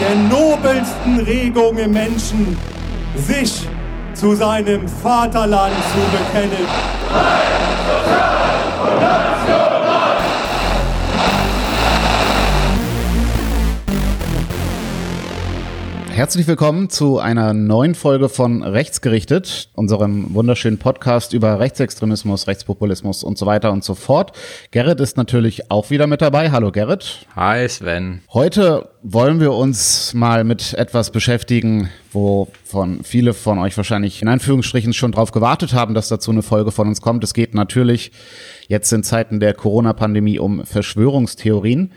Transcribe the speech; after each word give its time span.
der 0.00 0.14
nobelsten 0.14 1.20
Regung 1.20 1.76
im 1.76 1.92
Menschen, 1.92 2.56
sich 3.16 3.68
zu 4.14 4.34
seinem 4.34 4.88
Vaterland 4.88 5.74
zu 5.92 6.00
bekennen. 6.16 6.66
Herzlich 16.20 16.46
willkommen 16.46 16.90
zu 16.90 17.18
einer 17.18 17.54
neuen 17.54 17.94
Folge 17.94 18.28
von 18.28 18.62
Rechtsgerichtet, 18.62 19.70
unserem 19.72 20.34
wunderschönen 20.34 20.76
Podcast 20.76 21.32
über 21.32 21.58
Rechtsextremismus, 21.58 22.46
Rechtspopulismus 22.46 23.24
und 23.24 23.38
so 23.38 23.46
weiter 23.46 23.72
und 23.72 23.84
so 23.84 23.94
fort. 23.94 24.36
Gerrit 24.70 25.00
ist 25.00 25.16
natürlich 25.16 25.70
auch 25.70 25.88
wieder 25.88 26.06
mit 26.06 26.20
dabei. 26.20 26.50
Hallo 26.50 26.72
Gerrit. 26.72 27.26
Hi 27.36 27.66
Sven. 27.66 28.20
Heute 28.34 28.90
wollen 29.02 29.40
wir 29.40 29.54
uns 29.54 30.12
mal 30.12 30.44
mit 30.44 30.74
etwas 30.74 31.10
beschäftigen, 31.10 31.88
wo 32.12 32.48
von 32.64 33.02
viele 33.02 33.32
von 33.32 33.58
euch 33.58 33.74
wahrscheinlich 33.78 34.20
in 34.20 34.28
Anführungsstrichen 34.28 34.92
schon 34.92 35.12
drauf 35.12 35.30
gewartet 35.30 35.72
haben, 35.72 35.94
dass 35.94 36.08
dazu 36.08 36.32
eine 36.32 36.42
Folge 36.42 36.70
von 36.70 36.86
uns 36.86 37.00
kommt. 37.00 37.24
Es 37.24 37.32
geht 37.32 37.54
natürlich 37.54 38.12
jetzt 38.68 38.92
in 38.92 39.02
Zeiten 39.02 39.40
der 39.40 39.54
Corona-Pandemie 39.54 40.38
um 40.38 40.66
Verschwörungstheorien. 40.66 41.92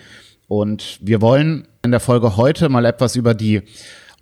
Und 0.48 0.99
wir 1.01 1.20
wollen 1.20 1.67
in 1.84 1.91
der 1.91 1.99
Folge 1.99 2.37
heute 2.37 2.70
mal 2.70 2.85
etwas 2.85 3.17
über 3.17 3.34
die 3.34 3.63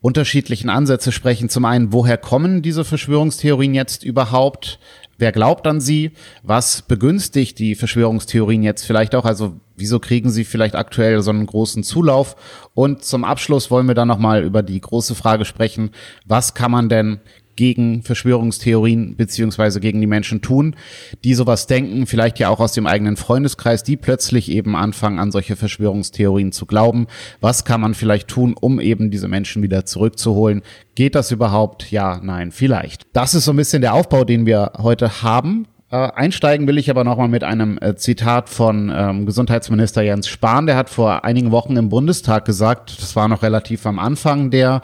unterschiedlichen 0.01 0.69
Ansätze 0.69 1.11
sprechen. 1.11 1.47
Zum 1.47 1.65
einen, 1.65 1.93
woher 1.93 2.17
kommen 2.17 2.61
diese 2.61 2.83
Verschwörungstheorien 2.83 3.73
jetzt 3.73 4.03
überhaupt? 4.03 4.79
Wer 5.17 5.31
glaubt 5.31 5.67
an 5.67 5.79
sie? 5.79 6.11
Was 6.41 6.81
begünstigt 6.81 7.59
die 7.59 7.75
Verschwörungstheorien 7.75 8.63
jetzt 8.63 8.83
vielleicht 8.83 9.13
auch? 9.13 9.25
Also 9.25 9.53
wieso 9.77 9.99
kriegen 9.99 10.31
sie 10.31 10.43
vielleicht 10.43 10.75
aktuell 10.75 11.21
so 11.21 11.29
einen 11.29 11.45
großen 11.45 11.83
Zulauf? 11.83 12.35
Und 12.73 13.03
zum 13.03 13.23
Abschluss 13.23 13.69
wollen 13.69 13.87
wir 13.87 13.93
dann 13.93 14.07
nochmal 14.07 14.43
über 14.43 14.63
die 14.63 14.81
große 14.81 15.13
Frage 15.13 15.45
sprechen, 15.45 15.91
was 16.25 16.55
kann 16.55 16.71
man 16.71 16.89
denn 16.89 17.19
gegen 17.61 18.01
Verschwörungstheorien 18.01 19.15
beziehungsweise 19.15 19.79
gegen 19.79 20.01
die 20.01 20.07
Menschen 20.07 20.41
tun, 20.41 20.75
die 21.23 21.35
sowas 21.35 21.67
denken, 21.67 22.07
vielleicht 22.07 22.39
ja 22.39 22.49
auch 22.49 22.59
aus 22.59 22.73
dem 22.73 22.87
eigenen 22.87 23.17
Freundeskreis, 23.17 23.83
die 23.83 23.97
plötzlich 23.97 24.49
eben 24.49 24.75
anfangen, 24.75 25.19
an 25.19 25.31
solche 25.31 25.55
Verschwörungstheorien 25.55 26.51
zu 26.53 26.65
glauben. 26.65 27.05
Was 27.39 27.63
kann 27.63 27.79
man 27.79 27.93
vielleicht 27.93 28.29
tun, 28.29 28.55
um 28.59 28.79
eben 28.79 29.11
diese 29.11 29.27
Menschen 29.27 29.61
wieder 29.61 29.85
zurückzuholen? 29.85 30.63
Geht 30.95 31.13
das 31.13 31.29
überhaupt? 31.29 31.91
Ja, 31.91 32.19
nein, 32.23 32.51
vielleicht. 32.51 33.05
Das 33.13 33.35
ist 33.35 33.45
so 33.45 33.53
ein 33.53 33.57
bisschen 33.57 33.83
der 33.83 33.93
Aufbau, 33.93 34.23
den 34.23 34.47
wir 34.47 34.71
heute 34.79 35.21
haben. 35.21 35.67
Äh, 35.91 36.09
einsteigen 36.15 36.67
will 36.67 36.77
ich 36.77 36.89
aber 36.89 37.03
nochmal 37.03 37.27
mit 37.27 37.43
einem 37.43 37.77
äh, 37.81 37.95
Zitat 37.95 38.47
von 38.47 38.89
ähm, 38.95 39.25
Gesundheitsminister 39.25 40.01
Jens 40.01 40.29
Spahn. 40.29 40.65
Der 40.65 40.77
hat 40.77 40.89
vor 40.89 41.25
einigen 41.25 41.51
Wochen 41.51 41.75
im 41.75 41.89
Bundestag 41.89 42.45
gesagt, 42.45 43.01
das 43.01 43.17
war 43.17 43.27
noch 43.27 43.43
relativ 43.43 43.85
am 43.85 43.99
Anfang 43.99 44.51
der 44.51 44.81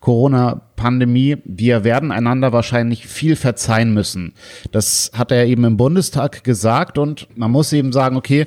Corona-Pandemie, 0.00 1.38
wir 1.44 1.82
werden 1.82 2.12
einander 2.12 2.52
wahrscheinlich 2.52 3.06
viel 3.06 3.36
verzeihen 3.36 3.94
müssen. 3.94 4.34
Das 4.70 5.12
hat 5.14 5.32
er 5.32 5.46
eben 5.46 5.64
im 5.64 5.78
Bundestag 5.78 6.44
gesagt 6.44 6.98
und 6.98 7.26
man 7.36 7.50
muss 7.50 7.72
eben 7.72 7.92
sagen, 7.92 8.16
okay, 8.16 8.44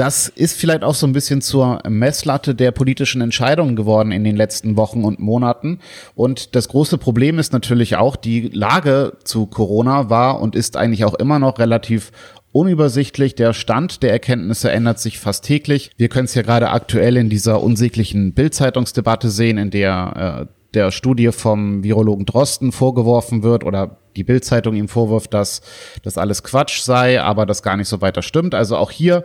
das 0.00 0.28
ist 0.28 0.58
vielleicht 0.58 0.82
auch 0.82 0.94
so 0.94 1.06
ein 1.06 1.12
bisschen 1.12 1.42
zur 1.42 1.82
Messlatte 1.86 2.54
der 2.54 2.70
politischen 2.70 3.20
Entscheidungen 3.20 3.76
geworden 3.76 4.12
in 4.12 4.24
den 4.24 4.34
letzten 4.34 4.78
Wochen 4.78 5.04
und 5.04 5.20
Monaten. 5.20 5.78
Und 6.14 6.56
das 6.56 6.68
große 6.68 6.96
Problem 6.96 7.38
ist 7.38 7.52
natürlich 7.52 7.96
auch, 7.96 8.16
die 8.16 8.48
Lage 8.48 9.18
zu 9.24 9.44
Corona 9.44 10.08
war 10.08 10.40
und 10.40 10.56
ist 10.56 10.78
eigentlich 10.78 11.04
auch 11.04 11.12
immer 11.12 11.38
noch 11.38 11.58
relativ 11.58 12.12
unübersichtlich. 12.50 13.34
Der 13.34 13.52
Stand 13.52 14.02
der 14.02 14.10
Erkenntnisse 14.10 14.70
ändert 14.70 14.98
sich 14.98 15.18
fast 15.18 15.44
täglich. 15.44 15.90
Wir 15.98 16.08
können 16.08 16.24
es 16.24 16.34
ja 16.34 16.40
gerade 16.40 16.70
aktuell 16.70 17.18
in 17.18 17.28
dieser 17.28 17.62
unsäglichen 17.62 18.32
Bildzeitungsdebatte 18.32 19.28
sehen, 19.28 19.58
in 19.58 19.70
der 19.70 20.46
äh, 20.48 20.60
der 20.72 20.92
Studie 20.92 21.32
vom 21.32 21.82
Virologen 21.82 22.26
Drosten 22.26 22.72
vorgeworfen 22.72 23.42
wird 23.42 23.64
oder 23.64 23.96
die 24.16 24.24
Bildzeitung 24.24 24.76
ihm 24.76 24.88
vorwirft, 24.88 25.34
dass 25.34 25.62
das 26.02 26.16
alles 26.16 26.42
Quatsch 26.42 26.80
sei, 26.80 27.20
aber 27.20 27.44
das 27.44 27.62
gar 27.62 27.76
nicht 27.76 27.88
so 27.88 28.00
weiter 28.00 28.22
stimmt. 28.22 28.54
Also 28.54 28.76
auch 28.76 28.90
hier 28.90 29.24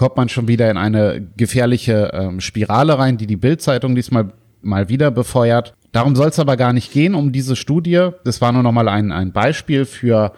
kommt 0.00 0.16
man 0.16 0.30
schon 0.30 0.48
wieder 0.48 0.70
in 0.70 0.78
eine 0.78 1.28
gefährliche 1.36 2.12
ähm, 2.14 2.40
Spirale 2.40 2.98
rein, 2.98 3.18
die 3.18 3.26
die 3.26 3.36
Bildzeitung 3.36 3.94
diesmal 3.94 4.32
mal 4.62 4.88
wieder 4.88 5.10
befeuert. 5.10 5.74
Darum 5.92 6.16
soll 6.16 6.28
es 6.28 6.38
aber 6.38 6.56
gar 6.56 6.72
nicht 6.72 6.90
gehen, 6.90 7.14
um 7.14 7.32
diese 7.32 7.54
Studie. 7.54 8.08
Das 8.24 8.40
war 8.40 8.50
nur 8.50 8.62
noch 8.62 8.72
mal 8.72 8.88
ein, 8.88 9.12
ein 9.12 9.32
Beispiel 9.32 9.84
für 9.84 10.32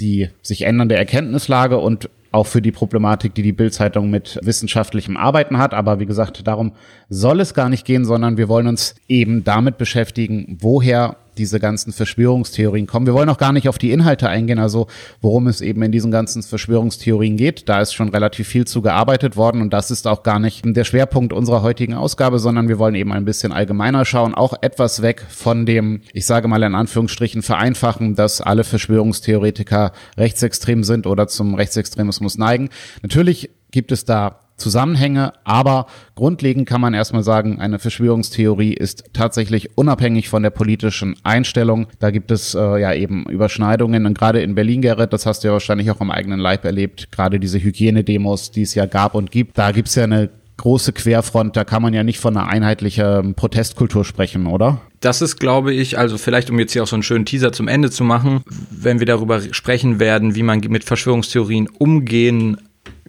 die 0.00 0.30
sich 0.42 0.62
ändernde 0.62 0.96
Erkenntnislage 0.96 1.78
und 1.78 2.10
auch 2.32 2.48
für 2.48 2.60
die 2.60 2.72
Problematik, 2.72 3.32
die 3.32 3.42
die 3.42 3.52
Bildzeitung 3.52 4.10
mit 4.10 4.40
wissenschaftlichem 4.42 5.16
Arbeiten 5.16 5.58
hat. 5.58 5.72
Aber 5.72 6.00
wie 6.00 6.06
gesagt, 6.06 6.44
darum 6.44 6.72
soll 7.08 7.38
es 7.38 7.54
gar 7.54 7.68
nicht 7.68 7.86
gehen, 7.86 8.04
sondern 8.04 8.38
wir 8.38 8.48
wollen 8.48 8.66
uns 8.66 8.96
eben 9.06 9.44
damit 9.44 9.78
beschäftigen, 9.78 10.58
woher 10.60 11.14
diese 11.38 11.60
ganzen 11.60 11.92
Verschwörungstheorien 11.92 12.86
kommen. 12.86 13.06
Wir 13.06 13.14
wollen 13.14 13.28
auch 13.28 13.38
gar 13.38 13.52
nicht 13.52 13.68
auf 13.68 13.78
die 13.78 13.92
Inhalte 13.92 14.28
eingehen, 14.28 14.58
also 14.58 14.86
worum 15.20 15.46
es 15.46 15.60
eben 15.60 15.82
in 15.82 15.92
diesen 15.92 16.10
ganzen 16.10 16.42
Verschwörungstheorien 16.42 17.36
geht. 17.36 17.68
Da 17.68 17.80
ist 17.80 17.92
schon 17.92 18.08
relativ 18.08 18.48
viel 18.48 18.66
zu 18.66 18.82
gearbeitet 18.82 19.36
worden 19.36 19.60
und 19.60 19.72
das 19.72 19.90
ist 19.90 20.06
auch 20.06 20.22
gar 20.22 20.38
nicht 20.38 20.64
der 20.64 20.84
Schwerpunkt 20.84 21.32
unserer 21.32 21.62
heutigen 21.62 21.94
Ausgabe, 21.94 22.38
sondern 22.38 22.68
wir 22.68 22.78
wollen 22.78 22.94
eben 22.94 23.12
ein 23.12 23.24
bisschen 23.24 23.52
allgemeiner 23.52 24.04
schauen, 24.04 24.34
auch 24.34 24.54
etwas 24.60 25.02
weg 25.02 25.24
von 25.28 25.66
dem, 25.66 26.00
ich 26.12 26.26
sage 26.26 26.48
mal 26.48 26.62
in 26.62 26.74
Anführungsstrichen, 26.74 27.42
vereinfachen, 27.42 28.14
dass 28.14 28.40
alle 28.40 28.64
Verschwörungstheoretiker 28.64 29.92
rechtsextrem 30.16 30.84
sind 30.84 31.06
oder 31.06 31.28
zum 31.28 31.54
Rechtsextremismus 31.54 32.38
neigen. 32.38 32.70
Natürlich 33.02 33.50
gibt 33.70 33.92
es 33.92 34.04
da 34.04 34.40
Zusammenhänge, 34.56 35.32
aber 35.44 35.86
grundlegend 36.14 36.68
kann 36.68 36.80
man 36.80 36.94
erstmal 36.94 37.22
sagen, 37.22 37.60
eine 37.60 37.78
Verschwörungstheorie 37.78 38.72
ist 38.72 39.04
tatsächlich 39.12 39.76
unabhängig 39.76 40.28
von 40.28 40.42
der 40.42 40.50
politischen 40.50 41.16
Einstellung. 41.22 41.86
Da 41.98 42.10
gibt 42.10 42.30
es 42.30 42.54
äh, 42.54 42.80
ja 42.80 42.94
eben 42.94 43.24
Überschneidungen 43.28 44.06
und 44.06 44.16
gerade 44.16 44.40
in 44.40 44.54
Berlin, 44.54 44.80
Gerrit, 44.80 45.12
das 45.12 45.26
hast 45.26 45.44
du 45.44 45.48
ja 45.48 45.52
wahrscheinlich 45.52 45.90
auch 45.90 46.00
am 46.00 46.10
eigenen 46.10 46.40
Leib 46.40 46.64
erlebt, 46.64 47.12
gerade 47.12 47.38
diese 47.38 47.62
Hygienedemos, 47.62 48.50
die 48.50 48.62
es 48.62 48.74
ja 48.74 48.86
gab 48.86 49.14
und 49.14 49.30
gibt, 49.30 49.58
da 49.58 49.72
gibt 49.72 49.88
es 49.88 49.94
ja 49.94 50.04
eine 50.04 50.30
große 50.56 50.92
Querfront, 50.92 51.56
da 51.56 51.64
kann 51.64 51.82
man 51.82 51.92
ja 51.92 52.02
nicht 52.02 52.18
von 52.18 52.36
einer 52.36 52.48
einheitlichen 52.48 53.34
Protestkultur 53.34 54.04
sprechen, 54.04 54.46
oder? 54.46 54.80
Das 55.00 55.20
ist, 55.20 55.38
glaube 55.38 55.74
ich, 55.74 55.98
also 55.98 56.16
vielleicht, 56.16 56.50
um 56.50 56.58
jetzt 56.58 56.72
hier 56.72 56.82
auch 56.82 56.86
so 56.86 56.96
einen 56.96 57.02
schönen 57.02 57.26
Teaser 57.26 57.52
zum 57.52 57.68
Ende 57.68 57.90
zu 57.90 58.04
machen, 58.04 58.42
wenn 58.70 58.98
wir 58.98 59.06
darüber 59.06 59.40
sprechen 59.52 60.00
werden, 60.00 60.34
wie 60.34 60.42
man 60.42 60.60
mit 60.60 60.84
Verschwörungstheorien 60.84 61.68
umgehen 61.68 62.56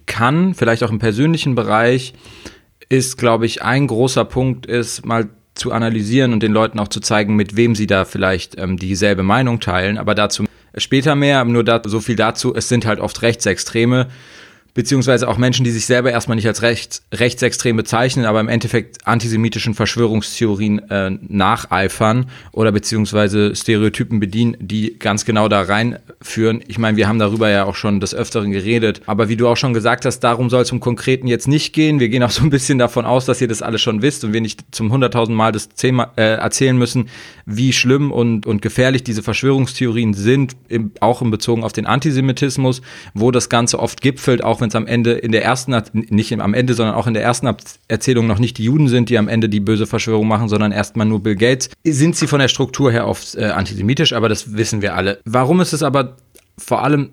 kann, 0.07 0.55
vielleicht 0.55 0.83
auch 0.83 0.91
im 0.91 0.99
persönlichen 0.99 1.53
Bereich, 1.53 2.13
ist, 2.89 3.17
glaube 3.17 3.45
ich, 3.45 3.61
ein 3.61 3.87
großer 3.87 4.25
Punkt 4.25 4.65
ist, 4.65 5.05
mal 5.05 5.29
zu 5.53 5.71
analysieren 5.71 6.33
und 6.33 6.41
den 6.41 6.51
Leuten 6.51 6.79
auch 6.79 6.87
zu 6.87 6.99
zeigen, 6.99 7.35
mit 7.35 7.55
wem 7.55 7.75
sie 7.75 7.87
da 7.87 8.05
vielleicht 8.05 8.57
ähm, 8.57 8.77
dieselbe 8.77 9.23
Meinung 9.23 9.59
teilen. 9.59 9.97
Aber 9.97 10.15
dazu 10.15 10.45
später 10.77 11.15
mehr, 11.15 11.43
nur 11.45 11.63
da, 11.63 11.81
so 11.85 11.99
viel 11.99 12.15
dazu, 12.15 12.55
es 12.55 12.69
sind 12.69 12.85
halt 12.85 12.99
oft 12.99 13.21
Rechtsextreme 13.21 14.07
beziehungsweise 14.77 15.27
auch 15.27 15.39
Menschen, 15.39 15.63
die 15.63 15.71
sich 15.71 15.87
selber 15.87 16.11
erstmal 16.11 16.35
nicht 16.35 16.45
als 16.45 16.61
rechts, 16.61 17.01
rechtsextrem 17.11 17.75
bezeichnen, 17.75 18.25
aber 18.25 18.39
im 18.39 18.47
Endeffekt 18.47 19.07
antisemitischen 19.07 19.73
Verschwörungstheorien 19.73 20.87
äh, 20.91 21.17
nacheifern 21.27 22.27
oder 22.51 22.71
beziehungsweise 22.71 23.55
Stereotypen 23.55 24.19
bedienen, 24.19 24.55
die 24.59 24.99
ganz 24.99 25.25
genau 25.25 25.47
da 25.47 25.63
reinführen. 25.63 26.63
Ich 26.67 26.77
meine, 26.77 26.95
wir 26.95 27.07
haben 27.07 27.17
darüber 27.17 27.49
ja 27.49 27.65
auch 27.65 27.73
schon 27.73 27.99
des 27.99 28.13
Öfteren 28.13 28.51
geredet, 28.51 29.01
aber 29.07 29.29
wie 29.29 29.35
du 29.35 29.47
auch 29.47 29.57
schon 29.57 29.73
gesagt 29.73 30.05
hast, 30.05 30.19
darum 30.19 30.51
soll 30.51 30.61
es 30.61 30.71
im 30.71 30.79
Konkreten 30.79 31.25
jetzt 31.25 31.47
nicht 31.47 31.73
gehen. 31.73 31.99
Wir 31.99 32.09
gehen 32.09 32.21
auch 32.21 32.29
so 32.29 32.43
ein 32.43 32.51
bisschen 32.51 32.77
davon 32.77 33.05
aus, 33.05 33.25
dass 33.25 33.41
ihr 33.41 33.47
das 33.47 33.63
alles 33.63 33.81
schon 33.81 34.03
wisst 34.03 34.25
und 34.25 34.33
wir 34.33 34.41
nicht 34.41 34.63
zum 34.69 34.91
hunderttausend 34.91 35.35
Mal 35.35 35.51
das 35.51 35.69
zehnmal 35.69 36.11
äh, 36.17 36.35
erzählen 36.35 36.77
müssen, 36.77 37.09
wie 37.47 37.73
schlimm 37.73 38.11
und, 38.11 38.45
und 38.45 38.61
gefährlich 38.61 39.03
diese 39.03 39.23
Verschwörungstheorien 39.23 40.13
sind, 40.13 40.55
im, 40.67 40.91
auch 40.99 41.23
in 41.23 41.31
Bezug 41.31 41.63
auf 41.63 41.73
den 41.73 41.87
Antisemitismus, 41.87 42.83
wo 43.15 43.31
das 43.31 43.49
Ganze 43.49 43.79
oft 43.79 44.01
gipfelt, 44.01 44.43
auch 44.43 44.61
wenn 44.61 44.66
wenn 44.67 44.69
es 44.69 44.75
am 44.75 44.87
Ende 44.87 45.13
in 45.13 45.31
der 45.31 45.43
ersten, 45.43 45.75
nicht 45.93 46.33
am 46.39 46.53
Ende, 46.53 46.73
sondern 46.73 46.95
auch 46.95 47.07
in 47.07 47.13
der 47.13 47.23
ersten 47.23 47.47
Erzählung 47.87 48.27
noch 48.27 48.39
nicht 48.39 48.57
die 48.57 48.65
Juden 48.65 48.89
sind, 48.89 49.09
die 49.09 49.17
am 49.17 49.27
Ende 49.27 49.47
die 49.47 49.59
böse 49.59 49.87
Verschwörung 49.87 50.27
machen, 50.27 50.49
sondern 50.49 50.71
erstmal 50.71 51.07
nur 51.07 51.23
Bill 51.23 51.35
Gates, 51.35 51.69
sind 51.85 52.15
sie 52.15 52.27
von 52.27 52.39
der 52.39 52.49
Struktur 52.49 52.91
her 52.91 53.07
oft 53.07 53.35
äh, 53.35 53.45
antisemitisch, 53.45 54.13
aber 54.13 54.27
das 54.27 54.57
wissen 54.57 54.81
wir 54.81 54.95
alle. 54.95 55.19
Warum 55.25 55.61
ist 55.61 55.73
es 55.73 55.83
aber 55.83 56.17
vor 56.57 56.83
allem 56.83 57.11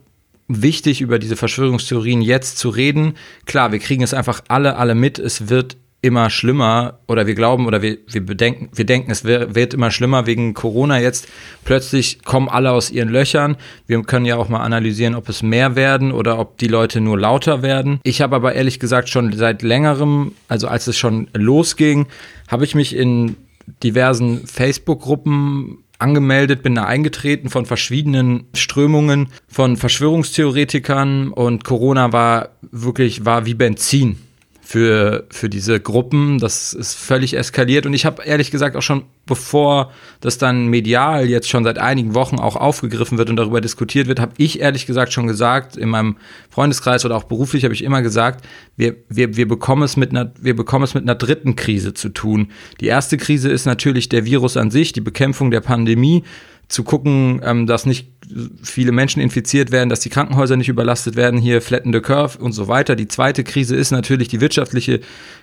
wichtig, 0.49 1.01
über 1.01 1.19
diese 1.19 1.37
Verschwörungstheorien 1.37 2.23
jetzt 2.23 2.59
zu 2.59 2.71
reden? 2.71 3.15
Klar, 3.47 3.71
wir 3.71 3.79
kriegen 3.79 4.03
es 4.03 4.15
einfach 4.15 4.43
alle, 4.49 4.77
alle 4.77 4.95
mit. 4.95 5.19
Es 5.19 5.49
wird 5.49 5.77
immer 6.05 6.29
schlimmer 6.29 6.99
oder 7.09 7.27
wir 7.27 7.35
glauben 7.35 7.67
oder 7.67 7.81
wir, 7.81 7.97
wir 8.07 8.25
bedenken, 8.25 8.69
wir 8.75 8.85
denken, 8.85 9.11
es 9.11 9.25
wird 9.25 9.73
immer 9.73 9.91
schlimmer 9.91 10.27
wegen 10.27 10.53
Corona 10.53 11.01
jetzt. 11.01 11.29
Plötzlich 11.65 12.23
kommen 12.23 12.51
alle 12.51 12.73
aus 12.73 12.91
ihren 12.91 13.09
Löchern. 13.09 13.57
Wir 13.87 14.03
können 14.03 14.27
ja 14.27 14.37
auch 14.37 14.51
mal 14.51 14.61
analysieren, 14.61 15.15
ob 15.15 15.31
es 15.31 15.43
mehr 15.43 15.77
werden 15.77 16.13
oder 16.13 16.39
ob 16.39 16.59
die 16.59 16.69
Leute 16.69 17.01
nur 17.01 17.19
lauter 17.19 17.63
werden. 17.63 18.01
Ich 18.03 18.21
habe 18.21 18.37
aber 18.37 18.55
ehrlich 18.55 18.79
gesagt 18.81 19.09
schon 19.09 19.33
seit 19.33 19.63
längerem, 19.63 20.33
also 20.47 20.69
als 20.69 20.87
es 20.89 20.99
schon 20.99 21.29
losging, 21.33 22.07
habe 22.49 22.65
ich 22.65 22.75
mich 22.75 22.95
in 22.95 23.37
diversen 23.83 24.47
Facebook-Gruppen 24.47 25.79
angemeldet, 25.99 26.63
bin 26.63 26.75
da 26.75 26.85
eingetreten 26.85 27.49
von 27.49 27.65
verschiedenen 27.65 28.45
Strömungen, 28.53 29.29
von 29.49 29.79
Verschwörungstheoretikern 29.79 31.29
und 31.29 31.65
Corona 31.65 32.13
war 32.13 32.51
wirklich, 32.61 33.25
war 33.25 33.47
wie 33.47 33.55
Benzin 33.55 34.19
für, 34.65 35.27
für 35.31 35.51
diese 35.51 35.79
Gruppen. 35.79 36.39
Das 36.39 36.73
ist 36.73 36.95
völlig 36.95 37.37
eskaliert. 37.37 37.85
Und 37.85 37.93
ich 37.93 38.07
habe 38.07 38.23
ehrlich 38.25 38.51
gesagt 38.51 38.77
auch 38.77 38.83
schon, 38.83 39.05
bevor 39.27 39.93
das 40.21 40.39
dann 40.39 40.69
medial 40.69 41.29
jetzt 41.29 41.51
schon 41.51 41.65
seit 41.65 41.79
einigen 41.79 42.15
Wochen 42.15 42.39
auch 42.39 42.57
aufgegriffen 42.57 43.19
wird 43.19 43.29
und 43.29 43.37
darüber 43.37 43.61
diskutiert 43.61 44.09
wird, 44.09 44.21
habe 44.21 44.33
ich 44.39 44.61
ehrlich 44.61 44.87
gesagt 44.87 45.13
schon 45.13 45.27
gesagt, 45.27 45.77
in 45.77 45.91
meinem 45.91 46.17
Freundeskreis 46.49 47.05
oder 47.05 47.17
auch 47.17 47.25
beruflich 47.25 47.65
habe 47.65 47.75
ich 47.75 47.85
immer 47.85 48.01
gesagt, 48.01 48.47
wir, 48.77 48.97
wir, 49.11 49.37
wir, 49.37 49.47
bekommen 49.47 49.83
es 49.83 49.99
mit 49.99 50.11
einer, 50.11 50.33
wir 50.41 50.57
bekommen 50.57 50.85
es 50.85 50.95
mit 50.95 51.03
einer 51.03 51.15
dritten 51.15 51.57
Krise 51.57 51.93
zu 51.93 52.09
tun. 52.09 52.51
Die 52.81 52.87
erste 52.87 53.19
Krise 53.19 53.51
ist 53.51 53.67
natürlich 53.67 54.09
der 54.09 54.25
Virus 54.25 54.57
an 54.57 54.71
sich, 54.71 54.93
die 54.93 55.03
Bekämpfung 55.03 55.51
der 55.51 55.61
Pandemie 55.61 56.25
zu 56.69 56.83
gucken, 56.85 57.41
ähm, 57.45 57.67
dass 57.67 57.85
nicht 57.85 58.14
viele 58.63 58.93
Menschen 58.93 59.21
infiziert 59.21 59.71
werden, 59.71 59.89
dass 59.89 60.01
die 60.01 60.09
Krankenhäuser 60.09 60.57
nicht 60.57 60.69
überlastet 60.69 61.17
werden, 61.17 61.41
hier 61.41 61.61
flattende 61.61 62.01
Curve 62.01 62.39
und 62.39 62.53
so 62.53 62.69
weiter. 62.69 62.97
Die 62.97 63.09
zweite 63.09 63.45
Krise 63.45 63.77
ist 63.77 63.91
natürlich 63.91 64.29
die 64.29 64.41
wirtschaftliche 64.41 65.01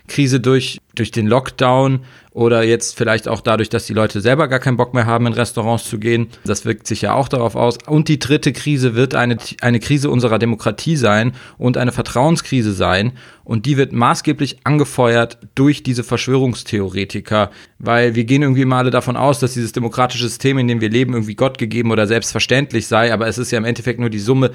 Krise 0.07 0.39
durch, 0.39 0.79
durch 0.95 1.11
den 1.11 1.27
Lockdown 1.27 2.01
oder 2.33 2.63
jetzt 2.63 2.97
vielleicht 2.97 3.27
auch 3.27 3.41
dadurch, 3.41 3.69
dass 3.69 3.87
die 3.87 3.93
Leute 3.93 4.21
selber 4.21 4.47
gar 4.47 4.59
keinen 4.59 4.77
Bock 4.77 4.93
mehr 4.93 5.05
haben, 5.05 5.27
in 5.27 5.33
Restaurants 5.33 5.89
zu 5.89 5.99
gehen. 5.99 6.27
Das 6.45 6.63
wirkt 6.63 6.87
sich 6.87 7.01
ja 7.01 7.13
auch 7.13 7.27
darauf 7.27 7.55
aus. 7.55 7.77
Und 7.87 8.07
die 8.07 8.19
dritte 8.19 8.53
Krise 8.53 8.95
wird 8.95 9.15
eine, 9.15 9.37
eine 9.59 9.81
Krise 9.81 10.09
unserer 10.09 10.39
Demokratie 10.39 10.95
sein 10.95 11.33
und 11.57 11.75
eine 11.75 11.91
Vertrauenskrise 11.91 12.71
sein. 12.71 13.13
Und 13.43 13.65
die 13.65 13.75
wird 13.75 13.91
maßgeblich 13.91 14.59
angefeuert 14.63 15.39
durch 15.55 15.83
diese 15.83 16.05
Verschwörungstheoretiker, 16.05 17.51
weil 17.79 18.15
wir 18.15 18.23
gehen 18.23 18.43
irgendwie 18.43 18.63
mal 18.63 18.77
alle 18.77 18.91
davon 18.91 19.17
aus, 19.17 19.39
dass 19.39 19.55
dieses 19.55 19.73
demokratische 19.73 20.23
System, 20.23 20.57
in 20.57 20.69
dem 20.69 20.79
wir 20.79 20.89
leben, 20.89 21.13
irgendwie 21.13 21.35
Gott 21.35 21.57
gegeben 21.57 21.91
oder 21.91 22.07
selbstverständlich 22.07 22.70
sei. 22.87 23.13
Aber 23.13 23.27
es 23.27 23.37
ist 23.37 23.51
ja 23.51 23.57
im 23.57 23.65
Endeffekt 23.65 23.99
nur 23.99 24.09
die 24.09 24.19
Summe 24.19 24.51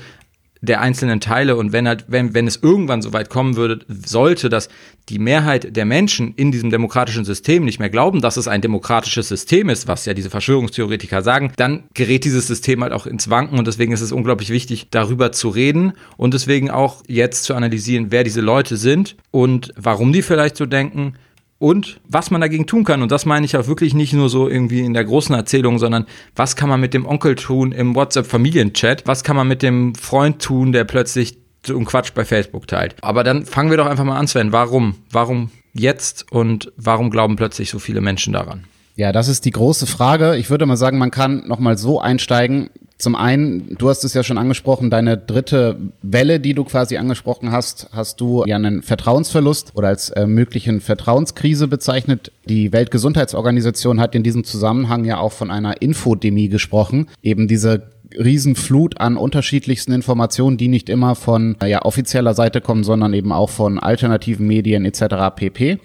der 0.62 0.80
einzelnen 0.80 1.20
Teile 1.20 1.56
und 1.56 1.72
wenn 1.72 1.86
halt, 1.86 2.06
wenn, 2.08 2.34
wenn 2.34 2.46
es 2.46 2.56
irgendwann 2.56 3.02
so 3.02 3.12
weit 3.12 3.28
kommen 3.28 3.56
würde, 3.56 3.80
sollte, 3.88 4.48
dass 4.48 4.68
die 5.08 5.18
Mehrheit 5.18 5.76
der 5.76 5.84
Menschen 5.84 6.34
in 6.34 6.50
diesem 6.50 6.70
demokratischen 6.70 7.24
System 7.24 7.64
nicht 7.64 7.78
mehr 7.78 7.90
glauben, 7.90 8.20
dass 8.20 8.36
es 8.36 8.48
ein 8.48 8.62
demokratisches 8.62 9.28
System 9.28 9.68
ist, 9.68 9.86
was 9.86 10.06
ja 10.06 10.14
diese 10.14 10.30
Verschwörungstheoretiker 10.30 11.22
sagen, 11.22 11.52
dann 11.56 11.84
gerät 11.94 12.24
dieses 12.24 12.46
System 12.46 12.82
halt 12.82 12.92
auch 12.92 13.06
ins 13.06 13.30
Wanken 13.30 13.58
und 13.58 13.66
deswegen 13.66 13.92
ist 13.92 14.00
es 14.00 14.12
unglaublich 14.12 14.50
wichtig, 14.50 14.88
darüber 14.90 15.30
zu 15.32 15.48
reden 15.48 15.92
und 16.16 16.34
deswegen 16.34 16.70
auch 16.70 17.02
jetzt 17.06 17.44
zu 17.44 17.54
analysieren, 17.54 18.06
wer 18.10 18.24
diese 18.24 18.40
Leute 18.40 18.76
sind 18.76 19.16
und 19.30 19.72
warum 19.76 20.12
die 20.12 20.22
vielleicht 20.22 20.56
so 20.56 20.66
denken 20.66 21.14
und 21.58 22.00
was 22.08 22.30
man 22.30 22.40
dagegen 22.40 22.66
tun 22.66 22.84
kann. 22.84 23.02
Und 23.02 23.10
das 23.10 23.26
meine 23.26 23.46
ich 23.46 23.56
auch 23.56 23.66
wirklich 23.66 23.94
nicht 23.94 24.12
nur 24.12 24.28
so 24.28 24.48
irgendwie 24.48 24.80
in 24.80 24.94
der 24.94 25.04
großen 25.04 25.34
Erzählung, 25.34 25.78
sondern 25.78 26.06
was 26.34 26.56
kann 26.56 26.68
man 26.68 26.80
mit 26.80 26.94
dem 26.94 27.06
Onkel 27.06 27.34
tun 27.34 27.72
im 27.72 27.94
WhatsApp-Familienchat? 27.94 29.06
Was 29.06 29.24
kann 29.24 29.36
man 29.36 29.48
mit 29.48 29.62
dem 29.62 29.94
Freund 29.94 30.40
tun, 30.40 30.72
der 30.72 30.84
plötzlich 30.84 31.38
so 31.64 31.76
einen 31.76 31.86
Quatsch 31.86 32.12
bei 32.14 32.24
Facebook 32.24 32.66
teilt? 32.66 32.96
Aber 33.02 33.24
dann 33.24 33.46
fangen 33.46 33.70
wir 33.70 33.76
doch 33.76 33.86
einfach 33.86 34.04
mal 34.04 34.18
an, 34.18 34.28
Sven. 34.28 34.52
Warum? 34.52 34.96
Warum 35.10 35.50
jetzt 35.72 36.30
und 36.30 36.72
warum 36.76 37.10
glauben 37.10 37.36
plötzlich 37.36 37.70
so 37.70 37.78
viele 37.78 38.00
Menschen 38.00 38.32
daran? 38.32 38.64
Ja, 38.96 39.12
das 39.12 39.28
ist 39.28 39.44
die 39.44 39.50
große 39.50 39.86
Frage. 39.86 40.36
Ich 40.36 40.48
würde 40.48 40.64
mal 40.64 40.78
sagen, 40.78 40.96
man 40.98 41.10
kann 41.10 41.46
noch 41.46 41.58
mal 41.58 41.76
so 41.76 42.00
einsteigen. 42.00 42.70
Zum 42.98 43.14
einen, 43.14 43.76
du 43.76 43.90
hast 43.90 44.04
es 44.04 44.14
ja 44.14 44.22
schon 44.22 44.38
angesprochen, 44.38 44.88
deine 44.88 45.18
dritte 45.18 45.76
Welle, 46.00 46.40
die 46.40 46.54
du 46.54 46.64
quasi 46.64 46.96
angesprochen 46.96 47.52
hast, 47.52 47.90
hast 47.92 48.20
du 48.22 48.44
ja 48.46 48.56
einen 48.56 48.82
Vertrauensverlust 48.82 49.72
oder 49.74 49.88
als 49.88 50.08
äh, 50.10 50.26
möglichen 50.26 50.80
Vertrauenskrise 50.80 51.68
bezeichnet. 51.68 52.32
Die 52.46 52.72
Weltgesundheitsorganisation 52.72 54.00
hat 54.00 54.14
in 54.14 54.22
diesem 54.22 54.44
Zusammenhang 54.44 55.04
ja 55.04 55.18
auch 55.18 55.32
von 55.32 55.50
einer 55.50 55.82
Infodemie 55.82 56.48
gesprochen. 56.48 57.08
Eben 57.22 57.48
diese 57.48 57.90
Riesenflut 58.14 58.98
an 59.00 59.16
unterschiedlichsten 59.16 59.92
Informationen, 59.92 60.56
die 60.56 60.68
nicht 60.68 60.88
immer 60.88 61.14
von 61.14 61.56
ja, 61.66 61.82
offizieller 61.82 62.34
Seite 62.34 62.60
kommen, 62.60 62.84
sondern 62.84 63.12
eben 63.12 63.32
auch 63.32 63.50
von 63.50 63.78
alternativen 63.78 64.46
Medien 64.46 64.84
etc. 64.84 65.34
pp. 65.34 65.78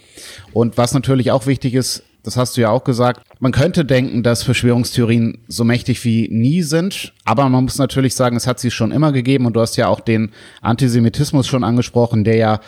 Und 0.53 0.77
was 0.77 0.93
natürlich 0.93 1.31
auch 1.31 1.45
wichtig 1.45 1.73
ist, 1.73 2.03
das 2.23 2.37
hast 2.37 2.57
du 2.57 2.61
ja 2.61 2.69
auch 2.69 2.83
gesagt. 2.83 3.21
Man 3.39 3.51
könnte 3.51 3.85
denken, 3.85 4.23
dass 4.23 4.43
Verschwörungstheorien 4.43 5.39
so 5.47 5.63
mächtig 5.63 6.03
wie 6.05 6.27
nie 6.29 6.61
sind, 6.61 7.13
aber 7.25 7.47
man 7.49 7.63
muss 7.63 7.77
natürlich 7.77 8.15
sagen, 8.15 8.35
es 8.35 8.47
hat 8.47 8.59
sie 8.59 8.71
schon 8.71 8.91
immer 8.91 9.11
gegeben 9.11 9.45
und 9.45 9.53
du 9.53 9.61
hast 9.61 9.75
ja 9.77 9.87
auch 9.87 9.99
den 9.99 10.31
Antisemitismus 10.61 11.47
schon 11.47 11.63
angesprochen, 11.63 12.23
der 12.23 12.35
ja 12.35 12.59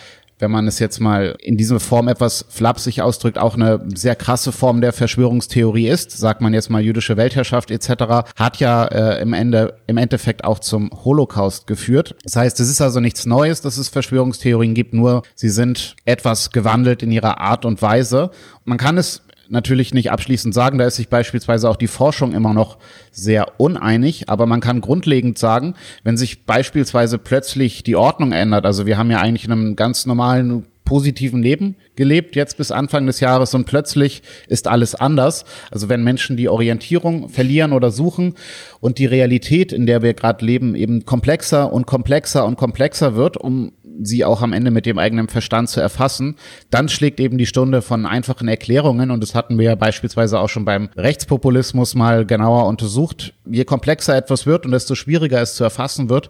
wenn 0.44 0.52
man 0.52 0.68
es 0.68 0.80
jetzt 0.80 1.00
mal 1.00 1.38
in 1.40 1.56
dieser 1.56 1.80
Form 1.80 2.10
etwas 2.10 2.46
flapsig 2.50 3.02
ausdrückt, 3.02 3.38
auch 3.38 3.56
eine 3.56 3.80
sehr 3.96 4.16
krasse 4.16 4.52
Form 4.52 4.82
der 4.82 4.92
Verschwörungstheorie 4.92 5.88
ist, 5.88 6.12
sagt 6.12 6.42
man 6.42 6.54
jetzt 6.54 6.70
mal 6.70 6.82
jüdische 6.82 7.16
Weltherrschaft 7.16 7.72
etc., 7.72 8.34
hat 8.36 8.58
ja 8.58 8.84
äh, 8.86 9.22
im, 9.22 9.32
Ende, 9.32 9.78
im 9.88 9.96
Endeffekt 9.96 10.44
auch 10.44 10.60
zum 10.60 10.92
Holocaust 11.06 11.66
geführt. 11.66 12.16
Das 12.24 12.36
heißt, 12.36 12.60
es 12.60 12.70
ist 12.70 12.82
also 12.82 13.00
nichts 13.00 13.26
Neues, 13.26 13.62
dass 13.62 13.78
es 13.78 13.88
Verschwörungstheorien 13.88 14.74
gibt, 14.74 14.94
nur 14.94 15.24
sie 15.34 15.50
sind 15.50 15.96
etwas 16.04 16.52
gewandelt 16.52 17.04
in 17.04 17.12
ihrer 17.12 17.40
Art 17.40 17.64
und 17.64 17.82
Weise. 17.82 18.32
Man 18.66 18.78
kann 18.78 18.98
es 18.98 19.22
natürlich 19.54 19.94
nicht 19.94 20.12
abschließend 20.12 20.54
sagen. 20.54 20.78
Da 20.78 20.86
ist 20.86 20.98
sich 20.98 21.08
beispielsweise 21.08 21.70
auch 21.70 21.78
die 21.78 21.88
Forschung 21.88 22.34
immer 22.34 22.54
noch 22.54 22.78
sehr 23.12 23.60
uneinig. 23.60 24.28
Aber 24.28 24.46
man 24.46 24.60
kann 24.60 24.82
grundlegend 24.82 25.38
sagen, 25.38 25.76
wenn 26.04 26.18
sich 26.18 26.46
beispielsweise 26.46 27.18
plötzlich 27.18 27.84
die 27.84 27.96
Ordnung 27.96 28.34
ändert, 28.34 28.66
also 28.66 28.86
wir 28.86 28.98
haben 28.98 29.12
ja 29.12 29.20
eigentlich 29.20 29.46
in 29.46 29.52
einem 29.54 29.76
ganz 29.78 30.06
normalen 30.06 30.66
positiven 30.86 31.42
Leben 31.42 31.76
gelebt, 31.96 32.36
jetzt 32.36 32.58
bis 32.58 32.72
Anfang 32.72 33.06
des 33.06 33.20
Jahres 33.20 33.54
und 33.54 33.66
plötzlich 33.66 34.22
ist 34.48 34.68
alles 34.68 34.96
anders. 34.96 35.46
Also 35.72 35.90
wenn 35.90 36.04
Menschen 36.04 36.38
die 36.38 36.50
Orientierung 36.50 37.30
verlieren 37.30 37.74
oder 37.74 37.90
suchen 37.90 38.36
und 38.80 38.98
die 38.98 39.06
Realität, 39.06 39.72
in 39.72 39.86
der 39.86 40.02
wir 40.02 40.14
gerade 40.14 40.46
leben, 40.46 40.76
eben 40.76 41.06
komplexer 41.06 41.72
und 41.72 41.86
komplexer 41.86 42.46
und 42.46 42.58
komplexer 42.58 43.16
wird, 43.16 43.38
um 43.38 43.72
sie 44.01 44.25
auch 44.25 44.42
am 44.42 44.54
Ende 44.54 44.72
mit 44.72 44.86
dem 44.86 44.98
eigenen 44.98 45.28
Verstand 45.28 45.69
zu 45.69 45.81
erfassen, 45.81 46.36
dann 46.69 46.90
schlägt 46.90 47.19
eben 47.19 47.38
die 47.38 47.45
Stunde 47.45 47.81
von 47.81 48.06
einfachen 48.06 48.48
Erklärungen 48.48 49.12
und 49.12 49.22
das 49.22 49.36
hatten 49.36 49.57
wir 49.57 49.66
ja 49.66 49.75
beispielsweise 49.75 50.40
auch 50.40 50.50
schon 50.50 50.66
beim 50.66 50.90
Rechtspopulismus 50.95 51.95
mal 51.95 52.25
genauer 52.25 52.68
untersucht. 52.68 53.34
Je 53.45 53.66
komplexer 53.66 54.16
etwas 54.16 54.45
wird 54.45 54.66
und 54.66 54.72
desto 54.72 54.95
schwieriger 54.95 55.42
es 55.42 55.56
zu 55.56 55.63
erfassen 55.63 56.10
wird, 56.10 56.30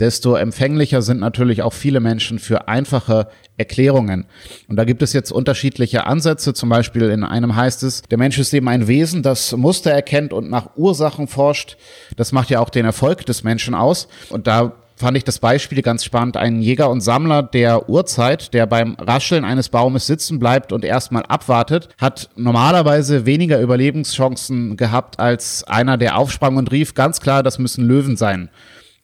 desto 0.00 0.36
empfänglicher 0.36 1.02
sind 1.02 1.20
natürlich 1.20 1.62
auch 1.62 1.72
viele 1.72 2.00
Menschen 2.00 2.38
für 2.38 2.68
einfache 2.68 3.28
Erklärungen. 3.56 4.26
Und 4.68 4.76
da 4.76 4.84
gibt 4.84 5.02
es 5.02 5.12
jetzt 5.12 5.32
unterschiedliche 5.32 6.06
Ansätze. 6.06 6.54
Zum 6.54 6.68
Beispiel 6.68 7.10
in 7.10 7.24
einem 7.24 7.56
heißt 7.56 7.82
es, 7.82 8.02
der 8.02 8.18
Mensch 8.18 8.38
ist 8.38 8.54
eben 8.54 8.68
ein 8.68 8.86
Wesen, 8.86 9.22
das 9.22 9.56
Muster 9.56 9.90
erkennt 9.90 10.32
und 10.32 10.50
nach 10.50 10.76
Ursachen 10.76 11.26
forscht. 11.26 11.76
Das 12.16 12.30
macht 12.30 12.50
ja 12.50 12.60
auch 12.60 12.70
den 12.70 12.84
Erfolg 12.84 13.26
des 13.26 13.42
Menschen 13.42 13.74
aus. 13.74 14.06
Und 14.30 14.46
da 14.46 14.74
fand 14.98 15.16
ich 15.16 15.24
das 15.24 15.38
Beispiel 15.38 15.82
ganz 15.82 16.04
spannend. 16.04 16.36
Ein 16.36 16.60
Jäger 16.60 16.90
und 16.90 17.00
Sammler 17.00 17.42
der 17.42 17.88
Urzeit, 17.88 18.52
der 18.52 18.66
beim 18.66 18.94
Rascheln 18.98 19.44
eines 19.44 19.68
Baumes 19.68 20.06
sitzen 20.06 20.38
bleibt 20.38 20.72
und 20.72 20.84
erstmal 20.84 21.24
abwartet, 21.24 21.88
hat 21.98 22.30
normalerweise 22.36 23.24
weniger 23.24 23.60
Überlebenschancen 23.60 24.76
gehabt 24.76 25.18
als 25.20 25.64
einer, 25.64 25.96
der 25.96 26.18
aufsprang 26.18 26.56
und 26.56 26.72
rief, 26.72 26.94
ganz 26.94 27.20
klar, 27.20 27.42
das 27.42 27.58
müssen 27.58 27.86
Löwen 27.86 28.16
sein. 28.16 28.50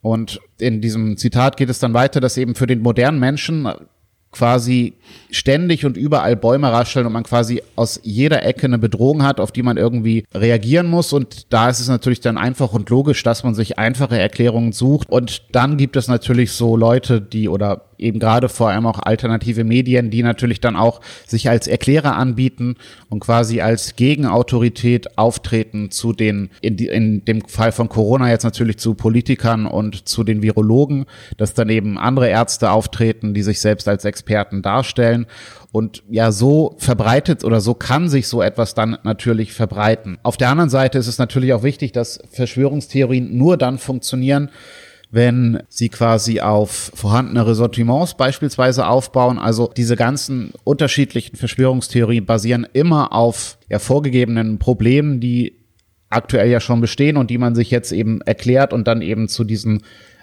Und 0.02 0.40
in 0.58 0.80
diesem 0.80 1.16
Zitat 1.16 1.56
geht 1.56 1.70
es 1.70 1.78
dann 1.78 1.94
weiter, 1.94 2.20
dass 2.20 2.36
eben 2.36 2.54
für 2.54 2.66
den 2.66 2.82
modernen 2.82 3.18
Menschen 3.18 3.68
quasi 4.32 4.94
ständig 5.30 5.84
und 5.84 5.96
überall 5.96 6.36
Bäume 6.36 6.72
rascheln 6.72 7.06
und 7.06 7.12
man 7.12 7.24
quasi 7.24 7.62
aus 7.76 8.00
jeder 8.02 8.44
Ecke 8.44 8.66
eine 8.66 8.78
Bedrohung 8.78 9.22
hat, 9.22 9.40
auf 9.40 9.52
die 9.52 9.62
man 9.62 9.76
irgendwie 9.76 10.24
reagieren 10.34 10.88
muss. 10.88 11.12
Und 11.12 11.52
da 11.52 11.68
ist 11.68 11.80
es 11.80 11.88
natürlich 11.88 12.20
dann 12.20 12.38
einfach 12.38 12.72
und 12.72 12.88
logisch, 12.90 13.22
dass 13.22 13.44
man 13.44 13.54
sich 13.54 13.78
einfache 13.78 14.18
Erklärungen 14.18 14.72
sucht. 14.72 15.10
Und 15.10 15.42
dann 15.52 15.76
gibt 15.76 15.96
es 15.96 16.08
natürlich 16.08 16.52
so 16.52 16.76
Leute, 16.76 17.20
die 17.20 17.48
oder 17.48 17.82
eben 17.98 18.18
gerade 18.18 18.48
vor 18.48 18.70
allem 18.70 18.86
auch 18.86 19.00
alternative 19.00 19.64
Medien, 19.64 20.10
die 20.10 20.22
natürlich 20.22 20.60
dann 20.60 20.76
auch 20.76 21.00
sich 21.26 21.48
als 21.48 21.66
Erklärer 21.66 22.16
anbieten 22.16 22.76
und 23.08 23.20
quasi 23.20 23.60
als 23.60 23.96
Gegenautorität 23.96 25.18
auftreten 25.18 25.90
zu 25.90 26.12
den, 26.12 26.50
in, 26.60 26.76
die, 26.76 26.88
in 26.88 27.24
dem 27.24 27.42
Fall 27.42 27.72
von 27.72 27.88
Corona 27.88 28.30
jetzt 28.30 28.44
natürlich 28.44 28.78
zu 28.78 28.94
Politikern 28.94 29.66
und 29.66 30.08
zu 30.08 30.24
den 30.24 30.42
Virologen, 30.42 31.06
dass 31.36 31.54
dann 31.54 31.68
eben 31.68 31.98
andere 31.98 32.28
Ärzte 32.28 32.70
auftreten, 32.70 33.34
die 33.34 33.42
sich 33.42 33.60
selbst 33.60 33.88
als 33.88 34.04
Experten 34.04 34.62
darstellen. 34.62 34.93
Und 35.72 36.04
ja, 36.08 36.30
so 36.30 36.76
verbreitet 36.78 37.42
oder 37.42 37.60
so 37.60 37.74
kann 37.74 38.08
sich 38.08 38.28
so 38.28 38.40
etwas 38.42 38.74
dann 38.74 38.96
natürlich 39.02 39.52
verbreiten. 39.52 40.18
Auf 40.22 40.36
der 40.36 40.50
anderen 40.50 40.70
Seite 40.70 40.98
ist 40.98 41.08
es 41.08 41.18
natürlich 41.18 41.52
auch 41.52 41.64
wichtig, 41.64 41.92
dass 41.92 42.20
Verschwörungstheorien 42.30 43.36
nur 43.36 43.56
dann 43.56 43.78
funktionieren, 43.78 44.50
wenn 45.10 45.62
sie 45.68 45.88
quasi 45.88 46.40
auf 46.40 46.92
vorhandene 46.94 47.46
Ressortiments 47.46 48.14
beispielsweise 48.14 48.86
aufbauen. 48.86 49.38
Also 49.38 49.70
diese 49.76 49.96
ganzen 49.96 50.52
unterschiedlichen 50.64 51.36
Verschwörungstheorien 51.36 52.24
basieren 52.24 52.66
immer 52.72 53.12
auf 53.12 53.58
ja, 53.68 53.78
vorgegebenen 53.78 54.58
Problemen, 54.58 55.20
die 55.20 55.60
aktuell 56.10 56.48
ja 56.50 56.60
schon 56.60 56.80
bestehen 56.80 57.16
und 57.16 57.30
die 57.30 57.38
man 57.38 57.54
sich 57.54 57.70
jetzt 57.70 57.92
eben 57.92 58.20
erklärt 58.22 58.72
und 58.72 58.86
dann 58.86 59.02
eben 59.02 59.28
zu 59.28 59.44
diesen 59.44 59.82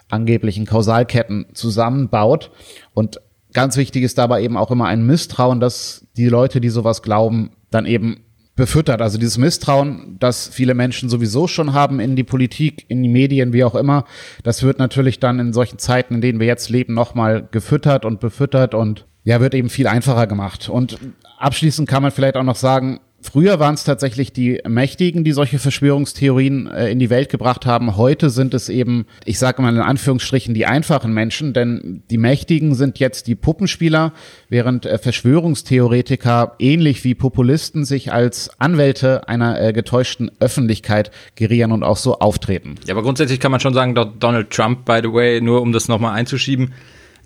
angeblichen 0.09 0.65
Kausalketten 0.65 1.47
zusammenbaut. 1.53 2.51
Und 2.93 3.21
ganz 3.53 3.77
wichtig 3.77 4.03
ist 4.03 4.17
dabei 4.17 4.43
eben 4.43 4.58
auch 4.58 4.72
immer 4.72 4.86
ein 4.86 5.05
Misstrauen, 5.05 5.60
dass 5.60 6.08
die 6.17 6.27
Leute, 6.27 6.62
die 6.62 6.70
sowas 6.70 7.01
glauben, 7.01 7.51
dann 7.70 7.86
eben 7.86 8.22
befüttert. 8.55 9.01
Also 9.01 9.17
dieses 9.17 9.38
Misstrauen, 9.38 10.17
das 10.20 10.48
viele 10.50 10.74
Menschen 10.74 11.10
sowieso 11.10 11.48
schon 11.48 11.74
haben 11.74 12.00
in 12.00 12.15
die 12.15 12.24
Politik, 12.24 12.86
in 12.89 13.01
die 13.01 13.10
Medien, 13.10 13.53
wie 13.53 13.63
auch 13.63 13.75
immer, 13.75 14.05
das 14.43 14.62
wird 14.63 14.77
natürlich 14.77 15.20
dann 15.20 15.39
in 15.39 15.53
solchen 15.53 15.79
Zeiten, 15.79 16.15
in 16.15 16.22
denen 16.22 16.39
wir 16.39 16.48
jetzt 16.48 16.70
leben, 16.70 16.93
nochmal 16.93 17.48
gefüttert 17.50 18.05
und 18.05 18.20
befüttert 18.20 18.74
und 18.74 19.05
Ja, 19.24 19.39
wird 19.39 19.53
eben 19.53 19.70
viel 19.70 19.88
einfacher 19.88 20.25
gemacht. 20.25 20.67
Und 20.67 20.98
abschließend 21.38 21.88
kann 21.88 22.01
man 22.01 22.12
vielleicht 22.12 22.38
auch 22.38 22.43
noch 22.43 22.55
sagen, 22.55 23.00
Früher 23.21 23.59
waren 23.59 23.75
es 23.75 23.83
tatsächlich 23.83 24.33
die 24.33 24.61
Mächtigen, 24.67 25.23
die 25.23 25.31
solche 25.31 25.59
Verschwörungstheorien 25.59 26.67
äh, 26.67 26.89
in 26.89 26.99
die 26.99 27.09
Welt 27.09 27.29
gebracht 27.29 27.65
haben. 27.65 27.95
Heute 27.95 28.29
sind 28.29 28.53
es 28.53 28.67
eben, 28.67 29.05
ich 29.25 29.37
sage 29.37 29.61
mal 29.61 29.73
in 29.73 29.81
Anführungsstrichen, 29.81 30.53
die 30.53 30.65
einfachen 30.65 31.13
Menschen, 31.13 31.53
denn 31.53 32.03
die 32.09 32.17
Mächtigen 32.17 32.73
sind 32.73 32.99
jetzt 32.99 33.27
die 33.27 33.35
Puppenspieler, 33.35 34.13
während 34.49 34.85
äh, 34.85 34.97
Verschwörungstheoretiker 34.97 36.55
ähnlich 36.59 37.03
wie 37.03 37.15
Populisten 37.15 37.85
sich 37.85 38.11
als 38.11 38.59
Anwälte 38.59 39.27
einer 39.27 39.61
äh, 39.61 39.71
getäuschten 39.71 40.31
Öffentlichkeit 40.39 41.11
gerieren 41.35 41.71
und 41.71 41.83
auch 41.83 41.97
so 41.97 42.19
auftreten. 42.19 42.75
Ja, 42.85 42.95
aber 42.95 43.03
grundsätzlich 43.03 43.39
kann 43.39 43.51
man 43.51 43.59
schon 43.59 43.73
sagen, 43.73 43.93
Donald 43.93 44.49
Trump, 44.49 44.85
by 44.85 44.99
the 45.03 45.13
way, 45.13 45.41
nur 45.41 45.61
um 45.61 45.71
das 45.71 45.87
nochmal 45.87 46.15
einzuschieben, 46.15 46.73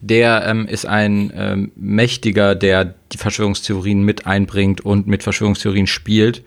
der 0.02 0.46
ähm, 0.46 0.68
ist 0.68 0.86
ein 0.86 1.32
ähm, 1.36 1.72
Mächtiger, 1.76 2.56
der 2.56 2.96
die 3.12 3.18
Verschwörungstheorien 3.18 4.02
mit 4.02 4.28
einbringt 4.28 4.82
und 4.82 5.08
mit 5.08 5.24
Verschwörungstheorien 5.24 5.88
spielt 5.88 6.44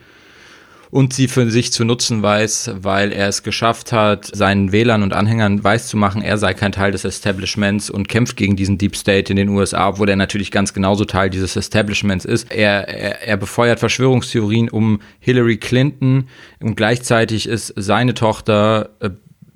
und 0.90 1.12
sie 1.12 1.28
für 1.28 1.50
sich 1.50 1.73
zu 1.73 1.85
nutzen 1.85 2.23
weiß, 2.23 2.73
weil 2.81 3.12
er 3.12 3.28
es 3.28 3.43
geschafft 3.43 3.93
hat, 3.93 4.25
seinen 4.25 4.73
Wählern 4.73 5.02
und 5.02 5.12
Anhängern 5.12 5.62
weiszumachen, 5.62 6.23
er 6.23 6.38
sei 6.38 6.55
kein 6.55 6.73
Teil 6.73 6.93
des 6.93 7.05
Establishments 7.05 7.90
und 7.90 8.09
kämpft 8.09 8.37
gegen 8.37 8.57
diesen 8.57 8.78
Deep 8.78 8.97
State 8.97 9.31
in 9.31 9.37
den 9.37 9.49
USA, 9.50 9.88
obwohl 9.88 10.09
er 10.09 10.17
natürlich 10.17 10.50
ganz 10.50 10.73
genauso 10.73 11.05
Teil 11.05 11.31
dieses 11.31 11.57
Establishments 11.57 12.25
ist. 12.25 12.50
Er, 12.50 12.88
er, 12.88 13.23
er 13.23 13.37
befeuert 13.37 13.81
Verschwörungstheorien 13.81 14.69
um 14.69 15.00
Hillary 15.21 15.59
Clinton 15.59 16.28
und 16.61 16.76
gleichzeitig 16.76 17.49
ist 17.49 17.73
seine 17.76 18.14
Tochter 18.14 18.90
äh, 19.00 19.11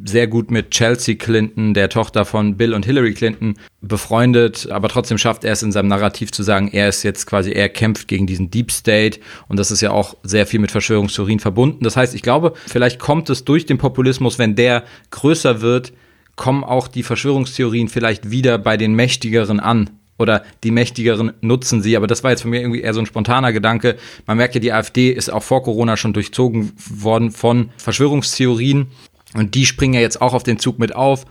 sehr 0.05 0.27
gut 0.27 0.51
mit 0.51 0.71
Chelsea 0.71 1.15
Clinton, 1.15 1.75
der 1.75 1.89
Tochter 1.89 2.25
von 2.25 2.57
Bill 2.57 2.75
und 2.75 2.85
Hillary 2.85 3.15
Clinton, 3.15 3.55
befreundet, 3.81 4.69
aber 4.71 4.89
trotzdem 4.89 5.19
schafft 5.19 5.45
er 5.45 5.53
es 5.53 5.63
in 5.63 5.73
seinem 5.73 5.89
Narrativ 5.89 6.33
zu 6.33 6.43
sagen, 6.43 6.69
er 6.73 6.89
ist 6.89 7.03
jetzt 7.03 7.27
quasi, 7.27 7.53
er 7.53 7.69
kämpft 7.69 8.09
gegen 8.09 8.27
diesen 8.27 8.51
Deep 8.51 8.73
State 8.73 9.21
und 9.49 9.59
das 9.59 9.71
ist 9.71 9.81
ja 9.81 9.91
auch 9.91 10.17
sehr 10.23 10.47
viel 10.47 10.61
mit 10.61 10.71
Verschwörungstheorien 10.71 11.41
verbunden. 11.41 11.85
Das 11.85 11.97
heißt, 11.97 12.15
ich 12.15 12.23
glaube, 12.23 12.55
vielleicht 12.67 12.99
kommt 12.99 13.31
es 13.31 13.45
durch 13.45 13.67
den 13.67 13.79
Populismus, 13.79 14.39
wenn 14.39 14.55
der 14.55 14.85
größer 15.11 15.61
wird, 15.61 15.93
kommen 16.37 16.65
auch 16.65 16.89
die 16.89 17.03
Verschwörungstheorien 17.03 17.89
vielleicht 17.89 18.31
wieder 18.31 18.59
bei 18.59 18.77
den 18.77 18.95
Mächtigeren 18.95 19.61
an, 19.61 19.91
oder 20.23 20.45
die 20.63 20.71
Mächtigeren 20.71 21.33
nutzen 21.41 21.83
sie. 21.83 21.97
Aber 21.97 22.07
das 22.07 22.23
war 22.25 22.31
jetzt 22.31 22.43
für 22.43 22.49
mich 22.49 22.61
irgendwie 22.61 22.81
eher 22.81 22.95
so 22.95 23.01
ein 23.01 23.07
spontaner 23.07 23.53
Gedanke. 23.53 23.97
Man 24.27 24.37
merkt 24.37 24.55
ja, 24.55 24.61
die 24.61 24.73
AfD 24.73 25.11
ist 25.11 25.31
auch 25.31 25.43
vor 25.43 25.63
Corona 25.63 25.97
schon 25.97 26.13
durchzogen 26.13 26.73
worden 26.89 27.31
von 27.31 27.71
Verschwörungstheorien. 27.77 28.87
Und 29.35 29.55
die 29.55 29.67
springen 29.67 29.95
ja 29.95 30.01
jetzt 30.01 30.21
auch 30.21 30.35
auf 30.35 30.43
den 30.43 30.59
Zug 30.59 30.79
mit 30.79 30.95
auf. 30.95 31.25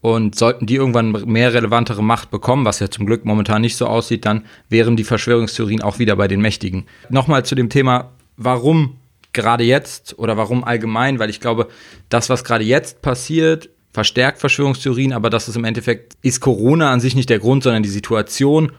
Und 0.00 0.36
sollten 0.36 0.66
die 0.66 0.76
irgendwann 0.76 1.10
mehr 1.26 1.52
relevantere 1.52 2.04
Macht 2.04 2.30
bekommen, 2.30 2.64
was 2.64 2.78
ja 2.78 2.88
zum 2.88 3.04
Glück 3.04 3.24
momentan 3.24 3.62
nicht 3.62 3.76
so 3.76 3.86
aussieht, 3.88 4.24
dann 4.26 4.44
wären 4.68 4.96
die 4.96 5.02
Verschwörungstheorien 5.02 5.82
auch 5.82 5.98
wieder 5.98 6.14
bei 6.14 6.28
den 6.28 6.40
Mächtigen. 6.40 6.86
Nochmal 7.10 7.44
zu 7.44 7.56
dem 7.56 7.68
Thema, 7.68 8.12
warum 8.36 8.94
gerade 9.32 9.64
jetzt 9.64 10.16
oder 10.16 10.36
warum 10.36 10.62
allgemein, 10.62 11.18
weil 11.18 11.30
ich 11.30 11.40
glaube, 11.40 11.66
das, 12.08 12.30
was 12.30 12.44
gerade 12.44 12.62
jetzt 12.62 13.02
passiert, 13.02 13.70
verstärkt 13.92 14.38
Verschwörungstheorien, 14.38 15.12
aber 15.12 15.30
das 15.30 15.48
ist 15.48 15.56
im 15.56 15.64
Endeffekt, 15.64 16.16
ist 16.22 16.40
Corona 16.40 16.92
an 16.92 17.00
sich 17.00 17.16
nicht 17.16 17.28
der 17.28 17.40
Grund, 17.40 17.64
sondern 17.64 17.82
die 17.82 17.88
Situation 17.88 18.72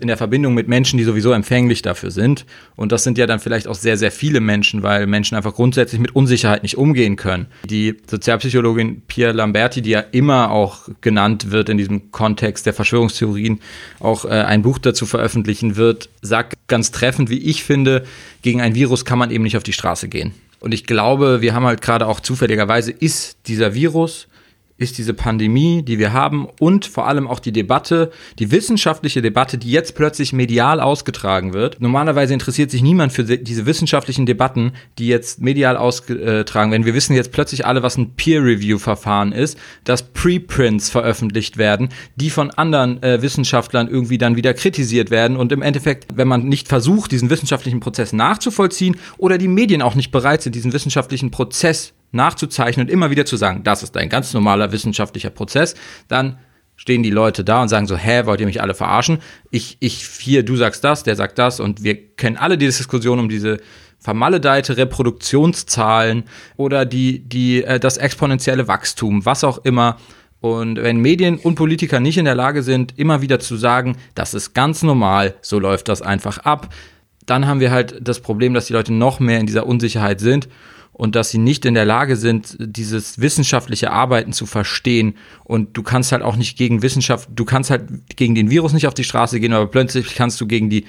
in 0.00 0.06
der 0.06 0.16
Verbindung 0.16 0.54
mit 0.54 0.68
Menschen, 0.68 0.96
die 0.98 1.04
sowieso 1.04 1.32
empfänglich 1.32 1.82
dafür 1.82 2.10
sind. 2.10 2.46
Und 2.76 2.92
das 2.92 3.04
sind 3.04 3.18
ja 3.18 3.26
dann 3.26 3.40
vielleicht 3.40 3.66
auch 3.66 3.74
sehr, 3.74 3.96
sehr 3.96 4.12
viele 4.12 4.40
Menschen, 4.40 4.82
weil 4.82 5.06
Menschen 5.06 5.36
einfach 5.36 5.54
grundsätzlich 5.54 6.00
mit 6.00 6.14
Unsicherheit 6.14 6.62
nicht 6.62 6.76
umgehen 6.76 7.16
können. 7.16 7.46
Die 7.64 7.96
Sozialpsychologin 8.08 9.02
Pierre 9.06 9.32
Lamberti, 9.32 9.82
die 9.82 9.90
ja 9.90 10.00
immer 10.00 10.50
auch 10.50 10.88
genannt 11.00 11.50
wird 11.50 11.68
in 11.68 11.78
diesem 11.78 12.12
Kontext 12.12 12.66
der 12.66 12.74
Verschwörungstheorien, 12.74 13.60
auch 13.98 14.24
äh, 14.24 14.28
ein 14.28 14.62
Buch 14.62 14.78
dazu 14.78 15.06
veröffentlichen 15.06 15.76
wird, 15.76 16.08
sagt 16.20 16.54
ganz 16.68 16.90
treffend, 16.90 17.30
wie 17.30 17.38
ich 17.38 17.64
finde, 17.64 18.04
gegen 18.42 18.60
ein 18.60 18.74
Virus 18.74 19.04
kann 19.04 19.18
man 19.18 19.30
eben 19.30 19.44
nicht 19.44 19.56
auf 19.56 19.62
die 19.62 19.72
Straße 19.72 20.08
gehen. 20.08 20.32
Und 20.60 20.72
ich 20.72 20.86
glaube, 20.86 21.40
wir 21.40 21.54
haben 21.54 21.66
halt 21.66 21.82
gerade 21.82 22.06
auch 22.06 22.20
zufälligerweise 22.20 22.92
ist 22.92 23.36
dieser 23.48 23.74
Virus 23.74 24.28
ist 24.82 24.98
diese 24.98 25.14
Pandemie, 25.14 25.82
die 25.82 25.98
wir 25.98 26.12
haben 26.12 26.46
und 26.60 26.86
vor 26.86 27.06
allem 27.06 27.26
auch 27.26 27.38
die 27.40 27.52
Debatte, 27.52 28.10
die 28.38 28.50
wissenschaftliche 28.50 29.22
Debatte, 29.22 29.58
die 29.58 29.70
jetzt 29.70 29.94
plötzlich 29.94 30.32
medial 30.32 30.80
ausgetragen 30.80 31.52
wird. 31.52 31.80
Normalerweise 31.80 32.34
interessiert 32.34 32.70
sich 32.70 32.82
niemand 32.82 33.12
für 33.12 33.24
diese 33.24 33.66
wissenschaftlichen 33.66 34.26
Debatten, 34.26 34.72
die 34.98 35.06
jetzt 35.06 35.40
medial 35.40 35.76
ausgetragen 35.76 36.70
werden. 36.70 36.84
Wir 36.84 36.94
wissen 36.94 37.14
jetzt 37.14 37.32
plötzlich 37.32 37.64
alle, 37.64 37.82
was 37.82 37.96
ein 37.96 38.14
Peer-Review-Verfahren 38.14 39.32
ist, 39.32 39.58
dass 39.84 40.02
Preprints 40.02 40.90
veröffentlicht 40.90 41.56
werden, 41.56 41.88
die 42.16 42.30
von 42.30 42.50
anderen 42.50 43.02
äh, 43.02 43.22
Wissenschaftlern 43.22 43.88
irgendwie 43.88 44.18
dann 44.18 44.36
wieder 44.36 44.54
kritisiert 44.54 45.10
werden 45.10 45.36
und 45.36 45.52
im 45.52 45.62
Endeffekt, 45.62 46.16
wenn 46.16 46.28
man 46.28 46.44
nicht 46.48 46.68
versucht, 46.68 47.12
diesen 47.12 47.30
wissenschaftlichen 47.30 47.80
Prozess 47.80 48.12
nachzuvollziehen 48.12 48.96
oder 49.18 49.38
die 49.38 49.48
Medien 49.48 49.82
auch 49.82 49.94
nicht 49.94 50.10
bereit 50.10 50.42
sind, 50.42 50.54
diesen 50.54 50.72
wissenschaftlichen 50.72 51.30
Prozess 51.30 51.94
nachzuzeichnen 52.12 52.86
und 52.86 52.92
immer 52.92 53.10
wieder 53.10 53.24
zu 53.24 53.36
sagen, 53.36 53.64
das 53.64 53.82
ist 53.82 53.96
ein 53.96 54.08
ganz 54.08 54.32
normaler 54.32 54.72
wissenschaftlicher 54.72 55.30
Prozess, 55.30 55.74
dann 56.08 56.38
stehen 56.76 57.02
die 57.02 57.10
Leute 57.10 57.44
da 57.44 57.62
und 57.62 57.68
sagen 57.68 57.86
so, 57.86 57.96
hä, 57.96 58.22
wollt 58.24 58.40
ihr 58.40 58.46
mich 58.46 58.62
alle 58.62 58.74
verarschen? 58.74 59.18
Ich, 59.50 59.76
ich, 59.80 60.04
hier, 60.04 60.44
du 60.44 60.56
sagst 60.56 60.84
das, 60.84 61.02
der 61.02 61.16
sagt 61.16 61.38
das 61.38 61.60
und 61.60 61.82
wir 61.82 62.16
kennen 62.16 62.36
alle 62.36 62.58
die 62.58 62.66
Diskussion 62.66 63.18
um 63.18 63.28
diese 63.28 63.58
vermaledeite 63.98 64.76
Reproduktionszahlen 64.76 66.24
oder 66.56 66.84
die, 66.84 67.20
die, 67.20 67.62
äh, 67.62 67.78
das 67.78 67.98
exponentielle 67.98 68.66
Wachstum, 68.66 69.24
was 69.24 69.44
auch 69.44 69.58
immer. 69.64 69.96
Und 70.40 70.82
wenn 70.82 70.96
Medien 70.96 71.38
und 71.38 71.54
Politiker 71.54 72.00
nicht 72.00 72.18
in 72.18 72.24
der 72.24 72.34
Lage 72.34 72.64
sind, 72.64 72.98
immer 72.98 73.22
wieder 73.22 73.38
zu 73.38 73.56
sagen, 73.56 73.96
das 74.16 74.34
ist 74.34 74.54
ganz 74.54 74.82
normal, 74.82 75.36
so 75.40 75.60
läuft 75.60 75.88
das 75.88 76.02
einfach 76.02 76.38
ab, 76.38 76.74
dann 77.26 77.46
haben 77.46 77.60
wir 77.60 77.70
halt 77.70 77.96
das 78.00 78.18
Problem, 78.18 78.52
dass 78.54 78.66
die 78.66 78.72
Leute 78.72 78.92
noch 78.92 79.20
mehr 79.20 79.38
in 79.38 79.46
dieser 79.46 79.68
Unsicherheit 79.68 80.18
sind 80.18 80.48
und 81.02 81.16
dass 81.16 81.30
sie 81.30 81.38
nicht 81.38 81.64
in 81.64 81.74
der 81.74 81.84
Lage 81.84 82.14
sind, 82.14 82.56
dieses 82.60 83.20
wissenschaftliche 83.20 83.90
Arbeiten 83.90 84.32
zu 84.32 84.46
verstehen. 84.46 85.14
Und 85.42 85.76
du 85.76 85.82
kannst 85.82 86.12
halt 86.12 86.22
auch 86.22 86.36
nicht 86.36 86.56
gegen 86.56 86.80
Wissenschaft, 86.80 87.28
du 87.34 87.44
kannst 87.44 87.70
halt 87.70 87.88
gegen 88.14 88.36
den 88.36 88.50
Virus 88.50 88.72
nicht 88.72 88.86
auf 88.86 88.94
die 88.94 89.02
Straße 89.02 89.40
gehen, 89.40 89.52
aber 89.52 89.66
plötzlich 89.66 90.14
kannst 90.14 90.40
du 90.40 90.46
gegen 90.46 90.70
die 90.70 90.84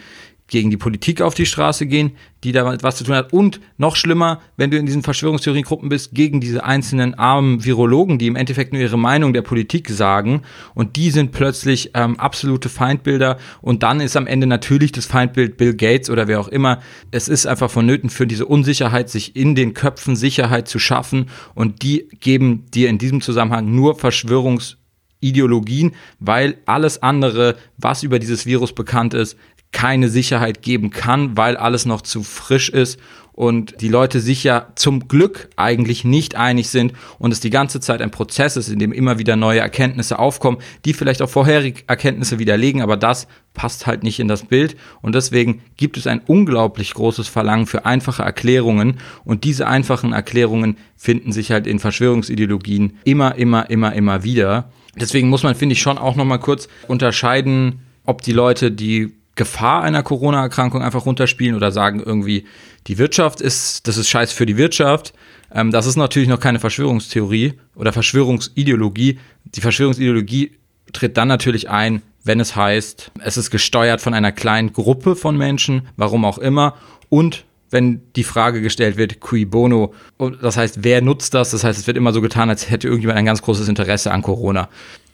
gegen 0.54 0.70
die 0.70 0.78
Politik 0.78 1.20
auf 1.20 1.34
die 1.34 1.48
Straße 1.48 1.88
gehen, 1.88 2.12
die 2.44 2.52
damit 2.52 2.84
was 2.84 2.98
zu 2.98 3.04
tun 3.04 3.16
hat. 3.16 3.34
Und 3.34 3.60
noch 3.80 3.96
schlimmer, 3.96 4.40
wenn 4.56 4.70
du 4.70 4.78
in 4.78 4.86
diesen 4.86 5.02
Verschwörungstheoriegruppen 5.02 5.90
bist, 5.90 6.14
gegen 6.14 6.40
diese 6.40 6.64
einzelnen 6.64 7.16
armen 7.16 7.66
Virologen, 7.66 8.20
die 8.20 8.28
im 8.28 8.36
Endeffekt 8.36 8.72
nur 8.72 8.80
ihre 8.80 9.00
Meinung 9.00 9.34
der 9.34 9.42
Politik 9.42 9.90
sagen. 9.90 10.44
Und 10.76 10.96
die 10.96 11.10
sind 11.10 11.32
plötzlich 11.32 11.90
ähm, 11.96 12.20
absolute 12.20 12.70
Feindbilder. 12.70 13.40
Und 13.62 13.82
dann 13.82 14.00
ist 14.00 14.16
am 14.16 14.28
Ende 14.28 14.46
natürlich 14.46 14.92
das 14.92 15.08
Feindbild 15.08 15.58
Bill 15.58 15.74
Gates 15.74 16.12
oder 16.12 16.28
wer 16.28 16.40
auch 16.40 16.50
immer. 16.50 16.82
Es 17.10 17.28
ist 17.28 17.48
einfach 17.48 17.72
vonnöten 17.72 18.12
für 18.12 18.28
diese 18.28 18.46
Unsicherheit, 18.46 19.10
sich 19.10 19.36
in 19.36 19.56
den 19.56 19.74
Köpfen 19.74 20.16
Sicherheit 20.16 20.68
zu 20.68 20.78
schaffen. 20.78 21.32
Und 21.56 21.82
die 21.82 22.10
geben 22.20 22.66
dir 22.72 22.90
in 22.90 23.00
diesem 23.00 23.22
Zusammenhang 23.22 23.74
nur 23.74 23.96
Verschwörungs 23.96 24.78
Ideologien, 25.24 25.96
weil 26.20 26.58
alles 26.66 27.02
andere, 27.02 27.56
was 27.78 28.04
über 28.04 28.20
dieses 28.20 28.46
Virus 28.46 28.74
bekannt 28.74 29.14
ist, 29.14 29.38
keine 29.74 30.08
Sicherheit 30.08 30.62
geben 30.62 30.90
kann, 30.92 31.36
weil 31.36 31.58
alles 31.58 31.86
noch 31.86 32.02
zu 32.02 32.24
frisch 32.24 32.70
ist 32.70 33.00
und 33.34 33.82
die 33.82 33.90
Leute 33.90 34.20
sich 34.20 34.44
ja 34.44 34.68
zum 34.76 35.08
Glück 35.08 35.50
eigentlich 35.56 36.06
nicht 36.06 36.36
einig 36.36 36.70
sind 36.70 36.94
und 37.18 37.32
es 37.32 37.40
die 37.40 37.50
ganze 37.50 37.80
Zeit 37.80 38.02
ein 38.02 38.12
Prozess 38.12 38.56
ist, 38.56 38.70
in 38.70 38.80
dem 38.80 38.94
immer 38.94 39.20
wieder 39.20 39.36
neue 39.36 39.60
Erkenntnisse 39.60 40.20
aufkommen, 40.20 40.60
die 40.86 40.94
vielleicht 40.94 41.22
auch 41.22 41.30
vorherige 41.30 41.82
Erkenntnisse 41.88 42.40
widerlegen, 42.40 42.82
aber 42.82 42.96
das 42.96 43.28
passt 43.54 43.88
halt 43.88 44.04
nicht 44.04 44.20
in 44.20 44.28
das 44.28 44.46
Bild 44.46 44.78
und 45.02 45.16
deswegen 45.16 45.62
gibt 45.76 45.98
es 45.98 46.08
ein 46.08 46.22
unglaublich 46.26 46.94
großes 46.94 47.28
Verlangen 47.28 47.66
für 47.66 47.86
einfache 47.86 48.24
Erklärungen 48.24 49.00
und 49.26 49.44
diese 49.44 49.68
einfachen 49.68 50.14
Erklärungen 50.14 50.78
finden 50.96 51.32
sich 51.32 51.52
halt 51.52 51.68
in 51.68 51.80
Verschwörungsideologien 51.80 52.98
immer, 53.04 53.36
immer, 53.36 53.70
immer, 53.70 53.94
immer 53.94 54.24
wieder. 54.24 54.72
Deswegen 54.96 55.30
muss 55.30 55.42
man, 55.42 55.56
finde 55.56 55.74
ich, 55.74 55.82
schon 55.82 55.98
auch 55.98 56.16
nochmal 56.16 56.40
kurz 56.40 56.68
unterscheiden, 56.88 57.80
ob 58.06 58.22
die 58.22 58.32
Leute, 58.32 58.72
die 58.72 59.14
Gefahr 59.36 59.82
einer 59.84 60.04
Corona-Erkrankung 60.04 60.82
einfach 60.82 61.06
runterspielen 61.06 61.56
oder 61.56 61.72
sagen 61.72 62.02
irgendwie, 62.04 62.46
die 62.88 62.98
Wirtschaft 62.98 63.42
ist, 63.42 63.88
das 63.88 63.98
ist 63.98 64.10
scheiß 64.10 64.32
für 64.32 64.46
die 64.46 64.58
Wirtschaft. 64.58 65.14
Ähm, 65.52 65.72
das 65.72 65.86
ist 65.86 65.96
natürlich 65.96 66.30
noch 66.30 66.40
keine 66.40 66.60
Verschwörungstheorie 66.60 67.54
oder 67.76 67.94
Verschwörungsideologie. 67.94 69.20
Die 69.46 69.62
Verschwörungsideologie 69.62 70.52
tritt 70.92 71.18
dann 71.18 71.28
natürlich 71.28 71.70
ein, 71.70 72.02
wenn 72.24 72.40
es 72.40 72.56
heißt, 72.56 73.12
es 73.24 73.38
ist 73.38 73.50
gesteuert 73.50 74.02
von 74.02 74.14
einer 74.14 74.32
kleinen 74.32 74.72
Gruppe 74.72 75.16
von 75.16 75.38
Menschen, 75.38 75.88
warum 75.98 76.26
auch 76.26 76.38
immer, 76.38 76.76
und 77.10 77.46
wenn 77.70 78.02
die 78.16 78.24
Frage 78.24 78.62
gestellt 78.62 78.98
wird, 78.98 79.20
cui 79.20 79.46
bono, 79.46 79.94
das 80.42 80.58
heißt, 80.58 80.84
wer 80.84 81.02
nutzt 81.02 81.34
das? 81.34 81.52
Das 81.52 81.64
heißt, 81.64 81.80
es 81.80 81.88
wird 81.88 81.98
immer 81.98 82.14
so 82.14 82.22
getan, 82.22 82.50
als 82.50 82.70
hätte 82.70 82.88
irgendjemand 82.88 83.18
ein 83.18 83.26
ganz 83.26 83.42
großes 83.42 83.68
Interesse 83.68 84.12
an 84.12 84.22
Corona. 84.22 84.70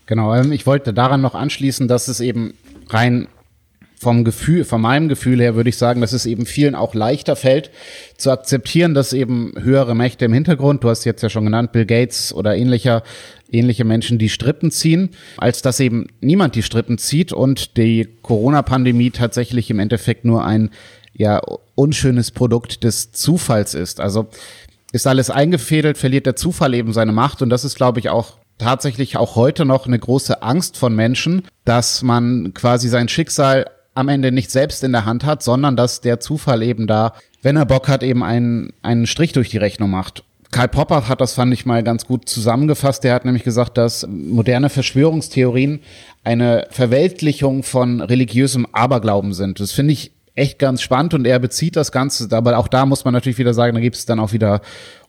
Genau, 0.05 0.35
ähm, 0.35 0.51
ich 0.51 0.65
wollte 0.65 0.93
daran 0.93 1.21
noch 1.21 1.35
anschließen, 1.35 1.87
dass 1.87 2.09
es 2.09 2.19
eben 2.19 2.53
rein 2.89 3.27
vom 3.99 4.23
Gefühl, 4.23 4.63
von 4.63 4.79
meinem 4.79 5.09
Gefühl 5.09 5.41
her 5.41 5.55
würde 5.55 5.69
ich 5.69 5.77
sagen, 5.77 5.99
dass 5.99 6.13
es 6.13 6.25
eben 6.25 6.45
vielen 6.45 6.73
auch 6.73 6.93
leichter 6.93 7.35
fällt, 7.35 7.69
zu 8.15 8.31
akzeptieren, 8.31 8.93
dass 8.93 9.11
eben 9.11 9.53
höhere 9.59 9.93
Mächte 9.93 10.23
im 10.23 10.33
Hintergrund, 10.33 10.85
du 10.85 10.89
hast 10.89 11.03
jetzt 11.03 11.21
ja 11.21 11.29
schon 11.29 11.43
genannt, 11.43 11.73
Bill 11.73 11.85
Gates 11.85 12.33
oder 12.33 12.55
ähnlicher, 12.55 13.03
ähnliche 13.51 13.83
Menschen 13.83 14.17
die 14.17 14.29
Strippen 14.29 14.71
ziehen, 14.71 15.09
als 15.37 15.61
dass 15.61 15.81
eben 15.81 16.07
niemand 16.21 16.55
die 16.55 16.63
Strippen 16.63 16.97
zieht 16.97 17.33
und 17.33 17.75
die 17.75 18.07
Corona-Pandemie 18.21 19.11
tatsächlich 19.11 19.69
im 19.69 19.79
Endeffekt 19.79 20.23
nur 20.23 20.45
ein 20.45 20.69
ja 21.13 21.41
unschönes 21.75 22.31
Produkt 22.31 22.85
des 22.85 23.11
Zufalls 23.11 23.73
ist. 23.73 23.99
Also 23.99 24.27
ist 24.93 25.07
alles 25.07 25.29
eingefädelt, 25.29 25.97
verliert 25.97 26.25
der 26.25 26.37
Zufall 26.37 26.73
eben 26.73 26.93
seine 26.93 27.11
Macht 27.11 27.41
und 27.41 27.49
das 27.49 27.65
ist, 27.65 27.75
glaube 27.75 27.99
ich, 27.99 28.09
auch 28.09 28.37
tatsächlich 28.57 29.17
auch 29.17 29.35
heute 29.35 29.65
noch 29.65 29.87
eine 29.87 29.99
große 29.99 30.41
Angst 30.41 30.77
von 30.77 30.95
Menschen, 30.95 31.43
dass 31.65 32.01
man 32.01 32.53
quasi 32.53 32.87
sein 32.87 33.09
Schicksal 33.09 33.65
am 33.93 34.07
Ende 34.07 34.31
nicht 34.31 34.51
selbst 34.51 34.83
in 34.83 34.91
der 34.91 35.05
Hand 35.05 35.25
hat, 35.25 35.43
sondern 35.43 35.75
dass 35.75 36.01
der 36.01 36.19
Zufall 36.19 36.63
eben 36.63 36.87
da, 36.87 37.13
wenn 37.41 37.55
er 37.55 37.65
Bock 37.65 37.87
hat, 37.87 38.03
eben 38.03 38.23
einen, 38.23 38.73
einen 38.81 39.07
Strich 39.07 39.33
durch 39.33 39.49
die 39.49 39.57
Rechnung 39.57 39.89
macht. 39.89 40.23
Karl 40.51 40.67
Popper 40.67 41.07
hat 41.07 41.21
das, 41.21 41.33
fand 41.33 41.53
ich 41.53 41.65
mal 41.65 41.83
ganz 41.83 42.05
gut 42.05 42.27
zusammengefasst. 42.27 43.03
Der 43.03 43.13
hat 43.13 43.25
nämlich 43.25 43.43
gesagt, 43.43 43.77
dass 43.77 44.07
moderne 44.07 44.69
Verschwörungstheorien 44.69 45.81
eine 46.23 46.65
Verweltlichung 46.71 47.61
von 47.61 48.01
religiösem 48.01 48.65
Aberglauben 48.71 49.33
sind. 49.33 49.59
Das 49.59 49.71
finde 49.71 49.93
ich 49.93 50.11
echt 50.33 50.57
ganz 50.57 50.81
spannend 50.81 51.13
und 51.13 51.27
er 51.27 51.37
bezieht 51.37 51.75
das 51.75 51.91
Ganze, 51.91 52.35
aber 52.35 52.57
auch 52.57 52.67
da 52.67 52.85
muss 52.85 53.05
man 53.05 53.13
natürlich 53.13 53.37
wieder 53.37 53.53
sagen, 53.53 53.75
da 53.75 53.81
gibt 53.81 53.97
es 53.97 54.05
dann 54.05 54.19
auch 54.19 54.31
wieder 54.31 54.61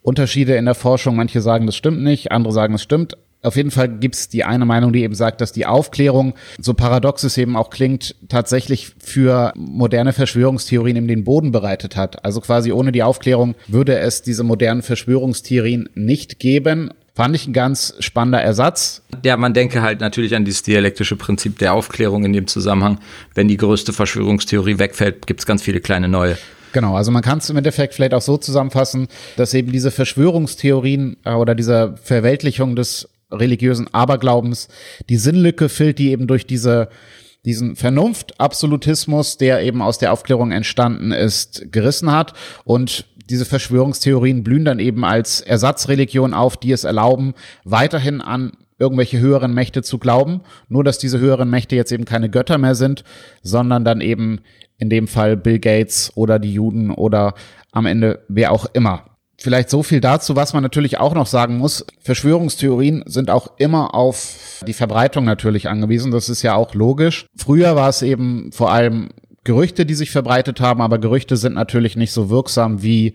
Unterschiede 0.02 0.56
in 0.56 0.64
der 0.64 0.74
Forschung. 0.74 1.16
Manche 1.16 1.40
sagen, 1.40 1.66
das 1.66 1.76
stimmt 1.76 2.02
nicht, 2.02 2.32
andere 2.32 2.52
sagen, 2.52 2.74
es 2.74 2.82
stimmt. 2.82 3.16
Auf 3.42 3.56
jeden 3.56 3.70
Fall 3.70 3.88
gibt's 3.88 4.28
die 4.28 4.44
eine 4.44 4.66
Meinung, 4.66 4.92
die 4.92 5.02
eben 5.02 5.14
sagt, 5.14 5.40
dass 5.40 5.52
die 5.52 5.64
Aufklärung, 5.64 6.34
so 6.58 6.74
paradox 6.74 7.22
es 7.22 7.38
eben 7.38 7.56
auch 7.56 7.70
klingt, 7.70 8.14
tatsächlich 8.28 8.92
für 8.98 9.52
moderne 9.56 10.12
Verschwörungstheorien 10.12 10.96
eben 10.96 11.08
den 11.08 11.24
Boden 11.24 11.50
bereitet 11.50 11.96
hat. 11.96 12.22
Also 12.24 12.40
quasi 12.40 12.70
ohne 12.70 12.92
die 12.92 13.02
Aufklärung 13.02 13.54
würde 13.66 13.98
es 13.98 14.20
diese 14.20 14.44
modernen 14.44 14.82
Verschwörungstheorien 14.82 15.88
nicht 15.94 16.38
geben. 16.38 16.90
Fand 17.14 17.34
ich 17.34 17.46
ein 17.46 17.52
ganz 17.52 17.94
spannender 18.00 18.40
Ersatz. 18.40 19.02
Ja, 19.24 19.36
man 19.36 19.54
denke 19.54 19.82
halt 19.82 20.00
natürlich 20.00 20.34
an 20.34 20.44
dieses 20.44 20.62
dialektische 20.62 21.16
Prinzip 21.16 21.58
der 21.58 21.72
Aufklärung 21.72 22.24
in 22.24 22.32
dem 22.32 22.46
Zusammenhang. 22.46 22.98
Wenn 23.34 23.48
die 23.48 23.56
größte 23.56 23.92
Verschwörungstheorie 23.92 24.78
wegfällt, 24.78 25.26
gibt's 25.26 25.46
ganz 25.46 25.62
viele 25.62 25.80
kleine 25.80 26.08
neue. 26.08 26.36
Genau, 26.72 26.94
also 26.94 27.10
man 27.10 27.22
kann 27.22 27.38
es 27.38 27.50
im 27.50 27.56
Endeffekt 27.56 27.94
vielleicht 27.94 28.14
auch 28.14 28.22
so 28.22 28.36
zusammenfassen, 28.36 29.08
dass 29.36 29.54
eben 29.54 29.72
diese 29.72 29.90
Verschwörungstheorien 29.90 31.16
äh, 31.24 31.32
oder 31.32 31.54
diese 31.54 31.96
Verweltlichung 32.02 32.76
des 32.76 33.08
religiösen 33.30 33.92
Aberglaubens. 33.92 34.68
Die 35.08 35.16
Sinnlücke 35.16 35.68
füllt, 35.68 35.98
die 35.98 36.10
eben 36.10 36.26
durch 36.26 36.46
diese 36.46 36.88
diesen 37.44 37.74
Vernunftabsolutismus, 37.74 39.38
der 39.38 39.62
eben 39.62 39.80
aus 39.80 39.98
der 39.98 40.12
Aufklärung 40.12 40.52
entstanden 40.52 41.10
ist, 41.10 41.72
gerissen 41.72 42.12
hat. 42.12 42.34
Und 42.64 43.06
diese 43.30 43.44
Verschwörungstheorien 43.44 44.44
blühen 44.44 44.64
dann 44.64 44.78
eben 44.78 45.04
als 45.04 45.40
Ersatzreligion 45.40 46.34
auf, 46.34 46.56
die 46.56 46.72
es 46.72 46.84
erlauben, 46.84 47.34
weiterhin 47.64 48.20
an 48.20 48.52
irgendwelche 48.78 49.20
höheren 49.20 49.54
Mächte 49.54 49.82
zu 49.82 49.98
glauben, 49.98 50.40
nur 50.68 50.84
dass 50.84 50.98
diese 50.98 51.20
höheren 51.20 51.50
Mächte 51.50 51.76
jetzt 51.76 51.92
eben 51.92 52.06
keine 52.06 52.30
Götter 52.30 52.58
mehr 52.58 52.74
sind, 52.74 53.04
sondern 53.42 53.84
dann 53.84 54.00
eben 54.00 54.40
in 54.78 54.88
dem 54.88 55.06
Fall 55.06 55.36
Bill 55.36 55.58
Gates 55.58 56.12
oder 56.14 56.38
die 56.38 56.52
Juden 56.52 56.90
oder 56.90 57.34
am 57.72 57.86
Ende 57.86 58.24
wer 58.28 58.52
auch 58.52 58.66
immer. 58.72 59.09
Vielleicht 59.42 59.70
so 59.70 59.82
viel 59.82 60.02
dazu, 60.02 60.36
was 60.36 60.52
man 60.52 60.62
natürlich 60.62 60.98
auch 60.98 61.14
noch 61.14 61.26
sagen 61.26 61.56
muss. 61.56 61.86
Verschwörungstheorien 62.02 63.04
sind 63.06 63.30
auch 63.30 63.52
immer 63.56 63.94
auf 63.94 64.62
die 64.66 64.74
Verbreitung 64.74 65.24
natürlich 65.24 65.68
angewiesen. 65.68 66.10
Das 66.12 66.28
ist 66.28 66.42
ja 66.42 66.54
auch 66.54 66.74
logisch. 66.74 67.24
Früher 67.34 67.74
war 67.74 67.88
es 67.88 68.02
eben 68.02 68.52
vor 68.52 68.70
allem 68.70 69.08
Gerüchte, 69.42 69.86
die 69.86 69.94
sich 69.94 70.10
verbreitet 70.10 70.60
haben, 70.60 70.82
aber 70.82 70.98
Gerüchte 70.98 71.38
sind 71.38 71.54
natürlich 71.54 71.96
nicht 71.96 72.12
so 72.12 72.28
wirksam 72.28 72.82
wie 72.82 73.14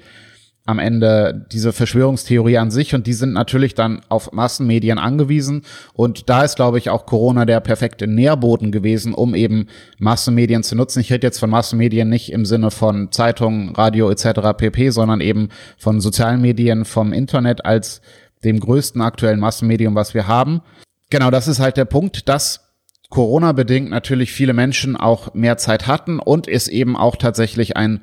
am 0.66 0.80
Ende 0.80 1.46
diese 1.52 1.74
Verschwörungstheorie 1.74 2.58
an 2.58 2.72
sich 2.72 2.96
und 2.96 3.06
die 3.06 3.14
sind 3.14 3.34
natürlich 3.34 3.76
dann 3.76 4.02
auf 4.10 4.32
Massenmedien 4.32 4.98
angewiesen 4.98 5.62
und 5.94 6.28
da 6.28 6.44
ist, 6.44 6.56
glaube 6.56 6.80
ich, 6.80 6.90
auch 6.90 7.06
Corona 7.06 7.46
der 7.46 7.60
perfekte 7.60 8.08
Nährboden 8.08 8.72
gewesen, 8.72 9.14
um 9.14 9.36
eben 9.36 9.68
Massenmedien 10.00 10.64
zu 10.64 10.76
nutzen. 10.76 11.02
Ich 11.02 11.14
rede 11.14 11.28
jetzt 11.28 11.40
von 11.40 11.52
Massenmedien 11.52 12.10
nicht 12.10 12.32
im 12.32 12.46
Sinne 12.46 12.72
von 12.72 13.12
Zeitungen, 13.12 13.76
Radio 13.76 14.10
etc. 14.10 14.58
pp, 14.58 14.90
sondern 14.90 15.22
eben 15.22 15.50
von 15.78 16.02
sozialen 16.02 16.42
Medien, 16.42 16.84
vom 16.84 17.14
Internet 17.14 17.64
als 17.64 18.02
dem 18.44 18.60
größten 18.60 19.02
aktuellen 19.02 19.40
Massenmedium, 19.40 19.94
was 19.94 20.16
wir 20.16 20.28
haben. 20.28 20.62
Genau, 21.12 21.30
das 21.30 21.48
ist 21.48 21.60
halt 21.60 21.78
der 21.78 21.86
Punkt, 21.86 22.28
dass 22.28 22.62
Corona 23.10 23.52
bedingt 23.52 23.92
natürlich 23.92 24.32
viele 24.32 24.54
Menschen 24.54 24.98
auch 24.98 25.34
mehr 25.36 25.58
Zeit 25.58 25.86
hatten 25.86 26.20
und 26.20 26.48
es 26.48 26.68
eben 26.68 26.98
auch 26.98 27.16
tatsächlich 27.16 27.78
ein 27.78 28.02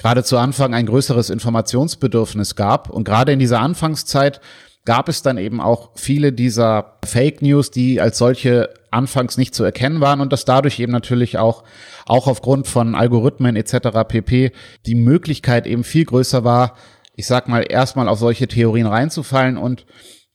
gerade 0.00 0.24
zu 0.24 0.38
Anfang 0.38 0.72
ein 0.72 0.86
größeres 0.86 1.28
Informationsbedürfnis 1.28 2.56
gab. 2.56 2.88
Und 2.88 3.04
gerade 3.04 3.32
in 3.32 3.38
dieser 3.38 3.60
Anfangszeit 3.60 4.40
gab 4.86 5.10
es 5.10 5.20
dann 5.20 5.36
eben 5.36 5.60
auch 5.60 5.90
viele 5.94 6.32
dieser 6.32 6.98
Fake 7.04 7.42
News, 7.42 7.70
die 7.70 8.00
als 8.00 8.16
solche 8.16 8.70
anfangs 8.90 9.36
nicht 9.36 9.54
zu 9.54 9.62
erkennen 9.62 10.00
waren 10.00 10.22
und 10.22 10.32
dass 10.32 10.46
dadurch 10.46 10.80
eben 10.80 10.90
natürlich 10.90 11.36
auch, 11.36 11.64
auch 12.06 12.26
aufgrund 12.26 12.66
von 12.66 12.94
Algorithmen 12.94 13.56
etc. 13.56 14.08
pp. 14.08 14.52
die 14.86 14.94
Möglichkeit 14.94 15.66
eben 15.66 15.84
viel 15.84 16.06
größer 16.06 16.44
war, 16.44 16.76
ich 17.14 17.26
sag 17.26 17.46
mal, 17.46 17.64
erstmal 17.68 18.08
auf 18.08 18.18
solche 18.18 18.48
Theorien 18.48 18.86
reinzufallen 18.86 19.58
und 19.58 19.84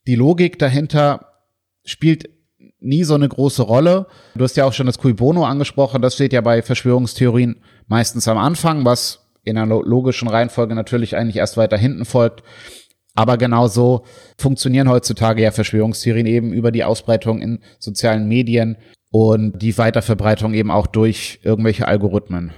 die 0.05 0.15
Logik 0.15 0.59
dahinter 0.59 1.31
spielt 1.83 2.29
nie 2.79 3.03
so 3.03 3.15
eine 3.15 3.27
große 3.27 3.63
Rolle. 3.63 4.05
Du 4.35 4.43
hast 4.43 4.55
ja 4.57 4.65
auch 4.65 4.73
schon 4.73 4.85
das 4.85 4.99
Cui 4.99 5.13
Bono 5.13 5.43
angesprochen, 5.43 6.03
das 6.03 6.13
steht 6.13 6.33
ja 6.33 6.41
bei 6.41 6.61
Verschwörungstheorien 6.61 7.63
meistens 7.87 8.27
am 8.27 8.37
Anfang, 8.37 8.85
was 8.85 9.24
in 9.45 9.57
einer 9.57 9.81
logischen 9.81 10.27
Reihenfolge 10.27 10.75
natürlich 10.75 11.15
eigentlich 11.15 11.37
erst 11.37 11.57
weiter 11.57 11.77
hinten 11.77 12.05
folgt. 12.05 12.43
Aber 13.13 13.37
genau 13.37 13.67
so 13.67 14.03
funktionieren 14.37 14.89
heutzutage 14.89 15.41
ja 15.41 15.51
Verschwörungstheorien 15.51 16.25
eben 16.25 16.51
über 16.51 16.71
die 16.71 16.83
Ausbreitung 16.83 17.41
in 17.41 17.59
sozialen 17.79 18.27
Medien 18.27 18.75
und 19.09 19.61
die 19.61 19.77
Weiterverbreitung 19.77 20.53
eben 20.53 20.69
auch 20.69 20.87
durch 20.87 21.39
irgendwelche 21.43 21.87
Algorithmen. 21.87 22.51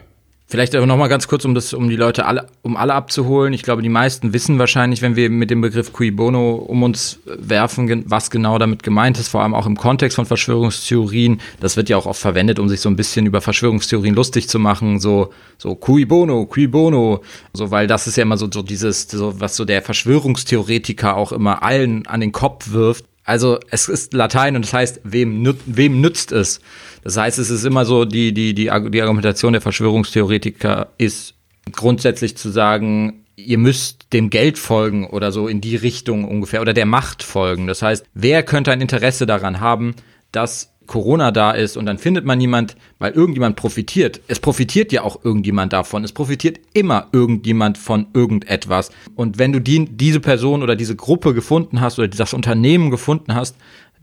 Vielleicht 0.49 0.73
aber 0.75 0.85
noch 0.85 0.95
mal 0.95 1.09
ganz 1.09 1.27
kurz, 1.27 1.43
um 1.43 1.53
das, 1.53 1.73
um 1.73 1.89
die 1.89 1.97
Leute 1.97 2.25
alle, 2.25 2.47
um 2.61 2.77
alle 2.77 2.93
abzuholen. 2.93 3.51
Ich 3.51 3.63
glaube, 3.63 3.81
die 3.81 3.89
meisten 3.89 4.31
wissen 4.31 4.57
wahrscheinlich, 4.59 5.01
wenn 5.01 5.17
wir 5.17 5.29
mit 5.29 5.49
dem 5.49 5.59
Begriff 5.59 5.91
Cui 5.91 6.09
Bono 6.09 6.55
um 6.55 6.83
uns 6.83 7.19
werfen, 7.25 8.05
was 8.07 8.31
genau 8.31 8.57
damit 8.57 8.81
gemeint 8.81 9.19
ist, 9.19 9.27
vor 9.27 9.43
allem 9.43 9.53
auch 9.53 9.65
im 9.65 9.75
Kontext 9.75 10.15
von 10.15 10.25
Verschwörungstheorien. 10.25 11.41
Das 11.59 11.75
wird 11.75 11.89
ja 11.89 11.97
auch 11.97 12.05
oft 12.05 12.21
verwendet, 12.21 12.59
um 12.59 12.69
sich 12.69 12.79
so 12.79 12.87
ein 12.87 12.95
bisschen 12.95 13.25
über 13.25 13.41
Verschwörungstheorien 13.41 14.15
lustig 14.15 14.47
zu 14.47 14.57
machen. 14.57 15.01
So, 15.01 15.33
so 15.57 15.75
Cui 15.75 16.05
Bono, 16.05 16.45
Cui 16.45 16.67
Bono. 16.67 17.23
So, 17.51 17.69
weil 17.69 17.87
das 17.87 18.07
ist 18.07 18.15
ja 18.15 18.23
immer 18.23 18.37
so, 18.37 18.47
so 18.49 18.61
dieses, 18.61 19.09
so, 19.09 19.41
was 19.41 19.57
so 19.57 19.65
der 19.65 19.81
Verschwörungstheoretiker 19.81 21.17
auch 21.17 21.33
immer 21.33 21.61
allen 21.61 22.07
an 22.07 22.21
den 22.21 22.31
Kopf 22.31 22.71
wirft. 22.71 23.03
Also 23.27 23.59
es 23.69 23.89
ist 23.89 24.13
Latein 24.13 24.55
und 24.55 24.63
das 24.63 24.73
heißt, 24.73 25.01
wem, 25.03 25.41
nüt, 25.41 25.57
wem 25.65 25.99
nützt 25.99 26.31
es? 26.31 26.61
Das 27.03 27.17
heißt, 27.17 27.37
es 27.39 27.49
ist 27.49 27.65
immer 27.65 27.83
so, 27.83 28.05
die, 28.05 28.33
die, 28.33 28.53
die, 28.53 28.71
die 28.89 29.01
Argumentation 29.01 29.51
der 29.51 29.61
Verschwörungstheoretiker 29.61 30.93
ist 30.97 31.33
grundsätzlich 31.73 32.37
zu 32.37 32.49
sagen, 32.49 33.25
ihr 33.35 33.57
müsst 33.57 34.13
dem 34.13 34.29
Geld 34.29 34.57
folgen 34.57 35.07
oder 35.07 35.33
so 35.33 35.49
in 35.49 35.59
die 35.59 35.75
Richtung 35.75 36.23
ungefähr 36.23 36.61
oder 36.61 36.73
der 36.73 36.85
Macht 36.85 37.21
folgen. 37.21 37.67
Das 37.67 37.81
heißt, 37.81 38.05
wer 38.13 38.43
könnte 38.43 38.71
ein 38.71 38.79
Interesse 38.79 39.25
daran 39.25 39.59
haben, 39.59 39.95
dass 40.31 40.71
Corona 40.87 41.31
da 41.31 41.51
ist 41.51 41.77
und 41.77 41.85
dann 41.85 41.97
findet 41.97 42.25
man 42.25 42.37
niemand, 42.37 42.75
weil 42.97 43.11
irgendjemand 43.11 43.55
profitiert. 43.55 44.21
Es 44.27 44.39
profitiert 44.39 44.91
ja 44.91 45.03
auch 45.03 45.23
irgendjemand 45.23 45.73
davon. 45.73 46.03
Es 46.03 46.13
profitiert 46.13 46.59
immer 46.73 47.07
irgendjemand 47.11 47.77
von 47.77 48.07
irgendetwas. 48.13 48.89
Und 49.15 49.37
wenn 49.37 49.51
du 49.51 49.59
die, 49.59 49.85
diese 49.85 50.19
Person 50.19 50.63
oder 50.63 50.75
diese 50.75 50.95
Gruppe 50.95 51.33
gefunden 51.33 51.81
hast 51.81 51.99
oder 51.99 52.07
das 52.07 52.33
Unternehmen 52.33 52.89
gefunden 52.89 53.35
hast, 53.35 53.55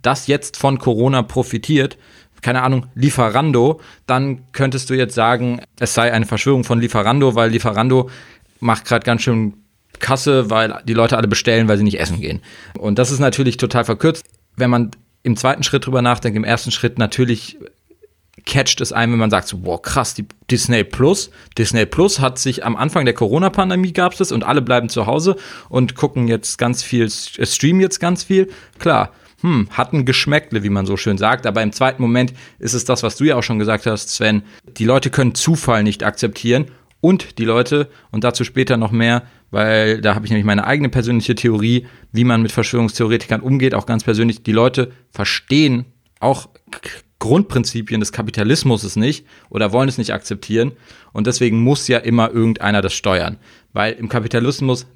das 0.02 0.26
jetzt 0.26 0.56
von 0.56 0.78
Corona 0.78 1.22
profitiert, 1.22 1.96
keine 2.42 2.62
Ahnung, 2.62 2.86
Lieferando, 2.94 3.80
dann 4.06 4.42
könntest 4.52 4.90
du 4.90 4.94
jetzt 4.94 5.14
sagen, 5.14 5.62
es 5.80 5.94
sei 5.94 6.12
eine 6.12 6.26
Verschwörung 6.26 6.62
von 6.62 6.78
Lieferando, 6.78 7.34
weil 7.34 7.50
Lieferando 7.50 8.10
macht 8.60 8.84
gerade 8.84 9.04
ganz 9.04 9.22
schön 9.22 9.54
Kasse, 9.98 10.50
weil 10.50 10.82
die 10.86 10.92
Leute 10.92 11.16
alle 11.16 11.28
bestellen, 11.28 11.68
weil 11.68 11.78
sie 11.78 11.84
nicht 11.84 11.98
essen 11.98 12.20
gehen. 12.20 12.40
Und 12.78 12.98
das 12.98 13.10
ist 13.10 13.20
natürlich 13.20 13.56
total 13.56 13.84
verkürzt. 13.84 14.24
Wenn 14.56 14.68
man 14.68 14.90
im 15.24 15.36
zweiten 15.36 15.64
Schritt 15.64 15.86
drüber 15.86 16.02
nachdenkt, 16.02 16.36
im 16.36 16.44
ersten 16.44 16.70
Schritt 16.70 16.98
natürlich 16.98 17.58
catcht 18.46 18.80
es 18.80 18.92
einen, 18.92 19.12
wenn 19.12 19.18
man 19.18 19.30
sagt, 19.30 19.48
so, 19.48 19.58
boah, 19.58 19.80
krass, 19.80 20.14
die 20.14 20.26
Disney 20.50 20.84
Plus. 20.84 21.30
Disney 21.56 21.86
Plus 21.86 22.20
hat 22.20 22.38
sich 22.38 22.64
am 22.64 22.76
Anfang 22.76 23.06
der 23.06 23.14
Corona-Pandemie 23.14 23.92
gab 23.92 24.18
es 24.20 24.32
und 24.32 24.44
alle 24.44 24.60
bleiben 24.60 24.88
zu 24.88 25.06
Hause 25.06 25.36
und 25.70 25.94
gucken 25.94 26.28
jetzt 26.28 26.58
ganz 26.58 26.82
viel, 26.82 27.06
äh, 27.06 27.46
streamen 27.46 27.80
jetzt 27.80 28.00
ganz 28.00 28.22
viel. 28.24 28.50
Klar, 28.78 29.12
hm, 29.40 29.68
hat 29.70 29.94
ein 29.94 30.04
Geschmäckle, 30.04 30.62
wie 30.62 30.68
man 30.68 30.84
so 30.84 30.98
schön 30.98 31.16
sagt, 31.16 31.46
aber 31.46 31.62
im 31.62 31.72
zweiten 31.72 32.02
Moment 32.02 32.34
ist 32.58 32.74
es 32.74 32.84
das, 32.84 33.02
was 33.02 33.16
du 33.16 33.24
ja 33.24 33.36
auch 33.36 33.42
schon 33.42 33.58
gesagt 33.58 33.86
hast, 33.86 34.10
Sven. 34.10 34.42
Die 34.76 34.84
Leute 34.84 35.08
können 35.08 35.34
Zufall 35.34 35.82
nicht 35.82 36.02
akzeptieren 36.02 36.66
und 37.00 37.38
die 37.38 37.44
Leute, 37.44 37.88
und 38.10 38.24
dazu 38.24 38.44
später 38.44 38.76
noch 38.76 38.90
mehr, 38.90 39.22
weil 39.54 40.00
da 40.00 40.16
habe 40.16 40.26
ich 40.26 40.32
nämlich 40.32 40.44
meine 40.44 40.66
eigene 40.66 40.88
persönliche 40.88 41.36
Theorie, 41.36 41.86
wie 42.10 42.24
man 42.24 42.42
mit 42.42 42.50
Verschwörungstheoretikern 42.50 43.40
umgeht, 43.40 43.72
auch 43.72 43.86
ganz 43.86 44.02
persönlich. 44.02 44.42
Die 44.42 44.50
Leute 44.50 44.90
verstehen 45.10 45.84
auch 46.18 46.48
Grundprinzipien 47.20 48.00
des 48.00 48.10
Kapitalismus 48.10 48.96
nicht 48.96 49.24
oder 49.50 49.70
wollen 49.70 49.88
es 49.88 49.96
nicht 49.96 50.12
akzeptieren. 50.12 50.72
Und 51.12 51.28
deswegen 51.28 51.62
muss 51.62 51.86
ja 51.86 51.98
immer 51.98 52.32
irgendeiner 52.32 52.82
das 52.82 52.94
steuern. 52.94 53.36
Weil 53.72 53.92
im 53.92 54.08
Kapitalismus 54.08 54.88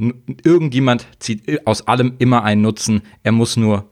irgendjemand 0.43 1.07
zieht 1.21 1.65
aus 1.65 1.87
allem 1.87 2.15
immer 2.19 2.43
einen 2.43 2.63
Nutzen. 2.63 3.03
Er 3.23 3.31
muss 3.31 3.57
nur 3.57 3.89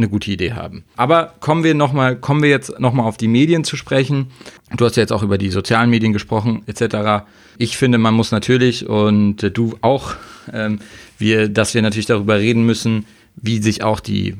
eine 0.00 0.08
gute 0.08 0.30
Idee 0.30 0.52
haben. 0.52 0.84
Aber 0.96 1.34
kommen 1.40 1.64
wir 1.64 1.74
noch 1.74 1.92
mal, 1.92 2.16
kommen 2.16 2.42
wir 2.42 2.50
jetzt 2.50 2.78
noch 2.80 2.92
mal 2.92 3.04
auf 3.04 3.16
die 3.16 3.28
Medien 3.28 3.64
zu 3.64 3.76
sprechen. 3.76 4.30
Du 4.76 4.84
hast 4.84 4.96
ja 4.96 5.02
jetzt 5.02 5.12
auch 5.12 5.22
über 5.22 5.38
die 5.38 5.50
sozialen 5.50 5.90
Medien 5.90 6.12
gesprochen 6.12 6.62
etc. 6.66 7.24
Ich 7.58 7.76
finde, 7.76 7.98
man 7.98 8.14
muss 8.14 8.32
natürlich 8.32 8.88
und 8.88 9.36
du 9.56 9.76
auch, 9.82 10.14
ähm, 10.52 10.80
wir, 11.18 11.48
dass 11.48 11.74
wir 11.74 11.82
natürlich 11.82 12.06
darüber 12.06 12.38
reden 12.38 12.64
müssen, 12.64 13.06
wie 13.36 13.58
sich 13.58 13.82
auch 13.82 14.00
die 14.00 14.36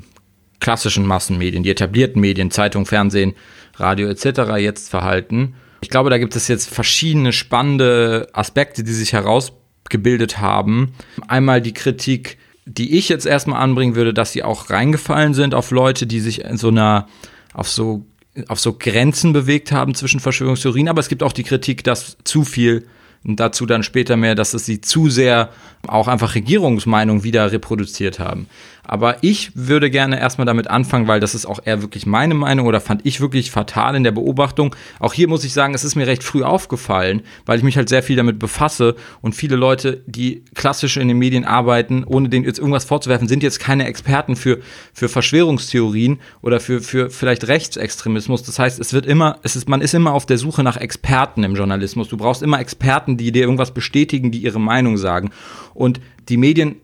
klassischen 0.59 1.05
Massenmedien, 1.05 1.63
die 1.63 1.71
etablierten 1.71 2.21
Medien, 2.21 2.51
Zeitung, 2.51 2.85
Fernsehen, 2.85 3.33
Radio 3.75 4.07
etc. 4.07 4.57
jetzt 4.57 4.89
verhalten. 4.89 5.55
Ich 5.81 5.89
glaube, 5.89 6.09
da 6.09 6.17
gibt 6.17 6.35
es 6.35 6.47
jetzt 6.47 6.69
verschiedene 6.69 7.33
spannende 7.33 8.27
Aspekte, 8.33 8.83
die 8.83 8.91
sich 8.91 9.13
herausgebildet 9.13 10.39
haben. 10.39 10.93
Einmal 11.27 11.61
die 11.61 11.73
Kritik, 11.73 12.37
die 12.65 12.97
ich 12.97 13.09
jetzt 13.09 13.25
erstmal 13.25 13.61
anbringen 13.61 13.95
würde, 13.95 14.13
dass 14.13 14.31
sie 14.31 14.43
auch 14.43 14.69
reingefallen 14.69 15.33
sind 15.33 15.55
auf 15.55 15.71
Leute, 15.71 16.05
die 16.05 16.19
sich 16.19 16.41
in 16.43 16.57
so 16.57 16.67
einer, 16.67 17.07
auf 17.53 17.69
so, 17.69 18.05
auf 18.47 18.59
so 18.59 18.73
Grenzen 18.73 19.33
bewegt 19.33 19.71
haben 19.71 19.95
zwischen 19.95 20.19
Verschwörungstheorien. 20.19 20.87
Aber 20.87 20.99
es 20.99 21.09
gibt 21.09 21.23
auch 21.23 21.33
die 21.33 21.43
Kritik, 21.43 21.83
dass 21.83 22.17
zu 22.23 22.43
viel 22.43 22.85
und 23.23 23.39
dazu 23.39 23.65
dann 23.65 23.83
später 23.83 24.17
mehr, 24.17 24.35
dass 24.35 24.53
es 24.53 24.65
sie 24.65 24.81
zu 24.81 25.09
sehr 25.09 25.49
auch 25.87 26.07
einfach 26.07 26.35
Regierungsmeinung 26.35 27.23
wieder 27.23 27.51
reproduziert 27.51 28.19
haben. 28.19 28.47
Aber 28.83 29.23
ich 29.23 29.51
würde 29.55 29.89
gerne 29.89 30.19
erstmal 30.19 30.45
damit 30.45 30.69
anfangen, 30.69 31.07
weil 31.07 31.19
das 31.19 31.35
ist 31.35 31.45
auch 31.45 31.59
eher 31.63 31.81
wirklich 31.81 32.05
meine 32.05 32.33
Meinung 32.33 32.65
oder 32.65 32.81
fand 32.81 33.05
ich 33.05 33.21
wirklich 33.21 33.51
fatal 33.51 33.95
in 33.95 34.03
der 34.03 34.11
Beobachtung. 34.11 34.75
Auch 34.99 35.13
hier 35.13 35.27
muss 35.27 35.43
ich 35.43 35.53
sagen, 35.53 35.73
es 35.73 35.83
ist 35.83 35.95
mir 35.95 36.07
recht 36.07 36.23
früh 36.23 36.43
aufgefallen, 36.43 37.21
weil 37.45 37.57
ich 37.57 37.63
mich 37.63 37.77
halt 37.77 37.89
sehr 37.89 38.03
viel 38.03 38.15
damit 38.15 38.39
befasse 38.39 38.95
und 39.21 39.35
viele 39.35 39.55
Leute, 39.55 40.03
die 40.07 40.43
klassisch 40.55 40.97
in 40.97 41.07
den 41.07 41.17
Medien 41.17 41.45
arbeiten, 41.45 42.03
ohne 42.03 42.29
denen 42.29 42.45
jetzt 42.45 42.59
irgendwas 42.59 42.85
vorzuwerfen, 42.85 43.27
sind 43.27 43.43
jetzt 43.43 43.59
keine 43.59 43.85
Experten 43.85 44.35
für, 44.35 44.59
für 44.93 45.09
Verschwörungstheorien 45.09 46.19
oder 46.41 46.59
für, 46.59 46.81
für 46.81 47.09
vielleicht 47.09 47.47
Rechtsextremismus. 47.47 48.43
Das 48.43 48.59
heißt, 48.59 48.79
es 48.79 48.93
wird 48.93 49.05
immer, 49.05 49.39
es 49.43 49.55
ist, 49.55 49.69
man 49.69 49.81
ist 49.81 49.93
immer 49.93 50.13
auf 50.13 50.25
der 50.25 50.37
Suche 50.37 50.63
nach 50.63 50.77
Experten 50.77 51.43
im 51.43 51.55
Journalismus. 51.55 52.09
Du 52.09 52.17
brauchst 52.17 52.41
immer 52.41 52.59
Experten, 52.59 53.17
die 53.17 53.31
dir 53.31 53.43
irgendwas 53.43 53.73
bestätigen, 53.73 54.31
die 54.31 54.39
ihre 54.39 54.59
Meinung 54.59 54.97
sagen. 54.97 55.31
Und 55.73 56.01
die 56.29 56.37
Medien 56.37 56.77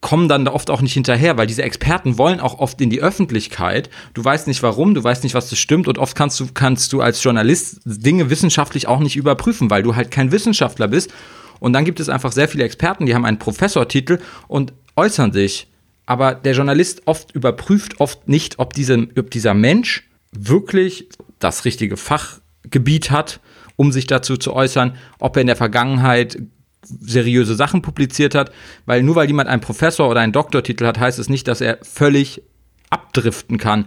kommen 0.00 0.28
dann 0.28 0.46
da 0.46 0.52
oft 0.52 0.70
auch 0.70 0.80
nicht 0.80 0.94
hinterher, 0.94 1.36
weil 1.36 1.46
diese 1.46 1.62
Experten 1.62 2.16
wollen 2.16 2.40
auch 2.40 2.58
oft 2.58 2.80
in 2.80 2.88
die 2.88 3.02
Öffentlichkeit. 3.02 3.90
Du 4.14 4.24
weißt 4.24 4.46
nicht 4.46 4.62
warum, 4.62 4.94
du 4.94 5.04
weißt 5.04 5.24
nicht, 5.24 5.34
was 5.34 5.50
das 5.50 5.58
stimmt 5.58 5.88
und 5.88 5.98
oft 5.98 6.16
kannst 6.16 6.40
du, 6.40 6.46
kannst 6.52 6.92
du 6.92 7.02
als 7.02 7.22
Journalist 7.22 7.80
Dinge 7.84 8.30
wissenschaftlich 8.30 8.88
auch 8.88 9.00
nicht 9.00 9.16
überprüfen, 9.16 9.68
weil 9.68 9.82
du 9.82 9.96
halt 9.96 10.10
kein 10.10 10.32
Wissenschaftler 10.32 10.88
bist. 10.88 11.12
Und 11.58 11.74
dann 11.74 11.84
gibt 11.84 12.00
es 12.00 12.08
einfach 12.08 12.32
sehr 12.32 12.48
viele 12.48 12.64
Experten, 12.64 13.04
die 13.04 13.14
haben 13.14 13.26
einen 13.26 13.38
Professortitel 13.38 14.20
und 14.48 14.72
äußern 14.96 15.32
sich. 15.32 15.66
Aber 16.06 16.34
der 16.34 16.54
Journalist 16.54 17.02
oft 17.04 17.34
überprüft 17.34 18.00
oft 18.00 18.26
nicht, 18.26 18.58
ob, 18.58 18.72
diese, 18.72 19.06
ob 19.18 19.30
dieser 19.30 19.52
Mensch 19.52 20.08
wirklich 20.32 21.08
das 21.38 21.66
richtige 21.66 21.98
Fachgebiet 21.98 23.10
hat, 23.10 23.40
um 23.76 23.92
sich 23.92 24.06
dazu 24.06 24.38
zu 24.38 24.54
äußern, 24.54 24.96
ob 25.18 25.36
er 25.36 25.42
in 25.42 25.46
der 25.46 25.56
Vergangenheit 25.56 26.38
seriöse 26.82 27.54
Sachen 27.54 27.82
publiziert 27.82 28.34
hat, 28.34 28.52
weil 28.86 29.02
nur 29.02 29.16
weil 29.16 29.26
jemand 29.26 29.48
einen 29.48 29.60
Professor 29.60 30.08
oder 30.08 30.20
einen 30.20 30.32
Doktortitel 30.32 30.86
hat, 30.86 30.98
heißt 30.98 31.18
es 31.18 31.28
nicht, 31.28 31.46
dass 31.48 31.60
er 31.60 31.78
völlig 31.82 32.42
abdriften 32.90 33.58
kann. 33.58 33.86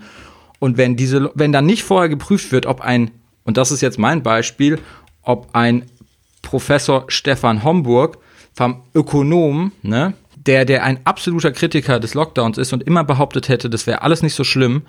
Und 0.60 0.77
wenn 0.77 0.95
diese, 0.95 1.32
wenn 1.36 1.51
dann 1.51 1.65
nicht 1.65 1.84
vorher 1.84 2.10
geprüft 2.10 2.51
wird, 2.51 2.65
ob 2.65 2.82
ein, 2.82 3.12
und 3.43 3.58
das 3.58 3.71
ist 3.71 3.82
jetzt 3.82 3.99
mein 3.99 4.23
Beispiel, 4.23 4.79
ob 5.21 5.49
ein 5.53 5.86
Professor 6.41 7.06
Stefan 7.08 7.63
Homburg 7.63 8.19
vom 8.53 8.84
Ökonom, 8.93 9.71
ne, 9.82 10.13
der, 10.45 10.65
der 10.65 10.84
ein 10.84 10.99
absoluter 11.06 11.51
Kritiker 11.51 11.99
des 11.99 12.13
Lockdowns 12.13 12.58
ist 12.58 12.73
und 12.73 12.84
immer 12.84 13.03
behauptet 13.03 13.47
hätte, 13.49 13.69
das 13.69 13.88
wäre 13.88 14.01
alles 14.01 14.21
nicht 14.21 14.34
so 14.34 14.43
schlimm, 14.43 14.84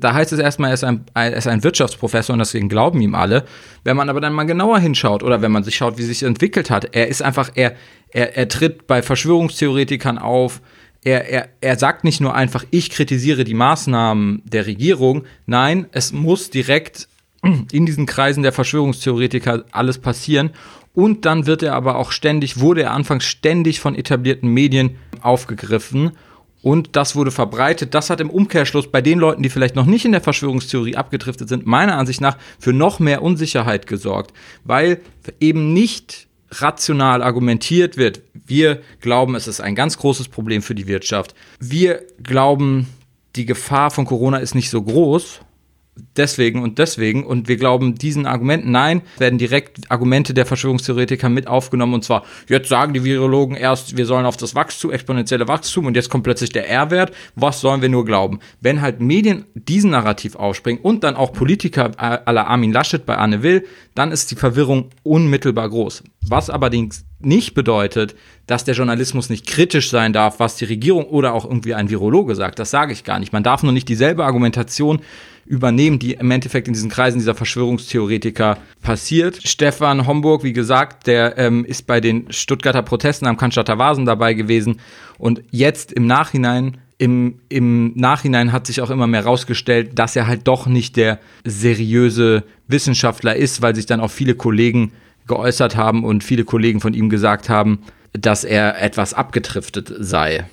da 0.00 0.12
heißt 0.12 0.32
es 0.32 0.38
erstmal, 0.38 0.70
er 0.70 0.74
ist, 0.74 0.84
ein, 0.84 1.04
er 1.14 1.34
ist 1.34 1.46
ein 1.46 1.64
Wirtschaftsprofessor 1.64 2.34
und 2.34 2.40
deswegen 2.40 2.68
glauben 2.68 3.00
ihm 3.00 3.14
alle. 3.14 3.44
Wenn 3.84 3.96
man 3.96 4.10
aber 4.10 4.20
dann 4.20 4.34
mal 4.34 4.44
genauer 4.44 4.78
hinschaut 4.80 5.22
oder 5.22 5.40
wenn 5.40 5.52
man 5.52 5.64
sich 5.64 5.76
schaut, 5.76 5.98
wie 5.98 6.02
sich 6.02 6.22
entwickelt 6.22 6.70
hat, 6.70 6.94
er 6.94 7.08
ist 7.08 7.22
einfach, 7.22 7.50
er, 7.54 7.74
er, 8.10 8.36
er 8.36 8.48
tritt 8.48 8.86
bei 8.86 9.02
Verschwörungstheoretikern 9.02 10.18
auf, 10.18 10.60
er, 11.02 11.28
er, 11.28 11.48
er 11.60 11.78
sagt 11.78 12.04
nicht 12.04 12.20
nur 12.20 12.34
einfach, 12.34 12.64
ich 12.70 12.90
kritisiere 12.90 13.44
die 13.44 13.54
Maßnahmen 13.54 14.42
der 14.44 14.66
Regierung, 14.66 15.24
nein, 15.46 15.86
es 15.92 16.12
muss 16.12 16.50
direkt 16.50 17.08
in 17.72 17.86
diesen 17.86 18.06
Kreisen 18.06 18.42
der 18.42 18.52
Verschwörungstheoretiker 18.52 19.64
alles 19.70 19.98
passieren. 19.98 20.50
Und 20.98 21.26
dann 21.26 21.46
wird 21.46 21.62
er 21.62 21.76
aber 21.76 21.94
auch 21.94 22.10
ständig, 22.10 22.58
wurde 22.58 22.82
er 22.82 22.90
anfangs 22.90 23.24
ständig 23.24 23.78
von 23.78 23.94
etablierten 23.94 24.52
Medien 24.52 24.96
aufgegriffen. 25.22 26.10
Und 26.60 26.96
das 26.96 27.14
wurde 27.14 27.30
verbreitet. 27.30 27.94
Das 27.94 28.10
hat 28.10 28.20
im 28.20 28.30
Umkehrschluss 28.30 28.90
bei 28.90 29.00
den 29.00 29.20
Leuten, 29.20 29.44
die 29.44 29.48
vielleicht 29.48 29.76
noch 29.76 29.86
nicht 29.86 30.04
in 30.04 30.10
der 30.10 30.20
Verschwörungstheorie 30.20 30.96
abgedriftet 30.96 31.48
sind, 31.48 31.66
meiner 31.66 31.96
Ansicht 31.96 32.20
nach 32.20 32.36
für 32.58 32.72
noch 32.72 32.98
mehr 32.98 33.22
Unsicherheit 33.22 33.86
gesorgt, 33.86 34.32
weil 34.64 35.00
eben 35.38 35.72
nicht 35.72 36.26
rational 36.50 37.22
argumentiert 37.22 37.96
wird. 37.96 38.22
Wir 38.34 38.80
glauben, 39.00 39.36
es 39.36 39.46
ist 39.46 39.60
ein 39.60 39.76
ganz 39.76 39.98
großes 39.98 40.26
Problem 40.26 40.62
für 40.62 40.74
die 40.74 40.88
Wirtschaft. 40.88 41.32
Wir 41.60 42.02
glauben, 42.24 42.88
die 43.36 43.46
Gefahr 43.46 43.92
von 43.92 44.04
Corona 44.04 44.38
ist 44.38 44.56
nicht 44.56 44.68
so 44.68 44.82
groß 44.82 45.42
deswegen 46.16 46.62
und 46.62 46.78
deswegen. 46.78 47.24
Und 47.24 47.48
wir 47.48 47.56
glauben 47.56 47.94
diesen 47.94 48.26
Argumenten, 48.26 48.70
nein, 48.70 49.02
werden 49.18 49.38
direkt 49.38 49.90
Argumente 49.90 50.34
der 50.34 50.46
Verschwörungstheoretiker 50.46 51.28
mit 51.28 51.46
aufgenommen. 51.46 51.94
Und 51.94 52.04
zwar, 52.04 52.24
jetzt 52.48 52.68
sagen 52.68 52.94
die 52.94 53.04
Virologen 53.04 53.56
erst, 53.56 53.96
wir 53.96 54.06
sollen 54.06 54.26
auf 54.26 54.36
das 54.36 54.54
Wachstum, 54.54 54.90
exponentielle 54.90 55.48
Wachstum 55.48 55.86
und 55.86 55.94
jetzt 55.94 56.08
kommt 56.08 56.24
plötzlich 56.24 56.50
der 56.50 56.68
R-Wert. 56.68 57.12
Was 57.34 57.60
sollen 57.60 57.82
wir 57.82 57.88
nur 57.88 58.04
glauben? 58.04 58.40
Wenn 58.60 58.80
halt 58.80 59.00
Medien 59.00 59.44
diesen 59.54 59.90
Narrativ 59.90 60.36
aufspringen 60.36 60.82
und 60.82 61.04
dann 61.04 61.16
auch 61.16 61.32
Politiker 61.32 61.92
aller 61.98 62.46
Armin 62.46 62.72
Laschet 62.72 63.04
bei 63.04 63.16
Anne 63.16 63.42
Will, 63.42 63.64
dann 63.94 64.12
ist 64.12 64.30
die 64.30 64.36
Verwirrung 64.36 64.90
unmittelbar 65.02 65.68
groß. 65.68 66.04
Was 66.28 66.50
allerdings 66.50 67.04
nicht 67.20 67.54
bedeutet, 67.54 68.14
dass 68.46 68.64
der 68.64 68.74
Journalismus 68.74 69.28
nicht 69.28 69.46
kritisch 69.46 69.90
sein 69.90 70.12
darf, 70.12 70.38
was 70.38 70.56
die 70.56 70.64
Regierung 70.64 71.04
oder 71.04 71.34
auch 71.34 71.44
irgendwie 71.44 71.74
ein 71.74 71.90
Virologe 71.90 72.34
sagt. 72.34 72.58
Das 72.58 72.70
sage 72.70 72.92
ich 72.92 73.04
gar 73.04 73.18
nicht. 73.18 73.32
Man 73.32 73.42
darf 73.42 73.62
nur 73.62 73.72
nicht 73.72 73.88
dieselbe 73.88 74.24
Argumentation 74.24 75.00
übernehmen, 75.44 75.98
die 75.98 76.12
im 76.12 76.30
Endeffekt 76.30 76.68
in 76.68 76.74
diesen 76.74 76.90
Kreisen 76.90 77.18
dieser 77.18 77.34
Verschwörungstheoretiker 77.34 78.58
passiert. 78.82 79.40
Stefan 79.42 80.06
Homburg, 80.06 80.44
wie 80.44 80.52
gesagt, 80.52 81.06
der 81.06 81.38
ähm, 81.38 81.64
ist 81.64 81.86
bei 81.86 82.00
den 82.00 82.30
Stuttgarter 82.30 82.82
Protesten 82.82 83.26
am 83.26 83.36
Cannstatter 83.36 83.78
Vasen 83.78 84.04
dabei 84.04 84.34
gewesen 84.34 84.78
und 85.16 85.42
jetzt 85.50 85.92
im 85.92 86.06
Nachhinein 86.06 86.78
im, 87.00 87.36
im 87.48 87.92
Nachhinein 87.94 88.50
hat 88.50 88.66
sich 88.66 88.80
auch 88.80 88.90
immer 88.90 89.06
mehr 89.06 89.22
herausgestellt, 89.22 89.96
dass 89.98 90.16
er 90.16 90.26
halt 90.26 90.48
doch 90.48 90.66
nicht 90.66 90.96
der 90.96 91.20
seriöse 91.44 92.42
Wissenschaftler 92.66 93.36
ist, 93.36 93.62
weil 93.62 93.76
sich 93.76 93.86
dann 93.86 94.00
auch 94.00 94.10
viele 94.10 94.34
Kollegen 94.34 94.90
geäußert 95.28 95.76
haben 95.76 96.04
und 96.04 96.24
viele 96.24 96.44
Kollegen 96.44 96.80
von 96.80 96.94
ihm 96.94 97.08
gesagt 97.08 97.48
haben, 97.48 97.80
dass 98.12 98.44
er 98.44 98.82
etwas 98.82 99.14
abgetriftet 99.14 99.92
sei 99.98 100.46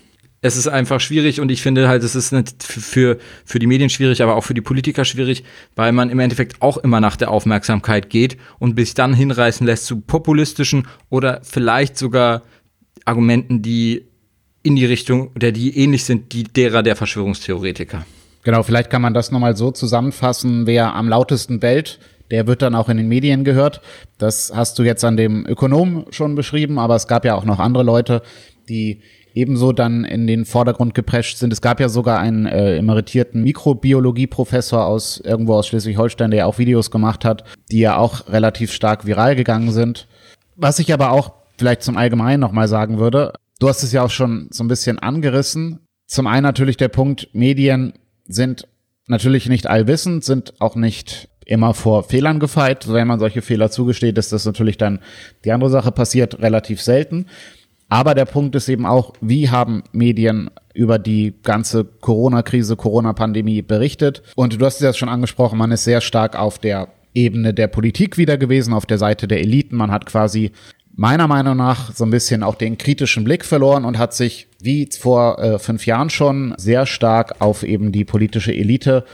es 0.46 0.56
ist 0.58 0.68
einfach 0.68 1.00
schwierig 1.00 1.42
und 1.42 1.50
ich 1.50 1.64
finde 1.64 1.88
halt, 1.88 2.04
es 2.04 2.14
ist 2.14 2.32
für, 2.62 3.18
für 3.46 3.58
die 3.58 3.66
Medien 3.66 3.90
schwierig, 3.90 4.22
aber 4.22 4.36
auch 4.36 4.44
für 4.44 4.54
die 4.54 4.62
Politiker 4.62 5.04
schwierig, 5.04 5.44
weil 5.76 5.92
man 5.92 6.12
im 6.12 6.20
Endeffekt 6.20 6.62
auch 6.62 6.78
immer 6.78 7.02
nach 7.02 7.16
der 7.16 7.32
Aufmerksamkeit 7.32 8.12
geht 8.12 8.38
und 8.60 8.78
sich 8.78 8.94
dann 8.94 9.16
hinreißen 9.16 9.66
lässt 9.66 9.88
zu 9.88 10.02
populistischen 10.02 10.88
oder 11.10 11.42
vielleicht 11.44 11.98
sogar 11.98 12.44
Argumenten, 13.06 13.64
die 13.64 14.06
in 14.62 14.76
die 14.76 14.86
Richtung 14.86 15.32
oder 15.36 15.52
die 15.52 15.78
ähnlich 15.80 16.06
sind, 16.06 16.32
die 16.32 16.44
derer 16.44 16.84
der 16.84 16.96
Verschwörungstheoretiker. 16.96 18.06
Genau, 18.44 18.62
vielleicht 18.62 18.92
kann 18.92 19.02
man 19.02 19.16
das 19.16 19.32
nochmal 19.32 19.58
so 19.58 19.72
zusammenfassen, 19.72 20.68
wer 20.68 20.94
am 20.94 21.10
lautesten 21.10 21.60
bellt, 21.60 22.00
der 22.32 22.48
wird 22.48 22.62
dann 22.62 22.76
auch 22.76 22.90
in 22.90 22.98
den 22.98 23.08
Medien 23.08 23.44
gehört. 23.44 23.82
Das 24.18 24.52
hast 24.56 24.80
du 24.80 24.84
jetzt 24.84 25.04
an 25.04 25.18
dem 25.18 25.46
Ökonom 25.46 26.06
schon 26.10 26.36
beschrieben, 26.36 26.80
aber 26.80 26.96
es 26.96 27.08
gab 27.08 27.26
ja 27.26 27.36
auch 27.36 27.46
noch 27.46 27.60
andere 27.60 27.84
Leute, 27.84 28.22
die 28.68 29.02
ebenso 29.36 29.74
dann 29.74 30.06
in 30.06 30.28
den 30.28 30.46
Vordergrund 30.46 30.94
geprescht 30.94 31.38
sind. 31.38 31.52
Es 31.52 31.62
gab 31.62 31.80
ja 31.80 31.90
sogar 31.90 32.20
einen 32.20 32.46
äh, 32.46 32.78
emeritierten 32.78 33.44
Mikrobiologie-Professor 33.44 34.86
aus 34.86 35.20
irgendwo 35.20 35.56
aus 35.56 35.68
Schleswig-Holstein, 35.68 36.32
der 36.32 36.48
auch 36.48 36.58
Videos 36.58 36.90
gemacht 36.90 37.26
hat, 37.26 37.44
die 37.70 37.80
ja 37.80 37.98
auch 37.98 38.30
relativ 38.30 38.72
stark 38.72 39.06
viral 39.06 39.36
gegangen 39.36 39.72
sind. 39.72 40.08
Was 40.56 40.80
ich 40.80 40.94
aber 40.94 41.12
auch 41.12 41.34
vielleicht 41.58 41.84
zum 41.84 41.98
Allgemeinen 41.98 42.40
nochmal 42.40 42.70
sagen 42.70 42.98
würde, 42.98 43.34
du 43.60 43.68
hast 43.68 43.84
es 43.84 43.92
ja 43.92 44.04
auch 44.04 44.10
schon 44.10 44.48
so 44.52 44.64
ein 44.64 44.70
bisschen 44.70 45.00
angerissen. 45.00 45.80
Zum 46.08 46.28
einen 46.28 46.44
natürlich 46.44 46.78
der 46.78 46.90
Punkt, 46.90 47.30
Medien 47.34 47.94
sind 48.26 48.68
natürlich 49.08 49.50
nicht 49.50 49.68
allwissend, 49.68 50.24
sind 50.24 50.54
auch 50.62 50.76
nicht 50.76 51.30
immer 51.46 51.74
vor 51.74 52.04
Fehlern 52.04 52.40
gefeit. 52.40 52.92
Wenn 52.92 53.08
man 53.08 53.20
solche 53.20 53.42
Fehler 53.42 53.72
zugesteht, 53.72 54.18
ist 54.18 54.34
das 54.34 54.46
natürlich 54.46 54.78
dann 54.78 55.00
die 55.44 55.52
andere 55.52 55.70
Sache 55.70 55.92
passiert 55.92 56.42
relativ 56.42 56.82
selten. 56.82 57.28
Aber 57.88 58.16
der 58.16 58.26
Punkt 58.26 58.56
ist 58.56 58.68
eben 58.68 58.86
auch, 58.86 59.14
wie 59.22 59.50
haben 59.50 59.84
Medien 59.92 60.50
über 60.74 60.98
die 60.98 61.36
ganze 61.44 61.86
Corona-Krise, 61.86 62.76
Corona-Pandemie 62.76 63.62
berichtet? 63.62 64.24
Und 64.36 64.60
du 64.60 64.66
hast 64.66 64.76
es 64.76 64.82
ja 64.82 64.94
schon 64.94 65.10
angesprochen, 65.10 65.58
man 65.58 65.72
ist 65.72 65.84
sehr 65.84 66.02
stark 66.02 66.36
auf 66.36 66.58
der 66.58 66.88
Ebene 67.14 67.54
der 67.54 67.68
Politik 67.68 68.18
wieder 68.18 68.38
gewesen, 68.38 68.74
auf 68.74 68.86
der 68.86 68.98
Seite 68.98 69.28
der 69.28 69.40
Eliten. 69.40 69.78
Man 69.78 69.92
hat 69.92 70.06
quasi 70.06 70.52
meiner 70.96 71.28
Meinung 71.28 71.58
nach 71.58 71.94
so 71.94 72.06
ein 72.06 72.10
bisschen 72.10 72.44
auch 72.44 72.56
den 72.56 72.78
kritischen 72.78 73.24
Blick 73.24 73.46
verloren 73.46 73.86
und 73.86 73.98
hat 73.98 74.14
sich 74.14 74.48
wie 74.62 74.90
vor 74.98 75.40
äh, 75.40 75.60
fünf 75.60 75.86
Jahren 75.86 76.10
schon 76.10 76.54
sehr 76.58 76.86
stark 76.86 77.36
auf 77.40 77.64
eben 77.64 77.92
die 77.92 78.06
politische 78.06 78.54
Elite 78.54 79.06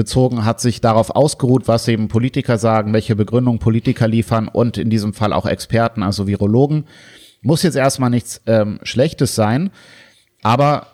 bezogen, 0.00 0.46
hat 0.46 0.62
sich 0.62 0.80
darauf 0.80 1.10
ausgeruht, 1.10 1.68
was 1.68 1.86
eben 1.86 2.08
Politiker 2.08 2.56
sagen, 2.56 2.94
welche 2.94 3.14
Begründung 3.14 3.58
Politiker 3.58 4.08
liefern 4.08 4.48
und 4.48 4.78
in 4.78 4.88
diesem 4.88 5.12
Fall 5.12 5.34
auch 5.34 5.44
Experten, 5.44 6.02
also 6.02 6.26
Virologen. 6.26 6.86
Muss 7.42 7.62
jetzt 7.62 7.76
erstmal 7.76 8.08
nichts 8.08 8.40
ähm, 8.46 8.80
Schlechtes 8.82 9.34
sein, 9.34 9.68
aber 10.40 10.86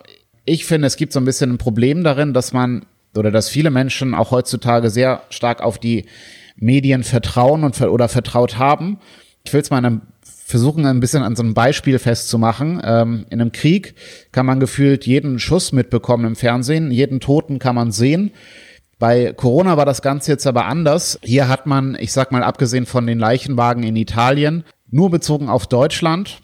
ich 0.45 0.64
finde, 0.64 0.88
es 0.88 0.97
gibt 0.97 1.12
so 1.12 1.21
ein 1.21 1.25
bisschen 1.25 1.53
ein 1.53 1.59
Problem 1.59 2.03
darin, 2.03 2.35
dass 2.35 2.53
man 2.53 2.85
oder 3.14 3.31
dass 3.31 3.49
viele 3.49 3.71
Menschen 3.71 4.12
auch 4.12 4.33
heutzutage 4.33 4.90
sehr 4.90 5.23
stark 5.31 5.62
auf 5.62 5.79
die 5.79 6.07
Medien 6.57 7.05
vertrauen 7.05 7.62
und 7.62 7.81
oder 7.81 8.09
vertraut 8.09 8.59
haben. 8.59 8.99
Ich 9.45 9.53
will 9.53 9.61
es 9.61 9.71
mal 9.71 10.01
versuchen, 10.45 10.85
ein 10.85 10.99
bisschen 10.99 11.23
an 11.23 11.37
so 11.37 11.45
einem 11.45 11.55
Beispiel 11.55 12.01
festzumachen. 12.01 12.83
Ähm, 12.85 13.27
in 13.31 13.40
einem 13.40 13.53
Krieg 13.53 13.95
kann 14.33 14.47
man 14.47 14.59
gefühlt 14.59 15.07
jeden 15.07 15.38
Schuss 15.38 15.71
mitbekommen 15.71 16.25
im 16.25 16.37
Fernsehen, 16.37 16.90
jeden 16.90 17.21
Toten 17.21 17.61
kann 17.61 17.77
man 17.77 17.92
sehen. 17.92 18.33
Bei 18.98 19.32
Corona 19.35 19.76
war 19.76 19.85
das 19.85 20.00
Ganze 20.00 20.32
jetzt 20.32 20.46
aber 20.46 20.64
anders. 20.64 21.18
Hier 21.22 21.48
hat 21.48 21.66
man, 21.66 21.96
ich 22.00 22.12
sag 22.12 22.32
mal, 22.32 22.42
abgesehen 22.42 22.87
von 22.87 23.06
den 23.06 23.18
Leichenwagen 23.18 23.82
in 23.82 23.96
Italien, 23.96 24.64
nur 24.90 25.11
bezogen 25.11 25.48
auf 25.48 25.66
Deutschland, 25.66 26.40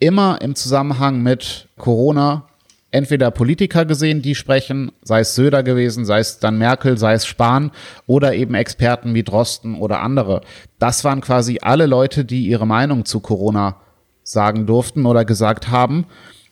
immer 0.00 0.40
im 0.40 0.54
Zusammenhang 0.54 1.22
mit 1.22 1.68
Corona 1.76 2.48
entweder 2.90 3.30
Politiker 3.30 3.84
gesehen, 3.84 4.22
die 4.22 4.34
sprechen, 4.34 4.92
sei 5.02 5.20
es 5.20 5.34
Söder 5.34 5.62
gewesen, 5.62 6.04
sei 6.04 6.20
es 6.20 6.38
dann 6.38 6.58
Merkel, 6.58 6.96
sei 6.96 7.12
es 7.12 7.26
Spahn 7.26 7.70
oder 8.06 8.34
eben 8.34 8.54
Experten 8.54 9.14
wie 9.14 9.22
Drosten 9.22 9.76
oder 9.76 10.00
andere. 10.00 10.40
Das 10.78 11.04
waren 11.04 11.20
quasi 11.20 11.58
alle 11.60 11.86
Leute, 11.86 12.24
die 12.24 12.46
ihre 12.46 12.66
Meinung 12.66 13.04
zu 13.04 13.20
Corona 13.20 13.76
sagen 14.22 14.66
durften 14.66 15.06
oder 15.06 15.24
gesagt 15.24 15.68
haben. 15.68 16.06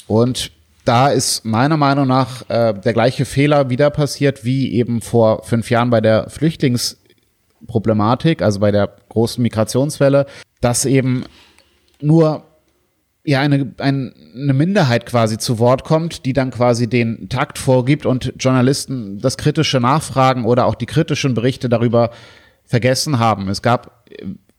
Und 0.07 0.53
da 0.87 1.09
ist 1.09 1.45
meiner 1.45 1.77
Meinung 1.77 2.07
nach 2.07 2.49
äh, 2.49 2.73
der 2.73 2.93
gleiche 2.93 3.25
Fehler 3.25 3.71
wieder 3.71 3.91
passiert 3.91 4.45
wie 4.45 4.73
eben 4.73 5.03
vor 5.03 5.43
fünf 5.43 5.69
Jahren 5.69 5.91
bei 5.91 6.01
der 6.01 6.31
Flüchtlingsproblematik, 6.31 8.41
also 8.41 8.61
bei 8.61 8.71
der 8.71 8.95
großen 9.09 9.43
Migrationswelle, 9.43 10.27
dass 10.61 10.85
eben 10.85 11.25
nur 12.01 12.45
ja 13.25 13.41
eine, 13.41 13.75
ein, 13.79 14.15
eine 14.35 14.55
Minderheit 14.55 15.07
quasi 15.07 15.39
zu 15.39 15.59
Wort 15.59 15.83
kommt, 15.83 16.25
die 16.25 16.33
dann 16.33 16.53
quasi 16.53 16.89
den 16.89 17.29
Takt 17.29 17.59
vorgibt 17.59 18.07
und 18.07 18.35
Journalisten 18.39 19.19
das 19.19 19.37
kritische 19.37 19.81
Nachfragen 19.81 20.45
oder 20.45 20.67
auch 20.67 20.77
die 20.77 20.87
kritischen 20.87 21.35
Berichte 21.35 21.69
darüber 21.69 22.11
vergessen 22.65 23.19
haben. 23.19 23.49
Es 23.49 23.61
gab 23.61 24.09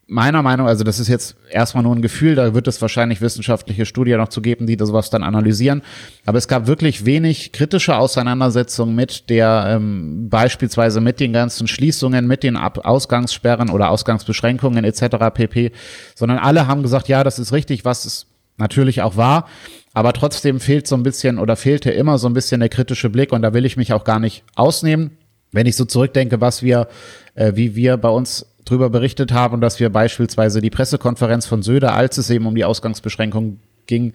meiner 0.07 0.41
Meinung, 0.41 0.67
also 0.67 0.85
das 0.85 0.99
ist 0.99 1.09
jetzt 1.09 1.35
erstmal 1.49 1.83
nur 1.83 1.93
ein 1.93 2.01
Gefühl, 2.01 2.35
da 2.35 2.53
wird 2.53 2.67
es 2.67 2.81
wahrscheinlich 2.81 3.19
wissenschaftliche 3.19 3.85
Studien 3.85 4.17
noch 4.17 4.29
zu 4.29 4.41
geben, 4.41 4.65
die 4.65 4.77
das 4.77 4.93
was 4.93 5.09
dann 5.09 5.21
analysieren. 5.21 5.81
Aber 6.25 6.37
es 6.37 6.47
gab 6.47 6.65
wirklich 6.65 7.05
wenig 7.05 7.51
kritische 7.51 7.97
Auseinandersetzungen 7.97 8.95
mit 8.95 9.29
der 9.29 9.65
ähm, 9.67 10.29
beispielsweise 10.29 11.01
mit 11.01 11.19
den 11.19 11.33
ganzen 11.33 11.67
Schließungen, 11.67 12.25
mit 12.25 12.43
den 12.43 12.55
Ab 12.55 12.85
Ausgangssperren 12.85 13.69
oder 13.69 13.89
Ausgangsbeschränkungen 13.89 14.85
etc. 14.85 15.17
pp. 15.33 15.71
Sondern 16.15 16.37
alle 16.37 16.67
haben 16.67 16.83
gesagt, 16.83 17.09
ja, 17.09 17.25
das 17.25 17.37
ist 17.37 17.51
richtig, 17.51 17.83
was 17.83 18.05
es 18.05 18.27
natürlich 18.55 19.01
auch 19.01 19.17
war. 19.17 19.47
Aber 19.93 20.13
trotzdem 20.13 20.61
fehlt 20.61 20.87
so 20.87 20.95
ein 20.95 21.03
bisschen 21.03 21.37
oder 21.37 21.57
fehlte 21.57 21.91
immer 21.91 22.17
so 22.17 22.29
ein 22.29 22.33
bisschen 22.33 22.61
der 22.61 22.69
kritische 22.69 23.09
Blick 23.09 23.33
und 23.33 23.41
da 23.41 23.53
will 23.53 23.65
ich 23.65 23.75
mich 23.75 23.91
auch 23.91 24.05
gar 24.05 24.19
nicht 24.19 24.43
ausnehmen. 24.55 25.17
Wenn 25.51 25.65
ich 25.65 25.75
so 25.75 25.85
zurückdenke, 25.85 26.39
was 26.39 26.61
wir, 26.61 26.87
äh, 27.35 27.53
wie 27.55 27.75
wir 27.75 27.97
bei 27.97 28.09
uns 28.09 28.45
drüber 28.69 28.89
berichtet 28.89 29.31
haben, 29.31 29.61
dass 29.61 29.79
wir 29.79 29.89
beispielsweise 29.89 30.61
die 30.61 30.69
Pressekonferenz 30.69 31.45
von 31.45 31.61
Söder, 31.61 31.95
als 31.95 32.17
es 32.17 32.29
eben 32.29 32.45
um 32.45 32.55
die 32.55 32.65
Ausgangsbeschränkung 32.65 33.59
ging, 33.85 34.13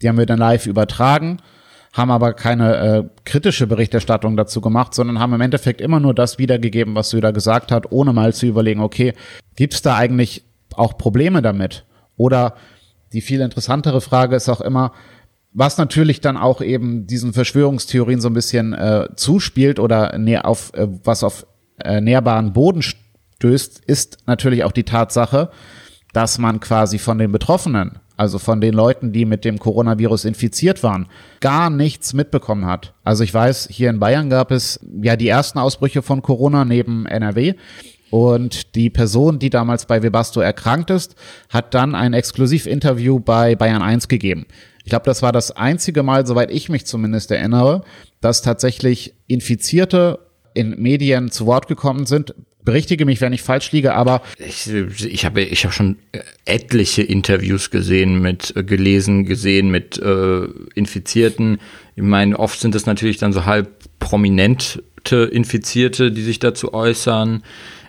die 0.00 0.08
haben 0.08 0.18
wir 0.18 0.26
dann 0.26 0.38
live 0.38 0.66
übertragen, 0.66 1.38
haben 1.92 2.10
aber 2.10 2.34
keine 2.34 2.76
äh, 2.76 3.04
kritische 3.24 3.66
Berichterstattung 3.66 4.36
dazu 4.36 4.60
gemacht, 4.60 4.94
sondern 4.94 5.20
haben 5.20 5.32
im 5.32 5.40
Endeffekt 5.40 5.80
immer 5.80 6.00
nur 6.00 6.14
das 6.14 6.38
wiedergegeben, 6.38 6.94
was 6.94 7.10
Söder 7.10 7.32
gesagt 7.32 7.72
hat, 7.72 7.90
ohne 7.92 8.12
mal 8.12 8.34
zu 8.34 8.46
überlegen, 8.46 8.80
okay, 8.80 9.14
gibt's 9.56 9.82
da 9.82 9.96
eigentlich 9.96 10.44
auch 10.74 10.98
Probleme 10.98 11.40
damit? 11.40 11.84
Oder 12.16 12.54
die 13.12 13.20
viel 13.20 13.40
interessantere 13.40 14.00
Frage 14.00 14.36
ist 14.36 14.48
auch 14.48 14.60
immer, 14.60 14.92
was 15.52 15.78
natürlich 15.78 16.20
dann 16.20 16.36
auch 16.36 16.60
eben 16.60 17.06
diesen 17.06 17.32
Verschwörungstheorien 17.32 18.20
so 18.20 18.28
ein 18.28 18.34
bisschen 18.34 18.72
äh, 18.72 19.08
zuspielt 19.14 19.78
oder 19.78 20.18
näher 20.18 20.46
auf 20.46 20.74
äh, 20.74 20.88
was 21.04 21.22
auf 21.22 21.46
äh, 21.78 22.00
näherbaren 22.00 22.52
Boden 22.52 22.82
stößt, 23.44 23.82
ist 23.86 24.18
natürlich 24.26 24.64
auch 24.64 24.72
die 24.72 24.84
Tatsache, 24.84 25.50
dass 26.14 26.38
man 26.38 26.60
quasi 26.60 26.98
von 26.98 27.18
den 27.18 27.30
Betroffenen, 27.30 27.98
also 28.16 28.38
von 28.38 28.60
den 28.60 28.72
Leuten, 28.72 29.12
die 29.12 29.26
mit 29.26 29.44
dem 29.44 29.58
Coronavirus 29.58 30.24
infiziert 30.24 30.82
waren, 30.82 31.08
gar 31.40 31.68
nichts 31.68 32.14
mitbekommen 32.14 32.64
hat. 32.64 32.94
Also 33.04 33.22
ich 33.22 33.34
weiß, 33.34 33.68
hier 33.70 33.90
in 33.90 33.98
Bayern 33.98 34.30
gab 34.30 34.50
es 34.50 34.80
ja 35.02 35.16
die 35.16 35.28
ersten 35.28 35.58
Ausbrüche 35.58 36.00
von 36.00 36.22
Corona 36.22 36.64
neben 36.64 37.04
NRW. 37.06 37.54
Und 38.10 38.76
die 38.76 38.90
Person, 38.90 39.40
die 39.40 39.50
damals 39.50 39.86
bei 39.86 40.02
Webasto 40.02 40.40
erkrankt 40.40 40.90
ist, 40.90 41.16
hat 41.50 41.74
dann 41.74 41.96
ein 41.96 42.14
Exklusivinterview 42.14 43.18
bei 43.18 43.56
Bayern 43.56 43.82
1 43.82 44.06
gegeben. 44.06 44.46
Ich 44.84 44.90
glaube, 44.90 45.04
das 45.04 45.20
war 45.20 45.32
das 45.32 45.50
einzige 45.50 46.02
Mal, 46.04 46.24
soweit 46.26 46.50
ich 46.52 46.68
mich 46.68 46.86
zumindest 46.86 47.32
erinnere, 47.32 47.82
dass 48.20 48.40
tatsächlich 48.40 49.14
Infizierte 49.26 50.20
in 50.54 50.80
Medien 50.80 51.30
zu 51.32 51.46
Wort 51.46 51.66
gekommen 51.66 52.06
sind. 52.06 52.34
Berichtige 52.64 53.04
mich, 53.04 53.20
wenn 53.20 53.32
ich 53.32 53.42
falsch 53.42 53.72
liege, 53.72 53.94
aber 53.94 54.22
ich, 54.38 54.70
ich 54.70 55.24
habe 55.26 55.42
ich 55.42 55.64
habe 55.64 55.74
schon 55.74 55.96
etliche 56.46 57.02
Interviews 57.02 57.70
gesehen 57.70 58.22
mit 58.22 58.56
äh, 58.56 58.64
gelesen 58.64 59.26
gesehen 59.26 59.70
mit 59.70 59.98
äh, 59.98 60.46
Infizierten. 60.74 61.58
Ich 61.94 62.02
meine, 62.02 62.38
oft 62.38 62.58
sind 62.58 62.74
es 62.74 62.86
natürlich 62.86 63.18
dann 63.18 63.32
so 63.34 63.44
halb 63.44 63.68
prominente 63.98 64.82
Infizierte, 65.30 66.10
die 66.10 66.22
sich 66.22 66.38
dazu 66.38 66.72
äußern. 66.72 67.42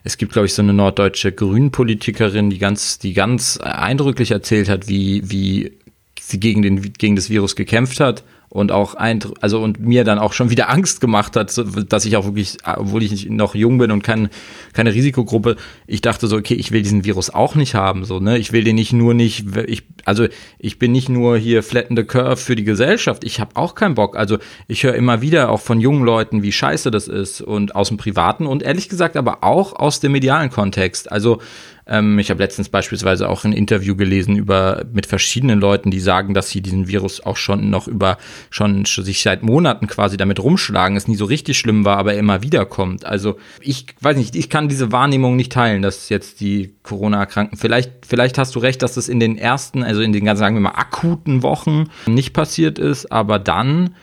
Es 0.04 0.18
gibt, 0.18 0.34
glaube 0.34 0.48
ich, 0.48 0.54
so 0.54 0.62
eine 0.62 0.74
norddeutsche 0.74 1.32
Grünpolitikerin, 1.32 2.50
die 2.50 2.60
ganz, 2.60 3.00
die 3.00 3.14
ganz 3.14 3.58
eindrücklich 3.58 4.32
erzählt 4.32 4.68
hat, 4.68 4.90
wie, 4.90 5.22
wie 5.32 5.72
sie 6.20 6.40
gegen, 6.40 6.62
den, 6.62 6.94
gegen 6.94 7.16
das 7.16 7.30
Virus 7.30 7.56
gekämpft 7.56 8.02
hat 8.02 8.24
und 8.56 8.72
auch 8.72 8.96
ein, 8.96 9.20
also 9.41 9.62
und 9.62 9.82
mir 9.82 10.06
dann 10.06 10.18
auch 10.18 10.32
schon 10.32 10.50
wieder 10.50 10.70
Angst 10.70 11.02
gemacht 11.02 11.36
hat, 11.36 11.54
dass 11.89 12.06
ich 12.06 12.15
auch 12.15 12.24
wirklich, 12.24 12.58
obwohl 12.63 13.04
ich 13.04 13.30
noch 13.30 13.54
jung 13.54 13.78
bin 13.78 13.91
und 13.91 14.02
kein, 14.02 14.30
keine 14.72 14.94
Risikogruppe, 14.94 15.58
ich 15.88 16.00
dachte 16.00 16.28
so, 16.28 16.38
okay, 16.38 16.54
ich 16.54 16.72
will 16.72 16.82
diesen 16.82 17.04
Virus 17.04 17.30
auch 17.30 17.56
nicht 17.56 17.76
haben, 17.76 18.06
so, 18.06 18.22
ne? 18.22 18.38
Ich 18.38 18.54
will 18.54 18.63
den 18.63 18.76
nicht 18.76 18.94
nur 18.94 19.13
nicht, 19.13 19.58
ich, 19.68 19.84
also 20.06 20.28
ich 20.58 20.80
bin 20.80 20.94
nicht 20.94 21.10
nur 21.10 21.38
hier 21.38 21.63
flattende 21.63 22.06
Curve 22.06 22.38
für 22.38 22.56
die 22.56 22.63
Gesellschaft, 22.63 23.26
ich 23.26 23.41
habe 23.41 23.58
auch 23.58 23.76
keinen 23.76 23.96
Bock. 23.96 24.15
Also 24.15 24.38
ich 24.70 24.84
höre 24.84 24.96
immer 24.96 25.22
wieder 25.22 25.52
auch 25.52 25.60
von 25.60 25.82
jungen 25.82 26.06
Leuten, 26.06 26.41
wie 26.41 26.54
scheiße 26.54 26.91
das 26.91 27.10
ist 27.10 27.41
und 27.41 27.76
aus 27.76 27.89
dem 27.89 27.98
Privaten 27.98 28.46
und 28.46 28.63
ehrlich 28.63 28.88
gesagt 28.88 29.18
aber 29.18 29.44
auch 29.44 29.74
aus 29.74 30.00
dem 30.00 30.13
medialen 30.13 30.50
Kontext. 30.50 31.12
Also 31.12 31.41
ähm, 31.88 32.17
ich 32.19 32.30
habe 32.30 32.41
letztens 32.41 32.69
beispielsweise 32.69 33.30
auch 33.30 33.43
ein 33.43 33.54
Interview 33.54 33.95
gelesen 33.95 34.36
über 34.36 34.86
mit 34.91 35.06
verschiedenen 35.06 35.60
Leuten, 35.60 35.91
die 35.91 36.00
sagen, 36.00 36.34
dass 36.34 36.50
sie 36.50 36.62
diesen 36.62 36.88
Virus 36.88 37.21
auch 37.21 37.38
schon 37.38 37.69
noch 37.69 37.88
über 37.88 38.17
schon 38.50 38.86
sich 38.86 39.21
seit 39.21 39.43
Monaten 39.43 39.88
quasi 39.88 40.17
damit 40.17 40.39
rumschlagen, 40.39 40.98
es 40.98 41.08
nie 41.08 41.15
so 41.15 41.26
richtig 41.26 41.58
schlimm 41.58 41.86
war, 41.86 41.98
aber 41.98 42.13
er 42.13 42.19
immer 42.19 42.41
wieder 42.41 42.65
kommt. 42.65 43.06
Also 43.06 43.38
ich 43.62 43.86
weiß 44.02 44.17
nicht, 44.17 44.36
ich 44.36 44.50
kann 44.50 44.69
diese 44.69 44.91
Wahrnehmung 44.91 45.36
nicht 45.36 45.52
teilen, 45.52 45.82
dass 45.82 46.10
jetzt 46.10 46.39
die 46.39 46.76
Corona-Erkrankten, 46.84 47.58
vielleicht, 47.58 47.91
vielleicht 48.08 48.38
hast 48.38 48.56
du 48.56 48.60
recht, 48.60 48.82
dass 48.82 48.95
das 48.95 49.08
in 49.08 49.19
den 49.19 49.38
ersten, 49.38 49.84
also 49.84 50.02
in 50.02 50.12
den, 50.13 50.36
sagen 50.36 50.56
wir 50.56 50.62
mal, 50.62 50.69
akuten 50.76 51.43
Wochen 51.43 51.86
nicht 52.08 52.34
passiert 52.34 52.80
ist, 52.80 53.12
aber 53.12 53.39
dann 53.39 53.95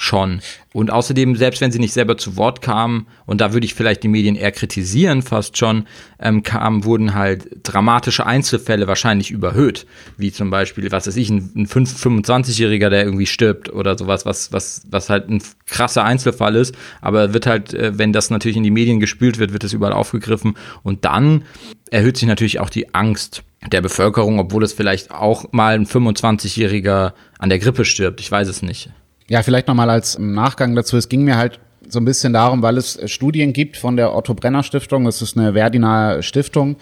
schon. 0.00 0.40
Und 0.72 0.92
außerdem, 0.92 1.34
selbst 1.34 1.60
wenn 1.60 1.72
sie 1.72 1.80
nicht 1.80 1.92
selber 1.92 2.16
zu 2.16 2.36
Wort 2.36 2.62
kamen, 2.62 3.08
und 3.26 3.40
da 3.40 3.52
würde 3.52 3.66
ich 3.66 3.74
vielleicht 3.74 4.04
die 4.04 4.08
Medien 4.08 4.36
eher 4.36 4.52
kritisieren, 4.52 5.22
fast 5.22 5.58
schon, 5.58 5.86
ähm, 6.20 6.44
kamen, 6.44 6.84
wurden 6.84 7.14
halt 7.14 7.48
dramatische 7.64 8.24
Einzelfälle 8.24 8.86
wahrscheinlich 8.86 9.32
überhöht. 9.32 9.86
Wie 10.16 10.30
zum 10.30 10.50
Beispiel, 10.50 10.92
was 10.92 11.08
weiß 11.08 11.16
ich, 11.16 11.30
ein, 11.30 11.50
ein 11.56 11.66
25-Jähriger, 11.66 12.90
der 12.90 13.04
irgendwie 13.04 13.26
stirbt 13.26 13.72
oder 13.72 13.98
sowas, 13.98 14.24
was, 14.24 14.52
was, 14.52 14.82
was 14.88 15.10
halt 15.10 15.28
ein 15.28 15.42
krasser 15.66 16.04
Einzelfall 16.04 16.54
ist. 16.54 16.76
Aber 17.00 17.34
wird 17.34 17.46
halt, 17.46 17.74
äh, 17.74 17.98
wenn 17.98 18.12
das 18.12 18.30
natürlich 18.30 18.56
in 18.56 18.62
die 18.62 18.70
Medien 18.70 19.00
gespült 19.00 19.40
wird, 19.40 19.52
wird 19.52 19.64
es 19.64 19.72
überall 19.72 19.92
aufgegriffen. 19.92 20.54
Und 20.84 21.04
dann 21.04 21.42
erhöht 21.90 22.18
sich 22.18 22.28
natürlich 22.28 22.60
auch 22.60 22.70
die 22.70 22.94
Angst 22.94 23.42
der 23.72 23.80
Bevölkerung, 23.80 24.38
obwohl 24.38 24.62
es 24.62 24.74
vielleicht 24.74 25.10
auch 25.10 25.52
mal 25.52 25.74
ein 25.74 25.86
25-Jähriger 25.86 27.14
an 27.40 27.48
der 27.48 27.58
Grippe 27.58 27.84
stirbt. 27.84 28.20
Ich 28.20 28.30
weiß 28.30 28.46
es 28.46 28.62
nicht. 28.62 28.90
Ja, 29.28 29.42
vielleicht 29.42 29.68
nochmal 29.68 29.90
als 29.90 30.18
Nachgang 30.18 30.74
dazu. 30.74 30.96
Es 30.96 31.08
ging 31.08 31.24
mir 31.24 31.36
halt 31.36 31.60
so 31.88 32.00
ein 32.00 32.04
bisschen 32.04 32.32
darum, 32.32 32.62
weil 32.62 32.76
es 32.76 32.98
Studien 33.10 33.52
gibt 33.52 33.76
von 33.76 33.96
der 33.96 34.14
Otto 34.14 34.34
Brenner 34.34 34.62
Stiftung. 34.62 35.04
Das 35.04 35.22
ist 35.22 35.36
eine 35.36 35.54
Verdinaer 35.54 36.22
Stiftung, 36.22 36.76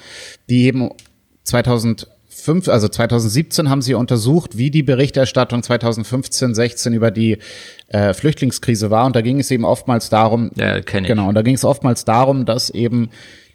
die 0.49 0.65
eben 0.65 0.91
2000 1.45 2.09
2005, 2.47 2.69
also 2.69 2.89
2017 2.89 3.69
haben 3.69 3.83
sie 3.83 3.95
untersucht, 3.95 4.57
wie 4.57 4.71
die 4.71 4.83
Berichterstattung 4.83 5.63
2015, 5.63 6.55
16 6.55 6.93
über 6.93 7.11
die 7.11 7.39
äh, 7.89 8.15
Flüchtlingskrise 8.15 8.91
war. 8.91 9.07
Und 9.07 9.17
da 9.17 9.21
ging 9.21 9.41
es 9.41 9.51
eben 9.51 9.65
oftmals 9.65 10.11
darum, 10.11 10.51
ja, 10.57 10.77
ich. 10.77 10.85
genau, 10.85 11.29
und 11.29 11.35
da 11.35 11.43
ging 11.43 11.55
es 11.55 11.65
oftmals 11.65 12.05
darum, 12.05 12.45
dass 12.45 12.71
eben 12.71 13.11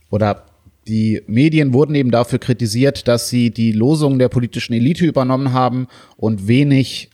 oder 0.10 0.46
die 0.88 1.22
Medien 1.28 1.74
wurden 1.74 1.96
eben 1.96 2.12
dafür 2.12 2.40
kritisiert, 2.40 3.08
dass 3.08 3.30
sie 3.30 3.52
die 3.52 3.72
Losungen 3.72 4.20
der 4.20 4.30
politischen 4.30 4.74
Elite 4.74 5.06
übernommen 5.06 5.54
haben 5.54 5.88
und 6.18 6.48
wenig 6.48 7.11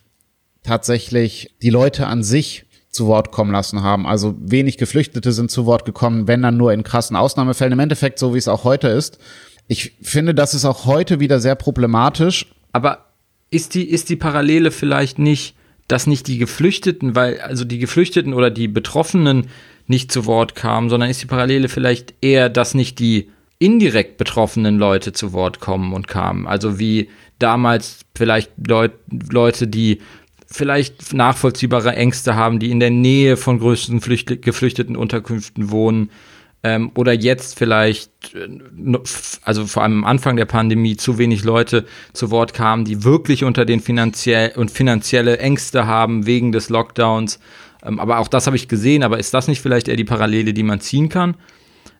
tatsächlich 0.68 1.54
die 1.62 1.70
Leute 1.70 2.06
an 2.06 2.22
sich 2.22 2.66
zu 2.90 3.06
Wort 3.06 3.32
kommen 3.32 3.52
lassen 3.52 3.82
haben. 3.82 4.06
Also 4.06 4.34
wenig 4.38 4.76
Geflüchtete 4.76 5.32
sind 5.32 5.50
zu 5.50 5.66
Wort 5.66 5.84
gekommen, 5.84 6.28
wenn 6.28 6.42
dann 6.42 6.56
nur 6.56 6.72
in 6.72 6.82
krassen 6.82 7.16
Ausnahmefällen. 7.16 7.72
Im 7.72 7.80
Endeffekt 7.80 8.18
so, 8.18 8.34
wie 8.34 8.38
es 8.38 8.48
auch 8.48 8.64
heute 8.64 8.88
ist. 8.88 9.18
Ich 9.66 9.92
finde, 10.02 10.34
das 10.34 10.54
ist 10.54 10.64
auch 10.64 10.84
heute 10.84 11.20
wieder 11.20 11.40
sehr 11.40 11.54
problematisch. 11.54 12.46
Aber 12.72 13.06
ist 13.50 13.74
die, 13.74 13.88
ist 13.88 14.08
die 14.08 14.16
Parallele 14.16 14.70
vielleicht 14.70 15.18
nicht, 15.18 15.54
dass 15.86 16.06
nicht 16.06 16.26
die 16.26 16.38
Geflüchteten, 16.38 17.14
weil, 17.14 17.40
also 17.40 17.64
die 17.64 17.78
Geflüchteten 17.78 18.34
oder 18.34 18.50
die 18.50 18.68
Betroffenen 18.68 19.48
nicht 19.86 20.12
zu 20.12 20.26
Wort 20.26 20.54
kamen, 20.54 20.90
sondern 20.90 21.08
ist 21.08 21.22
die 21.22 21.26
Parallele 21.26 21.68
vielleicht 21.70 22.14
eher, 22.20 22.50
dass 22.50 22.74
nicht 22.74 22.98
die 22.98 23.30
indirekt 23.58 24.18
betroffenen 24.18 24.78
Leute 24.78 25.12
zu 25.12 25.32
Wort 25.32 25.60
kommen 25.60 25.94
und 25.94 26.08
kamen? 26.08 26.46
Also 26.46 26.78
wie 26.78 27.08
damals 27.38 28.00
vielleicht 28.14 28.50
Leut, 28.66 28.92
Leute, 29.30 29.66
die 29.66 30.00
vielleicht 30.50 31.12
nachvollziehbare 31.12 31.94
Ängste 31.94 32.34
haben, 32.34 32.58
die 32.58 32.70
in 32.70 32.80
der 32.80 32.90
Nähe 32.90 33.36
von 33.36 33.58
größten 33.58 34.00
Flücht 34.00 34.42
geflüchteten 34.42 34.96
Unterkünften 34.96 35.70
wohnen 35.70 36.10
ähm, 36.62 36.90
oder 36.94 37.12
jetzt 37.12 37.58
vielleicht, 37.58 38.34
äh, 38.34 38.48
also 39.42 39.66
vor 39.66 39.82
allem 39.82 39.98
am 39.98 40.04
Anfang 40.04 40.36
der 40.36 40.46
Pandemie, 40.46 40.96
zu 40.96 41.18
wenig 41.18 41.44
Leute 41.44 41.84
zu 42.12 42.30
Wort 42.30 42.54
kamen, 42.54 42.84
die 42.84 43.04
wirklich 43.04 43.44
unter 43.44 43.64
den 43.64 43.80
finanziell 43.80 44.52
und 44.56 44.70
finanzielle 44.70 45.38
Ängste 45.38 45.86
haben 45.86 46.26
wegen 46.26 46.50
des 46.50 46.68
Lockdowns. 46.68 47.38
Ähm, 47.84 48.00
aber 48.00 48.18
auch 48.18 48.28
das 48.28 48.46
habe 48.46 48.56
ich 48.56 48.68
gesehen. 48.68 49.02
Aber 49.02 49.18
ist 49.18 49.34
das 49.34 49.48
nicht 49.48 49.60
vielleicht 49.60 49.86
eher 49.86 49.96
die 49.96 50.04
Parallele, 50.04 50.52
die 50.52 50.64
man 50.64 50.80
ziehen 50.80 51.08
kann? 51.08 51.36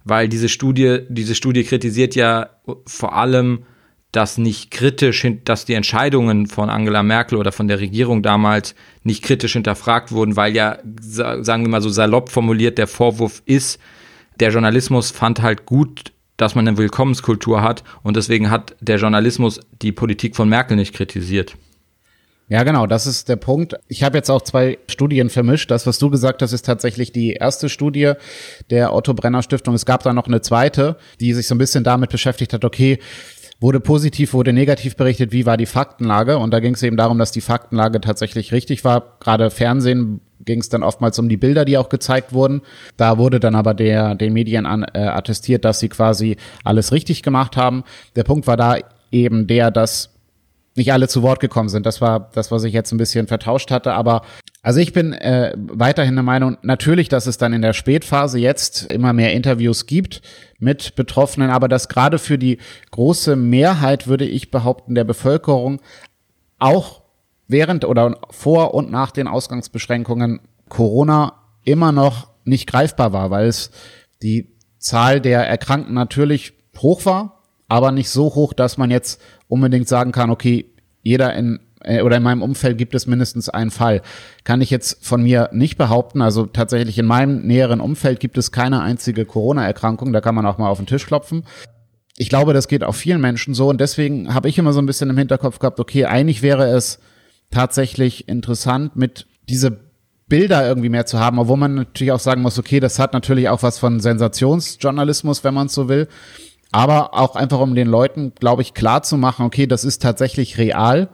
Weil 0.05 0.29
diese 0.29 0.49
Studie, 0.49 1.01
diese 1.09 1.35
Studie 1.35 1.65
kritisiert 1.65 2.15
ja 2.15 2.51
vor 2.87 3.15
allem 3.15 3.65
dass 4.13 4.39
nicht 4.39 4.71
kritisch, 4.71 5.27
dass 5.45 5.65
die 5.67 5.75
Entscheidungen 5.75 6.47
von 6.47 6.71
Angela 6.71 7.03
Merkel 7.03 7.39
oder 7.39 7.53
von 7.53 7.69
der 7.69 7.81
Regierung 7.81 8.23
damals 8.23 8.75
nicht 9.03 9.23
kritisch 9.23 9.53
hinterfragt 9.53 10.13
wurden, 10.13 10.37
weil 10.37 10.55
ja, 10.55 10.79
sagen 10.99 11.65
wir 11.65 11.69
mal 11.69 11.83
so 11.83 11.91
salopp 11.91 12.31
formuliert, 12.31 12.79
der 12.79 12.87
Vorwurf 12.87 13.43
ist, 13.45 13.79
der 14.41 14.51
Journalismus 14.51 15.11
fand 15.11 15.43
halt 15.43 15.67
gut, 15.67 16.13
dass 16.39 16.55
man 16.55 16.67
eine 16.67 16.79
Willkommenskultur 16.79 17.63
hat 17.63 17.85
und 18.03 18.17
deswegen 18.17 18.51
hat 18.51 18.77
der 18.81 18.97
Journalismus 18.97 19.61
die 19.83 19.93
Politik 19.93 20.37
von 20.37 20.49
Merkel 20.49 20.77
nicht 20.77 20.95
kritisiert. 20.95 21.57
Ja, 22.51 22.63
genau, 22.63 22.87
das 22.87 23.07
ist 23.07 23.29
der 23.29 23.37
Punkt. 23.37 23.75
Ich 23.89 24.03
habe 24.03 24.17
jetzt 24.17 24.31
auch 24.31 24.41
zwei 24.41 24.79
Studien 24.89 25.29
vermischt. 25.29 25.71
Das, 25.71 25.87
was 25.87 25.99
du 25.99 26.09
gesagt 26.09 26.41
hast, 26.41 26.55
ist 26.55 26.65
tatsächlich 26.65 27.13
die 27.13 27.35
erste 27.35 27.69
Studie 27.69 28.15
der 28.71 28.95
Otto 28.95 29.13
Brenner 29.13 29.43
Stiftung. 29.43 29.75
Es 29.75 29.85
gab 29.85 30.03
da 30.03 30.15
noch 30.15 30.27
eine 30.27 30.41
zweite, 30.41 30.97
die 31.21 31.35
sich 31.35 31.47
so 31.47 31.55
ein 31.55 31.59
bisschen 31.59 31.85
damit 31.85 32.09
beschäftigt 32.09 32.55
hat, 32.55 32.65
okay, 32.65 33.01
wurde 33.61 33.81
positiv, 33.81 34.35
wurde 34.35 34.53
negativ 34.53 34.97
berichtet, 34.97 35.33
wie 35.33 35.47
war 35.47 35.57
die 35.57 35.67
Faktenlage. 35.67 36.39
Und 36.39 36.53
da 36.53 36.61
ging 36.61 36.75
es 36.75 36.83
eben 36.83 36.97
darum, 36.97 37.19
dass 37.19 37.33
die 37.33 37.41
Faktenlage 37.41 38.01
tatsächlich 38.01 38.53
richtig 38.53 38.85
war. 38.85 39.19
Gerade 39.21 39.51
Fernsehen 39.51 40.21
ging 40.45 40.61
es 40.61 40.69
dann 40.69 40.83
oftmals 40.83 41.19
um 41.19 41.29
die 41.29 41.37
Bilder, 41.37 41.65
die 41.65 41.77
auch 41.77 41.89
gezeigt 41.89 42.33
wurden. 42.33 42.63
Da 42.97 43.19
wurde 43.19 43.41
dann 43.41 43.55
aber 43.55 43.75
der, 43.75 44.15
den 44.15 44.33
Medien 44.33 44.67
an, 44.67 44.85
äh, 44.95 45.01
attestiert, 45.01 45.65
dass 45.65 45.81
sie 45.81 45.89
quasi 45.89 46.37
alles 46.65 46.93
richtig 46.93 47.23
gemacht 47.23 47.57
haben. 47.57 47.83
Der 48.15 48.25
Punkt 48.25 48.47
war 48.47 48.57
da 48.57 48.77
eben 49.11 49.47
der, 49.47 49.71
dass 49.71 50.11
nicht 50.79 50.93
alle 50.93 51.09
zu 51.09 51.23
Wort 51.23 51.41
gekommen 51.41 51.69
sind. 51.69 51.85
Das 51.85 52.01
war 52.01 52.31
das, 52.33 52.51
was 52.51 52.65
ich 52.65 52.73
jetzt 52.73 52.93
ein 52.93 52.99
bisschen 52.99 53.27
vertauscht 53.27 53.71
hatte. 53.71 53.93
Aber 53.93 54.23
also 54.63 54.81
ich 54.81 54.93
bin 54.93 55.13
äh, 55.13 55.53
weiterhin 55.57 56.15
der 56.15 56.23
Meinung, 56.23 56.57
natürlich, 56.63 57.09
dass 57.09 57.27
es 57.27 57.39
dann 57.39 57.53
in 57.53 57.63
der 57.63 57.75
Spätphase 57.75 58.39
jetzt 58.39 58.91
immer 58.93 59.13
mehr 59.13 59.33
Interviews 59.33 59.87
gibt 59.87 60.23
mit 60.59 60.97
Betroffenen, 60.97 61.51
aber 61.51 61.69
dass 61.69 61.89
gerade 61.89 62.19
für 62.19 62.39
die 62.39 62.59
große 62.91 63.37
Mehrheit, 63.37 64.07
würde 64.07 64.25
ich 64.25 64.51
behaupten, 64.51 64.95
der 64.95 65.05
Bevölkerung 65.05 65.81
auch 66.59 67.03
während 67.47 67.85
oder 67.85 68.19
vor 68.31 68.75
und 68.75 68.91
nach 68.91 69.11
den 69.11 69.29
Ausgangsbeschränkungen 69.29 70.41
Corona 70.69 71.35
immer 71.65 71.93
noch 71.93 72.29
nicht 72.45 72.69
greifbar 72.69 73.13
war, 73.13 73.31
weil 73.31 73.47
es 73.47 73.71
die 74.23 74.57
Zahl 74.79 75.21
der 75.21 75.47
Erkrankten 75.47 75.95
natürlich 75.95 76.55
hoch 76.79 77.05
war, 77.05 77.43
aber 77.69 77.93
nicht 77.93 78.11
so 78.11 78.35
hoch, 78.35 78.53
dass 78.53 78.79
man 78.79 78.91
jetzt 78.91 79.21
unbedingt 79.49 79.89
sagen 79.89 80.13
kann, 80.13 80.31
okay, 80.31 80.67
jeder 81.03 81.35
in 81.35 81.61
äh, 81.83 82.03
oder 82.03 82.17
in 82.17 82.23
meinem 82.23 82.43
Umfeld 82.43 82.79
gibt 82.79 82.95
es 82.95 83.07
mindestens 83.07 83.49
einen 83.49 83.71
Fall. 83.71 84.03
Kann 84.45 84.61
ich 84.61 84.71
jetzt 84.71 85.05
von 85.05 85.23
mir 85.23 85.49
nicht 85.53 85.79
behaupten. 85.79 86.23
Also 86.23 86.47
tatsächlich 86.47 86.99
in 86.99 87.07
meinem 87.07 87.47
näheren 87.47 87.81
Umfeld 87.81 88.21
gibt 88.21 88.39
es 88.39 88.53
keine 88.53 88.81
einzige 88.83 89.25
Corona-Erkrankung. 89.25 90.13
Da 90.13 90.21
kann 90.21 90.35
man 90.35 90.47
auch 90.47 90.59
mal 90.59 90.69
auf 90.69 90.79
den 90.79 90.87
Tisch 90.87 91.07
klopfen. 91.07 91.45
Ich 92.17 92.29
glaube, 92.29 92.53
das 92.53 92.69
geht 92.69 92.83
auch 92.83 92.95
vielen 92.95 93.21
Menschen 93.21 93.55
so 93.55 93.69
und 93.69 93.81
deswegen 93.81 94.35
habe 94.35 94.49
ich 94.49 94.59
immer 94.59 94.73
so 94.73 94.81
ein 94.81 94.87
bisschen 94.87 95.09
im 95.09 95.17
Hinterkopf 95.17 95.61
gehabt, 95.61 95.79
okay, 95.79 96.07
eigentlich 96.07 96.43
wäre 96.43 96.69
es 96.69 96.99
tatsächlich 97.53 98.29
interessant, 98.29 98.97
mit 98.97 99.29
diese 99.49 99.79
Bilder 100.27 100.67
irgendwie 100.67 100.89
mehr 100.89 101.07
zu 101.07 101.21
haben, 101.21 101.39
obwohl 101.39 101.57
man 101.57 101.77
natürlich 101.77 102.11
auch 102.11 102.19
sagen 102.19 102.43
muss, 102.43 102.59
okay, 102.59 102.81
das 102.81 102.99
hat 102.99 103.13
natürlich 103.13 103.49
auch 103.49 103.63
was 103.63 103.79
von 103.79 104.01
Sensationsjournalismus, 104.01 105.45
wenn 105.45 105.55
man 105.55 105.69
es 105.69 105.75
so 105.75 105.89
will 105.89 106.09
aber 106.71 107.15
auch 107.15 107.37
einfach 107.37 107.61
um 107.61 107.75
den 107.75 107.89
Leuten, 107.89 108.33
glaube 108.39 108.63
ich, 108.63 108.75
klar 108.75 109.03
zu 109.03 109.17
machen, 109.17 109.45
okay, 109.47 109.67
das 109.67 109.85
ist 109.85 110.03
tatsächlich 110.03 110.59
real. 110.59 111.09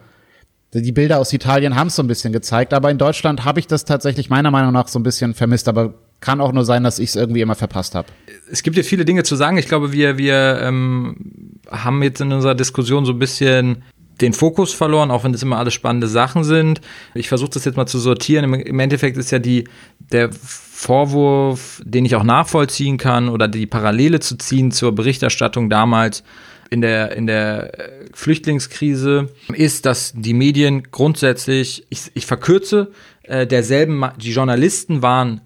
Die 0.72 0.92
Bilder 0.92 1.20
aus 1.20 1.32
Italien 1.32 1.76
haben 1.76 1.86
es 1.86 1.96
so 1.96 2.02
ein 2.02 2.08
bisschen 2.08 2.32
gezeigt, 2.32 2.74
aber 2.74 2.90
in 2.90 2.98
Deutschland 2.98 3.44
habe 3.44 3.60
ich 3.60 3.68
das 3.68 3.84
tatsächlich 3.84 4.28
meiner 4.28 4.50
Meinung 4.50 4.72
nach 4.72 4.88
so 4.88 4.98
ein 4.98 5.04
bisschen 5.04 5.34
vermisst, 5.34 5.68
aber 5.68 5.94
kann 6.20 6.40
auch 6.40 6.52
nur 6.52 6.64
sein, 6.64 6.82
dass 6.82 6.98
ich 6.98 7.10
es 7.10 7.16
irgendwie 7.16 7.42
immer 7.42 7.54
verpasst 7.54 7.94
habe. 7.94 8.08
Es 8.50 8.62
gibt 8.62 8.76
ja 8.76 8.82
viele 8.82 9.04
Dinge 9.04 9.22
zu 9.22 9.36
sagen. 9.36 9.58
Ich 9.58 9.68
glaube, 9.68 9.92
wir, 9.92 10.18
wir 10.18 10.58
ähm, 10.62 11.60
haben 11.70 12.02
jetzt 12.02 12.20
in 12.20 12.32
unserer 12.32 12.54
Diskussion 12.54 13.04
so 13.04 13.12
ein 13.12 13.18
bisschen 13.18 13.84
den 14.20 14.32
Fokus 14.32 14.72
verloren, 14.72 15.10
auch 15.10 15.24
wenn 15.24 15.32
das 15.32 15.42
immer 15.42 15.58
alles 15.58 15.74
spannende 15.74 16.06
Sachen 16.08 16.44
sind. 16.44 16.80
Ich 17.14 17.28
versuche 17.28 17.50
das 17.50 17.64
jetzt 17.64 17.76
mal 17.76 17.86
zu 17.86 17.98
sortieren. 17.98 18.44
Im, 18.44 18.54
Im, 18.54 18.80
Endeffekt 18.80 19.16
ist 19.16 19.30
ja 19.32 19.38
die, 19.38 19.64
der 19.98 20.30
Vorwurf, 20.76 21.80
den 21.84 22.04
ich 22.04 22.16
auch 22.16 22.24
nachvollziehen 22.24 22.98
kann 22.98 23.28
oder 23.28 23.46
die 23.46 23.64
Parallele 23.64 24.18
zu 24.18 24.37
ziehen 24.37 24.72
zur 24.72 24.92
Berichterstattung 24.92 25.70
damals 25.70 26.24
in 26.68 26.80
der, 26.80 27.16
in 27.16 27.28
der 27.28 27.78
äh, 27.78 28.06
Flüchtlingskrise, 28.12 29.30
ist, 29.52 29.87
dass 29.87 30.12
die 30.16 30.34
Medien 30.34 30.82
grundsätzlich, 30.90 31.87
ich, 31.90 32.10
ich 32.14 32.26
verkürze, 32.26 32.90
äh, 33.22 33.46
derselben, 33.46 34.04
die 34.20 34.32
Journalisten 34.32 35.00
waren 35.00 35.42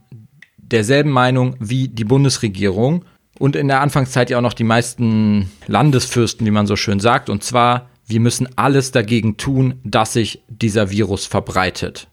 derselben 0.57 1.11
Meinung 1.11 1.57
wie 1.61 1.89
die 1.89 2.05
Bundesregierung 2.05 3.05
und 3.39 3.55
in 3.55 3.69
der 3.69 3.83
Anfangszeit 3.83 4.31
ja 4.31 4.39
auch 4.39 4.43
noch 4.43 4.55
die 4.55 4.65
meisten 4.65 5.51
Landesfürsten, 5.67 6.47
wie 6.47 6.51
man 6.51 6.67
so 6.67 6.75
schön 6.75 7.01
sagt, 7.01 7.29
und 7.29 7.45
zwar, 7.45 7.91
wir 8.07 8.21
müssen 8.21 8.49
alles 8.57 8.93
dagegen 8.93 9.37
tun, 9.37 9.75
dass 9.85 10.15
sich 10.15 10.43
dieser 10.49 10.91
Virus 10.91 11.27
verbreitet. 11.27 12.09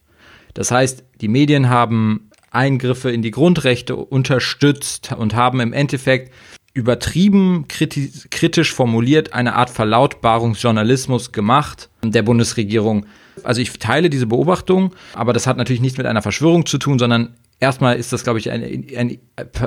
Das 0.53 0.69
heißt, 0.69 1.05
die 1.21 1.29
Medien 1.29 1.69
haben 1.69 2.29
Eingriffe 2.55 3.11
in 3.11 3.21
die 3.21 3.31
Grundrechte 3.31 3.95
unterstützt 3.95 5.11
und 5.17 5.35
haben 5.35 5.59
im 5.59 5.73
Endeffekt 5.73 6.31
übertrieben 6.73 7.67
kritisch 7.69 8.73
formuliert 8.73 9.33
eine 9.33 9.55
Art 9.55 9.69
Verlautbarungsjournalismus 9.69 11.31
gemacht 11.31 11.89
der 12.03 12.21
Bundesregierung. 12.21 13.05
Also 13.43 13.61
ich 13.61 13.71
teile 13.79 14.09
diese 14.09 14.27
Beobachtung, 14.27 14.93
aber 15.13 15.33
das 15.33 15.47
hat 15.47 15.57
natürlich 15.57 15.81
nichts 15.81 15.97
mit 15.97 16.05
einer 16.05 16.21
Verschwörung 16.21 16.65
zu 16.65 16.77
tun, 16.77 16.99
sondern 16.99 17.35
erstmal 17.59 17.95
ist 17.97 18.11
das, 18.13 18.23
glaube 18.23 18.39
ich, 18.39 18.51
eine, 18.51 18.65
eine, 18.65 19.17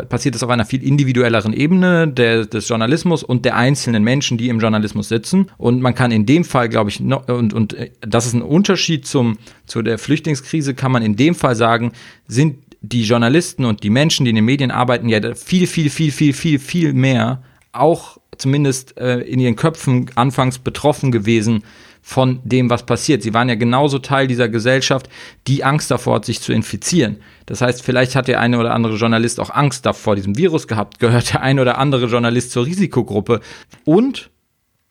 passiert 0.08 0.34
das 0.34 0.42
auf 0.42 0.50
einer 0.50 0.64
viel 0.64 0.82
individuelleren 0.82 1.52
Ebene 1.52 2.08
der, 2.08 2.46
des 2.46 2.68
Journalismus 2.68 3.22
und 3.22 3.44
der 3.44 3.56
einzelnen 3.56 4.04
Menschen, 4.04 4.38
die 4.38 4.48
im 4.48 4.60
Journalismus 4.60 5.08
sitzen. 5.08 5.50
Und 5.56 5.80
man 5.80 5.94
kann 5.94 6.10
in 6.10 6.26
dem 6.26 6.44
Fall, 6.44 6.68
glaube 6.68 6.90
ich, 6.90 7.00
noch, 7.00 7.28
und, 7.28 7.52
und 7.54 7.76
das 8.00 8.26
ist 8.26 8.34
ein 8.34 8.42
Unterschied 8.42 9.06
zum, 9.06 9.38
zu 9.66 9.82
der 9.82 9.98
Flüchtlingskrise, 9.98 10.74
kann 10.74 10.92
man 10.92 11.02
in 11.02 11.16
dem 11.16 11.34
Fall 11.34 11.56
sagen, 11.56 11.92
sind 12.26 12.67
die 12.80 13.02
Journalisten 13.02 13.64
und 13.64 13.82
die 13.82 13.90
Menschen, 13.90 14.24
die 14.24 14.30
in 14.30 14.36
den 14.36 14.44
Medien 14.44 14.70
arbeiten, 14.70 15.08
ja 15.08 15.34
viel, 15.34 15.66
viel, 15.66 15.90
viel, 15.90 16.12
viel, 16.12 16.32
viel, 16.32 16.58
viel 16.58 16.92
mehr 16.92 17.42
auch 17.72 18.18
zumindest 18.36 18.98
äh, 18.98 19.18
in 19.20 19.40
ihren 19.40 19.56
Köpfen 19.56 20.10
anfangs 20.14 20.58
betroffen 20.58 21.10
gewesen 21.10 21.64
von 22.00 22.40
dem, 22.44 22.70
was 22.70 22.86
passiert. 22.86 23.22
Sie 23.22 23.34
waren 23.34 23.48
ja 23.48 23.54
genauso 23.56 23.98
Teil 23.98 24.28
dieser 24.28 24.48
Gesellschaft, 24.48 25.10
die 25.46 25.64
Angst 25.64 25.90
davor 25.90 26.16
hat, 26.16 26.24
sich 26.24 26.40
zu 26.40 26.52
infizieren. 26.52 27.18
Das 27.46 27.60
heißt, 27.60 27.82
vielleicht 27.82 28.14
hat 28.14 28.28
der 28.28 28.40
eine 28.40 28.58
oder 28.58 28.72
andere 28.72 28.96
Journalist 28.96 29.40
auch 29.40 29.50
Angst 29.50 29.84
davor 29.84 30.16
diesem 30.16 30.38
Virus 30.38 30.68
gehabt, 30.68 31.00
gehört 31.00 31.34
der 31.34 31.42
eine 31.42 31.60
oder 31.60 31.78
andere 31.78 32.06
Journalist 32.06 32.52
zur 32.52 32.64
Risikogruppe. 32.64 33.40
Und 33.84 34.30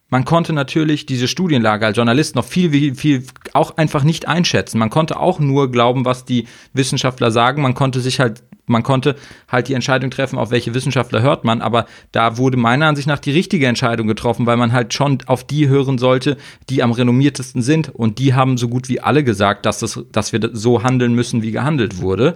man 0.10 0.24
konnte 0.24 0.54
natürlich 0.54 1.06
diese 1.06 1.28
Studienlage 1.28 1.86
als 1.86 1.98
Journalist 1.98 2.36
noch 2.36 2.46
viel, 2.46 2.72
viel, 2.72 2.96
viel 2.96 3.24
auch 3.54 3.76
einfach 3.78 4.04
nicht 4.04 4.28
einschätzen. 4.28 4.80
Man 4.80 4.90
konnte 4.90 5.20
auch 5.20 5.40
nur 5.40 5.72
glauben, 5.72 6.06
was 6.06 6.24
die 6.24 6.48
Wissenschaftler 6.74 7.30
sagen. 7.30 7.62
Man 7.62 7.74
konnte 7.74 8.00
sich 8.00 8.20
halt 8.20 8.44
man 8.70 8.84
konnte 8.84 9.16
halt 9.48 9.70
die 9.70 9.74
Entscheidung 9.74 10.12
treffen, 10.12 10.38
auf 10.38 10.52
welche 10.52 10.74
Wissenschaftler 10.74 11.22
hört 11.22 11.46
man, 11.46 11.62
aber 11.62 11.86
da 12.12 12.38
wurde 12.38 12.58
meiner 12.58 12.88
Ansicht 12.88 13.08
nach 13.08 13.20
die 13.20 13.32
richtige 13.32 13.66
Entscheidung 13.66 14.08
getroffen, 14.08 14.46
weil 14.46 14.58
man 14.58 14.74
halt 14.74 14.94
schon 14.94 15.20
auf 15.26 15.46
die 15.46 15.70
hören 15.70 15.98
sollte, 15.98 16.36
die 16.70 16.84
am 16.84 16.92
renommiertesten 16.92 17.62
sind 17.62 17.90
und 17.96 18.20
die 18.20 18.34
haben 18.34 18.58
so 18.58 18.68
gut 18.68 18.90
wie 18.90 19.00
alle 19.00 19.24
gesagt, 19.24 19.66
dass, 19.66 19.80
das, 19.80 20.04
dass 20.12 20.34
wir 20.34 20.50
so 20.52 20.84
handeln 20.84 21.14
müssen, 21.14 21.42
wie 21.42 21.52
gehandelt 21.52 22.02
wurde. 22.02 22.36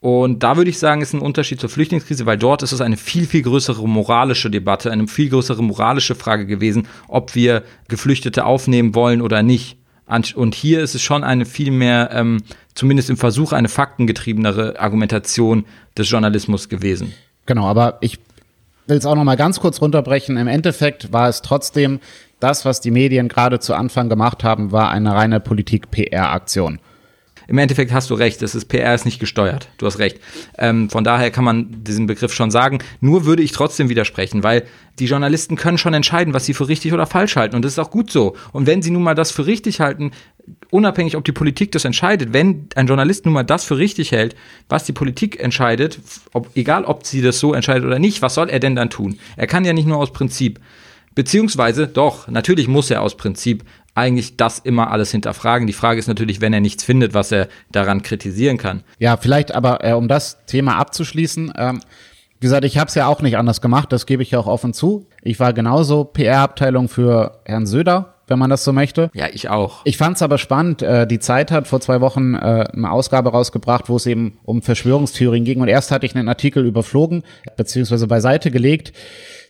Und 0.00 0.42
da 0.42 0.56
würde 0.56 0.70
ich 0.70 0.78
sagen, 0.78 1.02
ist 1.02 1.12
ein 1.12 1.20
Unterschied 1.20 1.60
zur 1.60 1.68
Flüchtlingskrise, 1.68 2.24
weil 2.24 2.38
dort 2.38 2.62
ist 2.62 2.72
es 2.72 2.80
eine 2.80 2.96
viel, 2.96 3.26
viel 3.26 3.42
größere 3.42 3.86
moralische 3.86 4.50
Debatte, 4.50 4.90
eine 4.90 5.06
viel 5.06 5.28
größere 5.28 5.62
moralische 5.62 6.14
Frage 6.14 6.46
gewesen, 6.46 6.88
ob 7.06 7.34
wir 7.34 7.62
Geflüchtete 7.88 8.46
aufnehmen 8.46 8.94
wollen 8.94 9.20
oder 9.20 9.42
nicht. 9.42 9.76
Und 10.34 10.54
hier 10.54 10.80
ist 10.80 10.94
es 10.94 11.02
schon 11.02 11.22
eine 11.22 11.44
viel 11.44 11.70
mehr, 11.70 12.10
ähm, 12.12 12.42
zumindest 12.74 13.10
im 13.10 13.16
Versuch, 13.18 13.52
eine 13.52 13.68
faktengetriebenere 13.68 14.80
Argumentation 14.80 15.66
des 15.96 16.10
Journalismus 16.10 16.68
gewesen. 16.68 17.12
Genau, 17.44 17.66
aber 17.66 17.98
ich 18.00 18.18
will 18.86 18.96
es 18.96 19.06
auch 19.06 19.14
noch 19.14 19.24
mal 19.24 19.36
ganz 19.36 19.60
kurz 19.60 19.80
runterbrechen. 19.82 20.36
Im 20.38 20.48
Endeffekt 20.48 21.12
war 21.12 21.28
es 21.28 21.42
trotzdem 21.42 22.00
das, 22.40 22.64
was 22.64 22.80
die 22.80 22.90
Medien 22.90 23.28
gerade 23.28 23.60
zu 23.60 23.74
Anfang 23.74 24.08
gemacht 24.08 24.44
haben, 24.44 24.72
war 24.72 24.90
eine 24.90 25.14
reine 25.14 25.40
Politik-PR-Aktion 25.40 26.80
im 27.50 27.58
Endeffekt 27.58 27.92
hast 27.92 28.10
du 28.10 28.14
recht, 28.14 28.42
das 28.42 28.54
ist 28.54 28.66
PR 28.66 28.94
ist 28.94 29.04
nicht 29.04 29.18
gesteuert. 29.18 29.70
Du 29.76 29.84
hast 29.84 29.98
recht. 29.98 30.20
Ähm, 30.56 30.88
von 30.88 31.02
daher 31.02 31.32
kann 31.32 31.42
man 31.42 31.82
diesen 31.82 32.06
Begriff 32.06 32.32
schon 32.32 32.52
sagen. 32.52 32.78
Nur 33.00 33.24
würde 33.24 33.42
ich 33.42 33.50
trotzdem 33.50 33.88
widersprechen, 33.88 34.44
weil 34.44 34.66
die 35.00 35.06
Journalisten 35.06 35.56
können 35.56 35.76
schon 35.76 35.92
entscheiden, 35.92 36.32
was 36.32 36.44
sie 36.44 36.54
für 36.54 36.68
richtig 36.68 36.92
oder 36.92 37.06
falsch 37.06 37.34
halten. 37.34 37.56
Und 37.56 37.64
das 37.64 37.72
ist 37.72 37.80
auch 37.80 37.90
gut 37.90 38.12
so. 38.12 38.36
Und 38.52 38.68
wenn 38.68 38.82
sie 38.82 38.92
nun 38.92 39.02
mal 39.02 39.16
das 39.16 39.32
für 39.32 39.46
richtig 39.46 39.80
halten, 39.80 40.12
unabhängig, 40.70 41.16
ob 41.16 41.24
die 41.24 41.32
Politik 41.32 41.72
das 41.72 41.84
entscheidet, 41.84 42.32
wenn 42.32 42.68
ein 42.76 42.86
Journalist 42.86 43.24
nun 43.24 43.34
mal 43.34 43.42
das 43.42 43.64
für 43.64 43.78
richtig 43.78 44.12
hält, 44.12 44.36
was 44.68 44.84
die 44.84 44.92
Politik 44.92 45.40
entscheidet, 45.40 45.98
ob, 46.32 46.50
egal 46.54 46.84
ob 46.84 47.04
sie 47.04 47.20
das 47.20 47.40
so 47.40 47.52
entscheidet 47.52 47.84
oder 47.84 47.98
nicht, 47.98 48.22
was 48.22 48.36
soll 48.36 48.48
er 48.48 48.60
denn 48.60 48.76
dann 48.76 48.90
tun? 48.90 49.18
Er 49.36 49.48
kann 49.48 49.64
ja 49.64 49.72
nicht 49.72 49.88
nur 49.88 49.96
aus 49.96 50.12
Prinzip. 50.12 50.60
Beziehungsweise, 51.16 51.88
doch, 51.88 52.28
natürlich 52.28 52.68
muss 52.68 52.90
er 52.90 53.02
aus 53.02 53.16
Prinzip 53.16 53.64
eigentlich 53.94 54.36
das 54.36 54.58
immer 54.58 54.90
alles 54.90 55.10
hinterfragen. 55.10 55.66
Die 55.66 55.72
Frage 55.72 55.98
ist 55.98 56.06
natürlich, 56.06 56.40
wenn 56.40 56.52
er 56.52 56.60
nichts 56.60 56.84
findet, 56.84 57.14
was 57.14 57.32
er 57.32 57.48
daran 57.70 58.02
kritisieren 58.02 58.56
kann. 58.56 58.82
Ja, 58.98 59.16
vielleicht 59.16 59.54
aber, 59.54 59.84
äh, 59.84 59.92
um 59.92 60.08
das 60.08 60.44
Thema 60.46 60.76
abzuschließen, 60.76 61.52
ähm, 61.56 61.80
wie 62.40 62.46
gesagt, 62.46 62.64
ich 62.64 62.78
habe 62.78 62.88
es 62.88 62.94
ja 62.94 63.06
auch 63.06 63.20
nicht 63.20 63.36
anders 63.36 63.60
gemacht, 63.60 63.92
das 63.92 64.06
gebe 64.06 64.22
ich 64.22 64.30
ja 64.30 64.38
auch 64.38 64.46
offen 64.46 64.72
zu. 64.72 65.06
Ich 65.22 65.38
war 65.40 65.52
genauso 65.52 66.04
PR-Abteilung 66.04 66.88
für 66.88 67.40
Herrn 67.44 67.66
Söder, 67.66 68.14
wenn 68.28 68.38
man 68.38 68.48
das 68.48 68.64
so 68.64 68.72
möchte. 68.72 69.10
Ja, 69.12 69.26
ich 69.30 69.50
auch. 69.50 69.82
Ich 69.84 69.98
fand 69.98 70.16
es 70.16 70.22
aber 70.22 70.38
spannend. 70.38 70.80
Äh, 70.80 71.06
die 71.06 71.18
Zeit 71.18 71.50
hat 71.50 71.68
vor 71.68 71.82
zwei 71.82 72.00
Wochen 72.00 72.34
äh, 72.34 72.64
eine 72.72 72.90
Ausgabe 72.90 73.30
rausgebracht, 73.30 73.90
wo 73.90 73.96
es 73.96 74.06
eben 74.06 74.38
um 74.44 74.62
Verschwörungstheorien 74.62 75.44
ging. 75.44 75.60
Und 75.60 75.68
erst 75.68 75.90
hatte 75.90 76.06
ich 76.06 76.16
einen 76.16 76.28
Artikel 76.28 76.64
überflogen, 76.64 77.24
beziehungsweise 77.58 78.06
beiseite 78.06 78.50
gelegt. 78.50 78.94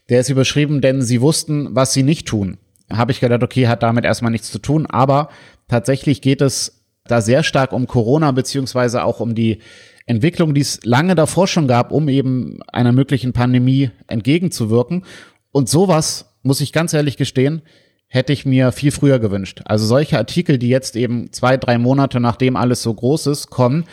Der 0.09 0.21
ist 0.21 0.31
überschrieben, 0.31 0.81
denn 0.81 1.03
sie 1.03 1.21
wussten, 1.21 1.69
was 1.71 1.93
sie 1.93 2.03
nicht 2.03 2.27
tun 2.27 2.59
habe 2.93 3.13
ich 3.13 3.21
gedacht, 3.21 3.43
okay, 3.43 3.69
hat 3.69 3.83
damit 3.83 4.05
erstmal 4.05 4.33
nichts 4.33 4.51
zu 4.51 4.59
tun, 4.59 4.87
aber 4.87 5.29
tatsächlich 5.69 6.21
geht 6.23 6.41
es 6.41 6.85
da 7.05 7.21
sehr 7.21 7.43
stark 7.43 7.73
um 7.73 7.87
Corona 7.87 8.31
beziehungsweise 8.33 9.05
auch 9.05 9.21
um 9.21 9.35
die 9.35 9.59
Entwicklung, 10.07 10.55
die 10.55 10.61
es 10.61 10.81
lange 10.85 11.15
davor 11.15 11.47
schon 11.47 11.69
gab, 11.69 11.93
um 11.93 12.09
eben 12.09 12.59
einer 12.73 12.93
möglichen 12.93 13.33
Pandemie 13.33 13.91
entgegenzuwirken. 14.07 15.05
Und 15.53 15.69
sowas, 15.69 16.35
muss 16.43 16.61
ich 16.61 16.73
ganz 16.73 16.93
ehrlich 16.93 17.17
gestehen, 17.17 17.63
hätte 18.07 18.33
ich 18.33 18.45
mir 18.45 18.73
viel 18.73 18.91
früher 18.91 19.21
gewünscht. 19.21 19.63
Also 19.65 19.87
solche 19.87 20.19
Artikel, 20.19 20.59
die 20.59 20.69
jetzt 20.69 20.97
eben 20.97 21.33
zwei, 21.33 21.57
drei 21.57 21.79
Monate 21.79 22.19
nachdem 22.19 22.57
alles 22.57 22.83
so 22.83 22.93
groß 22.93 23.29
ist, 23.29 23.51
kommen, 23.51 23.85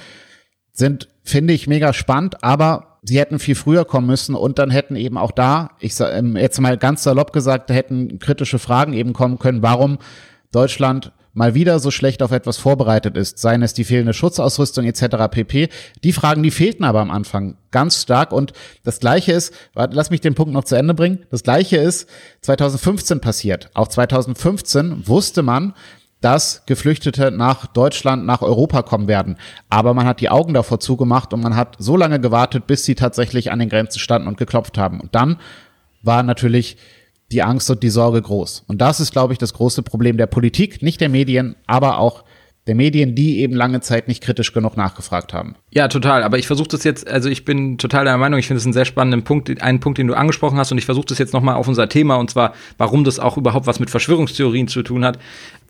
sind, 0.72 1.08
finde 1.24 1.54
ich, 1.54 1.68
mega 1.68 1.94
spannend, 1.94 2.44
aber 2.44 2.87
sie 3.08 3.20
hätten 3.20 3.40
viel 3.40 3.56
früher 3.56 3.86
kommen 3.86 4.08
müssen 4.08 4.36
und 4.36 4.60
dann 4.60 4.70
hätten 4.70 4.96
eben 4.96 5.18
auch 5.18 5.32
da, 5.32 5.72
ich 5.80 5.94
ähm, 6.00 6.36
jetzt 6.36 6.60
mal 6.60 6.78
ganz 6.78 7.04
salopp 7.04 7.32
gesagt, 7.32 7.70
da 7.70 7.74
hätten 7.74 8.20
kritische 8.20 8.60
Fragen 8.60 8.94
eben 8.94 9.14
kommen 9.14 9.40
können, 9.40 9.62
warum 9.62 9.98
Deutschland 10.52 11.12
mal 11.38 11.54
wieder 11.54 11.78
so 11.80 11.92
schlecht 11.92 12.24
auf 12.24 12.32
etwas 12.32 12.58
vorbereitet 12.58 13.16
ist, 13.16 13.38
seien 13.38 13.62
es 13.62 13.76
die 13.76 13.84
fehlende 13.84 14.14
Schutzausrüstung 14.14 14.86
etc. 14.86 15.30
pp. 15.30 15.70
Die 16.04 16.12
Fragen, 16.12 16.42
die 16.42 16.50
fehlten 16.50 16.84
aber 16.84 17.00
am 17.00 17.12
Anfang 17.12 17.58
ganz 17.70 18.02
stark 18.02 18.32
und 18.32 18.54
das 18.84 19.00
gleiche 19.00 19.34
ist, 19.34 19.54
lass 19.76 20.10
mich 20.10 20.20
den 20.20 20.34
Punkt 20.34 20.52
noch 20.52 20.64
zu 20.64 20.76
Ende 20.76 20.96
bringen, 20.96 21.26
das 21.30 21.44
gleiche 21.44 21.78
ist 21.78 22.10
2015 22.42 23.22
passiert. 23.22 23.70
Auch 23.76 23.88
2015 23.88 25.08
wusste 25.08 25.44
man, 25.44 25.74
dass 26.22 26.66
Geflüchtete 26.66 27.32
nach 27.32 27.68
Deutschland, 27.68 28.26
nach 28.26 28.42
Europa 28.42 28.82
kommen 28.82 29.08
werden. 29.08 29.38
Aber 29.70 29.94
man 29.94 30.08
hat 30.08 30.20
die 30.20 30.30
Augen 30.30 30.54
davor 30.54 30.80
zugemacht 30.80 31.34
und 31.34 31.42
man 31.42 31.56
hat 31.56 31.76
so 31.80 31.96
lange 31.96 32.20
gewartet, 32.20 32.68
bis 32.68 32.86
sie 32.86 32.96
tatsächlich 32.96 33.52
an 33.52 33.60
den 33.60 33.70
Grenzen 33.70 34.00
standen 34.00 34.28
und 34.28 34.38
geklopft 34.38 34.78
haben. 34.78 35.00
Und 35.00 35.14
dann 35.14 35.38
war 36.02 36.24
natürlich 36.24 36.78
die 37.32 37.44
Angst 37.44 37.70
und 37.70 37.84
die 37.84 37.90
Sorge 37.90 38.22
groß. 38.22 38.64
Und 38.68 38.80
das 38.80 39.00
ist, 39.00 39.12
glaube 39.12 39.34
ich, 39.34 39.40
das 39.40 39.54
große 39.54 39.84
Problem 39.84 40.18
der 40.18 40.28
Politik, 40.28 40.82
nicht 40.82 41.02
der 41.02 41.10
Medien, 41.10 41.56
aber 41.68 42.00
auch 42.00 42.24
der 42.68 42.76
Medien, 42.76 43.16
die 43.16 43.40
eben 43.40 43.56
lange 43.56 43.80
Zeit 43.80 44.10
nicht 44.10 44.22
kritisch 44.22 44.52
genug 44.52 44.76
nachgefragt 44.76 45.34
haben. 45.34 45.56
Ja, 45.72 45.88
total. 45.88 46.24
Aber 46.24 46.38
ich 46.38 46.48
versuche 46.48 46.68
das 46.68 46.84
jetzt, 46.84 47.08
also 47.08 47.30
ich 47.30 47.46
bin 47.46 47.78
total 47.78 48.04
der 48.04 48.18
Meinung, 48.18 48.40
ich 48.40 48.48
finde 48.48 48.60
es 48.60 48.66
einen 48.66 48.74
sehr 48.74 48.86
spannenden 48.86 49.24
Punkt, 49.24 49.62
einen 49.62 49.80
Punkt, 49.80 49.98
den 49.98 50.08
du 50.08 50.14
angesprochen 50.14 50.58
hast, 50.58 50.72
und 50.72 50.78
ich 50.78 50.86
versuche 50.86 51.06
das 51.06 51.18
jetzt 51.18 51.34
nochmal 51.34 51.56
auf 51.56 51.68
unser 51.68 51.88
Thema, 51.88 52.16
und 52.16 52.30
zwar, 52.30 52.54
warum 52.78 53.06
das 53.06 53.20
auch 53.20 53.38
überhaupt 53.38 53.68
was 53.68 53.80
mit 53.80 53.90
Verschwörungstheorien 53.90 54.68
zu 54.68 54.84
tun 54.84 55.06
hat, 55.06 55.18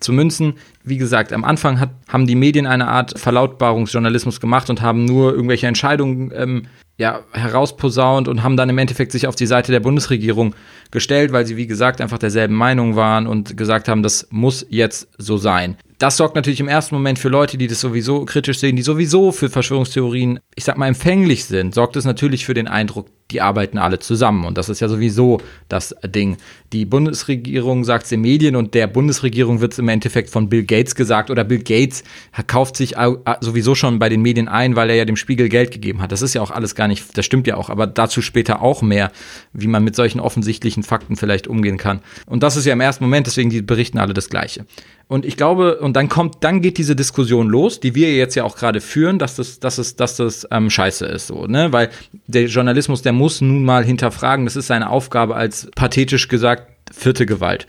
zu 0.00 0.12
münzen. 0.12 0.54
Wie 0.82 0.98
gesagt, 0.98 1.32
am 1.32 1.44
Anfang 1.44 1.78
hat, 1.78 1.90
haben 2.08 2.26
die 2.26 2.34
Medien 2.34 2.66
eine 2.66 2.88
Art 2.88 3.18
Verlautbarungsjournalismus 3.18 4.40
gemacht 4.40 4.68
und 4.68 4.82
haben 4.82 5.04
nur 5.04 5.32
irgendwelche 5.32 5.68
Entscheidungen 5.68 6.32
ähm, 6.34 6.66
ja, 6.96 7.20
herausposaunt 7.32 8.26
und 8.26 8.42
haben 8.42 8.56
dann 8.56 8.70
im 8.70 8.78
Endeffekt 8.78 9.12
sich 9.12 9.28
auf 9.28 9.36
die 9.36 9.46
Seite 9.46 9.70
der 9.70 9.78
Bundesregierung 9.78 10.56
gestellt, 10.90 11.30
weil 11.30 11.46
sie, 11.46 11.56
wie 11.56 11.68
gesagt, 11.68 12.00
einfach 12.00 12.18
derselben 12.18 12.56
Meinung 12.56 12.96
waren 12.96 13.28
und 13.28 13.56
gesagt 13.56 13.88
haben, 13.88 14.02
das 14.02 14.26
muss 14.30 14.66
jetzt 14.68 15.08
so 15.16 15.36
sein 15.36 15.76
das 15.98 16.16
sorgt 16.16 16.36
natürlich 16.36 16.60
im 16.60 16.68
ersten 16.68 16.94
Moment 16.94 17.18
für 17.18 17.28
Leute, 17.28 17.58
die 17.58 17.66
das 17.66 17.80
sowieso 17.80 18.24
kritisch 18.24 18.60
sehen, 18.60 18.76
die 18.76 18.82
sowieso 18.82 19.32
für 19.32 19.50
Verschwörungstheorien, 19.50 20.38
ich 20.54 20.64
sag 20.64 20.78
mal, 20.78 20.86
empfänglich 20.86 21.44
sind, 21.44 21.74
sorgt 21.74 21.96
es 21.96 22.04
natürlich 22.04 22.46
für 22.46 22.54
den 22.54 22.68
Eindruck, 22.68 23.08
die 23.32 23.40
arbeiten 23.40 23.78
alle 23.78 23.98
zusammen. 23.98 24.44
Und 24.44 24.56
das 24.56 24.68
ist 24.68 24.78
ja 24.78 24.88
sowieso 24.88 25.40
das 25.68 25.96
Ding. 26.06 26.36
Die 26.72 26.84
Bundesregierung 26.84 27.82
sagt 27.82 28.04
es 28.04 28.10
den 28.10 28.20
Medien 28.20 28.54
und 28.54 28.74
der 28.74 28.86
Bundesregierung 28.86 29.60
wird 29.60 29.72
es 29.72 29.80
im 29.80 29.88
Endeffekt 29.88 30.30
von 30.30 30.48
Bill 30.48 30.64
Gates 30.64 30.94
gesagt 30.94 31.30
oder 31.30 31.42
Bill 31.42 31.64
Gates 31.64 32.04
kauft 32.46 32.76
sich 32.76 32.94
sowieso 33.40 33.74
schon 33.74 33.98
bei 33.98 34.08
den 34.08 34.22
Medien 34.22 34.46
ein, 34.46 34.76
weil 34.76 34.90
er 34.90 34.96
ja 34.96 35.04
dem 35.04 35.16
Spiegel 35.16 35.48
Geld 35.48 35.72
gegeben 35.72 36.00
hat. 36.00 36.12
Das 36.12 36.22
ist 36.22 36.32
ja 36.32 36.42
auch 36.42 36.52
alles 36.52 36.76
gar 36.76 36.86
nicht, 36.86 37.18
das 37.18 37.26
stimmt 37.26 37.48
ja 37.48 37.56
auch, 37.56 37.70
aber 37.70 37.88
dazu 37.88 38.22
später 38.22 38.62
auch 38.62 38.82
mehr, 38.82 39.10
wie 39.52 39.66
man 39.66 39.82
mit 39.82 39.96
solchen 39.96 40.20
offensichtlichen 40.20 40.84
Fakten 40.84 41.16
vielleicht 41.16 41.48
umgehen 41.48 41.76
kann. 41.76 42.02
Und 42.26 42.44
das 42.44 42.56
ist 42.56 42.66
ja 42.66 42.72
im 42.72 42.80
ersten 42.80 43.02
Moment, 43.02 43.26
deswegen 43.26 43.50
die 43.50 43.62
berichten 43.62 43.98
alle 43.98 44.14
das 44.14 44.30
Gleiche. 44.30 44.64
Und 45.08 45.24
ich 45.24 45.38
glaube, 45.38 45.78
und 45.78 45.96
dann 45.96 46.10
kommt, 46.10 46.36
dann 46.40 46.60
geht 46.60 46.76
diese 46.76 46.94
Diskussion 46.94 47.48
los, 47.48 47.80
die 47.80 47.94
wir 47.94 48.14
jetzt 48.14 48.34
ja 48.34 48.44
auch 48.44 48.56
gerade 48.56 48.82
führen, 48.82 49.18
dass 49.18 49.36
das, 49.36 49.58
dass 49.58 49.78
es, 49.78 49.96
dass 49.96 50.16
das 50.16 50.46
ähm, 50.50 50.68
scheiße 50.68 51.06
ist, 51.06 51.28
so, 51.28 51.46
ne? 51.46 51.72
Weil 51.72 51.88
der 52.26 52.44
Journalismus, 52.44 53.00
der 53.00 53.14
muss 53.14 53.40
nun 53.40 53.64
mal 53.64 53.84
hinterfragen, 53.84 54.44
das 54.44 54.54
ist 54.54 54.66
seine 54.66 54.90
Aufgabe 54.90 55.34
als 55.34 55.70
pathetisch 55.74 56.28
gesagt 56.28 56.70
vierte 56.92 57.24
Gewalt. 57.24 57.66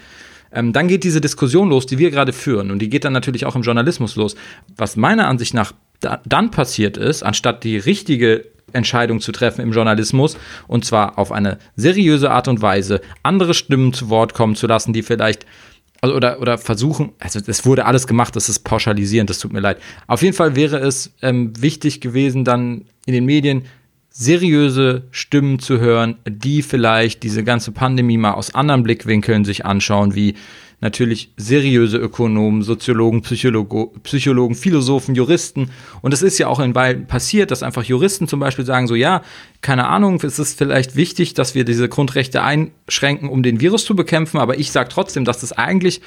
Ähm, 0.52 0.74
dann 0.74 0.90
geht 0.90 1.06
diese 1.06 1.22
Diskussion 1.22 1.70
los, 1.70 1.86
die 1.86 1.98
wir 1.98 2.12
gerade 2.12 2.34
führen, 2.34 2.72
und 2.72 2.80
die 2.80 2.90
geht 2.90 3.06
dann 3.06 3.14
natürlich 3.14 3.46
auch 3.46 3.56
im 3.56 3.62
Journalismus 3.62 4.18
los. 4.18 4.36
Was 4.76 4.98
meiner 4.98 5.30
Ansicht 5.30 5.54
nach 5.54 5.72
da, 6.02 6.22
dann 6.26 6.52
passiert 6.52 6.98
ist, 6.98 7.24
anstatt 7.24 7.64
die 7.64 7.78
richtige 7.78 8.46
Entscheidung 8.74 9.20
zu 9.22 9.32
treffen 9.32 9.62
im 9.62 9.72
Journalismus 9.72 10.38
und 10.68 10.86
zwar 10.86 11.18
auf 11.18 11.32
eine 11.32 11.58
seriöse 11.76 12.32
Art 12.32 12.48
und 12.48 12.62
Weise, 12.62 13.02
andere 13.24 13.54
Stimmen 13.54 13.94
zu 13.94 14.10
Wort 14.10 14.34
kommen 14.34 14.56
zu 14.56 14.68
lassen, 14.68 14.94
die 14.94 15.04
vielleicht 15.04 15.46
also 16.02 16.16
oder, 16.16 16.39
oder 16.39 16.58
versuchen, 16.58 17.12
also 17.20 17.39
es 17.45 17.66
wurde 17.66 17.86
alles 17.86 18.08
gemacht, 18.08 18.36
das 18.36 18.50
ist 18.50 18.60
pauschalisierend, 18.60 19.30
das 19.30 19.39
tut 19.39 19.54
mir 19.54 19.60
leid. 19.60 19.80
Auf 20.08 20.22
jeden 20.22 20.36
Fall 20.36 20.56
wäre 20.56 20.78
es 20.78 21.14
ähm, 21.22 21.54
wichtig 21.62 22.02
gewesen, 22.02 22.45
dann 22.45 22.86
in 23.06 23.14
den 23.14 23.26
Medien 23.26 23.64
seriöse 24.10 25.04
Stimmen 25.12 25.60
zu 25.60 25.80
hören, 25.80 26.18
die 26.28 26.62
vielleicht 26.62 27.24
diese 27.24 27.43
ganze 27.43 27.72
Pandemie 27.72 28.18
mal 28.18 28.34
aus 28.34 28.56
anderen 28.56 28.84
Blickwinkeln 28.84 29.45
sich 29.45 29.66
anschauen, 29.66 30.16
wie 30.16 30.36
natürlich 30.82 31.34
seriöse 31.38 31.97
Ökonomen, 31.97 32.61
Soziologen, 32.61 33.21
Psychologo, 33.21 33.93
Psychologen, 34.03 34.55
Philosophen, 34.55 35.15
Juristen. 35.15 35.69
Und 36.01 36.13
es 36.13 36.21
ist 36.21 36.38
ja 36.38 36.47
auch 36.47 36.59
in 36.59 36.75
Weilen 36.75 37.05
passiert, 37.05 37.51
dass 37.51 37.63
einfach 37.63 37.84
Juristen 37.84 38.27
zum 38.27 38.39
Beispiel 38.39 38.65
sagen, 38.65 38.88
so 38.88 38.95
ja, 38.95 39.21
keine 39.61 39.88
Ahnung, 39.88 40.21
es 40.23 40.39
ist 40.39 40.57
vielleicht 40.57 40.95
wichtig, 40.95 41.34
dass 41.34 41.55
wir 41.55 41.65
diese 41.65 41.89
Grundrechte 41.89 42.43
einschränken, 42.43 43.30
um 43.30 43.43
den 43.43 43.59
Virus 43.59 43.86
zu 43.86 43.95
bekämpfen, 43.95 44.38
aber 44.38 44.57
ich 44.57 44.71
sage 44.71 44.89
trotzdem, 44.89 45.25
dass 45.25 45.41
das 45.41 45.51
eigentlich 45.51 46.01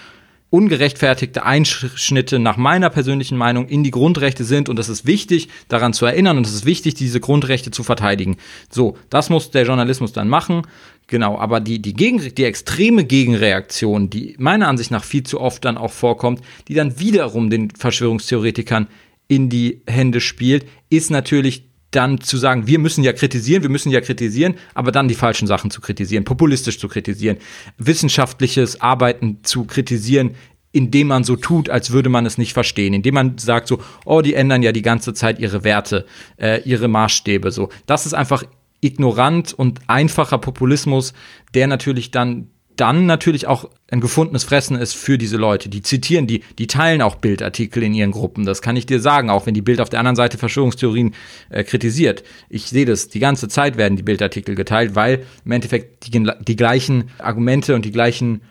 ungerechtfertigte 0.53 1.47
Einschnitte 1.47 2.39
nach 2.39 2.59
meiner 2.59 2.91
persönlichen 2.91 3.39
Meinung 3.39 3.67
in 3.69 3.83
die 3.83 3.91
Grundrechte 3.91 4.45
sind 4.45 4.69
und 4.69 4.79
es 4.79 4.91
ist 4.91 5.07
wichtig, 5.07 5.49
daran 5.69 5.95
zu 5.95 6.05
erinnern 6.05 6.37
und 6.37 6.47
es 6.47 6.53
ist 6.53 6.67
wichtig, 6.67 6.93
diese 6.93 7.21
Grundrechte 7.21 7.71
zu 7.71 7.83
verteidigen. 7.83 8.37
So, 8.69 8.99
das 9.09 9.31
muss 9.31 9.51
der 9.51 9.65
Journalismus 9.65 10.13
dann 10.13 10.29
machen. 10.29 10.63
Genau, 11.07 11.39
aber 11.39 11.61
die, 11.61 11.81
die, 11.81 11.95
Gegen, 11.95 12.35
die 12.35 12.45
extreme 12.45 13.05
Gegenreaktion, 13.05 14.11
die 14.11 14.37
meiner 14.39 14.69
Ansicht 14.69 14.91
nach 14.91 15.05
viel 15.05 15.23
zu 15.23 15.41
oft 15.41 15.65
dann 15.65 15.79
auch 15.79 15.91
vorkommt, 15.91 16.43
die 16.69 16.75
dann 16.75 17.01
wiederum 17.01 17.49
den 17.49 17.71
Verschwörungstheoretikern 17.71 18.89
in 19.29 19.49
die 19.49 19.81
Hände 19.87 20.21
spielt, 20.21 20.67
ist 20.91 21.11
natürlich 21.11 21.65
dann 21.93 22.21
zu 22.21 22.37
sagen, 22.37 22.67
wir 22.67 22.79
müssen 22.79 23.05
ja 23.05 23.13
kritisieren, 23.13 23.63
wir 23.63 23.71
müssen 23.71 23.91
ja 23.91 24.01
kritisieren, 24.01 24.55
aber 24.75 24.93
dann 24.93 25.09
die 25.09 25.15
falschen 25.15 25.47
Sachen 25.47 25.71
zu 25.71 25.81
kritisieren, 25.81 26.25
populistisch 26.25 26.79
zu 26.79 26.89
kritisieren, 26.89 27.37
wissenschaftliches 27.79 28.81
Arbeiten 28.81 29.39
zu 29.43 29.65
kritisieren, 29.65 30.35
indem 30.73 31.09
man 31.09 31.23
so 31.23 31.37
tut, 31.37 31.69
als 31.69 31.91
würde 31.91 32.09
man 32.09 32.27
es 32.27 32.39
nicht 32.39 32.55
verstehen, 32.55 32.95
indem 32.95 33.15
man 33.15 33.39
sagt 33.39 33.69
so, 33.69 33.81
oh, 34.05 34.23
die 34.23 34.35
ändern 34.35 34.63
ja 34.63 34.73
die 34.73 34.83
ganze 34.83 35.13
Zeit 35.15 35.39
ihre 35.39 35.65
Werte, 35.65 36.07
äh, 36.39 36.63
ihre 36.63 36.89
Maßstäbe, 36.89 37.51
so. 37.51 37.69
Das 37.87 38.07
ist 38.07 38.15
einfach 38.15 38.43
ignorant 38.81 39.53
und 39.53 39.81
einfacher 39.87 40.39
Populismus, 40.39 41.13
der 41.55 41.67
natürlich 41.67 42.11
dann 42.11 42.49
dann 42.77 43.07
natürlich 43.07 43.47
auch 43.47 43.69
ein 43.91 44.01
gefundenes 44.01 44.45
Fressen 44.45 44.77
ist 44.77 44.95
für 44.95 45.19
diese 45.19 45.37
Leute. 45.37 45.69
Die 45.69 45.83
zitieren, 45.83 46.27
die, 46.27 46.43
die 46.59 46.67
teilen 46.67 47.03
auch 47.03 47.17
Bildartikel 47.17 47.83
in 47.83 47.95
ihren 47.95 48.11
Gruppen. 48.11 48.47
Das 48.47 48.63
kann 48.63 48.77
ich 48.77 48.87
dir 48.87 49.01
sagen, 49.01 49.31
auch 49.31 49.47
wenn 49.47 49.55
die 49.55 49.63
Bild 49.63 49.81
auf 49.81 49.91
der 49.91 50.01
anderen 50.01 50.17
Seite 50.17 50.39
Verschwörungstheorien 50.39 51.15
äh, 51.51 51.65
kritisiert. 51.65 52.25
Ich 52.49 52.67
sehe 52.67 52.87
das, 52.87 53.09
die 53.09 53.21
ganze 53.21 53.49
Zeit 53.49 53.77
werden 53.77 53.97
die 53.97 54.03
Bildartikel 54.03 54.55
geteilt, 54.55 54.95
weil 54.95 55.25
im 55.45 55.53
Endeffekt 55.53 56.07
die, 56.07 56.27
die 56.41 56.57
gleichen 56.57 57.11
Argumente 57.19 57.75
und 57.75 57.85
die 57.85 57.93
gleichen 57.93 58.43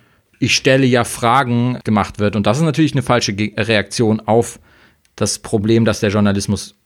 ich 0.41 0.55
stelle 0.55 0.87
ja 0.87 1.03
Fragen 1.03 1.77
gemacht 1.83 2.17
wird. 2.17 2.35
Und 2.35 2.47
das 2.47 2.57
ist 2.57 2.63
natürlich 2.63 2.93
eine 2.93 3.03
falsche 3.03 3.33
Reaktion 3.37 4.19
auf 4.21 4.59
das 5.15 5.37
Problem, 5.37 5.85
dass 5.85 5.99
der 5.99 6.09
Journalismus 6.09 6.80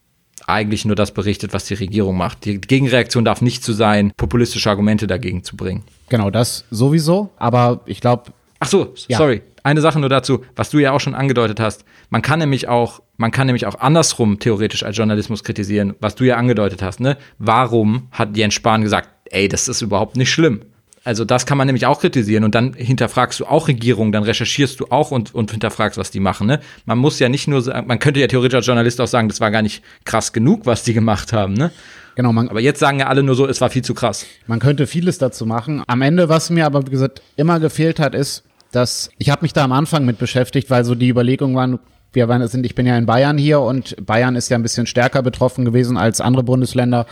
eigentlich 0.48 0.86
nur 0.86 0.96
das 0.96 1.12
berichtet, 1.12 1.54
was 1.54 1.66
die 1.66 1.74
Regierung 1.74 2.18
macht. 2.18 2.46
Die 2.46 2.60
Gegenreaktion 2.60 3.26
darf 3.26 3.42
nicht 3.42 3.64
zu 3.64 3.74
sein, 3.74 4.12
populistische 4.18 4.70
Argumente 4.70 5.08
dagegen 5.08 5.44
zu 5.44 5.56
bringen. 5.56 5.84
Genau, 6.10 6.30
das 6.30 6.66
sowieso. 6.72 7.32
Aber 7.38 7.82
ich 7.86 8.02
glaube. 8.02 8.32
Ach 8.60 8.68
so, 8.68 8.94
ja. 9.08 9.18
sorry. 9.18 9.42
Eine 9.64 9.82
Sache 9.82 10.00
nur 10.00 10.10
dazu, 10.10 10.44
was 10.56 10.70
du 10.70 10.78
ja 10.78 10.92
auch 10.92 11.00
schon 11.00 11.16
angedeutet 11.16 11.60
hast. 11.60 11.86
Man 12.12 12.22
kann 12.22 12.38
nämlich 12.38 12.68
auch, 12.68 13.02
man 13.18 13.32
kann 13.32 13.48
nämlich 13.48 13.66
auch 13.66 13.80
andersrum 13.80 14.38
theoretisch 14.38 14.84
als 14.84 14.96
Journalismus 14.96 15.44
kritisieren, 15.44 15.96
was 16.00 16.14
du 16.14 16.24
ja 16.24 16.36
angedeutet 16.36 16.84
hast, 16.84 17.00
ne? 17.00 17.18
Warum 17.40 18.08
hat 18.12 18.38
Jens 18.38 18.54
Spahn 18.54 18.84
gesagt, 18.84 19.10
ey, 19.32 19.48
das 19.48 19.68
ist 19.68 19.82
überhaupt 19.82 20.18
nicht 20.18 20.30
schlimm? 20.30 20.62
Also 21.06 21.24
das 21.24 21.46
kann 21.46 21.58
man 21.58 21.68
nämlich 21.68 21.86
auch 21.86 22.02
kritisieren 22.02 22.44
und 22.44 22.56
dann 22.56 22.74
hinterfragst 22.74 23.40
du 23.40 23.46
auch 23.46 23.68
Regierungen, 23.68 24.12
dann 24.12 24.24
recherchierst 24.24 24.80
du 24.80 24.88
auch 24.90 25.12
und, 25.12 25.36
und 25.36 25.52
hinterfragst, 25.52 26.00
was 26.00 26.10
die 26.10 26.20
machen. 26.20 26.48
Ne? 26.48 26.60
Man 26.86 26.98
muss 26.98 27.20
ja 27.20 27.30
nicht 27.30 27.48
nur 27.48 27.62
sagen, 27.62 27.86
man 27.86 28.00
könnte 28.00 28.20
ja 28.20 28.28
theoretisch 28.28 28.56
als 28.56 28.66
Journalist 28.66 29.00
auch 29.00 29.08
sagen, 29.08 29.30
das 29.30 29.40
war 29.40 29.52
gar 29.52 29.62
nicht 29.62 29.84
krass 30.04 30.34
genug, 30.34 30.66
was 30.66 30.84
die 30.84 30.96
gemacht 30.96 31.32
haben. 31.32 31.54
Ne? 31.54 31.72
Genau, 32.16 32.34
man, 32.34 32.50
aber 32.50 32.60
jetzt 32.60 32.80
sagen 32.80 33.00
ja 33.00 33.08
alle 33.08 33.22
nur 33.22 33.36
so, 33.36 33.48
es 33.48 33.62
war 33.62 33.70
viel 33.70 33.84
zu 33.84 33.94
krass. 33.94 34.26
Man 34.48 34.60
könnte 34.60 34.88
vieles 34.88 35.20
dazu 35.20 35.46
machen. 35.46 35.84
Am 35.86 36.02
Ende, 36.02 36.28
was 36.28 36.50
mir 36.50 36.66
aber, 36.66 36.88
wie 36.88 36.92
gesagt, 36.92 37.22
immer 37.36 37.60
gefehlt 37.60 38.00
hat, 38.00 38.16
ist, 38.16 38.44
dass 38.72 39.12
ich 39.20 39.30
habe 39.30 39.44
mich 39.44 39.54
da 39.54 39.64
am 39.64 39.74
Anfang 39.74 40.06
mit 40.06 40.18
beschäftigt, 40.18 40.72
weil 40.72 40.86
so 40.86 40.96
die 40.96 41.10
Überlegungen 41.10 41.56
waren, 41.56 41.80
wir 42.14 42.28
waren, 42.28 42.48
sind, 42.48 42.66
ich 42.66 42.74
bin 42.74 42.88
ja 42.88 42.98
in 42.98 43.06
Bayern 43.06 43.38
hier 43.38 43.60
und 43.60 43.96
Bayern 44.04 44.36
ist 44.36 44.50
ja 44.50 44.58
ein 44.58 44.64
bisschen 44.64 44.88
stärker 44.88 45.22
betroffen 45.22 45.66
gewesen 45.66 45.98
als 45.98 46.20
andere 46.20 46.44
Bundesländer. 46.44 47.06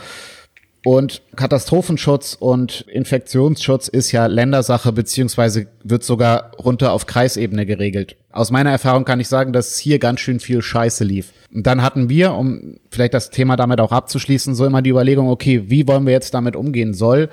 Und 0.84 1.22
Katastrophenschutz 1.34 2.36
und 2.38 2.82
Infektionsschutz 2.82 3.88
ist 3.88 4.12
ja 4.12 4.26
Ländersache, 4.26 4.92
beziehungsweise 4.92 5.66
wird 5.82 6.04
sogar 6.04 6.52
runter 6.56 6.92
auf 6.92 7.06
Kreisebene 7.06 7.64
geregelt. 7.64 8.16
Aus 8.30 8.50
meiner 8.50 8.70
Erfahrung 8.70 9.06
kann 9.06 9.18
ich 9.18 9.28
sagen, 9.28 9.54
dass 9.54 9.78
hier 9.78 9.98
ganz 9.98 10.20
schön 10.20 10.40
viel 10.40 10.60
Scheiße 10.60 11.02
lief. 11.02 11.32
Und 11.54 11.66
dann 11.66 11.82
hatten 11.82 12.10
wir, 12.10 12.34
um 12.34 12.76
vielleicht 12.90 13.14
das 13.14 13.30
Thema 13.30 13.56
damit 13.56 13.80
auch 13.80 13.92
abzuschließen, 13.92 14.54
so 14.54 14.66
immer 14.66 14.82
die 14.82 14.90
Überlegung, 14.90 15.28
okay, 15.28 15.70
wie 15.70 15.88
wollen 15.88 16.04
wir 16.04 16.12
jetzt 16.12 16.34
damit 16.34 16.54
umgehen? 16.54 16.92
Soll 16.92 17.30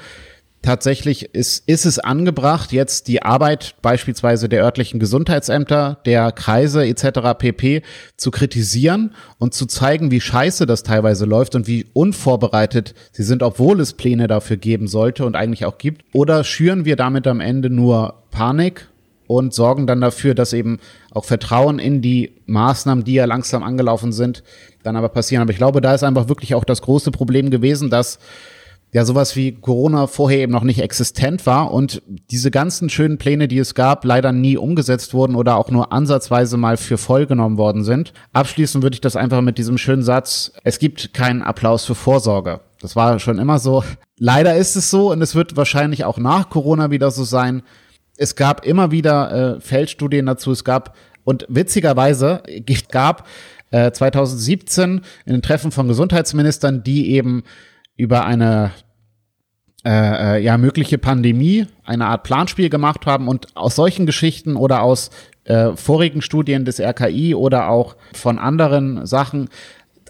tatsächlich 0.62 1.34
ist, 1.34 1.68
ist 1.68 1.86
es 1.86 2.00
angebracht, 2.00 2.72
jetzt 2.72 3.08
die 3.08 3.24
Arbeit 3.24 3.76
beispielsweise 3.82 4.48
der 4.48 4.64
örtlichen 4.64 5.00
Gesundheitsämter, 5.00 6.00
der 6.06 6.32
Kreise 6.32 6.86
etc. 6.86 7.38
pp. 7.38 7.82
zu 8.18 8.32
kritisieren 8.32 9.14
und 9.40 9.54
zu 9.54 9.66
zeigen, 9.66 10.12
wie 10.12 10.22
scheiße 10.22 10.66
das 10.66 10.84
teilweise 10.84 11.26
läuft 11.26 11.56
und 11.56 11.68
wie 11.68 11.88
unvorbereitet 11.94 12.94
sie 13.12 13.24
sind, 13.24 13.44
obwohl 13.44 13.80
es 13.80 13.94
Pläne 13.94 14.28
dafür 14.28 14.58
geben 14.58 14.88
sollte 14.88 15.26
und 15.26 15.36
eigentlich 15.36 15.66
auch 15.66 15.78
gibt? 15.78 16.06
Oder 16.14 16.44
schüren 16.44 16.86
wir 16.86 16.96
damit 16.96 17.28
am 17.28 17.40
Ende 17.40 17.70
nur 17.70 18.24
Panik 18.32 18.88
und 19.28 19.54
sorgen 19.54 19.88
dann 19.88 20.02
dafür, 20.02 20.36
dass 20.36 20.52
eben 20.54 20.80
auch 21.12 21.26
Vertrauen 21.26 21.80
in 21.80 22.02
die 22.02 22.34
Maßnahmen, 22.48 23.06
die 23.06 23.14
ja 23.14 23.26
langsam 23.26 23.64
angelaufen 23.64 24.12
sind, 24.12 24.44
dann 24.84 24.96
aber 24.96 25.10
passieren. 25.10 25.42
Aber 25.42 25.52
ich 25.52 25.58
glaube, 25.58 25.82
da 25.82 25.96
ist 25.96 26.04
einfach 26.04 26.28
wirklich 26.28 26.54
auch 26.54 26.66
das 26.66 26.82
große 26.82 27.12
Problem 27.12 27.50
gewesen, 27.50 27.90
dass 27.90 28.20
ja 28.94 29.06
sowas 29.06 29.36
wie 29.36 29.54
Corona 29.54 30.08
vorher 30.08 30.40
eben 30.40 30.52
noch 30.52 30.64
nicht 30.64 30.82
existent 30.82 31.46
war 31.46 31.72
und 31.72 32.02
diese 32.30 32.52
ganzen 32.52 32.90
schönen 32.90 33.18
Pläne, 33.18 33.48
die 33.48 33.58
es 33.58 33.74
gab, 33.74 34.04
leider 34.04 34.32
nie 34.32 34.58
umgesetzt 34.58 35.14
wurden 35.14 35.36
oder 35.36 35.56
auch 35.56 35.70
nur 35.70 35.94
ansatzweise 35.94 36.58
mal 36.58 36.78
für 36.78 36.98
voll 36.98 37.26
genommen 37.26 37.58
worden 37.58 37.84
sind. 37.84 38.14
Abschließen 38.34 38.84
würde 38.84 38.96
ich 38.96 39.02
das 39.02 39.16
einfach 39.16 39.42
mit 39.42 39.58
diesem 39.58 39.78
schönen 39.78 40.04
Satz, 40.04 40.52
es 40.64 40.78
gibt 40.80 41.14
keinen 41.14 41.42
Applaus 41.42 41.86
für 41.86 41.96
Vorsorge. 41.96 42.60
Das 42.82 42.96
war 42.96 43.20
schon 43.20 43.40
immer 43.40 43.60
so. 43.60 43.84
Leider 44.18 44.56
ist 44.56 44.76
es 44.76 44.90
so 44.90 45.12
und 45.12 45.22
es 45.22 45.36
wird 45.36 45.56
wahrscheinlich 45.56 46.04
auch 46.04 46.18
nach 46.18 46.50
Corona 46.50 46.92
wieder 46.92 47.12
so 47.12 47.24
sein. 47.24 47.64
Es 48.18 48.36
gab 48.36 48.66
immer 48.66 48.92
wieder 48.92 49.56
äh, 49.58 49.62
Feldstudien 49.62 50.26
dazu. 50.26 50.52
Es 50.52 50.64
gab 50.64 50.96
und 51.24 51.46
witzigerweise 51.48 52.44
gab 52.92 53.28
äh, 53.70 53.92
2017 53.92 55.02
in 55.26 55.34
den 55.34 55.42
Treffen 55.42 55.72
von 55.72 55.88
Gesundheitsministern, 55.88 56.84
die 56.84 57.12
eben 57.12 57.44
über 57.96 58.26
eine 58.26 58.72
äh, 59.84 60.38
äh, 60.38 60.44
ja 60.44 60.58
mögliche 60.58 60.98
Pandemie 60.98 61.66
eine 61.84 62.06
Art 62.06 62.24
Planspiel 62.24 62.70
gemacht 62.70 63.06
haben 63.06 63.28
und 63.28 63.48
aus 63.56 63.76
solchen 63.76 64.06
Geschichten 64.06 64.56
oder 64.56 64.84
aus 64.84 65.10
äh, 65.46 65.76
vorigen 65.76 66.22
Studien 66.22 66.66
des 66.66 66.80
RKI 66.80 67.34
oder 67.34 67.70
auch 67.70 67.96
von 68.14 68.38
anderen 68.38 69.06
Sachen 69.06 69.50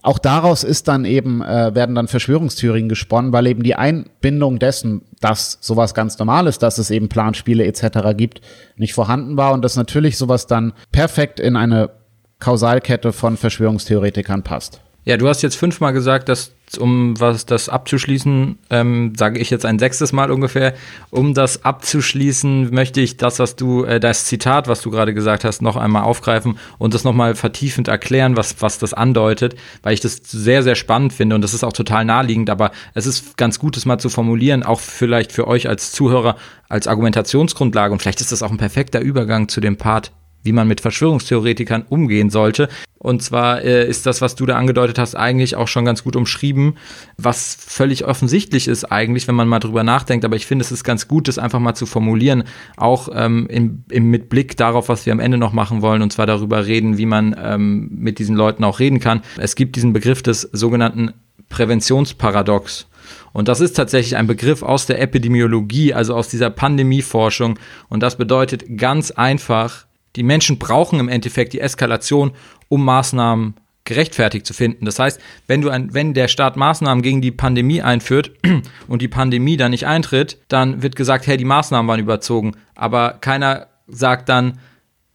auch 0.04 0.18
daraus 0.18 0.64
ist 0.64 0.88
dann 0.88 1.06
eben, 1.06 1.42
äh, 1.42 1.76
werden 1.76 1.96
dann 1.96 2.08
Verschwörungstheorien 2.08 2.90
gesponnen, 2.90 3.32
weil 3.34 3.48
eben 3.48 3.64
die 3.64 3.76
Einbindung 3.76 4.58
dessen, 4.58 5.04
dass 5.20 5.60
sowas 5.62 5.94
ganz 5.94 6.18
normal 6.18 6.48
ist, 6.48 6.64
dass 6.64 6.80
es 6.80 6.90
eben 6.90 7.08
Planspiele 7.08 7.66
etc. 7.66 8.18
gibt, 8.18 8.42
nicht 8.76 8.94
vorhanden 8.94 9.38
war 9.38 9.54
und 9.54 9.64
dass 9.64 9.76
natürlich 9.76 10.18
sowas 10.18 10.48
dann 10.48 10.74
perfekt 10.92 11.40
in 11.40 11.56
eine 11.56 11.92
Kausalkette 12.40 13.14
von 13.14 13.38
Verschwörungstheoretikern 13.38 14.42
passt. 14.44 14.82
Ja, 15.06 15.18
du 15.18 15.28
hast 15.28 15.44
jetzt 15.44 15.56
fünfmal 15.56 15.94
gesagt, 15.94 16.30
dass 16.30 16.54
um 16.78 17.20
was 17.20 17.46
das 17.46 17.70
abzuschließen, 17.70 18.58
ähm, 18.70 19.14
sage 19.18 19.40
ich 19.40 19.50
jetzt 19.50 19.66
ein 19.66 19.80
sechstes 19.80 20.14
Mal 20.14 20.32
ungefähr. 20.32 20.74
Um 21.10 21.34
das 21.34 21.66
abzuschließen, 21.66 22.74
möchte 22.74 23.02
ich 23.02 23.18
das, 23.18 23.40
was 23.40 23.56
du, 23.56 23.84
äh, 23.84 24.00
das 24.00 24.26
Zitat, 24.26 24.68
was 24.68 24.82
du 24.82 24.92
gerade 24.92 25.14
gesagt 25.14 25.44
hast, 25.44 25.62
noch 25.62 25.76
einmal 25.76 26.04
aufgreifen 26.04 26.58
und 26.78 26.94
das 26.94 27.04
nochmal 27.04 27.36
vertiefend 27.36 27.88
erklären, 27.88 28.38
was, 28.38 28.62
was 28.62 28.80
das 28.80 28.94
andeutet, 28.94 29.56
weil 29.84 29.94
ich 29.94 30.00
das 30.00 30.22
sehr, 30.26 30.64
sehr 30.64 30.76
spannend 30.76 31.14
finde 31.14 31.36
und 31.36 31.42
das 31.42 31.54
ist 31.54 31.64
auch 31.64 31.74
total 31.74 32.06
naheliegend, 32.06 32.50
aber 32.50 32.72
es 32.94 33.06
ist 33.06 33.38
ganz 33.38 33.60
gut, 33.60 33.76
das 33.76 33.86
mal 33.86 33.98
zu 33.98 34.10
formulieren, 34.10 34.64
auch 34.64 34.80
vielleicht 34.80 35.32
für 35.32 35.48
euch 35.48 35.68
als 35.68 35.92
Zuhörer 35.92 36.36
als 36.70 36.88
Argumentationsgrundlage 36.88 37.92
und 37.92 38.02
vielleicht 38.02 38.22
ist 38.22 38.32
das 38.32 38.44
auch 38.44 38.52
ein 38.52 38.58
perfekter 38.58 39.02
Übergang 39.02 39.50
zu 39.50 39.60
dem 39.60 39.78
Part 39.78 40.12
wie 40.44 40.52
man 40.52 40.68
mit 40.68 40.82
Verschwörungstheoretikern 40.82 41.86
umgehen 41.88 42.30
sollte. 42.30 42.70
Und 42.98 43.24
zwar 43.24 43.64
äh, 43.64 43.90
ist 43.90 44.06
das, 44.06 44.22
was 44.22 44.36
du 44.36 44.46
da 44.46 44.58
angedeutet 44.58 45.00
hast, 45.00 45.16
eigentlich 45.16 45.56
auch 45.56 45.68
schon 45.68 45.86
ganz 45.86 46.04
gut 46.04 46.16
umschrieben, 46.16 46.78
was 47.18 47.56
völlig 47.60 48.06
offensichtlich 48.06 48.68
ist 48.68 48.86
eigentlich, 48.86 49.28
wenn 49.28 49.34
man 49.34 49.48
mal 49.48 49.60
drüber 49.60 49.84
nachdenkt. 49.84 50.24
Aber 50.24 50.36
ich 50.36 50.46
finde, 50.46 50.64
es 50.64 50.72
ist 50.72 50.84
ganz 50.84 51.08
gut, 51.08 51.28
das 51.28 51.40
einfach 51.40 51.60
mal 51.60 51.74
zu 51.74 51.88
formulieren, 51.88 52.44
auch 52.78 53.10
ähm, 53.14 53.48
im, 53.50 53.84
im, 53.90 54.12
mit 54.12 54.30
Blick 54.30 54.56
darauf, 54.56 54.88
was 54.88 55.08
wir 55.08 55.14
am 55.14 55.20
Ende 55.20 55.40
noch 55.40 55.52
machen 55.52 55.82
wollen, 55.82 56.04
und 56.04 56.14
zwar 56.14 56.28
darüber 56.28 56.68
reden, 56.68 57.00
wie 57.00 57.08
man 57.08 57.36
ähm, 57.44 57.90
mit 57.92 58.20
diesen 58.20 58.36
Leuten 58.36 58.64
auch 58.64 58.80
reden 58.80 59.00
kann. 59.00 59.22
Es 59.38 59.56
gibt 59.56 59.76
diesen 59.76 59.94
Begriff 59.94 60.22
des 60.22 60.42
sogenannten 60.42 61.12
Präventionsparadox. 61.50 62.88
Und 63.34 63.48
das 63.48 63.62
ist 63.62 63.74
tatsächlich 63.76 64.16
ein 64.16 64.28
Begriff 64.28 64.62
aus 64.62 64.86
der 64.86 65.02
Epidemiologie, 65.02 65.94
also 65.94 66.16
aus 66.16 66.28
dieser 66.28 66.50
Pandemieforschung. 66.50 67.58
Und 67.90 68.04
das 68.04 68.18
bedeutet 68.18 68.78
ganz 68.78 69.12
einfach, 69.12 69.86
die 70.16 70.24
Menschen 70.24 70.60
brauchen 70.60 71.00
im 71.00 71.10
Endeffekt 71.10 71.54
die 71.54 71.62
Eskalation, 71.62 72.32
um 72.70 72.84
Maßnahmen 72.84 73.56
gerechtfertigt 73.84 74.46
zu 74.46 74.54
finden. 74.54 74.86
Das 74.86 75.00
heißt, 75.00 75.20
wenn 75.48 75.62
du 75.62 75.70
ein, 75.70 75.94
wenn 75.94 76.14
der 76.14 76.28
Staat 76.28 76.56
Maßnahmen 76.56 77.02
gegen 77.02 77.22
die 77.22 77.32
Pandemie 77.32 77.82
einführt 77.82 78.32
und 78.88 79.02
die 79.02 79.08
Pandemie 79.08 79.58
dann 79.58 79.72
nicht 79.72 79.88
eintritt, 79.88 80.38
dann 80.48 80.84
wird 80.84 80.96
gesagt, 80.96 81.26
hey, 81.28 81.38
die 81.38 81.46
Maßnahmen 81.46 81.88
waren 81.88 82.00
überzogen. 82.00 82.54
Aber 82.76 83.18
keiner 83.22 83.68
sagt 83.88 84.30
dann, 84.30 84.60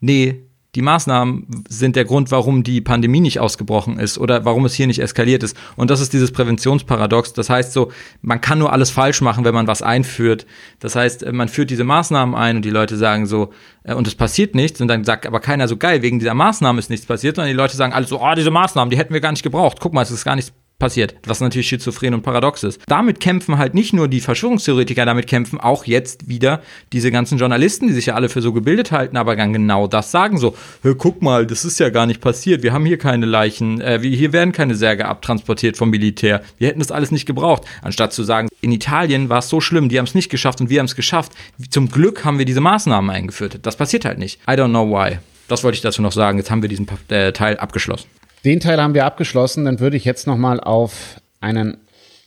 nee, 0.01 0.45
die 0.77 0.83
Maßnahmen 0.83 1.64
sind 1.70 1.97
der 1.97 2.05
Grund, 2.05 2.31
warum 2.31 2.62
die 2.62 2.83
Pandemie 2.83 3.20
nicht 3.20 3.41
ausgebrochen 3.41 3.99
ist 3.99 4.18
oder 4.18 4.45
warum 4.45 4.66
es 4.66 4.74
hier 4.74 4.87
nicht 4.87 4.99
eskaliert 4.99 5.43
ist. 5.43 5.57
Und 5.74 5.91
das 5.91 6.03
ist 6.03 6.12
dieses 6.12 6.33
Präventionsparadox. 6.33 7.33
Das 7.33 7.49
heißt 7.49 7.72
so, 7.72 7.91
man 8.20 8.43
kann 8.43 8.59
nur 8.59 8.74
alles 8.74 8.91
falsch 8.91 9.22
machen, 9.22 9.47
wenn 9.47 9.55
man 9.55 9.66
was 9.66 9.81
einführt. 9.81 10.45
Das 10.79 10.95
heißt, 10.95 11.33
man 11.33 11.49
führt 11.49 11.70
diese 11.70 11.85
Maßnahmen 11.85 12.35
ein 12.35 12.57
und 12.57 12.64
die 12.66 12.70
Leute 12.70 12.99
sagen 12.99 13.24
so, 13.24 13.55
äh, 13.85 13.95
und 13.95 14.07
es 14.07 14.14
passiert 14.14 14.55
nichts. 14.55 14.83
Und 14.83 14.89
dann 14.89 15.03
sagt 15.03 15.27
aber 15.27 15.41
keiner 15.41 15.66
so 15.66 15.79
geil, 15.79 16.03
wegen 16.03 16.18
dieser 16.18 16.35
Maßnahmen 16.35 16.79
ist 16.79 16.91
nichts 16.91 17.07
passiert, 17.07 17.37
sondern 17.37 17.51
die 17.51 17.57
Leute 17.57 17.74
sagen 17.74 17.95
alle 17.95 18.07
so, 18.07 18.20
oh, 18.20 18.35
diese 18.37 18.51
Maßnahmen, 18.51 18.91
die 18.91 18.99
hätten 18.99 19.14
wir 19.14 19.22
gar 19.22 19.31
nicht 19.33 19.43
gebraucht. 19.43 19.79
Guck 19.81 19.95
mal, 19.95 20.03
es 20.03 20.11
ist 20.11 20.27
gar 20.27 20.37
nichts 20.37 20.53
passiert, 20.79 21.14
was 21.27 21.41
natürlich 21.41 21.68
schizophren 21.68 22.14
und 22.14 22.22
paradox 22.22 22.62
ist. 22.62 22.81
Damit 22.87 23.20
kämpfen 23.20 23.59
halt 23.59 23.74
nicht 23.74 23.93
nur 23.93 24.09
die 24.09 24.20
Verschwörungstheoretiker, 24.20 25.07
damit 25.07 25.27
kämpfen 25.27 25.59
auch 25.59 25.85
jetzt 25.87 26.29
wieder 26.29 26.62
diese 26.93 27.11
ganzen 27.11 27.39
Journalisten, 27.39 27.89
die 27.89 27.95
sich 27.95 28.07
ja 28.07 28.14
alle 28.14 28.29
für 28.29 28.43
so 28.43 28.53
gebildet 28.53 28.93
halten, 28.93 29.16
aber 29.16 29.37
dann 29.37 29.53
genau 29.53 29.87
das 29.87 30.11
sagen 30.11 30.39
so, 30.39 30.55
guck 30.99 31.22
mal, 31.22 31.47
das 31.47 31.64
ist 31.64 31.81
ja 31.81 31.89
gar 31.89 32.07
nicht 32.07 32.20
passiert, 32.20 32.62
wir 32.62 32.72
haben 32.72 32.85
hier 32.85 32.99
keine 32.99 33.27
Leichen, 33.27 33.81
äh, 33.81 34.01
hier 34.03 34.33
werden 34.33 34.53
keine 34.53 34.74
Särge 34.74 35.07
abtransportiert 35.07 35.77
vom 35.77 35.91
Militär, 35.91 36.43
wir 36.59 36.68
hätten 36.68 36.81
das 36.81 36.93
alles 36.93 37.11
nicht 37.11 37.27
gebraucht, 37.27 37.62
anstatt 37.83 38.12
zu 38.12 38.22
sagen, 38.22 38.49
in 38.61 38.72
Italien 38.72 39.29
war 39.29 39.39
es 39.39 39.49
so 39.49 39.61
schlimm, 39.61 39.89
die 39.89 39.99
haben 39.99 40.07
es 40.07 40.14
nicht 40.14 40.31
geschafft 40.31 40.61
und 40.61 40.70
wir 40.70 40.81
haben 40.81 40.87
es 40.87 40.97
geschafft, 40.97 41.33
zum 41.70 41.89
Glück 41.89 42.24
haben 42.24 42.39
wir 42.39 42.45
diese 42.45 42.61
Maßnahmen 42.61 43.11
eingeführt. 43.11 43.61
Das 43.62 43.77
passiert 43.77 44.05
halt 44.05 44.18
nicht. 44.18 44.41
I 44.49 44.53
don't 44.53 44.68
know 44.68 44.89
why. 44.91 45.18
Das 45.49 45.62
wollte 45.62 45.77
ich 45.77 45.83
dazu 45.83 46.03
noch 46.03 46.12
sagen. 46.12 46.39
Jetzt 46.39 46.51
haben 46.51 46.62
wir 46.62 46.68
diesen 46.68 46.89
äh, 47.09 47.33
Teil 47.33 47.57
abgeschlossen. 47.57 48.09
Den 48.47 48.61
Teil 48.61 48.80
haben 48.80 48.94
wir 48.94 49.05
abgeschlossen. 49.05 49.64
Dann 49.64 49.80
würde 49.80 49.97
ich 49.97 50.05
jetzt 50.05 50.28
noch 50.28 50.36
mal 50.36 50.61
auf 50.61 51.20
einen 51.40 51.78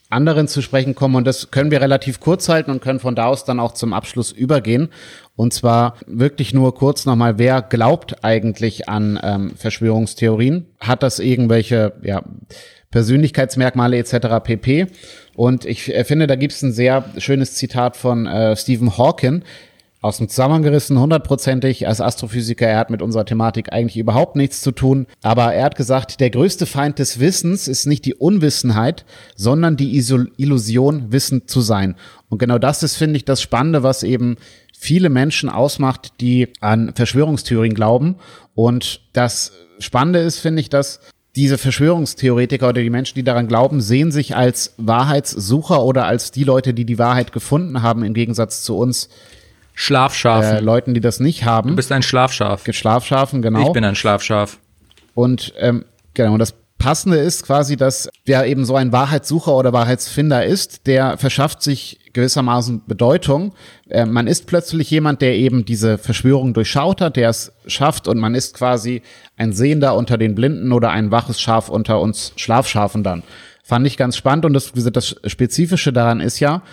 anderen 0.09 0.49
zu 0.49 0.61
sprechen 0.61 0.93
kommen 0.93 1.15
und 1.15 1.25
das 1.25 1.49
können 1.49 1.71
wir 1.71 1.79
relativ 1.79 2.19
kurz 2.19 2.49
halten 2.49 2.71
und 2.71 2.81
können 2.81 2.99
von 2.99 3.15
da 3.15 3.27
aus 3.27 3.45
dann 3.45 3.59
auch 3.59 3.73
zum 3.73 3.93
Abschluss 3.93 4.33
übergehen. 4.33 4.89
Und 5.37 5.53
zwar 5.53 5.95
wirklich 6.07 6.53
nur 6.53 6.75
kurz 6.75 7.05
nochmal, 7.05 7.37
wer 7.37 7.61
glaubt 7.61 8.25
eigentlich 8.25 8.89
an 8.89 9.17
ähm, 9.23 9.51
Verschwörungstheorien? 9.55 10.65
Hat 10.81 11.03
das 11.03 11.19
irgendwelche 11.19 11.93
ja, 12.01 12.23
Persönlichkeitsmerkmale 12.91 13.97
etc. 13.97 14.43
pp. 14.43 14.87
Und 15.35 15.63
ich 15.63 15.95
äh, 15.95 16.03
finde, 16.03 16.27
da 16.27 16.35
gibt 16.35 16.51
es 16.51 16.61
ein 16.63 16.73
sehr 16.73 17.05
schönes 17.17 17.55
Zitat 17.55 17.95
von 17.95 18.25
äh, 18.25 18.57
Stephen 18.57 18.97
Hawking, 18.97 19.43
aus 20.01 20.17
dem 20.17 20.29
Zusammenhang 20.29 20.63
gerissen, 20.63 20.97
hundertprozentig 20.97 21.87
als 21.87 21.99
Astrophysiker. 21.99 22.65
Er 22.65 22.77
hat 22.77 22.89
mit 22.89 23.01
unserer 23.01 23.25
Thematik 23.25 23.73
eigentlich 23.73 23.97
überhaupt 23.97 24.37
nichts 24.37 24.61
zu 24.61 24.71
tun. 24.71 25.07
Aber 25.21 25.53
er 25.53 25.65
hat 25.65 25.75
gesagt, 25.75 26.21
der 26.21 26.29
größte 26.29 26.65
Feind 26.65 26.99
des 26.99 27.19
Wissens 27.19 27.67
ist 27.67 27.85
nicht 27.85 28.05
die 28.05 28.15
Unwissenheit, 28.15 29.05
sondern 29.35 29.75
die 29.75 29.97
Illusion, 29.97 31.11
wissend 31.11 31.49
zu 31.49 31.59
sein. 31.59 31.95
Und 32.29 32.37
genau 32.37 32.57
das 32.57 32.81
ist, 32.81 32.95
finde 32.95 33.17
ich, 33.17 33.25
das 33.25 33.41
Spannende, 33.41 33.83
was 33.83 34.03
eben 34.03 34.37
viele 34.77 35.09
Menschen 35.09 35.49
ausmacht, 35.49 36.13
die 36.21 36.47
an 36.61 36.93
Verschwörungstheorien 36.95 37.73
glauben. 37.73 38.15
Und 38.55 39.01
das 39.11 39.51
Spannende 39.79 40.19
ist, 40.19 40.39
finde 40.39 40.61
ich, 40.61 40.69
dass 40.69 41.01
diese 41.35 41.57
Verschwörungstheoretiker 41.57 42.69
oder 42.69 42.81
die 42.81 42.89
Menschen, 42.89 43.15
die 43.15 43.23
daran 43.23 43.47
glauben, 43.47 43.81
sehen 43.81 44.11
sich 44.11 44.35
als 44.35 44.73
Wahrheitssucher 44.77 45.83
oder 45.83 46.05
als 46.05 46.31
die 46.31 46.45
Leute, 46.45 46.73
die 46.73 46.85
die 46.85 46.97
Wahrheit 46.97 47.33
gefunden 47.33 47.81
haben, 47.81 48.03
im 48.03 48.13
Gegensatz 48.13 48.63
zu 48.63 48.77
uns 48.77 49.09
Schlafschafen. 49.79 50.57
Äh, 50.57 50.59
Leuten, 50.59 50.93
die 50.93 50.99
das 50.99 51.21
nicht 51.21 51.45
haben. 51.45 51.69
Du 51.69 51.75
bist 51.77 51.89
ein 51.93 52.03
Schlafschaf. 52.03 52.65
Schlafschafen, 52.69 53.41
genau. 53.41 53.67
Ich 53.67 53.71
bin 53.71 53.85
ein 53.85 53.95
Schlafschaf. 53.95 54.59
Und 55.13 55.53
ähm, 55.57 55.85
genau, 56.13 56.33
und 56.33 56.39
das 56.39 56.53
Passende 56.77 57.15
ist 57.15 57.43
quasi, 57.43 57.77
dass 57.77 58.09
wer 58.25 58.45
eben 58.45 58.65
so 58.65 58.75
ein 58.75 58.91
Wahrheitssucher 58.91 59.55
oder 59.55 59.71
Wahrheitsfinder 59.71 60.45
ist, 60.45 60.85
der 60.85 61.17
verschafft 61.17 61.61
sich 61.61 61.99
gewissermaßen 62.11 62.87
Bedeutung. 62.87 63.53
Äh, 63.87 64.05
man 64.05 64.27
ist 64.27 64.47
plötzlich 64.47 64.91
jemand, 64.91 65.21
der 65.21 65.35
eben 65.35 65.63
diese 65.63 65.97
Verschwörung 65.97 66.53
durchschaut 66.53 66.99
hat, 66.99 67.15
der 67.15 67.29
es 67.29 67.53
schafft 67.65 68.09
und 68.09 68.17
man 68.17 68.35
ist 68.35 68.55
quasi 68.55 69.01
ein 69.37 69.53
Sehender 69.53 69.95
unter 69.95 70.17
den 70.17 70.35
Blinden 70.35 70.73
oder 70.73 70.89
ein 70.89 71.09
waches 71.09 71.39
Schaf 71.39 71.69
unter 71.69 72.01
uns 72.01 72.33
Schlafschafen 72.35 73.01
dann. 73.01 73.23
Fand 73.63 73.87
ich 73.87 73.95
ganz 73.95 74.17
spannend 74.17 74.43
und 74.43 74.51
das, 74.51 74.73
das 74.73 75.15
Spezifische 75.25 75.93
daran 75.93 76.19
ist 76.19 76.41
ja, 76.41 76.63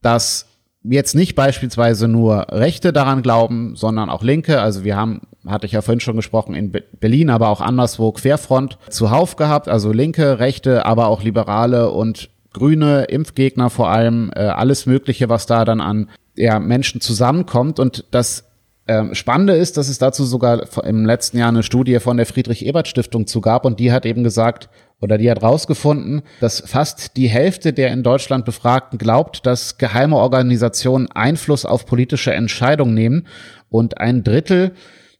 dass 0.00 0.46
jetzt 0.88 1.14
nicht 1.14 1.34
beispielsweise 1.34 2.08
nur 2.08 2.46
Rechte 2.50 2.92
daran 2.92 3.22
glauben, 3.22 3.76
sondern 3.76 4.10
auch 4.10 4.22
Linke. 4.22 4.60
Also 4.60 4.84
wir 4.84 4.96
haben, 4.96 5.22
hatte 5.46 5.66
ich 5.66 5.72
ja 5.72 5.82
vorhin 5.82 6.00
schon 6.00 6.16
gesprochen, 6.16 6.54
in 6.54 6.72
Berlin, 7.00 7.30
aber 7.30 7.48
auch 7.48 7.60
anderswo 7.60 8.12
Querfront 8.12 8.78
zuhauf 8.90 9.36
gehabt. 9.36 9.68
Also 9.68 9.92
Linke, 9.92 10.38
Rechte, 10.38 10.86
aber 10.86 11.08
auch 11.08 11.22
Liberale 11.22 11.90
und 11.90 12.30
Grüne, 12.52 13.04
Impfgegner 13.04 13.68
vor 13.68 13.90
allem, 13.90 14.30
äh, 14.34 14.40
alles 14.40 14.86
Mögliche, 14.86 15.28
was 15.28 15.46
da 15.46 15.64
dann 15.64 15.80
an 15.80 16.08
ja, 16.36 16.58
Menschen 16.58 17.00
zusammenkommt. 17.00 17.78
Und 17.78 18.04
das 18.10 18.44
ähm, 18.88 19.14
Spannende 19.14 19.54
ist, 19.54 19.76
dass 19.76 19.88
es 19.88 19.98
dazu 19.98 20.24
sogar 20.24 20.62
im 20.84 21.04
letzten 21.04 21.38
Jahr 21.38 21.48
eine 21.48 21.62
Studie 21.62 21.98
von 21.98 22.16
der 22.16 22.26
Friedrich-Ebert-Stiftung 22.26 23.26
zu 23.26 23.40
gab 23.40 23.64
und 23.64 23.80
die 23.80 23.92
hat 23.92 24.06
eben 24.06 24.22
gesagt, 24.22 24.68
oder 25.00 25.18
die 25.18 25.30
hat 25.30 25.42
rausgefunden, 25.42 26.22
dass 26.40 26.60
fast 26.60 27.16
die 27.16 27.28
Hälfte 27.28 27.72
der 27.72 27.92
in 27.92 28.02
Deutschland 28.02 28.44
Befragten 28.44 28.98
glaubt, 28.98 29.44
dass 29.46 29.78
geheime 29.78 30.16
Organisationen 30.16 31.10
Einfluss 31.10 31.66
auf 31.66 31.86
politische 31.86 32.32
Entscheidungen 32.32 32.94
nehmen 32.94 33.26
und 33.68 33.98
ein 33.98 34.24
Drittel 34.24 34.72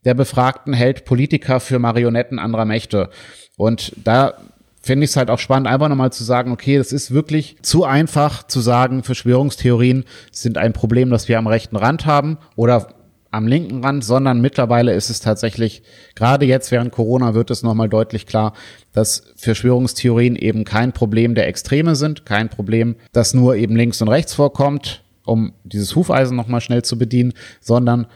der 0.04 0.14
Befragten 0.14 0.72
hält 0.72 1.04
Politiker 1.04 1.60
für 1.60 1.78
Marionetten 1.78 2.38
anderer 2.38 2.64
Mächte. 2.64 3.10
Und 3.56 3.92
da 4.02 4.34
finde 4.80 5.04
ich 5.04 5.10
es 5.10 5.16
halt 5.16 5.30
auch 5.30 5.40
spannend, 5.40 5.66
einfach 5.66 5.88
nochmal 5.88 6.12
zu 6.12 6.22
sagen, 6.22 6.52
okay, 6.52 6.76
es 6.76 6.92
ist 6.92 7.10
wirklich 7.10 7.56
zu 7.60 7.84
einfach 7.84 8.44
zu 8.44 8.60
sagen, 8.60 9.02
Verschwörungstheorien 9.02 10.04
sind 10.30 10.58
ein 10.58 10.72
Problem, 10.72 11.10
das 11.10 11.28
wir 11.28 11.38
am 11.38 11.48
rechten 11.48 11.76
Rand 11.76 12.06
haben 12.06 12.38
oder 12.54 12.95
am 13.36 13.46
linken 13.46 13.84
Rand, 13.84 14.02
sondern 14.02 14.40
mittlerweile 14.40 14.94
ist 14.94 15.10
es 15.10 15.20
tatsächlich, 15.20 15.82
gerade 16.14 16.46
jetzt 16.46 16.72
während 16.72 16.90
Corona 16.90 17.34
wird 17.34 17.50
es 17.50 17.62
nochmal 17.62 17.88
deutlich 17.88 18.26
klar, 18.26 18.54
dass 18.92 19.32
Verschwörungstheorien 19.36 20.36
eben 20.36 20.64
kein 20.64 20.92
Problem 20.92 21.34
der 21.34 21.46
Extreme 21.46 21.96
sind, 21.96 22.24
kein 22.24 22.48
Problem, 22.48 22.96
das 23.12 23.34
nur 23.34 23.56
eben 23.56 23.76
links 23.76 24.00
und 24.00 24.08
rechts 24.08 24.34
vorkommt, 24.34 25.04
um 25.24 25.52
dieses 25.64 25.94
Hufeisen 25.94 26.36
nochmal 26.36 26.62
schnell 26.62 26.82
zu 26.82 26.96
bedienen, 26.98 27.34
sondern 27.60 28.06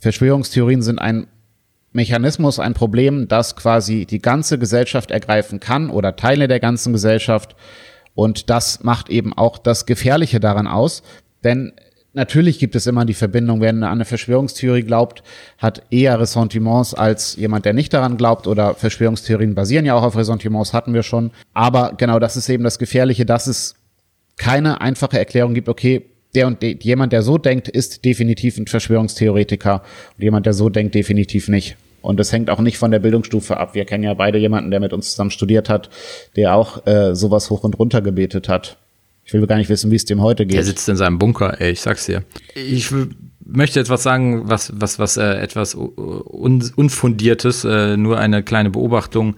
Verschwörungstheorien 0.00 0.80
sind 0.80 0.98
ein 0.98 1.26
Mechanismus, 1.92 2.58
ein 2.58 2.74
Problem, 2.74 3.28
das 3.28 3.56
quasi 3.56 4.06
die 4.06 4.20
ganze 4.22 4.58
Gesellschaft 4.58 5.10
ergreifen 5.10 5.60
kann 5.60 5.90
oder 5.90 6.16
Teile 6.16 6.48
der 6.48 6.60
ganzen 6.60 6.92
Gesellschaft. 6.92 7.54
Und 8.14 8.48
das 8.48 8.82
macht 8.82 9.10
eben 9.10 9.36
auch 9.36 9.58
das 9.58 9.86
Gefährliche 9.86 10.40
daran 10.40 10.66
aus, 10.66 11.02
denn 11.44 11.72
Natürlich 12.12 12.58
gibt 12.58 12.74
es 12.74 12.88
immer 12.88 13.04
die 13.04 13.14
Verbindung, 13.14 13.60
wer 13.60 13.70
an 13.70 13.84
eine 13.84 14.04
Verschwörungstheorie 14.04 14.82
glaubt, 14.82 15.22
hat 15.58 15.82
eher 15.90 16.18
Ressentiments 16.18 16.92
als 16.92 17.36
jemand, 17.36 17.64
der 17.64 17.72
nicht 17.72 17.92
daran 17.92 18.16
glaubt 18.16 18.48
oder 18.48 18.74
Verschwörungstheorien 18.74 19.54
basieren 19.54 19.86
ja 19.86 19.94
auch 19.94 20.02
auf 20.02 20.16
Ressentiments, 20.16 20.72
hatten 20.72 20.92
wir 20.92 21.04
schon. 21.04 21.30
Aber 21.54 21.92
genau 21.96 22.18
das 22.18 22.36
ist 22.36 22.48
eben 22.48 22.64
das 22.64 22.80
Gefährliche, 22.80 23.24
dass 23.24 23.46
es 23.46 23.76
keine 24.36 24.80
einfache 24.80 25.18
Erklärung 25.18 25.54
gibt, 25.54 25.68
okay, 25.68 26.06
der 26.34 26.46
und 26.46 26.62
de, 26.62 26.76
jemand, 26.80 27.12
der 27.12 27.22
so 27.22 27.38
denkt, 27.38 27.68
ist 27.68 28.04
definitiv 28.04 28.58
ein 28.58 28.66
Verschwörungstheoretiker 28.66 29.82
und 30.16 30.22
jemand, 30.22 30.46
der 30.46 30.52
so 30.52 30.68
denkt, 30.68 30.94
definitiv 30.94 31.48
nicht. 31.48 31.76
Und 32.02 32.18
das 32.18 32.32
hängt 32.32 32.50
auch 32.50 32.60
nicht 32.60 32.78
von 32.78 32.90
der 32.90 32.98
Bildungsstufe 32.98 33.56
ab. 33.56 33.74
Wir 33.74 33.84
kennen 33.84 34.04
ja 34.04 34.14
beide 34.14 34.38
jemanden, 34.38 34.70
der 34.70 34.80
mit 34.80 34.92
uns 34.92 35.10
zusammen 35.10 35.30
studiert 35.30 35.68
hat, 35.68 35.90
der 36.36 36.54
auch 36.54 36.86
äh, 36.86 37.14
sowas 37.14 37.50
hoch 37.50 37.62
und 37.62 37.78
runter 37.78 38.00
gebetet 38.00 38.48
hat. 38.48 38.78
Ich 39.30 39.34
will 39.34 39.46
gar 39.46 39.58
nicht 39.58 39.68
wissen, 39.68 39.92
wie 39.92 39.96
es 39.96 40.04
dem 40.04 40.20
heute 40.20 40.44
geht. 40.44 40.56
Der 40.56 40.64
sitzt 40.64 40.88
in 40.88 40.96
seinem 40.96 41.20
Bunker, 41.20 41.60
ey, 41.60 41.70
ich 41.70 41.80
sag's 41.80 42.06
dir. 42.06 42.24
Ich 42.56 42.92
möchte 43.44 43.78
jetzt 43.78 43.88
was 43.88 44.02
sagen, 44.02 44.50
was, 44.50 44.72
was, 44.74 44.98
was 44.98 45.16
äh, 45.18 45.34
etwas 45.34 45.76
un 45.76 46.68
Unfundiertes, 46.74 47.64
äh, 47.64 47.96
nur 47.96 48.18
eine 48.18 48.42
kleine 48.42 48.70
Beobachtung, 48.70 49.36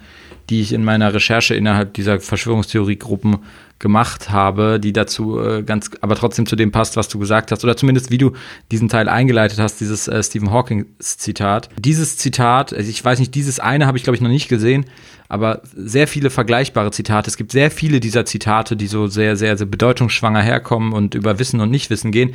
die 0.53 0.61
ich 0.61 0.75
in 0.75 0.85
meiner 0.85 1.15
Recherche 1.15 1.55
innerhalb 1.55 1.95
dieser 1.95 2.21
Verschwörungstheoriegruppen 2.21 3.39
gemacht 3.79 4.29
habe, 4.29 4.79
die 4.79 4.93
dazu 4.93 5.41
äh, 5.41 5.63
ganz, 5.63 5.91
aber 6.03 6.15
trotzdem 6.15 6.45
zu 6.45 6.57
dem 6.57 6.71
passt, 6.71 6.99
was 6.99 7.09
du 7.09 7.19
gesagt 7.19 7.51
hast, 7.51 7.65
oder 7.65 7.75
zumindest 7.75 8.11
wie 8.11 8.19
du 8.19 8.33
diesen 8.71 8.91
Teil 8.91 9.09
eingeleitet 9.09 9.59
hast, 9.59 9.81
dieses 9.81 10.09
äh, 10.09 10.23
Stephen 10.23 10.51
Hawking 10.51 10.85
Zitat. 10.99 11.71
Dieses 11.79 12.19
Zitat, 12.19 12.75
also 12.75 12.91
ich 12.91 13.03
weiß 13.03 13.19
nicht, 13.19 13.35
dieses 13.35 13.61
eine 13.61 13.87
habe 13.87 13.97
ich 13.97 14.05
glaube 14.05 14.17
ich 14.17 14.21
noch 14.21 14.29
nicht 14.29 14.49
gesehen, 14.49 14.85
aber 15.31 15.63
sehr 15.75 16.07
viele 16.07 16.29
vergleichbare 16.29 16.91
Zitate. 16.91 17.31
Es 17.31 17.39
gibt 17.39 17.51
sehr 17.51 17.71
viele 17.71 17.99
dieser 17.99 18.27
Zitate, 18.27 18.77
die 18.77 18.89
so 18.89 19.07
sehr, 19.07 19.37
sehr, 19.37 19.57
sehr 19.57 19.67
bedeutungsschwanger 19.67 20.43
herkommen 20.43 20.93
und 20.93 21.15
über 21.15 21.39
Wissen 21.39 21.61
und 21.61 21.71
Nichtwissen 21.71 22.13
gehen. 22.13 22.35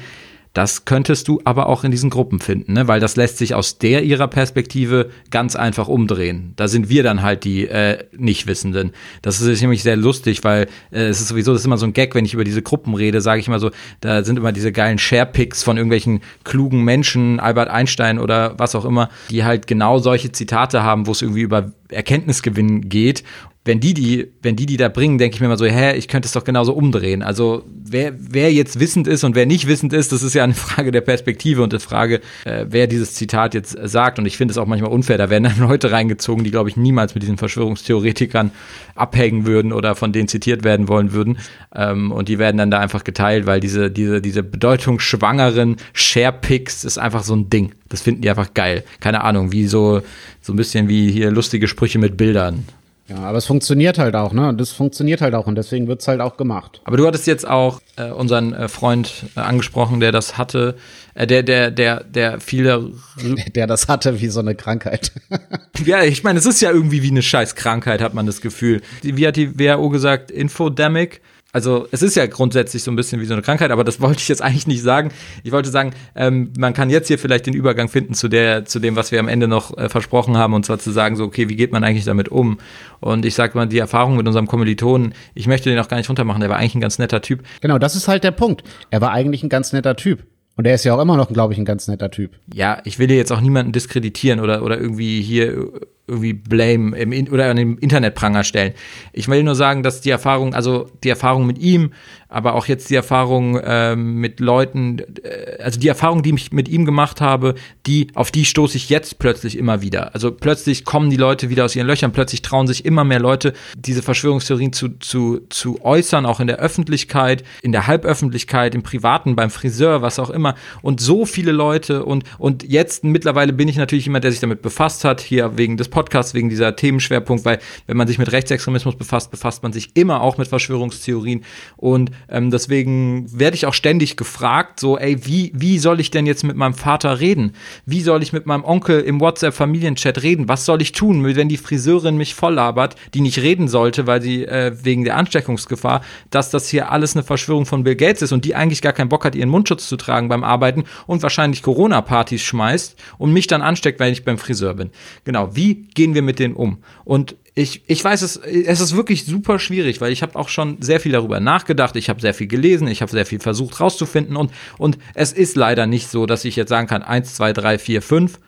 Das 0.58 0.86
könntest 0.86 1.28
du 1.28 1.39
aber 1.43 1.68
auch 1.68 1.84
in 1.84 1.91
diesen 1.91 2.10
Gruppen 2.10 2.39
finden, 2.39 2.74
ne? 2.74 2.88
weil 2.88 2.99
das 2.99 3.16
lässt 3.16 3.38
sich 3.38 3.53
aus 3.53 3.78
der 3.78 4.01
ihrer 4.01 4.28
Perspektive 4.28 5.12
ganz 5.30 5.55
einfach 5.55 5.88
umdrehen. 5.88 6.53
Da 6.55 6.68
sind 6.68 6.89
wir 6.89 7.03
dann 7.03 7.22
halt 7.22 7.43
die 7.43 7.68
äh, 7.68 8.03
Nichtwissenden. 8.18 8.93
Das 9.22 9.39
ist 9.39 9.62
nämlich 9.62 9.84
sehr 9.84 9.95
lustig, 9.95 10.43
weil 10.43 10.64
äh, 10.89 11.01
es 11.01 11.22
ist 11.22 11.28
sowieso, 11.28 11.51
das 11.51 11.62
ist 11.62 11.68
immer 11.68 11.78
so 11.78 11.86
ein 11.86 11.93
Gag, 11.93 12.16
wenn 12.16 12.26
ich 12.26 12.34
über 12.34 12.43
diese 12.43 12.64
Gruppen 12.64 12.95
rede, 12.95 13.22
sage 13.22 13.39
ich 13.39 13.47
immer 13.47 13.60
so, 13.60 13.70
da 14.01 14.24
sind 14.24 14.38
immer 14.38 14.51
diese 14.51 14.72
geilen 14.72 14.97
Sharepics 14.97 15.62
von 15.62 15.78
irgendwelchen 15.78 16.22
klugen 16.43 16.84
Menschen, 16.84 17.39
Albert 17.39 17.70
Einstein 17.70 18.18
oder 18.18 18.55
was 18.58 18.74
auch 18.74 18.86
immer, 18.86 19.10
die 19.30 19.43
halt 19.43 19.68
genau 19.68 19.99
solche 19.99 20.32
Zitate 20.32 20.82
haben, 20.82 21.05
wo 21.05 21.12
es 21.12 21.22
irgendwie 21.22 21.41
über 21.41 21.72
Erkenntnisgewinn 21.90 22.90
geht 22.90 23.24
wenn 23.68 23.80
die 23.80 23.94
die, 23.94 24.32
wenn 24.42 24.56
die 24.56 24.66
die 24.66 24.78
da 24.78 24.88
bringen, 24.90 25.18
denke 25.18 25.36
ich 25.36 25.42
mir 25.42 25.50
mal 25.50 25.58
so, 25.58 25.66
hä, 25.66 25.96
ich 25.96 26.08
könnte 26.08 26.26
es 26.26 26.32
doch 26.32 26.46
genauso 26.46 26.74
umdrehen. 26.74 27.22
Also 27.22 27.64
wer, 27.68 28.14
wer 28.18 28.52
jetzt 28.52 28.80
wissend 28.80 29.08
ist 29.08 29.24
und 29.24 29.36
wer 29.36 29.46
nicht 29.46 29.68
wissend 29.68 29.94
ist, 29.94 30.12
das 30.12 30.24
ist 30.24 30.34
ja 30.34 30.44
eine 30.44 30.54
Frage 30.56 30.92
der 30.92 31.02
Perspektive 31.02 31.62
und 31.62 31.74
der 31.74 31.80
Frage, 31.80 32.22
äh, 32.46 32.66
wer 32.70 32.88
dieses 32.88 33.14
Zitat 33.14 33.54
jetzt 33.54 33.78
sagt. 33.84 34.18
Und 34.18 34.26
ich 34.26 34.38
finde 34.38 34.54
es 34.54 34.58
auch 34.58 34.66
manchmal 34.66 34.92
unfair. 34.92 35.18
Da 35.18 35.30
werden 35.30 35.44
dann 35.44 35.60
Leute 35.68 35.92
reingezogen, 35.92 36.44
die, 36.44 36.52
glaube 36.52 36.70
ich, 36.70 36.78
niemals 36.78 37.14
mit 37.14 37.24
diesen 37.24 37.38
Verschwörungstheoretikern 37.38 38.52
abhängen 38.96 39.46
würden 39.46 39.74
oder 39.74 39.96
von 39.96 40.14
denen 40.14 40.30
zitiert 40.30 40.64
werden 40.64 40.88
wollen 40.88 41.12
würden. 41.12 41.38
Ähm, 41.76 42.12
und 42.12 42.30
die 42.30 42.40
werden 42.40 42.58
dann 42.58 42.72
da 42.72 42.80
einfach 42.80 43.04
geteilt, 43.04 43.46
weil 43.46 43.60
diese, 43.60 43.92
diese, 43.92 44.22
diese 44.22 44.44
bedeutungsschwangeren 44.44 45.76
Sharepics 45.94 46.86
ist 46.86 46.98
einfach 46.98 47.24
so 47.24 47.36
ein 47.36 47.50
Ding. 47.50 47.74
Das 47.90 48.02
finden 48.02 48.22
die 48.22 48.30
einfach 48.30 48.54
geil. 48.54 48.84
Keine 49.00 49.24
Ahnung, 49.24 49.52
wie 49.52 49.68
so, 49.68 50.02
so 50.42 50.54
ein 50.54 50.56
bisschen 50.56 50.88
wie 50.88 51.12
hier 51.12 51.32
lustige 51.32 51.68
Sprüche 51.68 52.00
mit 52.00 52.18
Bildern 52.18 52.66
Ja, 53.08 53.18
aber 53.18 53.38
es 53.38 53.46
funktioniert 53.46 53.98
halt 53.98 54.16
auch, 54.16 54.34
ne? 54.34 54.50
Und 54.50 54.60
das 54.60 54.72
funktioniert 54.72 55.22
halt 55.22 55.34
auch 55.34 55.48
und 55.48 55.56
deswegen 55.56 55.88
wird's 55.88 56.08
halt 56.08 56.20
auch 56.20 56.38
gemacht. 56.38 56.82
Aber 56.84 56.98
du 56.98 57.08
hattest 57.08 57.28
jetzt 57.28 57.48
auch 57.48 57.82
äh, 57.96 58.10
unseren 58.10 58.54
äh, 58.54 58.68
Freund 58.68 59.26
äh, 59.36 59.40
angesprochen, 59.40 60.00
der 60.00 60.12
das 60.12 60.38
hatte, 60.38 60.76
äh, 61.14 61.26
der, 61.26 61.44
der, 61.44 61.72
der, 61.72 62.04
der 62.04 62.40
viel 62.40 62.64
der, 62.64 62.84
der 63.56 63.68
das 63.68 63.88
hatte 63.88 64.20
wie 64.20 64.28
so 64.28 64.42
eine 64.42 64.56
Krankheit. 64.56 65.12
ja, 65.86 66.04
ich 66.04 66.24
meine, 66.24 66.40
es 66.40 66.46
ist 66.46 66.62
ja 66.62 66.72
irgendwie 66.72 67.04
wie 67.04 67.12
eine 67.12 67.22
scheiß 67.22 67.56
Krankheit, 67.56 68.02
hat 68.02 68.14
man 68.14 68.26
das 68.26 68.42
Gefühl. 68.42 68.82
Wie 69.02 69.26
hat 69.26 69.36
die 69.38 69.58
WHO 69.58 69.90
gesagt? 69.90 70.30
Infodemic? 70.32 71.22
Also 71.58 71.88
es 71.89 72.03
ist 72.03 72.16
ja 72.16 72.28
grundsätzlich 72.28 72.84
so 72.84 72.91
ein 72.91 72.95
bisschen 72.95 73.20
wie 73.20 73.26
so 73.26 73.34
eine 73.34 73.41
Krankheit, 73.41 73.72
aber 73.72 73.84
das 73.84 73.99
wollte 74.01 74.20
ich 74.20 74.28
jetzt 74.28 74.43
eigentlich 74.43 74.68
nicht 74.68 74.84
sagen. 74.84 75.10
Ich 75.43 75.51
wollte 75.51 75.70
sagen, 75.70 75.91
ähm, 76.16 76.53
man 76.55 76.76
kann 76.76 76.91
jetzt 76.91 77.08
hier 77.08 77.18
vielleicht 77.18 77.47
den 77.47 77.55
Übergang 77.55 77.88
finden 77.88 78.14
zu 78.14 78.28
der, 78.28 78.66
zu 78.66 78.78
dem, 78.78 78.95
was 78.95 79.12
wir 79.12 79.20
am 79.20 79.28
Ende 79.28 79.47
noch 79.47 79.76
äh, 79.76 79.89
versprochen 79.89 80.38
haben, 80.38 80.53
und 80.53 80.68
zwar 80.68 80.78
zu 80.78 80.91
sagen, 80.91 81.16
so, 81.16 81.24
okay, 81.24 81.49
wie 81.49 81.55
geht 81.55 81.72
man 81.72 81.84
eigentlich 81.84 82.05
damit 82.05 82.30
um? 82.30 82.60
Und 82.99 83.26
ich 83.26 83.34
sage 83.34 83.58
mal, 83.58 83.66
die 83.66 83.80
Erfahrung 83.80 84.18
mit 84.18 84.28
unserem 84.28 84.45
Kommilitonen, 84.45 85.16
ich 85.34 85.47
möchte 85.47 85.72
den 85.72 85.80
auch 85.80 85.88
gar 85.88 85.97
nicht 85.97 86.10
runtermachen, 86.10 86.41
der 86.41 86.51
war 86.51 86.58
eigentlich 86.58 86.76
ein 86.76 86.82
ganz 86.82 86.99
netter 86.99 87.24
Typ. 87.24 87.41
Genau, 87.62 87.80
das 87.80 87.95
ist 87.95 88.08
halt 88.08 88.24
der 88.24 88.32
Punkt. 88.32 88.62
Er 88.91 89.01
war 89.01 89.12
eigentlich 89.12 89.41
ein 89.41 89.49
ganz 89.49 89.74
netter 89.74 89.95
Typ. 89.95 90.26
Und 90.58 90.66
er 90.68 90.76
ist 90.76 90.84
ja 90.84 90.93
auch 90.93 91.01
immer 91.01 91.18
noch, 91.18 91.32
glaube 91.32 91.53
ich, 91.53 91.60
ein 91.60 91.66
ganz 91.66 91.88
netter 91.88 92.12
Typ. 92.12 92.32
Ja, 92.53 92.82
ich 92.84 92.99
will 92.99 93.08
dir 93.08 93.18
jetzt 93.18 93.32
auch 93.32 93.41
niemanden 93.41 93.72
diskreditieren 93.72 94.39
oder, 94.39 94.62
oder 94.64 94.80
irgendwie 94.80 95.22
hier 95.22 95.72
irgendwie 96.08 96.34
Blame 96.34 96.97
im 96.97 97.12
In 97.12 97.30
oder 97.30 97.49
an 97.49 97.58
den 97.58 97.78
Internetpranger 97.78 98.43
stellen. 98.43 98.74
Ich 99.14 99.28
will 99.28 99.43
nur 99.43 99.55
sagen, 99.55 99.84
dass 99.84 100.01
die 100.01 100.10
Erfahrung, 100.10 100.53
also 100.53 100.89
die 101.03 101.10
Erfahrung 101.10 101.45
mit 101.45 101.58
ihm, 101.60 101.91
aber 102.30 102.55
auch 102.55 102.66
jetzt 102.66 102.89
die 102.89 102.95
Erfahrung 102.95 103.58
äh, 103.58 103.95
mit 103.95 104.39
Leuten, 104.39 104.99
äh, 105.24 105.62
also 105.62 105.80
die 105.80 105.88
Erfahrung, 105.88 106.24
die 106.24 106.34
ich 106.34 106.51
mit 106.51 106.68
ihm 106.68 106.86
gemacht 106.86 107.22
habe, 107.22 107.55
die 107.86 108.08
auf 108.16 108.32
die 108.32 108.45
stoße 108.45 108.78
ich 108.78 108.89
jetzt 108.89 109.20
plötzlich 109.20 109.58
immer 109.58 109.82
wieder. 109.82 110.14
Also 110.14 110.32
plötzlich 110.32 110.84
kommen 110.84 111.10
die 111.10 111.18
Leute 111.18 111.49
wieder 111.49 111.66
aus 111.66 111.76
ihren 111.76 111.88
Löchern, 111.88 112.12
plötzlich 112.12 112.41
trauen 112.41 112.68
sich 112.68 112.86
immer 112.86 113.03
mehr 113.03 113.20
Leute, 113.20 113.53
diese 113.78 114.01
Verschwörungstheorien 114.01 114.74
zu, 114.74 114.89
zu, 114.99 115.41
zu 115.49 115.84
äußern, 115.84 116.26
auch 116.26 116.39
in 116.39 116.47
der 116.47 116.58
Öffentlichkeit, 116.58 117.43
in 117.62 117.72
der 117.72 117.88
Halböffentlichkeit, 117.88 118.76
im 118.76 118.84
Privaten, 118.84 119.36
beim 119.36 119.49
Friseur, 119.49 120.01
was 120.01 120.20
auch 120.20 120.30
immer. 120.30 120.55
Und 120.82 120.99
so 120.99 121.26
viele 121.26 121.51
Leute 121.51 122.03
und 122.03 122.24
und 122.38 122.64
jetzt 122.64 123.03
mittlerweile 123.03 123.53
bin 123.53 123.68
ich 123.68 123.78
natürlich 123.78 124.05
jemand, 124.05 124.24
der 124.24 124.32
sich 124.32 124.39
damit 124.39 124.62
befasst 124.62 125.03
hat, 125.03 125.22
hier 125.22 125.58
wegen 125.58 125.78
des 125.78 125.89
Podcast 125.98 126.36
wegen 126.36 126.48
dieser 126.48 126.76
Themenschwerpunkt, 126.76 127.43
weil 127.43 127.58
wenn 127.88 127.98
man 127.98 128.08
sich 128.08 128.20
mit 128.20 128.32
Rechtsextremismus 128.32 128.95
befasst, 128.95 129.32
befasst 129.32 129.64
man 129.64 129.74
sich 129.74 129.89
immer 129.95 130.22
auch 130.22 130.38
mit 130.38 130.48
Verschwörungstheorien 130.48 131.43
und 131.76 132.12
ähm, 132.30 132.52
deswegen 132.52 133.26
werde 133.32 133.56
ich 133.56 133.66
auch 133.66 133.74
ständig 133.74 134.16
gefragt, 134.16 134.80
so, 134.80 135.00
ey, 135.00 135.26
wie, 135.26 135.52
wie 135.56 135.80
soll 135.80 136.00
ich 136.00 136.12
denn 136.12 136.28
jetzt 136.28 136.43
mit 136.43 136.56
meinem 136.56 136.76
Vater 136.76 137.20
reden? 137.20 137.54
Wie 137.88 138.02
soll 138.02 138.22
ich 138.22 138.32
mit 138.32 138.45
meinem 138.45 138.64
Onkel 138.64 139.00
im 139.00 139.20
WhatsApp-Familienchat 139.20 140.22
reden? 140.22 140.48
Was 140.48 140.66
soll 140.66 140.84
ich 140.84 140.91
tun, 140.91 141.26
wenn 141.26 141.50
die 141.50 141.58
Friseurin 141.58 142.16
mich 142.16 142.36
volllabert, 142.36 142.95
die 143.16 143.22
nicht 143.22 143.39
reden 143.39 143.68
sollte, 143.68 144.06
weil 144.06 144.22
sie 144.22 144.45
äh, 144.45 144.74
wegen 144.84 145.04
der 145.04 145.18
Ansteckungsgefahr, 145.18 146.02
dass 146.30 146.52
das 146.52 146.70
hier 146.70 146.91
alles 146.91 147.16
eine 147.16 147.24
Verschwörung 147.24 147.66
von 147.66 147.84
Bill 147.84 147.95
Gates 147.95 148.22
ist 148.22 148.34
und 148.34 148.45
die 148.45 148.54
eigentlich 148.54 148.84
gar 148.84 148.93
keinen 148.93 149.10
Bock 149.10 149.26
hat, 149.26 149.34
ihren 149.34 149.50
Mundschutz 149.50 149.89
zu 149.89 149.98
tragen 149.98 150.30
beim 150.30 150.43
Arbeiten 150.43 150.84
und 151.08 151.24
wahrscheinlich 151.24 151.64
Corona-Partys 151.64 152.43
schmeißt 152.43 152.95
und 153.18 153.34
mich 153.34 153.48
dann 153.48 153.64
ansteckt, 153.64 154.00
weil 154.00 154.12
ich 154.12 154.24
beim 154.24 154.38
Friseur 154.38 154.76
bin. 154.76 154.91
Genau, 155.24 155.56
wie 155.56 155.87
gehen 155.94 156.14
wir 156.14 156.22
mit 156.22 156.40
denen 156.40 156.56
um? 156.56 156.80
Und 157.06 157.36
ich, 157.56 157.82
ich 157.88 158.04
weiß 158.04 158.22
es, 158.22 158.38
es 158.38 158.80
ist 158.80 158.96
wirklich 158.96 159.26
super 159.26 159.58
schwierig, 159.58 160.00
weil 160.00 160.12
ich 160.12 160.22
habe 160.22 160.36
auch 160.38 160.48
schon 160.48 160.78
sehr 160.80 161.00
viel 161.00 161.12
darüber 161.12 161.40
nachgedacht, 161.40 161.96
ich 161.96 162.08
habe 162.10 162.22
sehr 162.22 162.36
viel 162.36 162.48
gelesen, 162.48 162.88
ich 162.88 163.02
habe 163.02 163.12
sehr 163.12 163.26
viel 163.26 163.40
versucht 163.40 163.80
rauszufinden 163.80 164.36
und, 164.36 164.52
und 164.78 165.00
es 165.16 165.34
ist 165.34 165.56
leider 165.56 165.88
nicht 165.88 166.10
so, 166.10 166.28
dass 166.28 166.46
ich 166.46 166.56
jetzt 166.56 166.70
sagen 166.70 166.88
kann, 166.88 167.02
eins, 167.02 167.34
zwei, 167.34 167.54
drei, 167.54 167.80
vier, 167.80 168.04
fünf, 168.04 168.40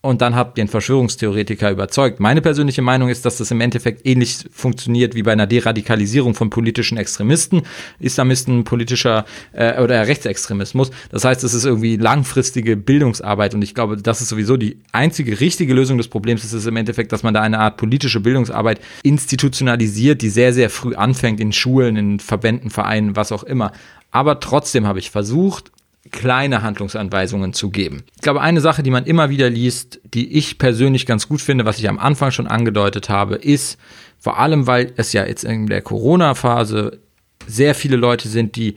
und 0.00 0.22
dann 0.22 0.36
habt 0.36 0.58
ihr 0.58 0.62
einen 0.62 0.68
Verschwörungstheoretiker 0.68 1.72
überzeugt. 1.72 2.20
Meine 2.20 2.40
persönliche 2.40 2.82
Meinung 2.82 3.08
ist, 3.08 3.24
dass 3.24 3.38
das 3.38 3.50
im 3.50 3.60
Endeffekt 3.60 4.06
ähnlich 4.06 4.44
funktioniert 4.52 5.16
wie 5.16 5.24
bei 5.24 5.32
einer 5.32 5.48
Deradikalisierung 5.48 6.34
von 6.34 6.50
politischen 6.50 6.98
Extremisten, 6.98 7.62
Islamisten, 7.98 8.62
politischer 8.62 9.24
äh, 9.52 9.82
oder 9.82 10.06
Rechtsextremismus. 10.06 10.92
Das 11.10 11.24
heißt, 11.24 11.42
es 11.42 11.52
ist 11.52 11.64
irgendwie 11.64 11.96
langfristige 11.96 12.76
Bildungsarbeit 12.76 13.54
und 13.54 13.62
ich 13.62 13.74
glaube, 13.74 13.96
das 13.96 14.20
ist 14.20 14.28
sowieso 14.28 14.56
die 14.56 14.78
einzige 14.92 15.40
richtige 15.40 15.74
Lösung 15.74 15.98
des 15.98 16.06
Problems. 16.06 16.44
Es 16.44 16.52
ist 16.52 16.66
im 16.66 16.76
Endeffekt, 16.76 17.10
dass 17.10 17.24
man 17.24 17.34
da 17.34 17.42
eine 17.42 17.58
Art 17.58 17.76
politische 17.76 18.20
Bildungsarbeit 18.20 18.80
institutionalisiert, 19.02 20.22
die 20.22 20.30
sehr, 20.30 20.52
sehr 20.52 20.70
früh 20.70 20.94
anfängt 20.94 21.40
in 21.40 21.52
Schulen, 21.52 21.96
in 21.96 22.20
Verbänden, 22.20 22.70
Vereinen, 22.70 23.16
was 23.16 23.32
auch 23.32 23.42
immer. 23.42 23.72
Aber 24.12 24.38
trotzdem 24.38 24.86
habe 24.86 25.00
ich 25.00 25.10
versucht, 25.10 25.72
kleine 26.10 26.62
Handlungsanweisungen 26.62 27.52
zu 27.52 27.70
geben. 27.70 28.04
Ich 28.16 28.22
glaube, 28.22 28.40
eine 28.40 28.60
Sache, 28.60 28.82
die 28.82 28.90
man 28.90 29.04
immer 29.04 29.30
wieder 29.30 29.50
liest, 29.50 30.00
die 30.04 30.36
ich 30.36 30.58
persönlich 30.58 31.06
ganz 31.06 31.28
gut 31.28 31.40
finde, 31.40 31.64
was 31.64 31.78
ich 31.78 31.88
am 31.88 31.98
Anfang 31.98 32.30
schon 32.30 32.46
angedeutet 32.46 33.08
habe, 33.08 33.36
ist, 33.36 33.78
vor 34.18 34.38
allem, 34.38 34.66
weil 34.66 34.92
es 34.96 35.12
ja 35.12 35.26
jetzt 35.26 35.44
in 35.44 35.66
der 35.66 35.82
Corona-Phase 35.82 37.00
sehr 37.46 37.74
viele 37.74 37.96
Leute 37.96 38.28
sind, 38.28 38.56
die 38.56 38.76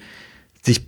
sich 0.61 0.86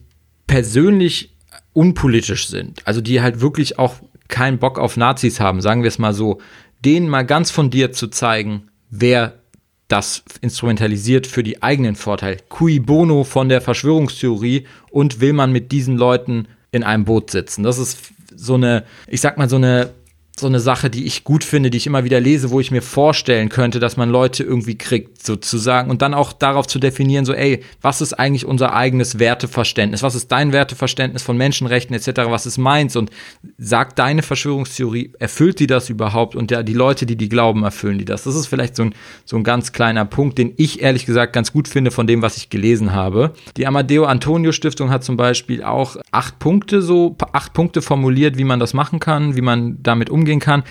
persönlich 0.47 1.35
unpolitisch 1.73 2.47
sind, 2.47 2.85
also 2.85 3.01
die 3.01 3.21
halt 3.21 3.41
wirklich 3.41 3.79
auch 3.79 3.95
keinen 4.27 4.59
Bock 4.59 4.79
auf 4.79 4.97
Nazis 4.97 5.39
haben, 5.39 5.61
sagen 5.61 5.83
wir 5.83 5.87
es 5.87 5.99
mal 5.99 6.13
so, 6.13 6.39
denen 6.85 7.09
mal 7.09 7.25
ganz 7.25 7.51
von 7.51 7.69
dir 7.69 7.91
zu 7.91 8.07
zeigen, 8.07 8.69
wer 8.89 9.42
das 9.87 10.23
instrumentalisiert 10.41 11.27
für 11.27 11.43
die 11.43 11.61
eigenen 11.61 11.95
Vorteile. 11.95 12.37
Cui 12.49 12.79
bono 12.79 13.23
von 13.23 13.49
der 13.49 13.61
Verschwörungstheorie 13.61 14.65
und 14.91 15.21
will 15.21 15.33
man 15.33 15.51
mit 15.51 15.71
diesen 15.71 15.97
Leuten 15.97 16.47
in 16.71 16.83
einem 16.83 17.05
Boot 17.05 17.31
sitzen. 17.31 17.63
Das 17.63 17.77
ist 17.77 17.99
so 18.35 18.55
eine, 18.55 18.83
ich 19.07 19.21
sag 19.21 19.37
mal, 19.37 19.49
so 19.49 19.57
eine 19.57 19.91
so 20.39 20.47
eine 20.47 20.59
Sache, 20.59 20.89
die 20.89 21.05
ich 21.05 21.23
gut 21.23 21.43
finde, 21.43 21.69
die 21.69 21.77
ich 21.77 21.85
immer 21.85 22.03
wieder 22.05 22.19
lese, 22.19 22.49
wo 22.49 22.59
ich 22.59 22.71
mir 22.71 22.81
vorstellen 22.81 23.49
könnte, 23.49 23.79
dass 23.79 23.97
man 23.97 24.09
Leute 24.09 24.43
irgendwie 24.43 24.75
kriegt, 24.75 25.23
sozusagen. 25.23 25.91
Und 25.91 26.01
dann 26.01 26.15
auch 26.15 26.33
darauf 26.33 26.65
zu 26.65 26.79
definieren, 26.79 27.23
so, 27.23 27.33
ey, 27.33 27.59
was 27.81 28.01
ist 28.01 28.13
eigentlich 28.13 28.45
unser 28.45 28.73
eigenes 28.73 29.19
Werteverständnis? 29.19 30.01
Was 30.01 30.15
ist 30.15 30.31
dein 30.31 30.51
Werteverständnis 30.51 31.21
von 31.21 31.37
Menschenrechten 31.37 31.95
etc.? 31.95 32.29
Was 32.29 32.47
ist 32.47 32.57
meins? 32.57 32.95
Und 32.95 33.11
sagt 33.59 33.99
deine 33.99 34.23
Verschwörungstheorie, 34.23 35.11
erfüllt 35.19 35.59
die 35.59 35.67
das 35.67 35.91
überhaupt? 35.91 36.35
Und 36.35 36.49
ja, 36.49 36.63
die 36.63 36.73
Leute, 36.73 37.05
die 37.05 37.15
die 37.15 37.29
glauben, 37.29 37.63
erfüllen 37.63 37.99
die 37.99 38.05
das? 38.05 38.23
Das 38.23 38.35
ist 38.35 38.47
vielleicht 38.47 38.75
so 38.75 38.85
ein, 38.85 38.95
so 39.25 39.37
ein 39.37 39.43
ganz 39.43 39.71
kleiner 39.71 40.03
Punkt, 40.03 40.39
den 40.39 40.53
ich 40.57 40.81
ehrlich 40.81 41.05
gesagt 41.05 41.33
ganz 41.33 41.53
gut 41.53 41.67
finde 41.67 41.91
von 41.91 42.07
dem, 42.07 42.23
was 42.23 42.37
ich 42.37 42.49
gelesen 42.49 42.93
habe. 42.93 43.33
Die 43.55 43.67
Amadeo 43.67 44.05
Antonio 44.05 44.51
Stiftung 44.51 44.89
hat 44.89 45.03
zum 45.03 45.15
Beispiel 45.15 45.63
auch 45.63 45.95
acht 46.11 46.39
Punkte 46.39 46.81
so, 46.81 47.15
acht 47.33 47.53
Punkte 47.53 47.83
formuliert, 47.83 48.39
wie 48.39 48.45
man 48.45 48.59
das 48.59 48.73
machen 48.73 48.99
kann, 48.99 49.35
wie 49.35 49.41
man 49.41 49.77
damit 49.83 50.09
umgeht 50.09 50.22
umgehen 50.23 50.39
kann. 50.39 50.63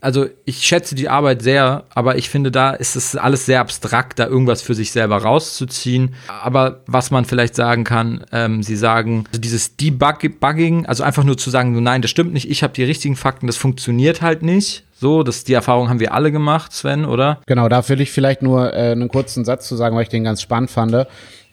Also 0.00 0.26
ich 0.44 0.58
schätze 0.58 0.94
die 0.94 1.08
Arbeit 1.08 1.40
sehr, 1.40 1.84
aber 1.94 2.18
ich 2.18 2.28
finde, 2.28 2.50
da 2.50 2.72
ist 2.72 2.94
es 2.94 3.16
alles 3.16 3.46
sehr 3.46 3.60
abstrakt, 3.60 4.18
da 4.18 4.26
irgendwas 4.26 4.60
für 4.60 4.74
sich 4.74 4.92
selber 4.92 5.16
rauszuziehen. 5.16 6.14
Aber 6.42 6.82
was 6.86 7.10
man 7.10 7.24
vielleicht 7.24 7.54
sagen 7.54 7.84
kann, 7.84 8.22
ähm, 8.30 8.62
sie 8.62 8.76
sagen, 8.76 9.24
also 9.28 9.40
dieses 9.40 9.78
Debugging, 9.78 10.84
also 10.84 11.04
einfach 11.04 11.24
nur 11.24 11.38
zu 11.38 11.48
sagen, 11.48 11.82
nein, 11.82 12.02
das 12.02 12.10
stimmt 12.10 12.34
nicht, 12.34 12.50
ich 12.50 12.62
habe 12.62 12.74
die 12.74 12.84
richtigen 12.84 13.16
Fakten, 13.16 13.46
das 13.46 13.56
funktioniert 13.56 14.20
halt 14.20 14.42
nicht. 14.42 14.84
So, 14.92 15.22
das, 15.22 15.44
die 15.44 15.54
Erfahrung 15.54 15.88
haben 15.88 16.00
wir 16.00 16.12
alle 16.12 16.30
gemacht, 16.30 16.74
Sven, 16.74 17.06
oder? 17.06 17.40
Genau, 17.46 17.70
da 17.70 17.88
will 17.88 18.02
ich 18.02 18.12
vielleicht 18.12 18.42
nur 18.42 18.74
äh, 18.74 18.92
einen 18.92 19.08
kurzen 19.08 19.46
Satz 19.46 19.66
zu 19.66 19.74
sagen, 19.74 19.96
weil 19.96 20.02
ich 20.02 20.10
den 20.10 20.24
ganz 20.24 20.42
spannend 20.42 20.70
fand. 20.70 21.06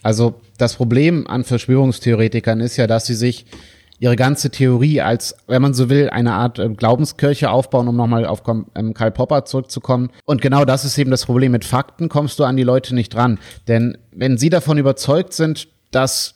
Also 0.03 0.41
das 0.57 0.75
Problem 0.75 1.25
an 1.25 1.45
Verschwörungstheoretikern 1.45 2.59
ist 2.59 2.75
ja, 2.75 2.85
dass 2.85 3.05
sie 3.05 3.15
sich 3.15 3.45
ihre 4.01 4.15
ganze 4.15 4.49
Theorie 4.49 4.99
als, 4.99 5.35
wenn 5.45 5.61
man 5.61 5.75
so 5.75 5.87
will, 5.87 6.09
eine 6.09 6.33
Art 6.33 6.57
äh, 6.57 6.67
Glaubenskirche 6.69 7.51
aufbauen, 7.51 7.87
um 7.87 7.95
nochmal 7.95 8.25
auf 8.25 8.41
ähm, 8.75 8.95
Karl 8.95 9.11
Popper 9.11 9.45
zurückzukommen. 9.45 10.09
Und 10.25 10.41
genau 10.41 10.65
das 10.65 10.85
ist 10.85 10.97
eben 10.97 11.11
das 11.11 11.27
Problem. 11.27 11.51
Mit 11.51 11.65
Fakten 11.65 12.09
kommst 12.09 12.39
du 12.39 12.43
an 12.43 12.57
die 12.57 12.63
Leute 12.63 12.95
nicht 12.95 13.13
dran. 13.13 13.37
Denn 13.67 13.99
wenn 14.11 14.39
sie 14.39 14.49
davon 14.49 14.79
überzeugt 14.79 15.33
sind, 15.33 15.67
dass 15.91 16.33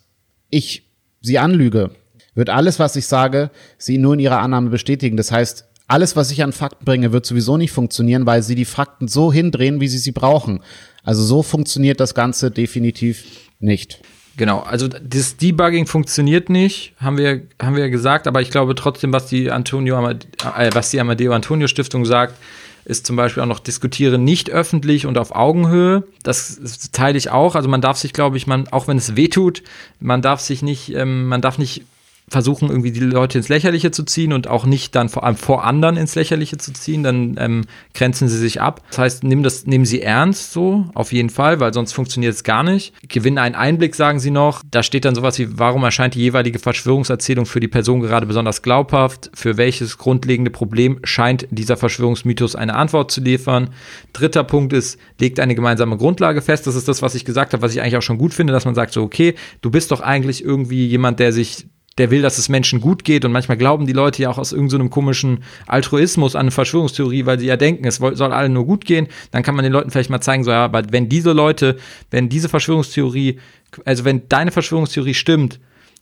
ich 0.52 0.88
sie 1.22 1.40
anlüge, 1.40 1.90
wird 2.36 2.52
alles, 2.52 2.78
was 2.78 2.96
ich 2.98 3.08
sage, 3.08 3.50
sie 3.80 3.98
nur 3.98 4.14
in 4.14 4.20
ihrer 4.20 4.42
Annahme 4.42 4.70
bestätigen. 4.70 5.18
Das 5.18 5.32
heißt, 5.32 5.66
alles, 5.88 6.16
was 6.16 6.30
ich 6.30 6.44
an 6.44 6.54
Fakten 6.54 6.86
bringe, 6.86 7.14
wird 7.14 7.26
sowieso 7.26 7.58
nicht 7.58 7.72
funktionieren, 7.72 8.28
weil 8.28 8.44
sie 8.44 8.54
die 8.54 8.66
Fakten 8.66 9.08
so 9.08 9.34
hindrehen, 9.34 9.82
wie 9.82 9.88
sie 9.88 9.98
sie 9.98 10.12
brauchen. 10.12 10.62
Also 11.04 11.24
so 11.24 11.42
funktioniert 11.42 12.00
das 12.00 12.14
Ganze 12.14 12.52
definitiv 12.52 13.50
nicht. 13.60 14.02
Genau, 14.38 14.60
also 14.60 14.88
das 14.88 15.38
Debugging 15.38 15.88
funktioniert 15.88 16.50
nicht, 16.50 16.94
haben 17.00 17.18
wir, 17.18 17.44
haben 17.62 17.76
wir 17.76 17.90
gesagt, 17.90 18.28
aber 18.28 18.42
ich 18.42 18.52
glaube 18.52 18.76
trotzdem, 18.76 19.14
was 19.14 19.28
die 19.28 19.50
Antonio, 19.50 19.98
äh, 20.10 20.70
was 20.74 20.92
die 20.92 21.00
Amadeo 21.00 21.32
Antonio 21.32 21.68
Stiftung 21.68 22.06
sagt, 22.06 22.36
ist 22.84 23.06
zum 23.06 23.16
Beispiel 23.16 23.42
auch 23.42 23.48
noch 23.48 23.60
diskutieren 23.60 24.24
nicht 24.24 24.52
öffentlich 24.52 25.06
und 25.06 25.18
auf 25.18 25.36
Augenhöhe. 25.36 26.04
Das, 26.22 26.60
das 26.62 26.92
teile 26.92 27.18
ich 27.18 27.32
auch. 27.32 27.56
Also 27.56 27.68
man 27.68 27.82
darf 27.82 27.98
sich, 27.98 28.14
glaube 28.14 28.38
ich, 28.38 28.46
man, 28.46 28.68
auch 28.68 28.88
wenn 28.88 28.98
es 28.98 29.16
weh 29.16 29.28
tut, 29.28 29.64
man 30.00 30.22
darf 30.22 30.40
sich 30.40 30.62
nicht, 30.62 30.94
ähm, 30.94 31.28
man 31.28 31.42
darf 31.42 31.58
nicht 31.58 31.84
versuchen 32.28 32.70
irgendwie 32.70 32.92
die 32.92 33.02
Leute 33.02 33.38
ins 33.38 33.50
Lächerliche 33.50 33.92
zu 33.92 34.04
ziehen 34.04 34.34
und 34.34 34.48
auch 34.48 34.66
nicht 34.66 34.96
dann 34.96 35.10
vor 35.10 35.24
allem 35.24 35.36
vor 35.36 35.64
anderen 35.64 35.96
ins 35.96 36.16
Lächerliche 36.16 36.58
zu 36.58 36.74
ziehen, 36.74 37.04
dann 37.04 37.36
ähm, 37.38 37.66
grenzen 37.94 38.28
sie 38.28 38.38
sich 38.38 38.62
ab. 38.62 38.82
Das 38.90 38.98
heißt, 38.98 39.24
nimm 39.24 39.44
das, 39.44 39.68
nehmen 39.68 39.86
sie 39.86 40.02
ernst 40.02 40.52
so, 40.52 40.86
auf 40.96 41.14
jeden 41.14 41.30
Fall, 41.30 41.60
weil 41.60 41.74
sonst 41.74 41.94
funktioniert 41.94 42.34
es 42.34 42.44
gar 42.44 42.64
nicht. 42.64 42.94
Gewinnen 43.08 43.38
einen 43.38 43.54
Einblick, 43.54 43.94
sagen 43.94 44.20
sie 44.20 44.32
noch. 44.32 44.64
Da 44.70 44.82
steht 44.82 45.06
dann 45.06 45.14
sowas 45.14 45.38
wie, 45.38 45.60
warum 45.60 45.84
erscheint 45.84 46.16
die 46.16 46.20
jeweilige 46.20 46.58
Verschwörungserzählung 46.58 47.46
für 47.46 47.60
die 47.60 47.68
Person 47.68 48.00
gerade 48.00 48.26
besonders 48.26 48.64
glaubhaft? 48.64 49.30
Für 49.36 49.58
welches 49.58 50.00
grundlegende 50.00 50.50
Problem 50.50 51.00
scheint 51.04 51.48
dieser 51.52 51.78
Verschwörungsmythos 51.78 52.56
eine 52.56 52.74
Antwort 52.76 53.12
zu 53.12 53.22
liefern? 53.22 53.70
Dritter 54.14 54.44
Punkt 54.44 54.74
ist, 54.74 55.00
legt 55.20 55.40
eine 55.40 55.54
gemeinsame 55.54 55.98
Grundlage 55.98 56.42
fest. 56.42 56.66
Das 56.66 56.76
ist 56.76 56.88
das, 56.88 57.04
was 57.04 57.14
ich 57.14 57.24
gesagt 57.24 57.54
habe, 57.54 57.62
was 57.62 57.74
ich 57.74 57.82
eigentlich 57.82 57.98
auch 57.98 58.02
schon 58.02 58.18
gut 58.18 58.34
finde, 58.34 58.52
dass 58.52 58.66
man 58.66 58.74
sagt 58.74 58.94
so, 58.94 59.04
okay, 59.04 59.36
du 59.62 59.70
bist 59.70 59.92
doch 59.92 60.02
eigentlich 60.02 60.44
irgendwie 60.44 60.88
jemand, 60.88 61.20
der 61.20 61.32
sich 61.32 61.68
der 61.98 62.12
will, 62.12 62.22
dass 62.22 62.38
es 62.38 62.50
Menschen 62.50 62.82
gut 62.82 63.04
geht. 63.04 63.24
Und 63.24 63.32
manchmal 63.32 63.58
glauben 63.58 63.88
die 63.88 63.94
Leute 63.94 64.22
ja 64.22 64.30
auch 64.30 64.38
aus 64.38 64.52
irgendeinem 64.52 64.88
so 64.88 64.90
komischen 64.90 65.44
Altruismus 65.66 66.36
an 66.36 66.42
eine 66.42 66.52
Verschwörungstheorie, 66.52 67.26
weil 67.26 67.40
sie 67.40 67.48
ja 67.48 67.58
denken, 67.58 67.86
es 67.86 67.96
soll 67.96 68.34
allen 68.34 68.54
nur 68.54 68.66
gut 68.66 68.86
gehen. 68.86 69.08
Dann 69.32 69.44
kann 69.44 69.56
man 69.56 69.64
den 69.64 69.72
Leuten 69.72 69.92
vielleicht 69.92 70.10
mal 70.10 70.22
zeigen, 70.22 70.44
so, 70.44 70.52
ja, 70.52 70.66
aber 70.66 70.84
wenn 70.92 71.08
diese 71.08 71.32
Leute, 71.32 71.78
wenn 72.12 72.28
diese 72.28 72.50
Verschwörungstheorie, 72.50 73.40
also 73.86 74.04
wenn 74.04 74.28
deine 74.28 74.52
Verschwörungstheorie 74.52 75.14
stimmt, 75.14 75.60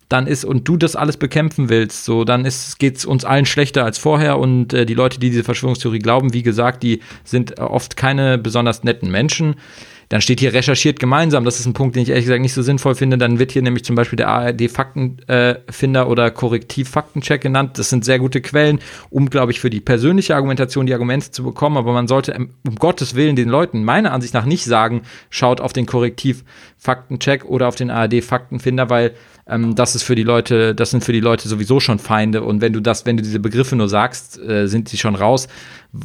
dann 0.10 0.28
ist 0.28 0.46
und 0.46 0.68
du 0.68 0.78
das 0.78 0.96
alles 0.96 1.18
bekämpfen 1.18 1.70
willst, 1.70 2.06
so 2.06 2.24
dann 2.24 2.46
ist 2.46 2.78
geht's 2.78 3.06
uns 3.06 3.26
allen 3.26 3.46
schlechter 3.46 3.86
als 3.86 3.98
vorher 3.98 4.38
und 4.38 4.74
äh, 4.74 4.86
die 4.86 4.94
Leute, 4.94 5.20
die 5.20 5.30
diese 5.30 5.44
Verschwörungstheorie 5.44 6.00
glauben, 6.00 6.34
wie 6.34 6.44
gesagt, 6.44 6.84
die 6.84 7.02
sind 7.24 7.60
oft 7.60 7.96
keine 7.98 8.38
besonders 8.38 8.84
netten 8.84 9.10
Menschen. 9.10 9.56
Dann 10.10 10.22
steht 10.22 10.40
hier 10.40 10.54
recherchiert 10.54 11.00
gemeinsam. 11.00 11.46
Das 11.46 11.60
ist 11.60 11.66
ein 11.66 11.74
Punkt, 11.74 11.96
den 11.96 12.04
ich 12.04 12.10
ehrlich 12.10 12.26
gesagt 12.26 12.42
nicht 12.42 12.54
so 12.54 12.62
sinnvoll 12.62 12.96
finde. 12.96 13.18
Dann 13.18 13.40
wird 13.40 13.52
hier 13.52 13.62
nämlich 13.62 13.84
zum 13.84 13.96
Beispiel 13.96 14.18
der 14.18 14.28
ARD-Faktenfinder 14.30 16.02
äh, 16.02 16.06
oder 16.06 16.32
Korrektiv-Faktencheck 16.32 17.42
genannt. 17.42 17.78
Das 17.78 17.90
sind 17.90 18.06
sehr 18.06 18.20
gute 18.20 18.42
Quellen, 18.42 18.80
um, 19.10 19.30
glaube 19.30 19.52
ich, 19.52 19.60
für 19.60 19.70
die 19.70 19.82
persönliche 19.82 20.36
Argumentation 20.36 20.86
die 20.86 20.94
Argumente 20.94 21.32
zu 21.32 21.44
bekommen. 21.44 21.78
Aber 21.78 21.94
man 21.94 22.08
sollte 22.08 22.36
um 22.36 22.76
Gottes 22.76 23.16
Willen 23.16 23.36
den 23.36 23.50
Leuten 23.50 23.84
meiner 23.84 24.12
Ansicht 24.12 24.34
nach 24.34 24.46
nicht 24.46 24.66
sagen, 24.66 25.04
schaut 25.30 25.62
auf 25.62 25.74
den 25.74 25.86
Korrektiv-Faktencheck 25.86 27.46
oder 27.46 27.68
auf 27.68 27.76
den 27.76 27.90
ARD-Faktenfinder, 27.90 28.90
weil 28.90 29.14
ähm, 29.48 29.76
das 29.76 29.96
ist 29.96 30.04
für 30.04 30.16
die 30.16 30.24
Leute, 30.24 30.74
das 30.74 30.92
sind 30.92 31.04
für 31.04 31.14
die 31.14 31.20
Leute 31.20 31.48
sowieso 31.48 31.80
schon 31.80 32.00
Feinde. 32.00 32.44
Und 32.44 32.62
wenn 32.62 32.74
du 32.74 32.80
das, 32.80 33.06
wenn 33.06 33.18
du 33.18 33.24
diese 33.24 33.40
Begriffe 33.40 33.76
nur 33.76 33.90
sagst, 33.90 34.40
äh, 34.40 34.68
sind 34.68 34.90
sie 34.90 34.98
schon 34.98 35.16
raus. 35.16 35.48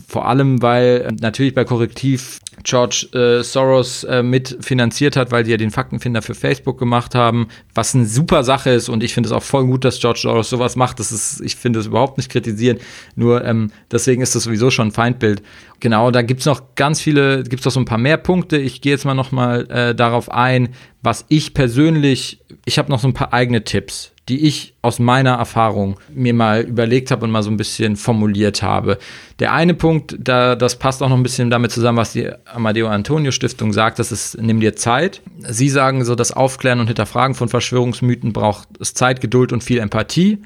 Vor 0.07 0.28
allem, 0.28 0.61
weil 0.61 1.07
äh, 1.09 1.12
natürlich 1.18 1.55
bei 1.55 1.64
Korrektiv 1.64 2.41
George 2.62 3.07
äh, 3.14 3.43
Soros 3.43 4.05
äh, 4.05 4.22
mitfinanziert 4.22 5.16
hat, 5.16 5.32
weil 5.32 5.45
die 5.45 5.51
ja 5.51 5.57
den 5.57 5.70
Faktenfinder 5.70 6.20
für 6.20 6.34
Facebook 6.34 6.78
gemacht 6.78 7.14
haben, 7.14 7.49
was 7.74 7.95
eine 7.95 8.05
super 8.05 8.45
Sache 8.45 8.70
ist 8.70 8.91
und 8.91 9.03
ich 9.03 9.14
finde 9.14 9.28
es 9.28 9.32
auch 9.32 9.43
voll 9.43 9.64
gut, 9.64 9.86
dass 9.86 9.99
George 9.99 10.20
Soros 10.22 10.51
sowas 10.51 10.76
macht. 10.76 11.01
Das 11.01 11.11
ist, 11.11 11.41
ich 11.41 11.57
finde 11.57 11.78
es 11.78 11.86
überhaupt 11.86 12.18
nicht 12.18 12.30
kritisieren, 12.30 12.78
nur 13.16 13.45
ähm, 13.45 13.70
deswegen 13.91 14.20
ist 14.20 14.34
das 14.34 14.43
sowieso 14.43 14.70
schon 14.70 14.89
ein 14.89 14.93
Feindbild. 14.93 15.43
Genau, 15.80 16.11
da 16.11 16.20
gibt's 16.20 16.45
noch 16.45 16.74
ganz 16.74 17.01
viele, 17.01 17.43
gibt's 17.45 17.64
noch 17.64 17.72
so 17.72 17.80
ein 17.80 17.86
paar 17.86 17.99
mehr 17.99 18.18
Punkte. 18.18 18.59
Ich 18.59 18.82
gehe 18.82 18.93
jetzt 18.93 19.07
mal 19.07 19.14
noch 19.14 19.32
mal 19.32 19.70
äh, 19.70 19.95
darauf 19.95 20.30
ein, 20.30 20.70
was 21.01 21.24
ich 21.28 21.55
persönlich, 21.55 22.41
ich 22.66 22.78
habe 22.78 22.91
noch 22.91 22.99
so 22.99 23.09
ein 23.09 23.14
paar 23.14 23.32
eigene 23.32 23.64
Tipps, 23.64 24.12
die 24.29 24.47
ich 24.47 24.74
aus 24.83 24.99
meiner 24.99 25.35
Erfahrung 25.35 25.99
mir 26.12 26.35
mal 26.35 26.61
überlegt 26.61 27.11
habe 27.11 27.24
und 27.24 27.31
mal 27.31 27.43
so 27.43 27.51
ein 27.51 27.57
bisschen 27.57 27.97
formuliert 27.97 28.62
habe. 28.62 28.99
Der 29.39 29.53
eine 29.53 29.74
Punkt, 29.74 30.16
da, 30.18 30.55
das 30.55 30.79
passt 30.79 31.03
auch 31.03 31.09
noch 31.09 31.16
ein 31.16 31.22
bisschen 31.22 31.51
damit 31.51 31.72
zusammen, 31.72 31.99
was 31.99 32.12
die 32.12 32.31
Amadeo 32.45 32.89
Antonio 32.89 33.31
Stiftung 33.31 33.72
sagt, 33.72 33.99
das 33.99 34.12
ist, 34.12 34.41
nimm 34.41 34.61
dir 34.61 34.76
Zeit. 34.76 35.22
Sie 35.39 35.68
sagen 35.68 36.05
so, 36.05 36.14
das 36.14 36.33
Aufklären 36.33 36.81
und 36.81 36.89
Hinterfragen 36.89 37.35
von 37.35 37.49
Verschwörungsmythen 37.49 38.33
braucht 38.33 38.68
es 38.81 38.95
Zeit, 38.95 39.20
Geduld 39.20 39.53
und 39.53 39.64
viel 39.64 39.79
Empathie. 39.79 40.43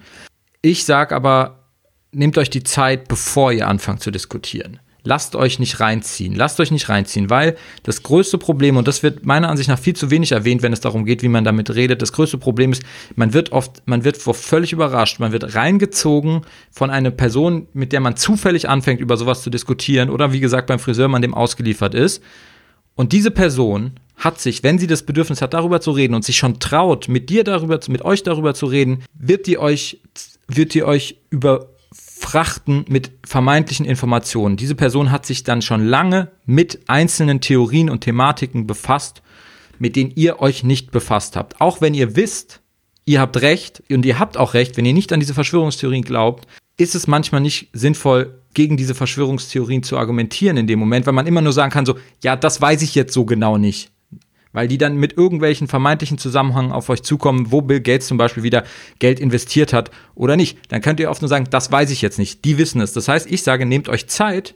Ich 0.60 0.84
sage 0.84 1.14
aber, 1.14 1.58
nehmt 2.12 2.38
euch 2.38 2.50
die 2.50 2.62
Zeit, 2.62 3.08
bevor 3.08 3.52
ihr 3.52 3.66
anfangt 3.66 4.02
zu 4.02 4.10
diskutieren 4.10 4.78
lasst 5.04 5.34
euch 5.34 5.58
nicht 5.58 5.80
reinziehen. 5.80 6.34
Lasst 6.34 6.60
euch 6.60 6.70
nicht 6.70 6.88
reinziehen, 6.88 7.30
weil 7.30 7.56
das 7.82 8.02
größte 8.02 8.38
Problem, 8.38 8.76
und 8.76 8.86
das 8.86 9.02
wird 9.02 9.26
meiner 9.26 9.48
Ansicht 9.48 9.68
nach 9.68 9.78
viel 9.78 9.94
zu 9.94 10.10
wenig 10.10 10.32
erwähnt, 10.32 10.62
wenn 10.62 10.72
es 10.72 10.80
darum 10.80 11.04
geht, 11.04 11.22
wie 11.22 11.28
man 11.28 11.44
damit 11.44 11.74
redet, 11.74 12.02
das 12.02 12.12
größte 12.12 12.38
Problem 12.38 12.72
ist, 12.72 12.82
man 13.16 13.32
wird 13.32 13.52
oft, 13.52 13.82
man 13.86 14.04
wird 14.04 14.16
völlig 14.16 14.72
überrascht, 14.72 15.18
man 15.18 15.32
wird 15.32 15.54
reingezogen 15.54 16.42
von 16.70 16.90
einer 16.90 17.10
Person, 17.10 17.66
mit 17.72 17.92
der 17.92 18.00
man 18.00 18.16
zufällig 18.16 18.68
anfängt, 18.68 19.00
über 19.00 19.16
sowas 19.16 19.42
zu 19.42 19.50
diskutieren 19.50 20.10
oder 20.10 20.32
wie 20.32 20.40
gesagt 20.40 20.68
beim 20.68 20.78
Friseur 20.78 21.08
man 21.08 21.22
dem 21.22 21.34
ausgeliefert 21.34 21.94
ist. 21.94 22.22
Und 22.94 23.12
diese 23.12 23.30
Person 23.30 23.92
hat 24.16 24.40
sich, 24.40 24.62
wenn 24.62 24.78
sie 24.78 24.86
das 24.86 25.02
Bedürfnis 25.02 25.42
hat, 25.42 25.54
darüber 25.54 25.80
zu 25.80 25.90
reden 25.90 26.14
und 26.14 26.24
sich 26.24 26.36
schon 26.36 26.60
traut, 26.60 27.08
mit 27.08 27.30
dir 27.30 27.42
darüber, 27.42 27.80
mit 27.88 28.04
euch 28.04 28.22
darüber 28.22 28.54
zu 28.54 28.66
reden, 28.66 29.02
wird 29.14 29.46
die 29.46 29.58
euch, 29.58 30.00
wird 30.46 30.74
die 30.74 30.84
euch 30.84 31.16
über 31.30 31.70
frachten 32.22 32.84
mit 32.88 33.10
vermeintlichen 33.24 33.84
Informationen. 33.84 34.56
Diese 34.56 34.74
Person 34.74 35.10
hat 35.10 35.26
sich 35.26 35.44
dann 35.44 35.62
schon 35.62 35.84
lange 35.84 36.30
mit 36.46 36.80
einzelnen 36.86 37.40
Theorien 37.40 37.90
und 37.90 38.00
Thematiken 38.00 38.66
befasst, 38.66 39.22
mit 39.78 39.96
denen 39.96 40.12
ihr 40.14 40.40
euch 40.40 40.62
nicht 40.62 40.90
befasst 40.90 41.36
habt. 41.36 41.60
Auch 41.60 41.80
wenn 41.80 41.94
ihr 41.94 42.16
wisst, 42.16 42.60
ihr 43.04 43.20
habt 43.20 43.42
recht 43.42 43.82
und 43.90 44.06
ihr 44.06 44.18
habt 44.18 44.36
auch 44.36 44.54
recht, 44.54 44.76
wenn 44.76 44.86
ihr 44.86 44.94
nicht 44.94 45.12
an 45.12 45.20
diese 45.20 45.34
Verschwörungstheorien 45.34 46.04
glaubt, 46.04 46.46
ist 46.78 46.94
es 46.94 47.06
manchmal 47.06 47.40
nicht 47.40 47.68
sinnvoll, 47.72 48.38
gegen 48.54 48.76
diese 48.76 48.94
Verschwörungstheorien 48.94 49.82
zu 49.82 49.96
argumentieren 49.96 50.58
in 50.58 50.66
dem 50.66 50.78
Moment, 50.78 51.06
weil 51.06 51.14
man 51.14 51.26
immer 51.26 51.40
nur 51.40 51.52
sagen 51.52 51.72
kann, 51.72 51.86
so, 51.86 51.96
ja, 52.22 52.36
das 52.36 52.60
weiß 52.60 52.82
ich 52.82 52.94
jetzt 52.94 53.14
so 53.14 53.24
genau 53.24 53.56
nicht 53.56 53.90
weil 54.52 54.68
die 54.68 54.78
dann 54.78 54.96
mit 54.96 55.16
irgendwelchen 55.16 55.68
vermeintlichen 55.68 56.18
Zusammenhängen 56.18 56.72
auf 56.72 56.88
euch 56.88 57.02
zukommen, 57.02 57.50
wo 57.50 57.62
Bill 57.62 57.80
Gates 57.80 58.06
zum 58.06 58.18
Beispiel 58.18 58.42
wieder 58.42 58.64
Geld 58.98 59.20
investiert 59.20 59.72
hat 59.72 59.90
oder 60.14 60.36
nicht. 60.36 60.58
Dann 60.68 60.82
könnt 60.82 61.00
ihr 61.00 61.10
oft 61.10 61.22
nur 61.22 61.28
sagen, 61.28 61.46
das 61.50 61.72
weiß 61.72 61.90
ich 61.90 62.02
jetzt 62.02 62.18
nicht. 62.18 62.44
Die 62.44 62.58
wissen 62.58 62.80
es. 62.80 62.92
Das 62.92 63.08
heißt, 63.08 63.30
ich 63.30 63.42
sage, 63.42 63.66
nehmt 63.66 63.88
euch 63.88 64.08
Zeit, 64.08 64.54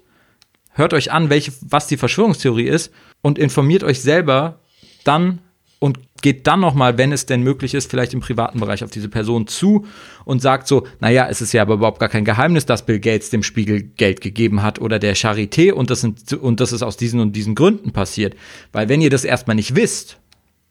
hört 0.72 0.94
euch 0.94 1.12
an, 1.12 1.30
welche, 1.30 1.52
was 1.62 1.86
die 1.86 1.96
Verschwörungstheorie 1.96 2.66
ist 2.66 2.92
und 3.22 3.38
informiert 3.38 3.84
euch 3.84 4.00
selber 4.00 4.60
dann 5.04 5.40
und 5.78 5.98
geht 6.22 6.46
dann 6.46 6.60
nochmal, 6.60 6.98
wenn 6.98 7.12
es 7.12 7.26
denn 7.26 7.42
möglich 7.42 7.74
ist, 7.74 7.90
vielleicht 7.90 8.14
im 8.14 8.20
privaten 8.20 8.60
Bereich 8.60 8.82
auf 8.82 8.90
diese 8.90 9.08
Person 9.08 9.46
zu 9.46 9.86
und 10.24 10.40
sagt 10.40 10.66
so, 10.66 10.86
naja, 11.00 11.28
es 11.28 11.40
ist 11.40 11.52
ja 11.52 11.62
aber 11.62 11.74
überhaupt 11.74 12.00
gar 12.00 12.08
kein 12.08 12.24
Geheimnis, 12.24 12.66
dass 12.66 12.86
Bill 12.86 12.98
Gates 12.98 13.30
dem 13.30 13.42
Spiegel 13.42 13.82
Geld 13.82 14.20
gegeben 14.20 14.62
hat 14.62 14.80
oder 14.80 14.98
der 14.98 15.14
Charité 15.14 15.72
und 15.72 15.90
das, 15.90 16.00
sind, 16.00 16.32
und 16.32 16.60
das 16.60 16.72
ist 16.72 16.82
aus 16.82 16.96
diesen 16.96 17.20
und 17.20 17.32
diesen 17.36 17.54
Gründen 17.54 17.92
passiert. 17.92 18.34
Weil 18.72 18.88
wenn 18.88 19.02
ihr 19.02 19.10
das 19.10 19.24
erstmal 19.24 19.56
nicht 19.56 19.76
wisst, 19.76 20.18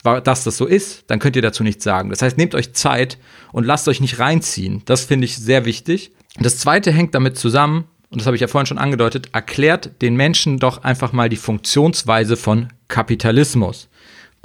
dass 0.04 0.44
das 0.44 0.58
so 0.58 0.66
ist, 0.66 1.04
dann 1.08 1.20
könnt 1.20 1.36
ihr 1.36 1.42
dazu 1.42 1.64
nichts 1.64 1.84
sagen. 1.84 2.10
Das 2.10 2.22
heißt, 2.22 2.38
nehmt 2.38 2.54
euch 2.54 2.74
Zeit 2.74 3.18
und 3.52 3.66
lasst 3.66 3.88
euch 3.88 4.02
nicht 4.02 4.20
reinziehen. 4.20 4.82
Das 4.86 5.04
finde 5.06 5.26
ich 5.26 5.38
sehr 5.38 5.66
wichtig. 5.66 6.12
Das 6.40 6.58
zweite 6.58 6.92
hängt 6.92 7.16
damit 7.16 7.38
zusammen, 7.38 7.86
und 8.10 8.22
das 8.22 8.28
habe 8.28 8.36
ich 8.36 8.42
ja 8.42 8.48
vorhin 8.48 8.68
schon 8.68 8.78
angedeutet, 8.78 9.30
erklärt 9.34 10.02
den 10.02 10.16
Menschen 10.16 10.60
doch 10.60 10.84
einfach 10.84 11.12
mal 11.12 11.28
die 11.28 11.38
Funktionsweise 11.38 12.38
von 12.38 12.70
Kapitalismus 12.88 13.90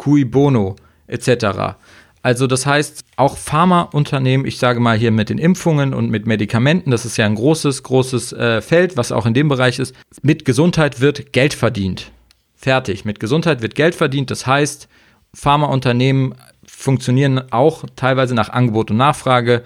cui 0.01 0.25
bono 0.25 0.77
etc. 1.07 1.77
Also 2.23 2.47
das 2.47 2.67
heißt, 2.67 3.05
auch 3.17 3.37
Pharmaunternehmen, 3.37 4.47
ich 4.47 4.59
sage 4.59 4.81
mal 4.81 4.97
hier 4.97 5.11
mit 5.11 5.31
den 5.31 5.39
Impfungen 5.39 5.95
und 5.95 6.11
mit 6.11 6.27
Medikamenten, 6.27 6.91
das 6.91 7.05
ist 7.05 7.17
ja 7.17 7.27
ein 7.27 7.35
großes, 7.35 7.83
großes 7.83 8.33
äh, 8.33 8.61
Feld, 8.61 8.97
was 8.97 9.13
auch 9.13 9.27
in 9.27 9.35
dem 9.35 9.49
Bereich 9.49 9.79
ist, 9.79 9.95
mit 10.23 10.45
Gesundheit 10.45 11.01
wird 11.01 11.33
Geld 11.33 11.55
verdient. 11.55 12.13
Fertig. 12.57 13.05
Mit 13.05 13.21
Gesundheit 13.21 13.63
wird 13.63 13.75
Geld 13.75 13.95
verdient. 13.95 14.31
Das 14.31 14.47
heißt, 14.47 14.89
Pharmaunternehmen 15.33 16.35
funktionieren 16.67 17.51
auch 17.53 17.85
teilweise 17.97 18.35
nach 18.35 18.51
Angebot 18.51 18.91
und 18.91 18.99
Nachfrage. 18.99 19.63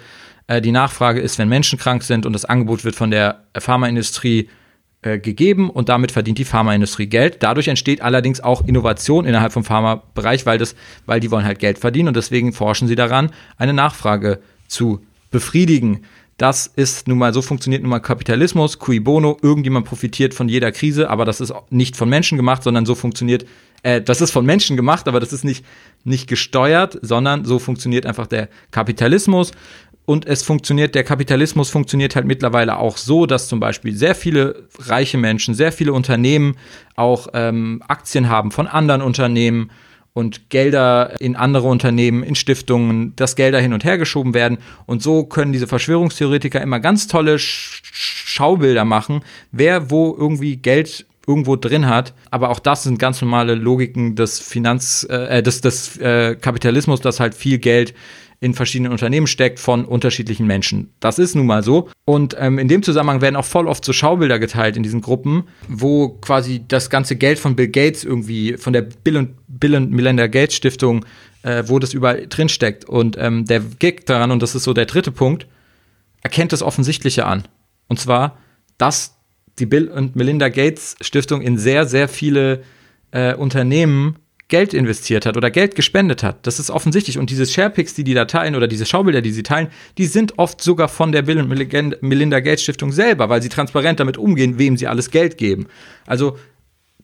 Äh, 0.47 0.61
die 0.61 0.73
Nachfrage 0.73 1.21
ist, 1.21 1.39
wenn 1.39 1.49
Menschen 1.49 1.79
krank 1.79 2.05
sind 2.05 2.25
und 2.25 2.33
das 2.33 2.45
Angebot 2.45 2.85
wird 2.85 2.95
von 2.95 3.11
der 3.11 3.43
Pharmaindustrie 3.59 4.41
äh, 4.41 4.49
gegeben 5.05 5.71
und 5.71 5.89
damit 5.89 6.13
verdient 6.13 6.39
die 6.39 6.45
Pharmaindustrie 6.45 7.07
Geld. 7.07 7.43
Dadurch 7.43 7.69
entsteht 7.69 8.01
allerdings 8.01 8.41
auch 8.41 8.67
Innovation 8.67 9.27
innerhalb 9.27 9.53
vom 9.53 9.65
Pharmabereich, 9.65 10.47
weil, 10.47 10.61
weil 11.07 11.21
die 11.21 11.31
wollen 11.31 11.45
halt 11.45 11.59
Geld 11.59 11.79
verdienen 11.79 12.09
und 12.09 12.17
deswegen 12.17 12.53
forschen 12.53 12.89
sie 12.89 12.97
daran, 12.97 13.31
eine 13.59 13.73
Nachfrage 13.73 14.41
zu 14.67 15.01
befriedigen. 15.31 16.01
Das 16.37 16.67
ist 16.67 17.07
nun 17.07 17.19
mal, 17.19 17.33
so 17.33 17.43
funktioniert 17.43 17.83
nun 17.83 17.91
mal 17.91 18.01
Kapitalismus, 18.01 18.81
cui 18.81 18.99
bono, 18.99 19.37
irgendjemand 19.41 19.87
profitiert 19.87 20.35
von 20.35 20.49
jeder 20.49 20.73
Krise, 20.73 21.09
aber 21.09 21.25
das 21.25 21.41
ist 21.41 21.53
nicht 21.71 21.97
von 21.97 22.09
Menschen 22.09 22.37
gemacht, 22.37 22.65
sondern 22.65 22.87
so 22.87 22.97
funktioniert, 22.97 23.47
äh, 23.85 24.01
das 24.01 24.21
ist 24.21 24.33
von 24.33 24.45
Menschen 24.45 24.77
gemacht, 24.77 25.07
aber 25.07 25.21
das 25.21 25.33
ist 25.33 25.45
nicht, 25.45 25.65
nicht 26.03 26.27
gesteuert, 26.27 26.99
sondern 27.03 27.45
so 27.45 27.61
funktioniert 27.61 28.05
einfach 28.05 28.27
der 28.27 28.49
Kapitalismus 28.73 29.53
und 30.07 30.27
es 30.27 30.43
funktioniert, 30.43 30.95
der 30.95 31.05
Kapitalismus 31.05 31.71
funktioniert 31.71 32.15
halt 32.15 32.27
mittlerweile 32.27 32.79
auch 32.79 32.99
so, 32.99 33.25
dass 33.25 33.49
zum 33.49 33.59
Beispiel 33.59 33.95
sehr 33.95 34.15
viele 34.15 34.65
reiche 34.79 35.17
Menschen, 35.17 35.55
sehr 35.55 35.73
viele 35.73 35.93
Unternehmen 35.93 36.57
auch 36.95 37.29
ähm, 37.33 37.83
Aktien 37.89 38.29
haben 38.29 38.51
von 38.51 38.67
anderen 38.67 39.01
Unternehmen 39.01 39.71
und 40.13 40.49
Gelder 40.51 41.21
in 41.21 41.37
andere 41.37 41.69
Unternehmen, 41.69 42.23
in 42.23 42.35
Stiftungen, 42.35 43.17
dass 43.17 43.35
Gelder 43.35 43.61
hin 43.61 43.73
und 43.73 43.85
her 43.85 43.99
geschoben 43.99 44.35
werden. 44.35 44.59
Und 44.87 45.03
so 45.03 45.25
können 45.25 45.53
diese 45.53 45.67
Verschwörungstheoretiker 45.67 46.61
immer 46.61 46.81
ganz 46.81 47.09
tolle 47.09 47.39
Sch 47.39 47.83
Schaubilder 47.93 48.85
machen, 48.85 49.23
wer 49.53 49.91
wo 49.91 50.15
irgendwie 50.19 50.57
Geld 50.57 51.07
irgendwo 51.27 51.57
drin 51.57 51.89
hat. 51.89 52.13
Aber 52.31 52.51
auch 52.51 52.59
das 52.59 52.83
sind 52.83 52.99
ganz 52.99 53.21
normale 53.21 53.55
Logiken 53.55 54.17
des 54.17 54.41
Finanz, 54.41 55.07
äh, 55.09 55.43
des, 55.43 55.61
des 55.61 55.97
äh, 55.99 56.37
Kapitalismus, 56.37 57.01
dass 57.01 57.21
halt 57.21 57.35
viel 57.35 57.59
Geld 57.59 57.95
in 58.41 58.55
verschiedenen 58.55 58.93
Unternehmen 58.93 59.27
steckt 59.27 59.59
von 59.59 59.85
unterschiedlichen 59.85 60.47
Menschen. 60.47 60.93
Das 61.01 61.19
ist 61.19 61.35
nun 61.35 61.47
mal 61.47 61.63
so. 61.63 61.89
Und 62.05 62.37
ähm, 62.39 62.59
in 62.59 62.69
dem 62.69 62.83
Zusammenhang 62.83 63.21
werden 63.21 63.37
auch 63.37 63.45
voll 63.45 63.67
oft 63.67 63.85
so 63.85 63.93
Schaubilder 63.93 64.39
geteilt 64.39 64.77
in 64.77 64.83
diesen 64.83 65.01
Gruppen, 65.01 65.45
wo 65.69 66.09
quasi 66.09 66.65
das 66.67 66.91
ganze 66.91 67.17
Geld 67.17 67.39
von 67.39 67.57
Bill 67.57 67.69
Gates 67.69 68.05
irgendwie, 68.05 68.57
von 68.57 68.73
der 68.73 68.83
Bill 68.83 69.17
und, 69.17 69.31
Bill 69.49 69.77
und 69.77 69.91
Melinda 69.91 70.27
Gates 70.27 70.57
Stiftung, 70.57 71.05
äh, 71.43 71.65
wo 71.67 71.79
das 71.79 71.95
überall 71.95 72.27
drin 72.27 72.49
steckt. 72.49 72.85
Und 72.85 73.17
ähm, 73.19 73.45
der 73.45 73.61
Gig 73.61 74.05
daran, 74.07 74.31
und 74.31 74.43
das 74.43 74.55
ist 74.55 74.65
so 74.65 74.75
der 74.75 74.87
dritte 74.87 75.13
Punkt, 75.13 75.47
erkennt 76.23 76.53
das 76.53 76.63
Offensichtliche 76.63 77.27
an. 77.27 77.45
Und 77.89 78.01
zwar, 78.01 78.39
dass 78.79 79.17
die 79.59 79.67
Bill 79.67 79.89
und 79.89 80.17
Melinda 80.17 80.49
Gates 80.49 80.97
Stiftung 81.01 81.41
in 81.41 81.59
sehr, 81.59 81.87
sehr 81.87 82.09
viele 82.09 82.63
äh, 83.13 83.35
Unternehmen 83.35 84.17
Geld 84.49 84.75
investiert 84.75 85.25
hat 85.27 85.37
oder 85.37 85.51
Geld 85.51 85.75
gespendet 85.75 86.23
hat. 86.23 86.47
Das 86.47 86.59
ist 86.59 86.71
offensichtlich. 86.71 87.19
Und 87.19 87.31
diese 87.31 87.47
Sharepics, 87.47 87.95
die 87.95 88.05
die 88.05 88.15
da 88.15 88.27
teilen 88.27 88.55
oder 88.55 88.69
diese 88.69 88.85
Schaubilder, 88.85 89.23
die 89.23 89.33
sie 89.33 89.43
teilen, 89.43 89.69
die 89.97 90.07
sind 90.07 90.39
oft 90.39 90.61
sogar 90.61 90.89
von 90.89 91.13
der 91.13 91.23
Bill 91.23 91.39
und 91.39 91.49
Melinda 92.03 92.41
Gates 92.41 92.63
Stiftung 92.63 92.93
selber, 92.93 93.29
weil 93.29 93.43
sie 93.43 93.49
transparent 93.49 94.01
damit 94.01 94.19
umgehen, 94.19 94.59
wem 94.59 94.77
sie 94.77 94.87
alles 94.87 95.11
Geld 95.11 95.39
geben. 95.39 95.67
Also 96.07 96.39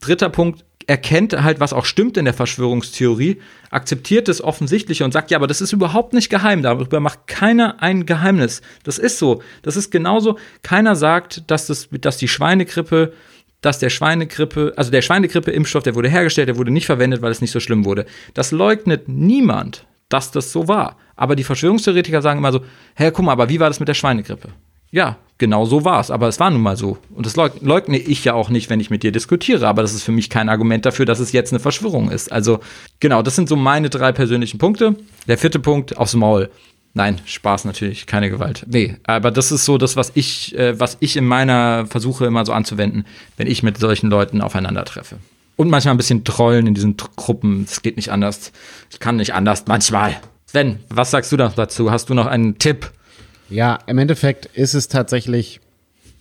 dritter 0.00 0.28
Punkt, 0.28 0.64
erkennt 0.90 1.40
halt, 1.40 1.60
was 1.60 1.72
auch 1.72 1.84
stimmt 1.84 2.16
in 2.16 2.24
der 2.24 2.34
Verschwörungstheorie, 2.34 3.40
akzeptiert 3.70 4.28
es 4.28 4.42
offensichtlich 4.42 5.04
und 5.04 5.12
sagt, 5.12 5.30
ja, 5.30 5.38
aber 5.38 5.46
das 5.46 5.60
ist 5.60 5.72
überhaupt 5.72 6.14
nicht 6.14 6.30
geheim, 6.30 6.62
darüber 6.62 6.98
macht 6.98 7.28
keiner 7.28 7.80
ein 7.80 8.06
Geheimnis. 8.06 8.60
Das 8.82 8.98
ist 8.98 9.18
so. 9.18 9.40
Das 9.62 9.76
ist 9.76 9.90
genauso. 9.90 10.36
Keiner 10.62 10.96
sagt, 10.96 11.48
dass, 11.48 11.66
das, 11.66 11.88
dass 11.92 12.16
die 12.16 12.26
Schweinegrippe 12.26 13.12
dass 13.60 13.78
der 13.78 13.90
Schweinegrippe, 13.90 14.72
also 14.76 14.90
der 14.90 15.02
Schweinegrippe-Impfstoff, 15.02 15.82
der 15.82 15.94
wurde 15.94 16.08
hergestellt, 16.08 16.48
der 16.48 16.56
wurde 16.56 16.70
nicht 16.70 16.86
verwendet, 16.86 17.22
weil 17.22 17.30
es 17.30 17.40
nicht 17.40 17.50
so 17.50 17.60
schlimm 17.60 17.84
wurde. 17.84 18.06
Das 18.34 18.52
leugnet 18.52 19.08
niemand, 19.08 19.86
dass 20.08 20.30
das 20.30 20.52
so 20.52 20.68
war. 20.68 20.96
Aber 21.16 21.36
die 21.36 21.44
Verschwörungstheoretiker 21.44 22.22
sagen 22.22 22.38
immer 22.38 22.52
so, 22.52 22.60
hä, 22.94 23.10
guck 23.12 23.24
mal, 23.24 23.32
aber 23.32 23.48
wie 23.48 23.60
war 23.60 23.68
das 23.68 23.80
mit 23.80 23.88
der 23.88 23.94
Schweinegrippe? 23.94 24.48
Ja, 24.92 25.18
genau 25.38 25.66
so 25.66 25.84
war 25.84 26.00
es, 26.00 26.10
aber 26.10 26.26
es 26.26 26.40
war 26.40 26.50
nun 26.50 26.62
mal 26.62 26.76
so. 26.76 26.98
Und 27.14 27.24
das 27.24 27.36
leugne 27.36 27.96
ich 27.96 28.24
ja 28.24 28.34
auch 28.34 28.50
nicht, 28.50 28.70
wenn 28.70 28.80
ich 28.80 28.90
mit 28.90 29.04
dir 29.04 29.12
diskutiere, 29.12 29.68
aber 29.68 29.82
das 29.82 29.94
ist 29.94 30.02
für 30.02 30.10
mich 30.10 30.30
kein 30.30 30.48
Argument 30.48 30.84
dafür, 30.84 31.06
dass 31.06 31.20
es 31.20 31.30
jetzt 31.30 31.52
eine 31.52 31.60
Verschwörung 31.60 32.10
ist. 32.10 32.32
Also, 32.32 32.58
genau, 32.98 33.22
das 33.22 33.36
sind 33.36 33.48
so 33.48 33.54
meine 33.54 33.88
drei 33.88 34.10
persönlichen 34.10 34.58
Punkte. 34.58 34.96
Der 35.28 35.38
vierte 35.38 35.60
Punkt, 35.60 35.96
aufs 35.96 36.14
Maul. 36.14 36.50
Nein, 36.92 37.20
Spaß 37.24 37.66
natürlich, 37.66 38.06
keine 38.06 38.30
Gewalt. 38.30 38.64
Nee, 38.66 38.96
aber 39.04 39.30
das 39.30 39.52
ist 39.52 39.64
so 39.64 39.78
das, 39.78 39.96
was 39.96 40.10
ich, 40.14 40.58
äh, 40.58 40.78
was 40.80 40.96
ich 41.00 41.16
in 41.16 41.24
meiner 41.24 41.86
versuche 41.86 42.26
immer 42.26 42.44
so 42.44 42.52
anzuwenden, 42.52 43.06
wenn 43.36 43.46
ich 43.46 43.62
mit 43.62 43.78
solchen 43.78 44.10
Leuten 44.10 44.40
aufeinandertreffe. 44.40 45.18
Und 45.56 45.70
manchmal 45.70 45.94
ein 45.94 45.98
bisschen 45.98 46.24
trollen 46.24 46.66
in 46.66 46.74
diesen 46.74 46.96
Gruppen. 46.96 47.64
Es 47.64 47.82
geht 47.82 47.96
nicht 47.96 48.10
anders. 48.10 48.50
Ich 48.90 48.98
kann 48.98 49.16
nicht 49.16 49.34
anders, 49.34 49.64
manchmal. 49.66 50.16
Sven, 50.46 50.80
was 50.88 51.12
sagst 51.12 51.30
du 51.30 51.36
noch 51.36 51.54
dazu? 51.54 51.92
Hast 51.92 52.08
du 52.08 52.14
noch 52.14 52.26
einen 52.26 52.58
Tipp? 52.58 52.90
Ja, 53.50 53.78
im 53.86 53.98
Endeffekt 53.98 54.46
ist 54.46 54.74
es 54.74 54.88
tatsächlich 54.88 55.60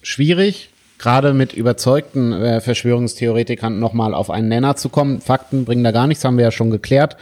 schwierig, 0.04 0.70
gerade 1.00 1.34
mit 1.34 1.54
überzeugten 1.54 2.34
äh, 2.34 2.62
Verschwörungstheoretikern 2.62 3.80
nochmal 3.80 4.14
auf 4.14 4.30
einen 4.30 4.50
Nenner 4.50 4.76
zu 4.76 4.90
kommen. 4.90 5.22
Fakten 5.22 5.66
bringen 5.66 5.84
da 5.84 5.92
gar 5.92 6.06
nichts, 6.06 6.24
haben 6.26 6.38
wir 6.38 6.46
ja 6.46 6.52
schon 6.52 6.70
geklärt. 6.70 7.18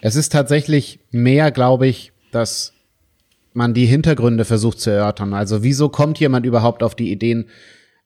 Es 0.00 0.16
ist 0.16 0.32
tatsächlich 0.32 1.00
mehr, 1.10 1.50
glaube 1.50 1.86
ich, 1.86 2.11
dass 2.34 2.72
man 3.54 3.74
die 3.74 3.86
Hintergründe 3.86 4.44
versucht 4.44 4.80
zu 4.80 4.90
erörtern. 4.90 5.34
Also 5.34 5.62
wieso 5.62 5.88
kommt 5.88 6.18
jemand 6.18 6.46
überhaupt 6.46 6.82
auf 6.82 6.94
die 6.94 7.12
Ideen, 7.12 7.46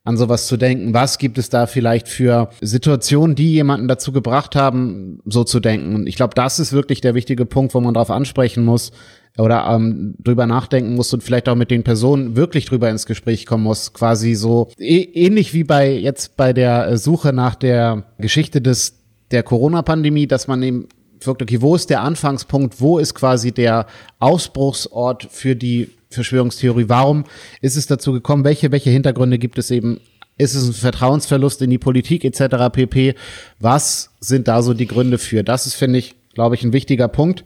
an 0.07 0.16
sowas 0.16 0.47
zu 0.47 0.57
denken? 0.57 0.95
Was 0.95 1.18
gibt 1.18 1.37
es 1.37 1.51
da 1.51 1.66
vielleicht 1.66 2.09
für 2.09 2.49
Situationen, 2.61 3.35
die 3.35 3.53
jemanden 3.53 3.89
dazu 3.89 4.12
gebracht 4.12 4.55
haben, 4.55 5.20
so 5.27 5.43
zu 5.43 5.61
denken? 5.61 5.95
Und 5.97 6.07
ich 6.07 6.14
glaube, 6.14 6.35
das 6.35 6.61
ist 6.61 6.72
wirklich 6.72 7.01
der 7.01 7.14
wichtige 7.14 7.45
Punkt, 7.45 7.74
wo 7.74 7.81
man 7.81 7.93
darauf 7.93 8.11
ansprechen 8.11 8.64
muss 8.64 8.93
oder 9.37 9.66
ähm, 9.68 10.14
drüber 10.22 10.47
nachdenken 10.47 10.95
muss 10.95 11.12
und 11.12 11.22
vielleicht 11.22 11.49
auch 11.49 11.57
mit 11.57 11.72
den 11.72 11.83
Personen 11.83 12.37
wirklich 12.37 12.66
drüber 12.66 12.89
ins 12.89 13.05
Gespräch 13.05 13.47
kommen 13.47 13.64
muss. 13.64 13.93
Quasi 13.93 14.35
so 14.35 14.70
e 14.79 15.03
ähnlich 15.12 15.53
wie 15.53 15.64
bei 15.64 15.93
jetzt 15.93 16.37
bei 16.37 16.53
der 16.53 16.97
Suche 16.99 17.33
nach 17.33 17.57
der 17.57 18.05
Geschichte 18.18 18.62
des 18.62 19.03
der 19.33 19.43
Corona-Pandemie, 19.43 20.29
dass 20.29 20.47
man 20.47 20.62
eben 20.62 20.87
wirkt, 21.21 21.43
okay, 21.43 21.61
wo 21.61 21.75
ist 21.75 21.91
der 21.91 22.03
Anfangspunkt, 22.03 22.81
wo 22.81 22.99
ist 22.99 23.14
quasi 23.14 23.53
der 23.53 23.87
Ausbruchsort 24.19 25.29
für 25.31 25.57
die 25.57 25.91
Verschwörungstheorie? 26.11 26.89
Warum 26.89 27.25
ist 27.61 27.77
es 27.77 27.87
dazu 27.87 28.12
gekommen? 28.12 28.45
Welche, 28.45 28.73
welche 28.73 28.91
Hintergründe 28.91 29.39
gibt 29.39 29.59
es 29.59 29.71
eben? 29.71 30.01
Ist 30.39 30.55
es 30.55 30.67
ein 30.69 30.73
Vertrauensverlust 30.75 31.62
in 31.62 31.71
die 31.71 31.79
Politik 31.79 32.25
etc. 32.25 32.71
pp? 32.71 33.14
Was 33.59 34.11
sind 34.21 34.49
da 34.49 34.62
so 34.62 34.75
die 34.75 34.87
Gründe 34.87 35.19
für? 35.19 35.43
Das 35.43 35.67
ist, 35.67 35.75
finde 35.75 35.99
ich, 35.99 36.14
glaube 36.35 36.55
ich, 36.55 36.62
ein 36.62 36.75
wichtiger 36.75 37.09
Punkt. 37.09 37.45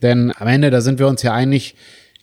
Denn 0.00 0.32
am 0.36 0.48
Ende, 0.48 0.70
da 0.70 0.80
sind 0.80 0.98
wir 0.98 1.06
uns 1.06 1.22
ja 1.22 1.34
einig, 1.34 1.74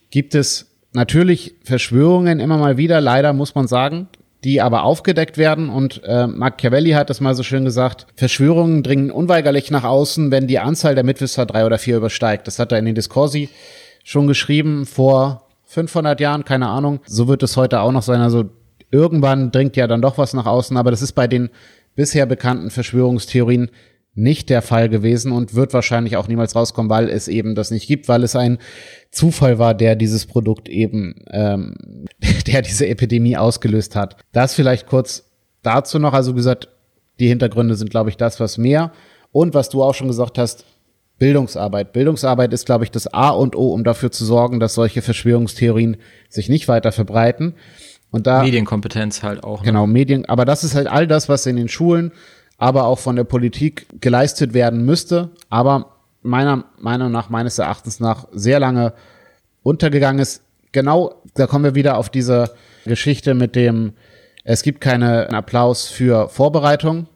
gibt 0.10 0.34
es 0.34 0.66
natürlich 0.94 1.54
Verschwörungen 1.64 2.40
immer 2.40 2.58
mal 2.58 2.78
wieder, 2.78 3.00
leider 3.00 3.34
muss 3.34 3.54
man 3.54 3.68
sagen 3.68 4.08
die 4.48 4.62
aber 4.62 4.84
aufgedeckt 4.84 5.38
werden. 5.38 5.68
Und 5.68 6.02
äh, 6.06 6.26
Machiavelli 6.26 6.92
hat 6.92 7.10
das 7.10 7.20
mal 7.20 7.36
so 7.36 7.44
schön 7.44 7.66
gesagt, 7.66 8.08
Verschwörungen 8.16 8.82
dringen 8.82 9.12
unweigerlich 9.12 9.72
nach 9.72 9.84
außen, 9.84 10.32
wenn 10.32 10.48
die 10.48 10.60
Anzahl 10.60 10.96
der 10.96 11.04
Mitwisser 11.04 11.46
drei 11.46 11.66
oder 11.66 11.78
vier 11.78 11.98
übersteigt. 11.98 12.48
Das 12.48 12.58
hat 12.58 12.72
er 12.72 12.80
in 12.80 12.86
den 12.86 12.96
Discorsi 12.96 13.50
schon 14.06 14.26
geschrieben 14.26 14.86
vor 14.86 15.50
500 15.66 16.22
Jahren, 16.22 16.46
keine 16.46 16.70
Ahnung. 16.70 17.02
So 17.06 17.28
wird 17.28 17.44
es 17.44 17.58
heute 17.58 17.82
auch 17.82 17.92
noch 17.92 18.04
sein. 18.04 18.22
Also 18.22 18.46
irgendwann 18.90 19.52
dringt 19.52 19.76
ja 19.76 19.86
dann 19.86 20.02
doch 20.02 20.18
was 20.18 20.34
nach 20.34 20.46
außen, 20.46 20.78
aber 20.78 20.92
das 20.92 21.02
ist 21.02 21.12
bei 21.12 21.28
den 21.28 21.50
bisher 21.98 22.26
bekannten 22.26 22.70
Verschwörungstheorien 22.70 23.70
nicht 24.18 24.50
der 24.50 24.62
Fall 24.62 24.90
gewesen 24.90 25.32
und 25.32 25.54
wird 25.54 25.74
wahrscheinlich 25.74 26.18
auch 26.18 26.28
niemals 26.28 26.56
rauskommen, 26.56 26.90
weil 26.90 27.08
es 27.08 27.28
eben 27.28 27.56
das 27.56 27.72
nicht 27.72 27.88
gibt, 27.88 28.08
weil 28.08 28.24
es 28.24 28.36
ein 28.36 28.58
Zufall 29.12 29.60
war, 29.60 29.74
der 29.74 29.96
dieses 29.96 30.26
Produkt 30.26 30.70
eben, 30.70 31.24
ähm, 31.32 31.76
der 32.48 32.62
diese 32.62 32.88
Epidemie 32.88 33.38
ausgelöst 33.38 33.96
hat. 33.96 34.18
Das 34.32 34.56
vielleicht 34.56 34.88
kurz 34.88 35.30
dazu 35.62 36.00
noch. 36.00 36.14
Also 36.14 36.34
wie 36.34 36.38
gesagt, 36.38 36.70
die 37.20 37.28
Hintergründe 37.28 37.76
sind, 37.76 37.90
glaube 37.90 38.10
ich, 38.10 38.18
das, 38.18 38.40
was 38.40 38.58
mehr. 38.58 38.92
Und 39.32 39.54
was 39.54 39.70
du 39.70 39.84
auch 39.84 39.94
schon 39.94 40.08
gesagt 40.08 40.38
hast, 40.38 40.66
Bildungsarbeit. 41.20 41.94
Bildungsarbeit 41.94 42.54
ist, 42.54 42.66
glaube 42.66 42.84
ich, 42.84 42.92
das 42.92 43.08
A 43.08 43.30
und 43.30 43.56
O, 43.56 43.74
um 43.74 43.84
dafür 43.84 44.12
zu 44.12 44.24
sorgen, 44.24 44.60
dass 44.60 44.76
solche 44.76 45.02
Verschwörungstheorien 45.02 45.98
sich 46.30 46.50
nicht 46.50 46.68
weiter 46.68 46.92
verbreiten. 46.92 47.56
Und 48.12 48.28
da 48.28 48.44
Medienkompetenz 48.44 49.24
halt 49.24 49.44
auch. 49.44 49.62
Ne? 49.62 49.68
Genau, 49.68 49.88
Medien. 49.88 50.26
Aber 50.26 50.46
das 50.46 50.64
ist 50.64 50.76
halt 50.76 50.88
all 50.88 51.08
das, 51.08 51.28
was 51.28 51.46
in 51.46 51.56
den 51.56 51.68
Schulen 51.68 52.12
aber 52.58 52.86
auch 52.86 53.00
von 53.00 53.16
der 53.16 53.24
Politik 53.24 53.88
geleistet 54.02 54.54
werden 54.54 54.84
müsste, 54.86 55.30
aber 55.50 55.98
meiner 56.22 56.66
Meinung 56.80 57.12
nach, 57.12 57.30
meines 57.30 57.58
Erachtens 57.60 58.00
nach 58.00 58.28
sehr 58.32 58.60
lange 58.60 58.94
untergegangen 59.64 60.22
ist. 60.22 60.42
Genau, 60.72 61.22
da 61.36 61.48
kommen 61.48 61.64
wir 61.64 61.76
wieder 61.76 61.98
auf 61.98 62.10
diese 62.10 62.52
Geschichte 62.86 63.34
mit 63.34 63.56
dem, 63.56 63.94
es 64.44 64.64
gibt 64.64 64.82
keinen 64.82 65.34
Applaus 65.34 65.88
für 65.88 66.30
Vorbereitung. 66.30 67.08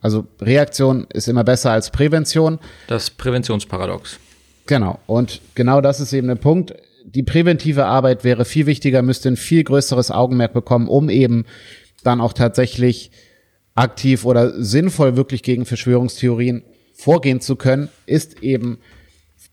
Also 0.00 0.26
Reaktion 0.40 1.06
ist 1.12 1.28
immer 1.28 1.44
besser 1.44 1.70
als 1.70 1.90
Prävention. 1.90 2.58
Das 2.88 3.10
Präventionsparadox. 3.10 4.18
Genau. 4.66 4.98
Und 5.06 5.40
genau 5.54 5.80
das 5.80 6.00
ist 6.00 6.12
eben 6.12 6.28
der 6.28 6.36
Punkt. 6.36 6.74
Die 7.04 7.22
präventive 7.22 7.86
Arbeit 7.86 8.24
wäre 8.24 8.44
viel 8.44 8.66
wichtiger, 8.66 9.02
müsste 9.02 9.28
ein 9.28 9.36
viel 9.36 9.64
größeres 9.64 10.10
Augenmerk 10.10 10.52
bekommen, 10.52 10.88
um 10.88 11.08
eben 11.08 11.44
dann 12.02 12.20
auch 12.20 12.32
tatsächlich 12.32 13.10
aktiv 13.80 14.24
oder 14.24 14.62
sinnvoll 14.62 15.16
wirklich 15.16 15.42
gegen 15.42 15.64
Verschwörungstheorien 15.64 16.62
vorgehen 16.92 17.40
zu 17.40 17.56
können, 17.56 17.88
ist 18.06 18.42
eben, 18.42 18.78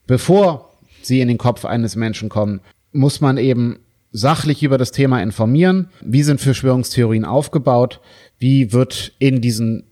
bevor 0.06 0.78
sie 1.02 1.22
in 1.22 1.30
den 1.30 1.38
Kopf 1.38 1.66
eines 1.66 1.96
Menschen 1.96 2.30
kommen, 2.30 2.60
muss 2.92 3.22
man 3.22 3.38
eben 3.38 3.80
sachlich 4.12 4.64
über 4.64 4.78
das 4.78 4.92
Thema 4.92 5.22
informieren. 5.22 5.90
Wie 6.02 6.24
sind 6.24 6.42
Verschwörungstheorien 6.42 7.26
aufgebaut? 7.26 8.02
Wie 8.38 8.74
wird 8.74 9.14
in 9.20 9.42
diesen 9.42 9.86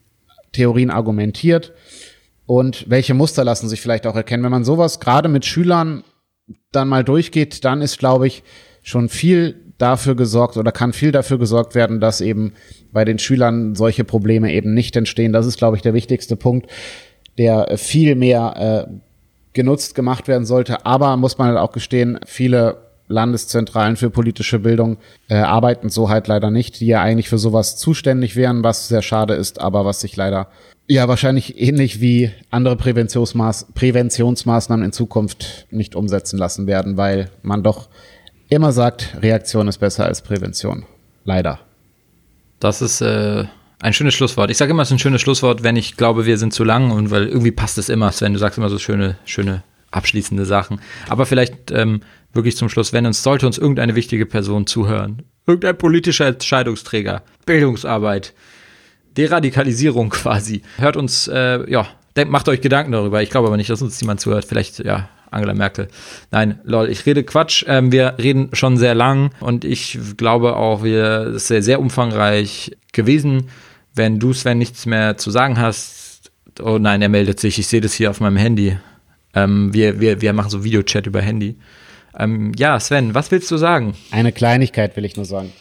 Theorien 0.51 0.89
argumentiert? 0.89 1.73
Und 2.45 2.89
welche 2.89 3.13
Muster 3.13 3.43
lassen 3.43 3.69
sich 3.69 3.81
vielleicht 3.81 4.05
auch 4.05 4.15
erkennen? 4.15 4.43
Wenn 4.43 4.51
man 4.51 4.65
sowas 4.65 4.99
gerade 4.99 5.29
mit 5.29 5.45
Schülern 5.45 6.03
dann 6.71 6.89
mal 6.89 7.03
durchgeht, 7.03 7.63
dann 7.63 7.81
ist, 7.81 7.99
glaube 7.99 8.27
ich, 8.27 8.43
schon 8.83 9.09
viel 9.09 9.64
dafür 9.77 10.15
gesorgt 10.15 10.57
oder 10.57 10.71
kann 10.71 10.93
viel 10.93 11.11
dafür 11.11 11.37
gesorgt 11.37 11.75
werden, 11.75 11.99
dass 11.99 12.21
eben 12.21 12.53
bei 12.91 13.05
den 13.05 13.19
Schülern 13.19 13.75
solche 13.75 14.03
Probleme 14.03 14.53
eben 14.53 14.73
nicht 14.73 14.95
entstehen. 14.95 15.33
Das 15.33 15.45
ist, 15.45 15.57
glaube 15.57 15.75
ich, 15.75 15.81
der 15.81 15.93
wichtigste 15.93 16.35
Punkt, 16.35 16.69
der 17.37 17.77
viel 17.77 18.15
mehr 18.15 18.87
äh, 18.87 18.93
genutzt 19.53 19.95
gemacht 19.95 20.27
werden 20.27 20.45
sollte. 20.45 20.85
Aber 20.85 21.17
muss 21.17 21.37
man 21.37 21.49
halt 21.49 21.57
auch 21.57 21.71
gestehen, 21.71 22.19
viele 22.25 22.85
Landeszentralen 23.07 23.97
für 23.97 24.09
politische 24.09 24.59
Bildung 24.59 24.97
äh, 25.29 25.35
arbeiten 25.35 25.89
so 25.89 26.09
halt 26.09 26.27
leider 26.27 26.49
nicht, 26.49 26.79
die 26.79 26.87
ja 26.87 27.01
eigentlich 27.01 27.29
für 27.29 27.37
sowas 27.37 27.77
zuständig 27.77 28.35
wären, 28.35 28.63
was 28.63 28.87
sehr 28.87 29.01
schade 29.01 29.35
ist, 29.35 29.61
aber 29.61 29.85
was 29.85 30.01
sich 30.01 30.15
leider 30.15 30.47
ja 30.87 31.07
wahrscheinlich 31.07 31.59
ähnlich 31.59 32.01
wie 32.01 32.31
andere 32.49 32.75
Präventionsmaß 32.75 33.67
Präventionsmaßnahmen 33.73 34.85
in 34.85 34.91
Zukunft 34.91 35.67
nicht 35.69 35.95
umsetzen 35.95 36.37
lassen 36.37 36.67
werden, 36.67 36.97
weil 36.97 37.29
man 37.43 37.63
doch 37.63 37.89
immer 38.49 38.71
sagt, 38.71 39.15
Reaktion 39.21 39.67
ist 39.67 39.77
besser 39.77 40.05
als 40.05 40.21
Prävention. 40.21 40.85
Leider. 41.23 41.59
Das 42.59 42.81
ist 42.81 43.01
äh, 43.01 43.45
ein 43.81 43.93
schönes 43.93 44.13
Schlusswort. 44.13 44.49
Ich 44.51 44.57
sage 44.57 44.71
immer, 44.71 44.83
es 44.83 44.89
ist 44.89 44.93
ein 44.93 44.99
schönes 44.99 45.21
Schlusswort, 45.21 45.63
wenn 45.63 45.75
ich 45.75 45.97
glaube, 45.97 46.25
wir 46.25 46.37
sind 46.37 46.53
zu 46.53 46.63
lang 46.63 46.91
und 46.91 47.11
weil 47.11 47.27
irgendwie 47.27 47.51
passt 47.51 47.77
es 47.77 47.89
immer, 47.89 48.11
Sven, 48.11 48.33
du 48.33 48.39
sagst 48.39 48.57
immer 48.57 48.69
so 48.69 48.79
schöne, 48.79 49.17
schöne 49.25 49.63
abschließende 49.91 50.45
Sachen. 50.45 50.81
Aber 51.07 51.25
vielleicht 51.25 51.71
ähm, 51.71 52.01
wirklich 52.33 52.57
zum 52.57 52.69
Schluss, 52.69 52.93
wenn 52.93 53.05
uns 53.05 53.23
sollte 53.23 53.47
uns 53.47 53.57
irgendeine 53.57 53.95
wichtige 53.95 54.25
Person 54.25 54.67
zuhören, 54.67 55.23
irgendein 55.47 55.77
politischer 55.77 56.27
Entscheidungsträger, 56.27 57.23
Bildungsarbeit, 57.45 58.33
Deradikalisierung 59.17 60.09
quasi, 60.11 60.61
hört 60.77 60.97
uns, 60.97 61.27
äh, 61.27 61.69
ja, 61.69 61.87
macht 62.27 62.47
euch 62.49 62.61
Gedanken 62.61 62.91
darüber. 62.91 63.21
Ich 63.21 63.29
glaube 63.29 63.47
aber 63.47 63.57
nicht, 63.57 63.69
dass 63.69 63.81
uns 63.81 63.99
jemand 63.99 64.21
zuhört. 64.21 64.45
Vielleicht, 64.45 64.79
ja, 64.79 65.09
Angela 65.31 65.53
Merkel. 65.53 65.87
Nein, 66.31 66.59
lol, 66.63 66.89
ich 66.89 67.05
rede 67.05 67.23
Quatsch. 67.23 67.63
Ähm, 67.67 67.91
wir 67.91 68.15
reden 68.17 68.49
schon 68.53 68.77
sehr 68.77 68.95
lang 68.95 69.31
und 69.39 69.65
ich 69.65 69.99
glaube 70.17 70.55
auch, 70.55 70.83
wir 70.83 71.33
ist 71.35 71.47
sehr, 71.47 71.61
sehr 71.61 71.79
umfangreich 71.79 72.71
gewesen. 72.93 73.49
Wenn 73.93 74.19
du, 74.19 74.33
Sven, 74.33 74.57
nichts 74.57 74.85
mehr 74.85 75.17
zu 75.17 75.31
sagen 75.31 75.59
hast, 75.59 76.31
oh 76.61 76.77
nein, 76.77 77.01
er 77.01 77.09
meldet 77.09 77.39
sich. 77.39 77.59
Ich 77.59 77.67
sehe 77.67 77.81
das 77.81 77.93
hier 77.93 78.09
auf 78.09 78.19
meinem 78.19 78.37
Handy. 78.37 78.77
Ähm, 79.33 79.73
wir, 79.73 79.99
wir, 79.99 80.21
wir 80.21 80.33
machen 80.33 80.49
so 80.49 80.63
Videochat 80.63 81.07
über 81.07 81.21
Handy. 81.21 81.57
Ähm, 82.17 82.53
ja, 82.57 82.79
Sven, 82.79 83.13
was 83.13 83.31
willst 83.31 83.51
du 83.51 83.57
sagen? 83.57 83.95
Eine 84.11 84.31
Kleinigkeit 84.31 84.95
will 84.95 85.05
ich 85.05 85.17
nur 85.17 85.25
sagen. 85.25 85.51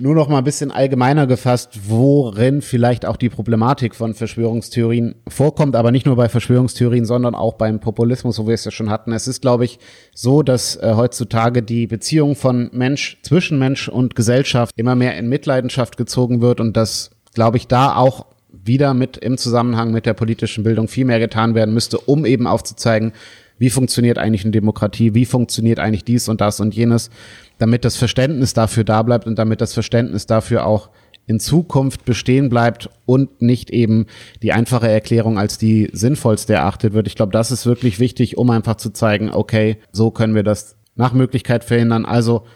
Nur 0.00 0.14
noch 0.14 0.28
mal 0.28 0.38
ein 0.38 0.44
bisschen 0.44 0.70
allgemeiner 0.70 1.26
gefasst, 1.26 1.80
worin 1.88 2.62
vielleicht 2.62 3.04
auch 3.04 3.16
die 3.16 3.28
Problematik 3.28 3.96
von 3.96 4.14
Verschwörungstheorien 4.14 5.16
vorkommt, 5.26 5.74
aber 5.74 5.90
nicht 5.90 6.06
nur 6.06 6.14
bei 6.14 6.28
Verschwörungstheorien, 6.28 7.04
sondern 7.04 7.34
auch 7.34 7.54
beim 7.54 7.80
Populismus, 7.80 8.38
wo 8.38 8.46
wir 8.46 8.54
es 8.54 8.64
ja 8.64 8.70
schon 8.70 8.90
hatten. 8.90 9.10
Es 9.10 9.26
ist, 9.26 9.42
glaube 9.42 9.64
ich, 9.64 9.80
so, 10.14 10.44
dass 10.44 10.76
äh, 10.76 10.92
heutzutage 10.94 11.64
die 11.64 11.88
Beziehung 11.88 12.36
von 12.36 12.70
Mensch 12.72 13.18
zwischen 13.22 13.58
Mensch 13.58 13.88
und 13.88 14.14
Gesellschaft 14.14 14.72
immer 14.76 14.94
mehr 14.94 15.18
in 15.18 15.28
Mitleidenschaft 15.28 15.96
gezogen 15.96 16.40
wird 16.40 16.60
und 16.60 16.76
dass, 16.76 17.10
glaube 17.34 17.56
ich, 17.56 17.66
da 17.66 17.96
auch 17.96 18.26
wieder 18.50 18.94
mit 18.94 19.16
im 19.16 19.36
Zusammenhang 19.36 19.90
mit 19.90 20.06
der 20.06 20.14
politischen 20.14 20.62
Bildung 20.62 20.86
viel 20.86 21.06
mehr 21.06 21.18
getan 21.18 21.56
werden 21.56 21.74
müsste, 21.74 21.98
um 21.98 22.24
eben 22.24 22.46
aufzuzeigen, 22.46 23.12
wie 23.58 23.70
funktioniert 23.70 24.18
eigentlich 24.18 24.44
eine 24.44 24.52
Demokratie, 24.52 25.14
wie 25.14 25.24
funktioniert 25.24 25.78
eigentlich 25.78 26.04
dies 26.04 26.28
und 26.28 26.40
das 26.40 26.60
und 26.60 26.74
jenes, 26.74 27.10
damit 27.58 27.84
das 27.84 27.96
Verständnis 27.96 28.54
dafür 28.54 28.84
da 28.84 29.02
bleibt 29.02 29.26
und 29.26 29.38
damit 29.38 29.60
das 29.60 29.74
Verständnis 29.74 30.26
dafür 30.26 30.66
auch 30.66 30.90
in 31.26 31.40
Zukunft 31.40 32.04
bestehen 32.06 32.48
bleibt 32.48 32.88
und 33.04 33.42
nicht 33.42 33.70
eben 33.70 34.06
die 34.42 34.52
einfache 34.52 34.88
Erklärung 34.88 35.38
als 35.38 35.58
die 35.58 35.90
sinnvollste 35.92 36.54
erachtet 36.54 36.94
wird. 36.94 37.06
Ich 37.06 37.16
glaube, 37.16 37.32
das 37.32 37.50
ist 37.50 37.66
wirklich 37.66 38.00
wichtig, 38.00 38.38
um 38.38 38.48
einfach 38.48 38.76
zu 38.76 38.90
zeigen, 38.90 39.30
okay, 39.30 39.76
so 39.92 40.10
können 40.10 40.34
wir 40.34 40.42
das 40.42 40.76
nach 40.94 41.12
Möglichkeit 41.12 41.64
verhindern. 41.64 42.06
Also 42.06 42.46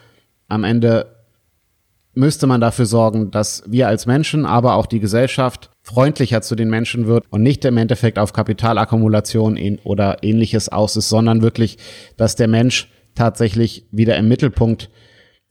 am 0.49 0.65
Ende 0.65 1.17
müsste 2.15 2.47
man 2.47 2.61
dafür 2.61 2.87
sorgen, 2.87 3.31
dass 3.31 3.63
wir 3.67 3.89
als 3.89 4.07
Menschen, 4.07 4.47
aber 4.47 4.75
auch 4.75 4.87
die 4.87 5.01
Gesellschaft 5.01 5.71
freundlicher 5.83 6.43
zu 6.43 6.55
den 6.55 6.71
Menschen 6.71 7.07
wird 7.07 7.25
und 7.31 7.43
nicht 7.43 7.65
im 7.65 7.77
Endeffekt 7.77 8.19
auf 8.19 8.33
Kapitalakkumulation 8.33 9.59
oder 9.85 10.23
ähnliches 10.23 10.69
aus 10.69 10.97
ist, 10.97 11.09
sondern 11.09 11.43
wirklich, 11.43 11.79
dass 12.17 12.37
der 12.37 12.49
Mensch 12.49 12.89
tatsächlich 13.15 13.87
wieder 13.91 14.17
im 14.17 14.29
Mittelpunkt 14.29 14.91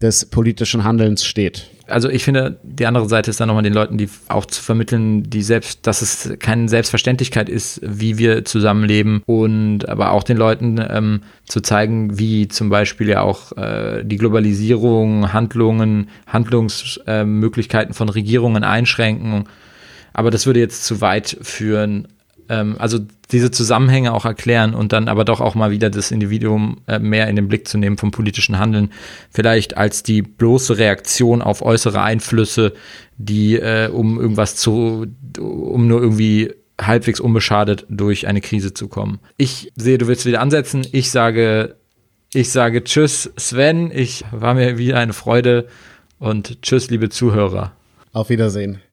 des 0.01 0.25
politischen 0.25 0.83
Handelns 0.83 1.25
steht. 1.25 1.67
Also 1.87 2.09
ich 2.09 2.23
finde, 2.23 2.59
die 2.63 2.85
andere 2.85 3.07
Seite 3.07 3.29
ist 3.29 3.39
dann 3.39 3.47
nochmal 3.47 3.63
den 3.63 3.73
Leuten, 3.73 3.97
die 3.97 4.09
auch 4.29 4.45
zu 4.45 4.61
vermitteln, 4.61 5.29
die 5.29 5.43
selbst, 5.43 5.85
dass 5.85 6.01
es 6.01 6.33
keine 6.39 6.69
Selbstverständlichkeit 6.69 7.49
ist, 7.49 7.81
wie 7.83 8.17
wir 8.17 8.45
zusammenleben 8.45 9.21
und 9.25 9.87
aber 9.87 10.11
auch 10.11 10.23
den 10.23 10.37
Leuten 10.37 10.83
ähm, 10.89 11.21
zu 11.45 11.61
zeigen, 11.61 12.17
wie 12.17 12.47
zum 12.47 12.69
Beispiel 12.69 13.09
ja 13.09 13.21
auch 13.21 13.55
äh, 13.57 14.03
die 14.03 14.17
Globalisierung, 14.17 15.33
Handlungen, 15.33 16.09
Handlungsmöglichkeiten 16.27 17.91
äh, 17.91 17.95
von 17.95 18.09
Regierungen 18.09 18.63
einschränken. 18.63 19.45
Aber 20.13 20.31
das 20.31 20.45
würde 20.45 20.59
jetzt 20.59 20.85
zu 20.85 21.01
weit 21.01 21.37
führen 21.41 22.07
ähm, 22.51 22.75
also 22.77 22.99
diese 23.31 23.49
Zusammenhänge 23.49 24.13
auch 24.13 24.25
erklären 24.25 24.75
und 24.75 24.91
dann 24.91 25.07
aber 25.07 25.23
doch 25.23 25.39
auch 25.39 25.55
mal 25.55 25.71
wieder 25.71 25.89
das 25.89 26.11
Individuum 26.11 26.81
äh, 26.85 26.99
mehr 26.99 27.27
in 27.27 27.37
den 27.37 27.47
Blick 27.47 27.67
zu 27.67 27.77
nehmen 27.77 27.97
vom 27.97 28.11
politischen 28.11 28.59
Handeln, 28.59 28.91
vielleicht 29.31 29.77
als 29.77 30.03
die 30.03 30.21
bloße 30.21 30.77
Reaktion 30.77 31.41
auf 31.41 31.61
äußere 31.61 32.01
Einflüsse, 32.01 32.73
die 33.17 33.55
äh, 33.55 33.89
um 33.89 34.19
irgendwas 34.19 34.57
zu, 34.57 35.07
um 35.39 35.87
nur 35.87 36.01
irgendwie 36.01 36.53
halbwegs 36.79 37.19
unbeschadet 37.21 37.85
durch 37.89 38.27
eine 38.27 38.41
Krise 38.41 38.73
zu 38.73 38.89
kommen. 38.89 39.19
Ich 39.37 39.71
sehe, 39.75 39.97
du 39.97 40.07
willst 40.07 40.25
wieder 40.25 40.41
ansetzen. 40.41 40.85
Ich 40.91 41.09
sage, 41.09 41.75
ich 42.33 42.49
sage 42.49 42.83
Tschüss, 42.83 43.31
Sven. 43.37 43.91
Ich 43.93 44.25
war 44.31 44.55
mir 44.55 44.77
wieder 44.77 44.97
eine 44.97 45.13
Freude 45.13 45.67
und 46.19 46.61
Tschüss, 46.63 46.89
liebe 46.89 47.09
Zuhörer. 47.09 47.71
Auf 48.11 48.29
Wiedersehen. 48.29 48.81